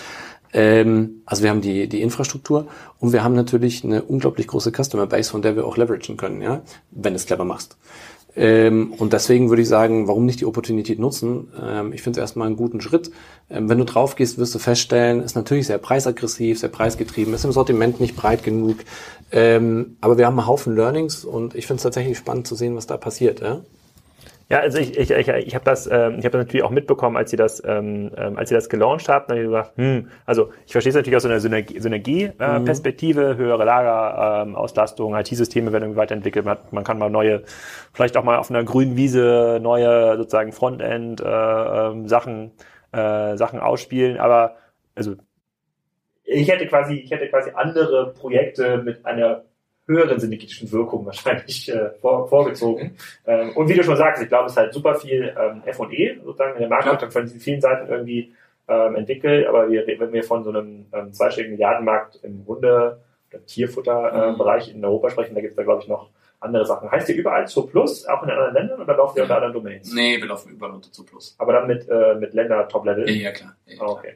Ähm, 0.53 1.23
also 1.25 1.43
wir 1.43 1.51
haben 1.51 1.61
die, 1.61 1.89
die 1.89 2.03
Infrastruktur 2.03 2.67
und 2.99 3.13
wir 3.13 3.25
haben 3.25 3.35
natürlich 3.35 3.85
eine 3.85 4.03
unglaublich 4.03 4.47
große 4.47 4.73
Customer 4.73 5.07
Base, 5.07 5.31
von 5.31 5.43
der 5.43 5.57
wir 5.57 5.67
auch 5.67 5.77
leveragen 5.77 6.17
können, 6.17 6.43
ja, 6.43 6.63
wenn 6.91 7.15
du 7.15 7.17
es 7.17 7.27
clever 7.27 7.45
machst. 7.45 7.77
Ähm, 8.35 8.95
und 8.97 9.13
deswegen 9.13 9.51
würde 9.51 9.63
ich 9.63 9.69
sagen, 9.69 10.09
warum 10.09 10.25
nicht 10.25 10.41
die 10.41 10.47
Opportunität 10.47 10.99
nutzen? 10.99 11.49
Ähm, 11.61 11.93
ich 11.93 12.03
finde 12.03 12.19
es 12.19 12.23
erstmal 12.23 12.47
einen 12.47 12.57
guten 12.57 12.81
Schritt. 12.81 13.11
Ähm, 13.51 13.69
wenn 13.69 13.79
du 13.79 13.85
drauf 13.85 14.17
gehst, 14.17 14.39
wirst 14.39 14.55
du 14.55 14.59
feststellen, 14.59 15.23
ist 15.23 15.37
natürlich 15.37 15.67
sehr 15.67 15.79
preisaggressiv, 15.79 16.59
sehr 16.59 16.71
preisgetrieben, 16.71 17.35
ist 17.35 17.45
im 17.45 17.53
Sortiment 17.53 18.01
nicht 18.01 18.17
breit 18.17 18.43
genug. 18.43 18.79
Ähm, 19.33 19.97
aber 20.01 20.17
wir 20.17 20.27
haben 20.27 20.39
einen 20.39 20.47
Haufen 20.47 20.75
Learnings 20.75 21.25
und 21.25 21.55
ich 21.55 21.67
finde 21.67 21.79
es 21.79 21.83
tatsächlich 21.83 22.17
spannend 22.17 22.47
zu 22.47 22.55
sehen, 22.55 22.75
was 22.75 22.87
da 22.87 22.97
passiert. 22.97 23.41
Ja? 23.41 23.61
Ja, 24.53 24.59
also 24.59 24.76
ich, 24.76 24.98
ich, 24.98 25.11
ich, 25.11 25.28
ich 25.28 25.55
habe 25.55 25.64
das, 25.64 25.86
ähm, 25.86 26.18
ich 26.18 26.26
habe 26.26 26.32
das 26.32 26.44
natürlich 26.44 26.62
auch 26.62 26.70
mitbekommen, 26.70 27.16
als 27.16 27.30
sie 27.30 27.38
das, 27.38 27.62
ähm, 27.64 28.11
ähm 28.18 28.36
als 28.36 28.50
sie 28.50 28.55
das 28.55 28.68
gelauncht 28.68 29.09
haben. 29.09 29.24
Dann 29.26 29.38
habe 29.38 29.46
ich 29.46 29.50
gesagt, 29.50 29.78
hm, 29.78 30.11
also 30.26 30.50
ich 30.66 30.72
verstehe 30.72 30.90
es 30.90 30.94
natürlich 30.94 31.16
aus 31.16 31.22
so 31.22 31.30
einer 31.30 31.40
Synergie-Perspektive, 31.40 33.20
Synergie, 33.20 33.30
äh, 33.30 33.34
mhm. 33.34 33.38
höhere 33.38 33.64
Lagerauslastung, 33.64 35.14
ähm, 35.14 35.20
IT-Systeme 35.20 35.72
werden 35.72 35.84
irgendwie 35.84 36.00
weiterentwickelt. 36.00 36.44
Man, 36.44 36.59
man 36.70 36.84
kann 36.84 36.98
mal 36.98 37.09
neue, 37.09 37.44
vielleicht 37.94 38.14
auch 38.18 38.24
mal 38.24 38.36
auf 38.36 38.50
einer 38.50 38.62
grünen 38.62 38.94
Wiese 38.94 39.59
neue 39.62 40.18
sozusagen 40.18 40.53
Frontend 40.53 41.22
äh, 41.22 41.24
ähm, 41.24 42.07
Sachen 42.07 42.53
äh, 42.92 43.38
Sachen 43.38 43.59
ausspielen. 43.59 44.18
Aber 44.18 44.57
also 44.94 45.14
ich 46.24 46.50
hätte 46.50 46.66
quasi, 46.66 46.96
ich 46.96 47.11
hätte 47.11 47.26
quasi 47.30 47.53
andere 47.55 48.12
Projekte 48.12 48.82
mit 48.82 49.07
einer 49.07 49.44
höheren 49.87 50.20
synergetischen 50.20 50.70
Wirkung 50.70 51.05
wahrscheinlich 51.07 51.68
äh, 51.68 51.91
vor, 52.01 52.28
vorgezogen. 52.28 52.97
Ähm, 53.26 53.51
und 53.57 53.68
wie 53.68 53.74
du 53.74 53.85
schon 53.85 53.97
sagst, 53.97 54.22
ich 54.22 54.28
glaube, 54.28 54.47
es 54.47 54.53
ist 54.53 54.59
halt 54.59 54.72
super 54.72 54.95
viel 54.95 55.35
ähm, 55.39 55.62
F&E 55.64 56.18
sozusagen 56.24 56.55
in 56.55 56.61
der 56.61 56.68
Marktwirtschaft 56.68 57.14
ja. 57.14 57.20
von 57.20 57.22
diesen 57.24 57.41
vielen 57.41 57.61
Seiten 57.61 57.91
irgendwie 57.91 58.33
ähm, 58.68 58.95
entwickelt, 58.95 59.47
aber 59.47 59.70
wir, 59.70 59.87
wenn 59.87 60.12
wir 60.12 60.22
von 60.22 60.45
so 60.45 60.51
einem 60.51 60.87
ähm, 60.93 61.12
zweistelligen 61.12 61.53
Milliardenmarkt 61.53 62.20
im 62.22 62.45
Hunde- 62.47 63.01
oder 63.30 63.47
Tierfutterbereich 63.47 64.68
äh, 64.68 64.70
mhm. 64.72 64.78
in 64.78 64.85
Europa 64.85 65.11
sprechen, 65.11 65.35
da 65.35 65.41
gibt 65.41 65.53
es 65.53 65.57
da, 65.57 65.64
glaube 65.64 65.83
ich, 65.83 65.89
noch 65.89 66.11
andere 66.43 66.66
Sachen. 66.66 66.90
Heißt 66.90 67.09
ihr 67.09 67.16
überall 67.16 67.47
zu 67.47 67.66
Plus, 67.66 68.07
auch 68.07 68.22
in 68.22 68.30
anderen 68.30 68.55
Ländern, 68.55 68.80
oder 68.80 68.97
laufen 68.97 69.16
ihr 69.16 69.22
unter 69.22 69.36
anderen 69.36 69.55
Domains? 69.55 69.93
Nee, 69.95 70.18
wir 70.18 70.26
laufen 70.26 70.51
überall 70.51 70.74
unter 70.74 70.90
zu 70.90 71.05
Plus. 71.05 71.34
Aber 71.38 71.53
dann 71.53 71.66
mit, 71.66 71.88
äh, 71.88 72.14
mit 72.14 72.34
Länder-Top-Level? 72.34 73.09
Ja, 73.09 73.22
ja, 73.22 73.32
klar. 73.32 73.57
Ja, 73.66 73.74
ja, 73.74 73.82
okay. 73.82 74.14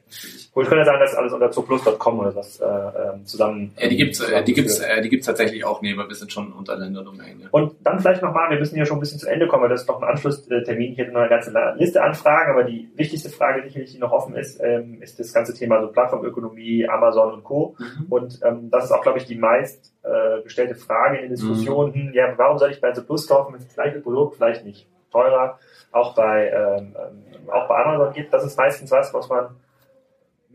Gut, 0.52 0.64
ich 0.64 0.68
könnte 0.68 0.84
sagen, 0.84 1.00
dass 1.00 1.14
alles 1.14 1.32
unter 1.32 1.50
zuplus.com 1.50 2.18
oder 2.18 2.34
was 2.34 2.60
äh, 2.60 2.64
ähm, 2.66 3.24
zusammen. 3.24 3.72
Ja, 3.78 3.88
die 3.88 3.96
gibt's, 3.96 4.20
äh, 4.20 4.42
die 4.44 4.52
gibt's, 4.52 4.78
äh, 4.78 5.00
die 5.02 5.08
gibt's 5.08 5.26
tatsächlich 5.26 5.64
auch, 5.64 5.82
nee, 5.82 5.92
aber 5.92 6.08
wir 6.08 6.14
sind 6.14 6.32
schon 6.32 6.52
unter 6.52 6.76
Länder-Domain. 6.76 7.40
Ja. 7.40 7.48
Und 7.50 7.74
dann 7.80 8.00
vielleicht 8.00 8.22
nochmal, 8.22 8.50
wir 8.50 8.58
müssen 8.58 8.76
ja 8.76 8.84
schon 8.84 8.98
ein 8.98 9.00
bisschen 9.00 9.18
zu 9.18 9.28
Ende 9.28 9.46
kommen, 9.46 9.62
weil 9.62 9.70
das 9.70 9.82
ist 9.82 9.88
noch 9.88 10.02
ein 10.02 10.08
Anschlusstermin. 10.08 10.94
Hätte 10.94 11.12
noch 11.12 11.20
eine 11.20 11.30
ganze 11.30 11.52
Liste 11.76 12.02
an 12.02 12.14
Fragen, 12.14 12.52
aber 12.52 12.64
die 12.64 12.88
wichtigste 12.96 13.30
Frage, 13.30 13.62
die 13.62 13.68
hier 13.68 14.00
noch 14.00 14.12
offen 14.12 14.34
ist, 14.36 14.60
ähm, 14.62 15.00
ist 15.02 15.18
das 15.18 15.32
ganze 15.32 15.54
Thema 15.54 15.80
so 15.80 15.88
Plattformökonomie, 15.88 16.88
Amazon 16.88 17.34
und 17.34 17.44
Co. 17.44 17.76
Mhm. 17.78 18.06
Und 18.08 18.40
ähm, 18.44 18.70
das 18.70 18.84
ist 18.84 18.92
auch, 18.92 19.02
glaube 19.02 19.18
ich, 19.18 19.26
die 19.26 19.36
meist 19.36 19.92
äh, 20.06 20.42
gestellte 20.42 20.74
Frage 20.74 21.16
in 21.16 21.22
den 21.22 21.30
Diskussionen. 21.30 22.08
Mhm. 22.08 22.14
Ja, 22.14 22.32
warum 22.36 22.58
soll 22.58 22.70
ich 22.70 22.80
bei 22.80 22.94
The 22.94 23.02
Plus 23.02 23.26
kaufen, 23.26 23.52
wenn 23.52 23.60
es 23.60 23.66
das 23.66 23.74
gleiche 23.74 24.00
Produkt 24.00 24.36
vielleicht 24.36 24.64
nicht 24.64 24.86
teurer 25.10 25.58
auch 25.92 26.14
bei 26.14 26.48
ähm, 26.48 26.94
ähm, 26.96 27.50
auch 27.50 27.68
bei 27.68 27.84
Amazon 27.84 28.12
gibt? 28.12 28.32
Das 28.32 28.44
ist 28.44 28.56
meistens 28.56 28.90
was, 28.90 29.12
was 29.12 29.28
man 29.28 29.56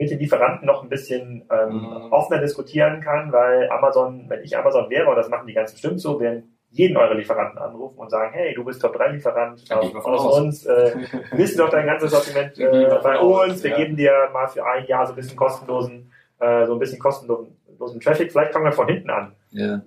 mit 0.01 0.09
den 0.09 0.19
Lieferanten 0.19 0.65
noch 0.65 0.81
ein 0.81 0.89
bisschen 0.89 1.45
ähm, 1.51 1.73
mhm. 1.73 2.11
offener 2.11 2.39
diskutieren 2.39 3.01
kann, 3.01 3.31
weil 3.31 3.69
Amazon, 3.69 4.25
wenn 4.29 4.41
ich 4.41 4.57
Amazon 4.57 4.89
wäre, 4.89 5.07
und 5.07 5.15
das 5.15 5.29
machen 5.29 5.45
die 5.47 5.53
ganz 5.53 5.71
bestimmt 5.71 5.99
so, 5.99 6.19
werden 6.19 6.57
jeden 6.71 6.95
eure 6.95 7.15
Lieferanten 7.15 7.59
anrufen 7.59 7.99
und 7.99 8.09
sagen, 8.09 8.31
hey, 8.33 8.53
du 8.53 8.63
bist 8.63 8.81
Top-3-Lieferant 8.81 9.61
aus, 9.71 10.05
aus 10.05 10.39
uns, 10.39 10.65
äh, 10.65 10.95
wissen 11.33 11.57
doch 11.57 11.69
dein 11.69 11.85
ganzes 11.85 12.11
Sortiment 12.11 12.57
äh, 12.57 12.99
bei 13.03 13.19
uns, 13.19 13.61
wir 13.61 13.71
ja. 13.71 13.77
geben 13.77 13.97
dir 13.97 14.29
mal 14.31 14.47
für 14.47 14.65
ein 14.65 14.85
Jahr 14.85 15.05
so 15.05 15.13
ein 15.13 15.17
bisschen 15.17 15.35
kostenlosen, 15.35 16.11
äh, 16.39 16.65
so 16.65 16.73
ein 16.73 16.79
bisschen 16.79 16.99
kostenlosen 16.99 17.99
Traffic, 18.01 18.31
vielleicht 18.31 18.53
fangen 18.53 18.65
wir 18.65 18.71
von 18.71 18.87
hinten 18.87 19.09
an. 19.09 19.35
Ja. 19.51 19.81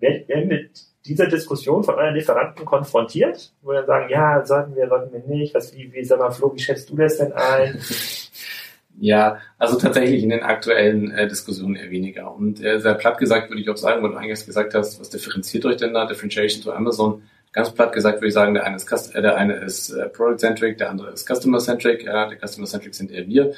Werden, 0.00 0.48
mit 0.48 0.70
dieser 1.06 1.26
Diskussion 1.26 1.84
von 1.84 1.96
euren 1.96 2.14
Lieferanten 2.14 2.64
konfrontiert, 2.64 3.52
wo 3.62 3.72
dann 3.72 3.86
sagen, 3.86 4.08
ja, 4.10 4.44
sollten 4.44 4.74
wir, 4.74 4.88
sollten 4.88 5.12
wir 5.12 5.20
nicht, 5.36 5.54
was, 5.54 5.74
wie, 5.74 5.92
wie, 5.92 6.04
sag 6.04 6.18
mal, 6.18 6.30
Flo, 6.30 6.54
wie 6.54 6.60
schätzt 6.60 6.90
du 6.90 6.96
das 6.96 7.18
denn 7.18 7.32
ein? 7.32 7.78
Ja, 9.00 9.38
also 9.58 9.76
tatsächlich 9.76 10.22
in 10.22 10.30
den 10.30 10.42
aktuellen 10.42 11.10
äh, 11.10 11.26
Diskussionen 11.26 11.74
eher 11.74 11.90
weniger. 11.90 12.32
Und 12.32 12.62
äh, 12.62 12.78
sehr 12.80 12.94
platt 12.94 13.18
gesagt 13.18 13.50
würde 13.50 13.60
ich 13.60 13.68
auch 13.68 13.76
sagen, 13.76 14.02
weil 14.02 14.12
du 14.12 14.16
eingangs 14.16 14.46
gesagt 14.46 14.72
hast, 14.74 15.00
was 15.00 15.10
differenziert 15.10 15.64
euch 15.66 15.78
denn 15.78 15.94
da? 15.94 16.06
Differentiation 16.06 16.62
to 16.62 16.72
Amazon. 16.72 17.22
Ganz 17.52 17.72
platt 17.72 17.92
gesagt 17.92 18.18
würde 18.18 18.28
ich 18.28 18.34
sagen, 18.34 18.54
der 18.54 18.64
eine 18.64 18.76
ist, 18.76 18.86
Cust 18.86 19.14
äh, 19.14 19.20
der 19.20 19.36
eine 19.36 19.54
ist 19.54 19.90
äh, 19.90 20.08
Product-Centric, 20.08 20.78
der 20.78 20.90
andere 20.90 21.10
ist 21.10 21.26
Customer-Centric. 21.26 22.04
Ja, 22.04 22.28
der 22.28 22.38
Customer-Centric 22.38 22.94
sind 22.94 23.10
eher 23.10 23.26
wir. 23.26 23.54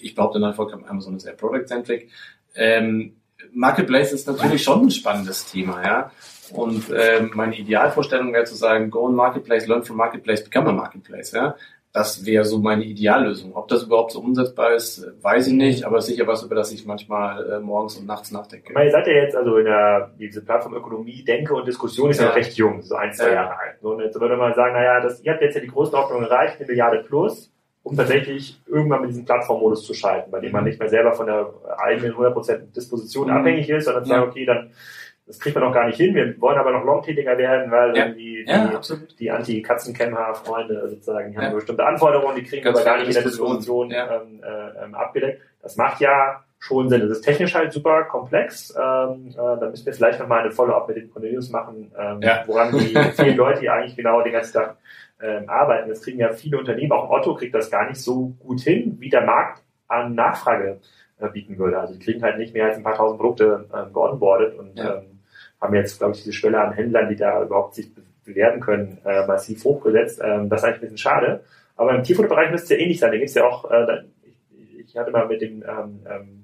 Ich 0.00 0.14
behaupte 0.14 0.40
dann 0.40 0.54
vollkommen, 0.54 0.86
Amazon 0.86 1.16
ist 1.16 1.26
eher 1.26 1.34
Product-Centric. 1.34 2.08
Ähm, 2.54 3.16
Marketplace 3.52 4.12
ist 4.12 4.26
natürlich 4.26 4.62
schon 4.62 4.86
ein 4.86 4.90
spannendes 4.90 5.50
Thema, 5.50 5.84
ja. 5.84 6.10
Und 6.52 6.84
ähm, 6.94 7.30
meine 7.34 7.56
Idealvorstellung 7.56 8.32
wäre 8.32 8.44
zu 8.44 8.54
sagen, 8.54 8.90
go 8.90 9.06
on 9.06 9.14
Marketplace, 9.14 9.66
learn 9.66 9.82
from 9.82 9.96
Marketplace, 9.96 10.44
become 10.44 10.68
a 10.68 10.72
Marketplace, 10.72 11.32
ja. 11.32 11.56
Das 11.94 12.24
wäre 12.24 12.46
so 12.46 12.58
meine 12.58 12.84
Ideallösung. 12.84 13.54
Ob 13.54 13.68
das 13.68 13.82
überhaupt 13.82 14.12
so 14.12 14.20
umsetzbar 14.20 14.72
ist, 14.72 15.06
weiß 15.20 15.48
ich 15.48 15.52
nicht, 15.52 15.84
aber 15.84 16.00
sicher 16.00 16.26
was, 16.26 16.42
über 16.42 16.54
das 16.54 16.72
ich 16.72 16.86
manchmal 16.86 17.50
äh, 17.50 17.60
morgens 17.60 17.96
und 17.96 18.06
nachts 18.06 18.32
nachdenke. 18.32 18.72
Ihr 18.72 18.90
seid 18.90 19.06
ja 19.06 19.12
jetzt 19.12 19.36
also 19.36 19.58
in 19.58 19.66
der, 19.66 20.10
diese 20.18 20.42
Plattform 20.42 20.74
Ökonomie, 20.74 21.22
Denke 21.22 21.52
und 21.52 21.66
Diskussion 21.66 22.10
ist 22.10 22.18
ja, 22.18 22.28
ja 22.28 22.32
recht 22.32 22.54
jung, 22.54 22.80
so 22.80 22.94
ein, 22.94 23.12
zwei 23.12 23.28
ja. 23.28 23.34
Jahre 23.34 23.58
alt. 23.58 23.76
So, 23.82 23.90
und 23.90 24.00
jetzt 24.00 24.18
würde 24.18 24.38
man 24.38 24.54
sagen, 24.54 24.72
naja, 24.72 25.00
das, 25.00 25.22
ihr 25.22 25.32
habt 25.32 25.42
jetzt 25.42 25.54
ja 25.54 25.60
die 25.60 25.68
Größenordnung 25.68 26.22
erreicht, 26.22 26.56
eine 26.58 26.66
Milliarde 26.66 27.04
plus 27.06 27.51
um 27.82 27.96
tatsächlich 27.96 28.60
irgendwann 28.66 29.00
mit 29.02 29.10
diesem 29.10 29.24
Plattformmodus 29.24 29.84
zu 29.84 29.94
schalten, 29.94 30.30
bei 30.30 30.40
dem 30.40 30.52
man 30.52 30.62
mhm. 30.62 30.68
nicht 30.68 30.78
mehr 30.78 30.88
selber 30.88 31.12
von 31.12 31.26
der 31.26 31.52
eigenen 31.78 32.14
100% 32.14 32.72
Disposition 32.74 33.28
mhm. 33.28 33.36
abhängig 33.36 33.68
ist, 33.68 33.86
sondern 33.86 34.04
sagt, 34.04 34.28
okay, 34.28 34.44
dann 34.44 34.70
das 35.26 35.38
kriegt 35.38 35.54
man 35.54 35.64
noch 35.64 35.72
gar 35.72 35.86
nicht 35.86 35.96
hin. 35.96 36.14
Wir 36.14 36.40
wollen 36.40 36.58
aber 36.58 36.72
noch 36.72 36.84
longtätiger 36.84 37.38
werden, 37.38 37.70
weil 37.70 37.96
ja. 37.96 38.08
die, 38.08 38.44
die, 38.44 38.44
ja, 38.46 38.80
die 39.18 39.30
Anti-Katzenkämmer-Freunde 39.30 40.88
sozusagen, 40.90 41.30
die 41.30 41.36
ja. 41.36 41.42
haben 41.44 41.54
bestimmte 41.54 41.86
Anforderungen, 41.86 42.36
die 42.36 42.42
kriegen 42.42 42.64
Ganz 42.64 42.76
aber 42.76 42.84
gar 42.84 42.98
nicht 42.98 43.08
in 43.08 43.14
der 43.14 43.22
Disposition 43.22 43.90
ja. 43.90 44.20
ähm, 44.20 44.42
äh, 44.42 44.84
ähm, 44.84 44.94
abgedeckt. 44.94 45.40
Das 45.62 45.76
macht 45.76 46.00
ja 46.00 46.42
schon 46.58 46.88
Sinn. 46.88 47.00
Das 47.00 47.10
ist 47.10 47.22
technisch 47.22 47.54
halt 47.54 47.72
super 47.72 48.04
komplex. 48.04 48.74
Ähm, 48.76 49.28
äh, 49.30 49.34
da 49.34 49.68
müssen 49.70 49.86
wir 49.86 49.92
vielleicht 49.92 50.18
nochmal 50.18 50.40
eine 50.40 50.50
Follow-up 50.50 50.88
mit 50.88 50.96
den 50.96 51.10
Cornelius 51.10 51.50
machen, 51.50 51.92
ähm, 51.96 52.20
woran 52.46 52.72
die 52.72 52.94
vielen 53.16 53.36
Leute, 53.36 53.60
die 53.60 53.70
eigentlich 53.70 53.96
genau 53.96 54.22
den 54.22 54.32
ganzen 54.32 54.54
Tag 54.54 54.76
ähm, 55.22 55.48
arbeiten. 55.48 55.88
Das 55.88 56.02
kriegen 56.02 56.18
ja 56.18 56.32
viele 56.32 56.58
Unternehmen, 56.58 56.92
auch 56.92 57.10
Otto 57.10 57.34
kriegt 57.34 57.54
das 57.54 57.70
gar 57.70 57.88
nicht 57.88 58.00
so 58.00 58.34
gut 58.40 58.60
hin, 58.60 58.96
wie 58.98 59.08
der 59.08 59.24
Markt 59.24 59.62
an 59.88 60.14
Nachfrage 60.14 60.80
äh, 61.18 61.28
bieten 61.28 61.58
würde. 61.58 61.78
Also 61.78 61.94
die 61.94 62.00
kriegen 62.00 62.22
halt 62.22 62.38
nicht 62.38 62.54
mehr 62.54 62.66
als 62.66 62.76
ein 62.76 62.82
paar 62.82 62.96
tausend 62.96 63.20
Produkte 63.20 63.68
äh, 63.72 63.92
geonboardet 63.92 64.58
und 64.58 64.78
ja. 64.78 64.96
ähm, 64.96 65.20
haben 65.60 65.74
jetzt, 65.74 65.98
glaube 65.98 66.14
ich, 66.14 66.22
diese 66.22 66.32
Schwelle 66.32 66.60
an 66.60 66.72
Händlern, 66.72 67.08
die 67.08 67.16
da 67.16 67.42
überhaupt 67.42 67.74
sich 67.74 67.90
bewerben 68.24 68.60
können, 68.60 68.98
äh, 69.04 69.26
massiv 69.26 69.64
hochgesetzt. 69.64 70.20
Ähm, 70.22 70.48
das 70.48 70.60
ist 70.60 70.64
eigentlich 70.64 70.76
ein 70.76 70.80
bisschen 70.80 70.98
schade. 70.98 71.44
Aber 71.76 71.94
im 71.94 72.02
Tierfutterbereich 72.02 72.50
müsste 72.50 72.74
es 72.74 72.78
ja 72.78 72.84
ähnlich 72.84 72.98
sein. 72.98 73.10
Da 73.10 73.16
gibt 73.16 73.28
es 73.28 73.34
ja 73.34 73.44
auch, 73.44 73.70
äh, 73.70 74.02
ich, 74.22 74.78
ich 74.78 74.96
hatte 74.96 75.10
mal 75.10 75.26
mit 75.26 75.40
dem 75.40 75.62
ähm, 75.62 76.00
ähm, 76.08 76.42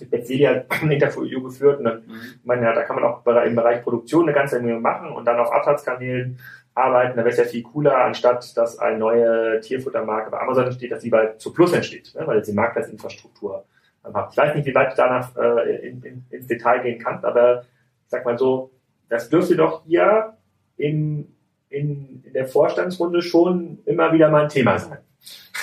mit 0.00 0.10
Betzelia 0.10 0.64
ein 0.68 0.90
Interview 0.90 1.42
geführt 1.42 1.78
und 1.78 1.84
dann, 1.84 2.06
mhm. 2.06 2.20
meine, 2.44 2.62
ja, 2.66 2.74
da 2.74 2.82
kann 2.82 2.96
man 2.96 3.04
auch 3.04 3.24
im 3.26 3.56
Bereich 3.56 3.82
Produktion 3.82 4.24
eine 4.24 4.32
ganze 4.32 4.60
Menge 4.60 4.80
machen 4.80 5.10
und 5.12 5.24
dann 5.24 5.38
auf 5.38 5.52
Absatzkanälen 5.52 6.38
arbeiten, 6.76 7.16
dann 7.16 7.24
wäre 7.24 7.30
es 7.30 7.38
ja 7.38 7.44
viel 7.44 7.62
cooler, 7.62 7.96
anstatt 7.96 8.56
dass 8.56 8.78
eine 8.78 8.98
neue 8.98 9.60
Tierfuttermarke 9.60 10.30
bei 10.30 10.38
Amazon 10.38 10.66
entsteht, 10.66 10.92
dass 10.92 11.02
sie 11.02 11.10
bei 11.10 11.28
zu 11.38 11.52
Plus 11.52 11.72
entsteht, 11.72 12.14
ne? 12.14 12.26
weil 12.26 12.42
die 12.42 12.52
Marktplatzinfrastruktur 12.52 13.64
habt. 14.04 14.32
Ich 14.32 14.38
weiß 14.38 14.54
nicht, 14.54 14.66
wie 14.66 14.74
weit 14.74 14.92
du 14.92 14.96
danach 14.96 15.34
äh, 15.36 15.88
in, 15.88 16.02
in, 16.02 16.24
ins 16.30 16.46
Detail 16.46 16.82
gehen 16.82 16.98
kannst, 17.02 17.24
aber 17.24 17.62
ich 17.62 18.10
sag 18.10 18.24
mal 18.24 18.38
so, 18.38 18.70
das 19.08 19.30
dürfte 19.30 19.56
doch 19.56 19.84
hier 19.86 20.34
in, 20.76 21.34
in, 21.70 22.22
in 22.24 22.32
der 22.34 22.46
Vorstandsrunde 22.46 23.22
schon 23.22 23.78
immer 23.86 24.12
wieder 24.12 24.30
mal 24.30 24.44
ein 24.44 24.48
Thema 24.50 24.78
sein. 24.78 24.98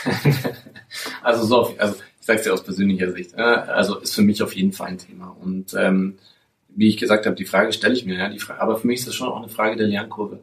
also 1.21 1.45
so, 1.45 1.75
also 1.77 1.95
ich 2.19 2.25
sage 2.25 2.39
es 2.39 2.43
dir 2.43 2.53
aus 2.53 2.63
persönlicher 2.63 3.11
Sicht, 3.11 3.35
äh, 3.37 3.41
also 3.41 3.99
ist 3.99 4.15
für 4.15 4.23
mich 4.23 4.41
auf 4.41 4.55
jeden 4.55 4.71
Fall 4.71 4.87
ein 4.87 4.97
Thema 4.97 5.37
und 5.39 5.75
ähm, 5.77 6.17
wie 6.75 6.89
ich 6.89 6.97
gesagt 6.97 7.27
habe, 7.27 7.35
die 7.35 7.45
Frage 7.45 7.71
stelle 7.71 7.93
ich 7.93 8.03
mir, 8.03 8.17
ja, 8.17 8.29
die 8.29 8.39
Frage, 8.39 8.61
aber 8.61 8.77
für 8.77 8.87
mich 8.87 9.01
ist 9.01 9.07
das 9.07 9.15
schon 9.15 9.29
auch 9.29 9.37
eine 9.37 9.49
Frage 9.49 9.75
der 9.75 9.85
Lernkurve. 9.85 10.39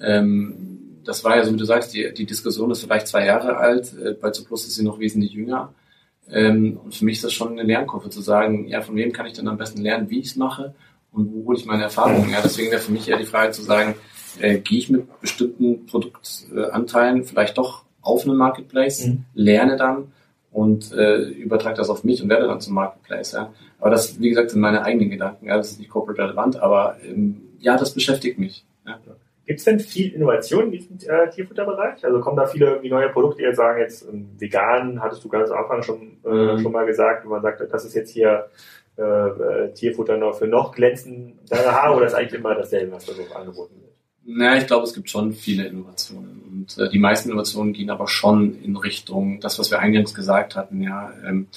Ähm, 0.00 1.00
das 1.04 1.22
war 1.24 1.36
ja 1.36 1.44
so, 1.44 1.52
wie 1.52 1.56
du 1.56 1.64
sagst, 1.64 1.94
die, 1.94 2.12
die 2.14 2.26
Diskussion 2.26 2.70
ist 2.70 2.82
vielleicht 2.82 3.08
zwei 3.08 3.26
Jahre 3.26 3.56
alt, 3.56 3.92
äh, 3.98 4.12
bei 4.12 4.30
Zuplus 4.30 4.66
ist 4.66 4.76
sie 4.76 4.84
noch 4.84 4.98
wesentlich 4.98 5.32
jünger. 5.32 5.72
Ähm, 6.30 6.80
und 6.82 6.94
für 6.94 7.04
mich 7.04 7.16
ist 7.16 7.24
das 7.24 7.32
schon 7.32 7.52
eine 7.52 7.62
Lernkurve 7.62 8.08
zu 8.10 8.22
sagen, 8.22 8.66
ja, 8.68 8.80
von 8.80 8.96
wem 8.96 9.12
kann 9.12 9.26
ich 9.26 9.34
denn 9.34 9.48
am 9.48 9.58
besten 9.58 9.82
lernen, 9.82 10.08
wie 10.08 10.20
ich 10.20 10.26
es 10.26 10.36
mache 10.36 10.74
und 11.12 11.32
wo 11.32 11.46
hole 11.46 11.58
ich 11.58 11.66
meine 11.66 11.82
Erfahrungen. 11.82 12.30
Ja, 12.30 12.40
deswegen 12.42 12.70
wäre 12.70 12.80
für 12.80 12.92
mich 12.92 13.08
eher 13.08 13.18
die 13.18 13.26
Frage 13.26 13.52
zu 13.52 13.62
sagen, 13.62 13.94
äh, 14.40 14.58
gehe 14.58 14.78
ich 14.78 14.88
mit 14.88 15.20
bestimmten 15.20 15.86
Produktanteilen 15.86 17.24
vielleicht 17.24 17.58
doch 17.58 17.84
auf 18.00 18.26
einen 18.26 18.36
Marketplace, 18.36 19.06
mhm. 19.06 19.24
lerne 19.34 19.76
dann 19.76 20.12
und 20.50 20.92
äh, 20.92 21.22
übertrage 21.22 21.76
das 21.76 21.90
auf 21.90 22.04
mich 22.04 22.22
und 22.22 22.28
werde 22.28 22.46
dann 22.46 22.60
zum 22.60 22.74
Marketplace. 22.74 23.32
Ja. 23.32 23.52
Aber 23.80 23.90
das, 23.90 24.20
wie 24.20 24.28
gesagt, 24.30 24.50
sind 24.50 24.60
meine 24.60 24.82
eigenen 24.82 25.10
Gedanken. 25.10 25.46
Ja, 25.46 25.56
das 25.56 25.72
ist 25.72 25.78
nicht 25.78 25.90
corporate 25.90 26.22
relevant, 26.22 26.56
aber 26.56 26.96
ähm, 27.04 27.42
ja, 27.58 27.76
das 27.76 27.92
beschäftigt 27.92 28.38
mich. 28.38 28.64
Ja. 28.86 28.98
Gibt 29.46 29.58
es 29.58 29.64
denn 29.64 29.78
viel 29.78 30.14
Innovation 30.14 30.64
in 30.64 30.72
diesem 30.72 30.96
äh, 31.06 31.28
Tierfutterbereich? 31.30 32.04
Also 32.04 32.20
kommen 32.20 32.36
da 32.36 32.46
viele 32.46 32.66
irgendwie 32.66 32.88
neue 32.88 33.10
Produkte, 33.10 33.38
die 33.38 33.44
jetzt 33.44 33.56
sagen, 33.56 33.80
jetzt 33.80 34.08
ähm, 34.08 34.30
vegan, 34.38 35.02
hattest 35.02 35.22
du 35.22 35.28
ganz 35.28 35.50
am 35.50 35.58
Anfang 35.58 35.82
schon, 35.82 36.16
äh, 36.24 36.54
mhm. 36.54 36.58
schon 36.60 36.72
mal 36.72 36.86
gesagt, 36.86 37.26
wo 37.26 37.30
man 37.30 37.42
sagt, 37.42 37.60
das 37.60 37.84
ist 37.84 37.94
jetzt 37.94 38.10
hier 38.10 38.48
äh, 38.96 39.02
äh 39.02 39.72
Tierfutter 39.74 40.16
noch 40.16 40.38
für 40.38 40.46
noch 40.46 40.72
glänzende 40.72 41.34
Haare 41.52 41.96
oder 41.96 42.06
ist 42.06 42.14
eigentlich 42.14 42.40
immer 42.40 42.54
dasselbe, 42.54 42.92
was 42.92 43.04
da 43.04 43.12
so 43.12 43.22
angeboten 43.34 43.74
wird? 43.80 43.92
Na, 44.26 44.56
ich 44.56 44.66
glaube, 44.66 44.84
es 44.84 44.94
gibt 44.94 45.10
schon 45.10 45.34
viele 45.34 45.66
Innovationen. 45.66 46.42
Und 46.50 46.78
äh, 46.78 46.88
die 46.88 46.98
meisten 46.98 47.28
Innovationen 47.28 47.74
gehen 47.74 47.90
aber 47.90 48.08
schon 48.08 48.62
in 48.62 48.76
Richtung, 48.76 49.40
das, 49.40 49.58
was 49.58 49.70
wir 49.70 49.80
eingangs 49.80 50.14
gesagt 50.14 50.56
hatten, 50.56 50.80
ja, 50.80 51.12
ähm, 51.26 51.48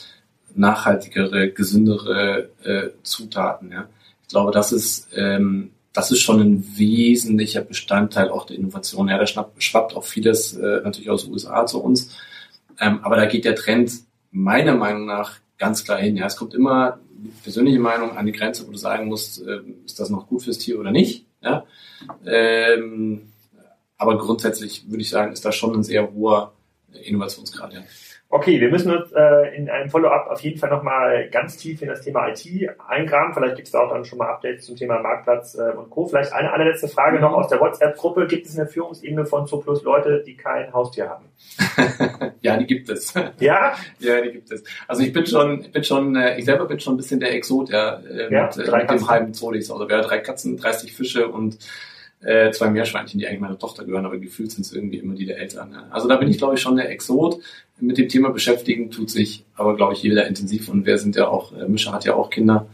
nachhaltigere, 0.53 1.51
gesündere 1.51 2.49
äh, 2.63 2.89
Zutaten. 3.03 3.71
Ja. 3.71 3.87
Ich 4.23 4.29
glaube, 4.29 4.51
das 4.51 4.73
ist 4.73 5.07
ähm, 5.15 5.71
das 5.97 6.11
ist 6.11 6.21
schon 6.21 6.39
ein 6.39 6.77
wesentlicher 6.77 7.61
Bestandteil 7.61 8.29
auch 8.29 8.45
der 8.45 8.55
Innovation. 8.55 9.07
Ja, 9.07 9.17
da 9.17 9.25
schwappt, 9.25 9.95
auch 9.95 10.03
vieles 10.03 10.55
äh, 10.55 10.81
natürlich 10.83 11.09
aus 11.09 11.23
den 11.23 11.33
USA 11.33 11.65
zu 11.65 11.81
uns. 11.81 12.15
Ähm, 12.79 12.99
aber 13.01 13.15
da 13.15 13.25
geht 13.25 13.45
der 13.45 13.55
Trend 13.55 13.91
meiner 14.29 14.75
Meinung 14.75 15.07
nach 15.07 15.39
ganz 15.57 15.83
klar 15.83 15.97
hin. 15.97 16.15
Ja, 16.15 16.27
es 16.27 16.35
kommt 16.35 16.53
immer 16.53 16.99
persönliche 17.41 17.79
Meinung 17.79 18.15
an 18.15 18.27
die 18.27 18.31
Grenze, 18.31 18.67
wo 18.67 18.71
du 18.71 18.77
sagen 18.77 19.07
musst, 19.07 19.41
äh, 19.41 19.61
ist 19.87 19.99
das 19.99 20.11
noch 20.11 20.27
gut 20.27 20.43
fürs 20.43 20.59
Tier 20.59 20.79
oder 20.79 20.91
nicht. 20.91 21.25
Ja? 21.41 21.65
Ähm, 22.27 23.31
aber 23.97 24.19
grundsätzlich 24.19 24.91
würde 24.91 25.01
ich 25.01 25.09
sagen, 25.09 25.33
ist 25.33 25.45
da 25.45 25.51
schon 25.51 25.73
ein 25.73 25.83
sehr 25.83 26.13
hoher 26.13 26.53
Innovationsgrad. 26.93 27.73
Ja. 27.73 27.81
Okay, 28.29 28.59
wir 28.59 28.69
müssen 28.69 28.91
uns 28.91 29.09
äh, 29.13 29.55
in 29.55 29.69
einem 29.69 29.89
Follow-up 29.89 30.27
auf 30.29 30.41
jeden 30.41 30.59
Fall 30.59 30.69
nochmal 30.69 31.29
ganz 31.29 31.55
tief 31.55 31.81
in 31.81 31.87
das 31.87 32.01
Thema 32.01 32.27
IT 32.27 32.45
eingraben. 32.85 33.33
Vielleicht 33.33 33.55
gibt 33.55 33.67
es 33.67 33.71
da 33.71 33.79
auch 33.79 33.89
dann 33.89 34.03
schon 34.03 34.17
mal 34.17 34.27
Updates 34.27 34.65
zum 34.65 34.75
Thema 34.75 34.99
Marktplatz 34.99 35.55
äh, 35.55 35.71
und 35.77 35.89
Co. 35.89 36.07
Vielleicht 36.07 36.33
eine 36.33 36.51
allerletzte 36.51 36.89
Frage 36.89 37.21
noch 37.21 37.31
aus 37.31 37.47
der 37.47 37.61
WhatsApp-Gruppe. 37.61 38.27
Gibt 38.27 38.45
es 38.45 38.51
in 38.51 38.57
der 38.57 38.67
Führungsebene 38.67 39.25
von 39.25 39.47
Zooplus 39.47 39.81
Leute, 39.83 40.23
die 40.25 40.35
kein 40.35 40.73
Haustier 40.73 41.09
haben? 41.09 41.25
ja, 42.41 42.57
die 42.57 42.65
gibt 42.65 42.89
es. 42.89 43.13
Ja? 43.39 43.75
ja, 43.99 44.21
die 44.21 44.31
gibt 44.33 44.51
es. 44.51 44.61
Also 44.89 45.03
ich 45.03 45.13
bin 45.13 45.25
schon, 45.25 45.61
ich 45.61 45.71
bin 45.71 45.85
schon, 45.85 46.13
äh, 46.17 46.37
ich 46.37 46.43
selber 46.43 46.65
bin 46.65 46.81
schon 46.81 46.95
ein 46.95 46.97
bisschen 46.97 47.21
der 47.21 47.33
Exot, 47.33 47.69
ja, 47.69 48.01
äh, 48.01 48.33
ja 48.33 48.47
mit, 48.47 48.67
äh, 48.67 48.77
mit 48.77 48.89
dem 48.89 49.07
halben 49.07 49.33
Zolis. 49.33 49.71
Also 49.71 49.87
wir 49.87 49.95
haben 49.95 50.03
drei 50.03 50.19
Katzen, 50.19 50.57
30 50.57 50.93
Fische 50.93 51.29
und 51.29 51.59
äh, 52.21 52.51
zwei 52.51 52.69
Meerschweinchen, 52.69 53.19
die 53.19 53.27
eigentlich 53.27 53.39
meiner 53.39 53.59
Tochter 53.59 53.85
gehören, 53.85 54.05
aber 54.05 54.17
gefühlt 54.17 54.51
sind 54.51 54.65
es 54.65 54.73
irgendwie 54.73 54.97
immer 54.97 55.13
die 55.13 55.25
der 55.25 55.37
Eltern. 55.37 55.71
Ja. 55.71 55.87
Also 55.91 56.07
da 56.07 56.15
bin 56.15 56.29
ich, 56.29 56.37
glaube 56.37 56.55
ich, 56.55 56.61
schon 56.61 56.75
der 56.75 56.89
Exot. 56.89 57.39
Mit 57.79 57.97
dem 57.97 58.09
Thema 58.09 58.29
beschäftigen 58.29 58.89
tut 58.89 59.09
sich 59.09 59.45
aber, 59.55 59.75
glaube 59.75 59.93
ich, 59.93 60.01
jeder 60.01 60.25
intensiv. 60.25 60.67
Und 60.69 60.85
wir 60.85 60.97
sind 60.97 61.15
ja 61.15 61.27
auch, 61.27 61.55
äh, 61.55 61.67
Mischa 61.67 61.91
hat 61.91 62.05
ja 62.05 62.15
auch 62.15 62.29
Kinder. 62.29 62.67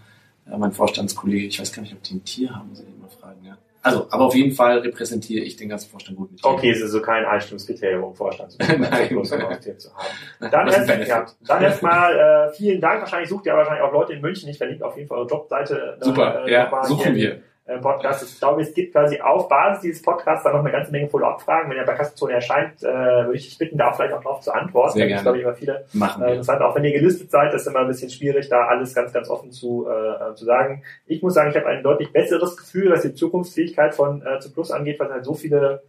Äh, 0.49 0.57
mein 0.57 0.71
Vorstandskollege, 0.71 1.47
ich 1.47 1.59
weiß 1.59 1.73
gar 1.73 1.81
nicht, 1.81 1.93
ob 1.93 2.01
die 2.03 2.15
ein 2.15 2.23
Tier 2.23 2.55
haben, 2.55 2.69
muss 2.69 2.79
ich 2.79 2.87
immer 2.87 3.09
fragen. 3.09 3.43
Ja. 3.45 3.57
Also, 3.81 4.07
aber 4.11 4.23
auf 4.23 4.35
jeden 4.35 4.53
Fall 4.53 4.77
repräsentiere 4.79 5.43
ich 5.43 5.57
den 5.57 5.67
ganzen 5.67 5.89
Vorstand 5.91 6.17
gut 6.17 6.31
mit. 6.31 6.41
Okay, 6.41 6.69
es 6.69 6.77
ist 6.77 6.83
also 6.83 7.01
kein 7.01 7.25
Einstellungskriterium, 7.25 8.05
um 8.05 8.15
Vorstand 8.15 8.51
zu 8.53 8.59
haben. 8.59 8.83
Dann, 10.39 10.67
erst, 10.69 11.07
ja, 11.07 11.25
dann 11.41 11.61
erstmal 11.61 12.49
äh, 12.49 12.53
vielen 12.53 12.79
Dank. 12.79 13.01
Wahrscheinlich 13.01 13.29
sucht 13.29 13.45
ihr 13.45 13.53
wahrscheinlich 13.53 13.83
auch 13.83 13.91
Leute 13.91 14.13
in 14.13 14.21
München. 14.21 14.47
Ich 14.47 14.57
verlinke 14.57 14.85
auf 14.85 14.95
jeden 14.95 15.09
Fall 15.09 15.17
eure 15.17 15.27
Jobseite. 15.27 15.97
Super, 15.99 16.45
äh, 16.45 16.51
ja, 16.51 16.83
suchen 16.85 17.13
wir. 17.13 17.41
Äh, 17.65 17.79
Podcast. 17.79 18.23
Ich 18.23 18.39
glaube, 18.39 18.61
es 18.61 18.73
gibt 18.73 18.91
quasi 18.91 19.21
auf 19.21 19.47
Basis 19.47 19.81
dieses 19.83 20.01
Podcasts 20.01 20.43
dann 20.43 20.51
noch 20.51 20.59
eine 20.59 20.71
ganze 20.71 20.91
Menge 20.91 21.07
Follow-up-Fragen. 21.07 21.69
Wenn 21.69 21.77
er 21.77 21.85
bei 21.85 21.93
Kassenzone 21.93 22.33
erscheint, 22.33 22.83
äh, 22.83 22.85
würde 22.85 23.35
ich 23.35 23.45
dich 23.45 23.57
bitten, 23.57 23.77
da 23.77 23.93
vielleicht 23.93 24.13
auch 24.13 24.21
drauf 24.21 24.41
zu 24.41 24.51
antworten. 24.51 24.97
Sehr 24.97 25.07
gerne. 25.07 25.15
Das 25.15 25.23
glaube 25.23 25.37
ich 25.37 25.43
immer 25.45 25.53
viele 25.53 25.85
Machen 25.93 26.23
äh, 26.23 26.31
interessant. 26.31 26.61
Auch 26.61 26.75
wenn 26.75 26.83
ihr 26.83 26.91
gelistet 26.91 27.31
seid, 27.31 27.53
ist 27.53 27.65
immer 27.65 27.79
ein 27.79 27.87
bisschen 27.87 28.09
schwierig, 28.09 28.49
da 28.49 28.67
alles 28.67 28.93
ganz, 28.93 29.13
ganz 29.13 29.29
offen 29.29 29.51
zu, 29.51 29.87
äh, 29.87 30.35
zu 30.35 30.43
sagen. 30.43 30.83
Ich 31.05 31.21
muss 31.21 31.35
sagen, 31.35 31.51
ich 31.51 31.55
habe 31.55 31.67
ein 31.67 31.83
deutlich 31.83 32.11
besseres 32.11 32.57
Gefühl, 32.57 32.91
was 32.91 33.03
die 33.03 33.13
Zukunftsfähigkeit 33.13 33.95
von 33.95 34.21
äh, 34.25 34.39
zu 34.39 34.51
Plus 34.51 34.69
angeht, 34.69 34.99
weil 34.99 35.07
es 35.07 35.13
halt 35.13 35.25
so 35.25 35.33
viele 35.33 35.83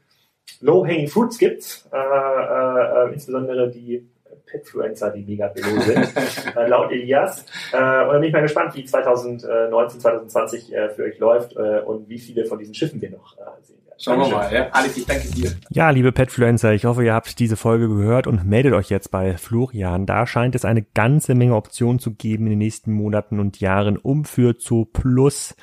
Low-Hanging 0.60 1.08
Fruits 1.08 1.38
gibt, 1.38 1.86
äh, 1.92 1.96
äh, 1.96 3.12
insbesondere 3.12 3.68
die 3.68 4.08
Petfluencer, 4.54 5.10
die 5.10 5.22
mega 5.22 5.48
below 5.48 5.80
sind, 5.80 6.12
äh, 6.56 6.66
laut 6.68 6.92
Elias. 6.92 7.44
Äh, 7.72 7.76
und 7.76 8.12
dann 8.12 8.20
bin 8.20 8.28
ich 8.28 8.32
mal 8.32 8.42
gespannt, 8.42 8.74
wie 8.76 8.84
2019, 8.84 10.00
2020 10.00 10.72
äh, 10.72 10.90
für 10.90 11.02
euch 11.04 11.18
läuft 11.18 11.56
äh, 11.56 11.80
und 11.80 12.08
wie 12.08 12.18
viele 12.18 12.46
von 12.46 12.58
diesen 12.58 12.74
Schiffen 12.74 13.00
wir 13.00 13.10
noch 13.10 13.36
äh, 13.36 13.40
sehen 13.62 13.78
werden. 13.84 13.98
Schauen 13.98 14.20
wir 14.20 14.28
mal, 14.28 14.52
ja. 14.52 14.68
Alex, 14.70 14.96
ich 14.96 15.06
danke 15.06 15.28
dir. 15.28 15.52
Ja, 15.70 15.90
liebe 15.90 16.12
Petfluencer, 16.12 16.72
ich 16.72 16.84
hoffe, 16.84 17.04
ihr 17.04 17.14
habt 17.14 17.38
diese 17.38 17.56
Folge 17.56 17.88
gehört 17.88 18.26
und 18.26 18.44
meldet 18.44 18.74
euch 18.74 18.90
jetzt 18.90 19.10
bei 19.10 19.36
Florian. 19.36 20.06
Da 20.06 20.26
scheint 20.26 20.54
es 20.54 20.64
eine 20.64 20.82
ganze 20.82 21.34
Menge 21.34 21.54
Optionen 21.54 21.98
zu 21.98 22.12
geben 22.12 22.44
in 22.44 22.50
den 22.50 22.58
nächsten 22.58 22.92
Monaten 22.92 23.40
und 23.40 23.60
Jahren, 23.60 23.96
um 23.96 24.24
für 24.24 24.58
zu 24.58 24.84
Plus 24.84 25.54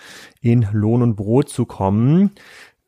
in 0.41 0.67
Lohn 0.71 1.01
und 1.01 1.15
Brot 1.15 1.49
zu 1.49 1.65
kommen. 1.65 2.31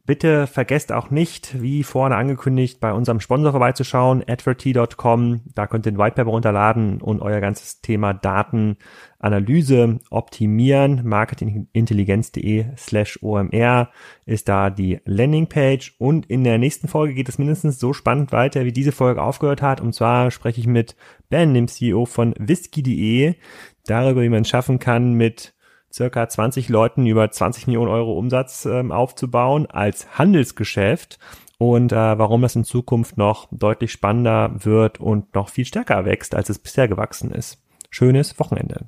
Bitte 0.06 0.48
vergesst 0.48 0.92
auch 0.92 1.12
nicht, 1.12 1.62
wie 1.62 1.82
vorne 1.82 2.18
angekündigt, 2.18 2.82
bei 2.82 2.92
unserem 2.92 3.22
Sponsor 3.22 3.52
vorbeizuschauen, 3.52 4.22
adverty.com. 4.28 5.40
Da 5.56 5.66
könnt 5.66 5.86
ihr 5.86 5.94
den 5.94 5.98
Whitepaper 5.98 6.30
runterladen 6.30 7.02
und 7.02 7.22
euer 7.22 7.40
ganzes 7.40 7.80
Thema 7.80 8.14
Datenanalyse 8.14 10.02
optimieren. 10.10 11.08
Marketingintelligenz.de 11.08 12.66
slash 12.76 13.18
OMR 13.22 13.92
ist 14.26 14.50
da 14.50 14.70
die 14.70 15.00
Landingpage. 15.06 15.96
Und 16.00 16.26
in 16.26 16.44
der 16.44 16.58
nächsten 16.58 16.90
Folge 16.90 17.14
geht 17.14 17.30
es 17.30 17.38
mindestens 17.38 17.80
so 17.80 17.94
spannend 17.94 18.34
weiter, 18.34 18.66
wie 18.66 18.74
diese 18.74 18.92
Folge 18.92 19.22
aufgehört 19.22 19.62
hat. 19.62 19.80
Und 19.80 19.96
zwar 19.96 20.32
spreche 20.32 20.60
ich 20.60 20.68
mit 20.68 20.98
Ben, 21.30 21.54
dem 21.54 21.70
CEO 21.70 22.06
von 22.06 22.36
whisky.de, 22.38 23.36
darüber, 23.86 24.22
wie 24.22 24.30
man 24.30 24.42
es 24.42 24.50
schaffen 24.50 24.80
kann, 24.80 25.14
mit 25.14 25.54
circa 25.94 26.28
20 26.28 26.70
Leuten 26.70 27.06
über 27.06 27.30
20 27.30 27.68
Millionen 27.68 27.92
Euro 27.92 28.18
Umsatz 28.18 28.66
ähm, 28.66 28.92
aufzubauen 28.92 29.68
als 29.68 30.18
Handelsgeschäft 30.18 31.20
und 31.58 31.92
äh, 31.92 31.96
warum 31.96 32.42
das 32.42 32.56
in 32.56 32.64
Zukunft 32.64 33.18
noch 33.18 33.48
deutlich 33.52 33.92
spannender 33.92 34.52
wird 34.56 35.00
und 35.00 35.36
noch 35.36 35.50
viel 35.50 35.66
stärker 35.66 36.06
wächst, 36.06 36.36
als 36.36 36.50
es 36.50 36.60
bisher 36.60 36.88
gewachsen 36.88 37.32
ist. 37.32 37.62
Schönes 37.90 38.40
Wochenende. 38.40 38.88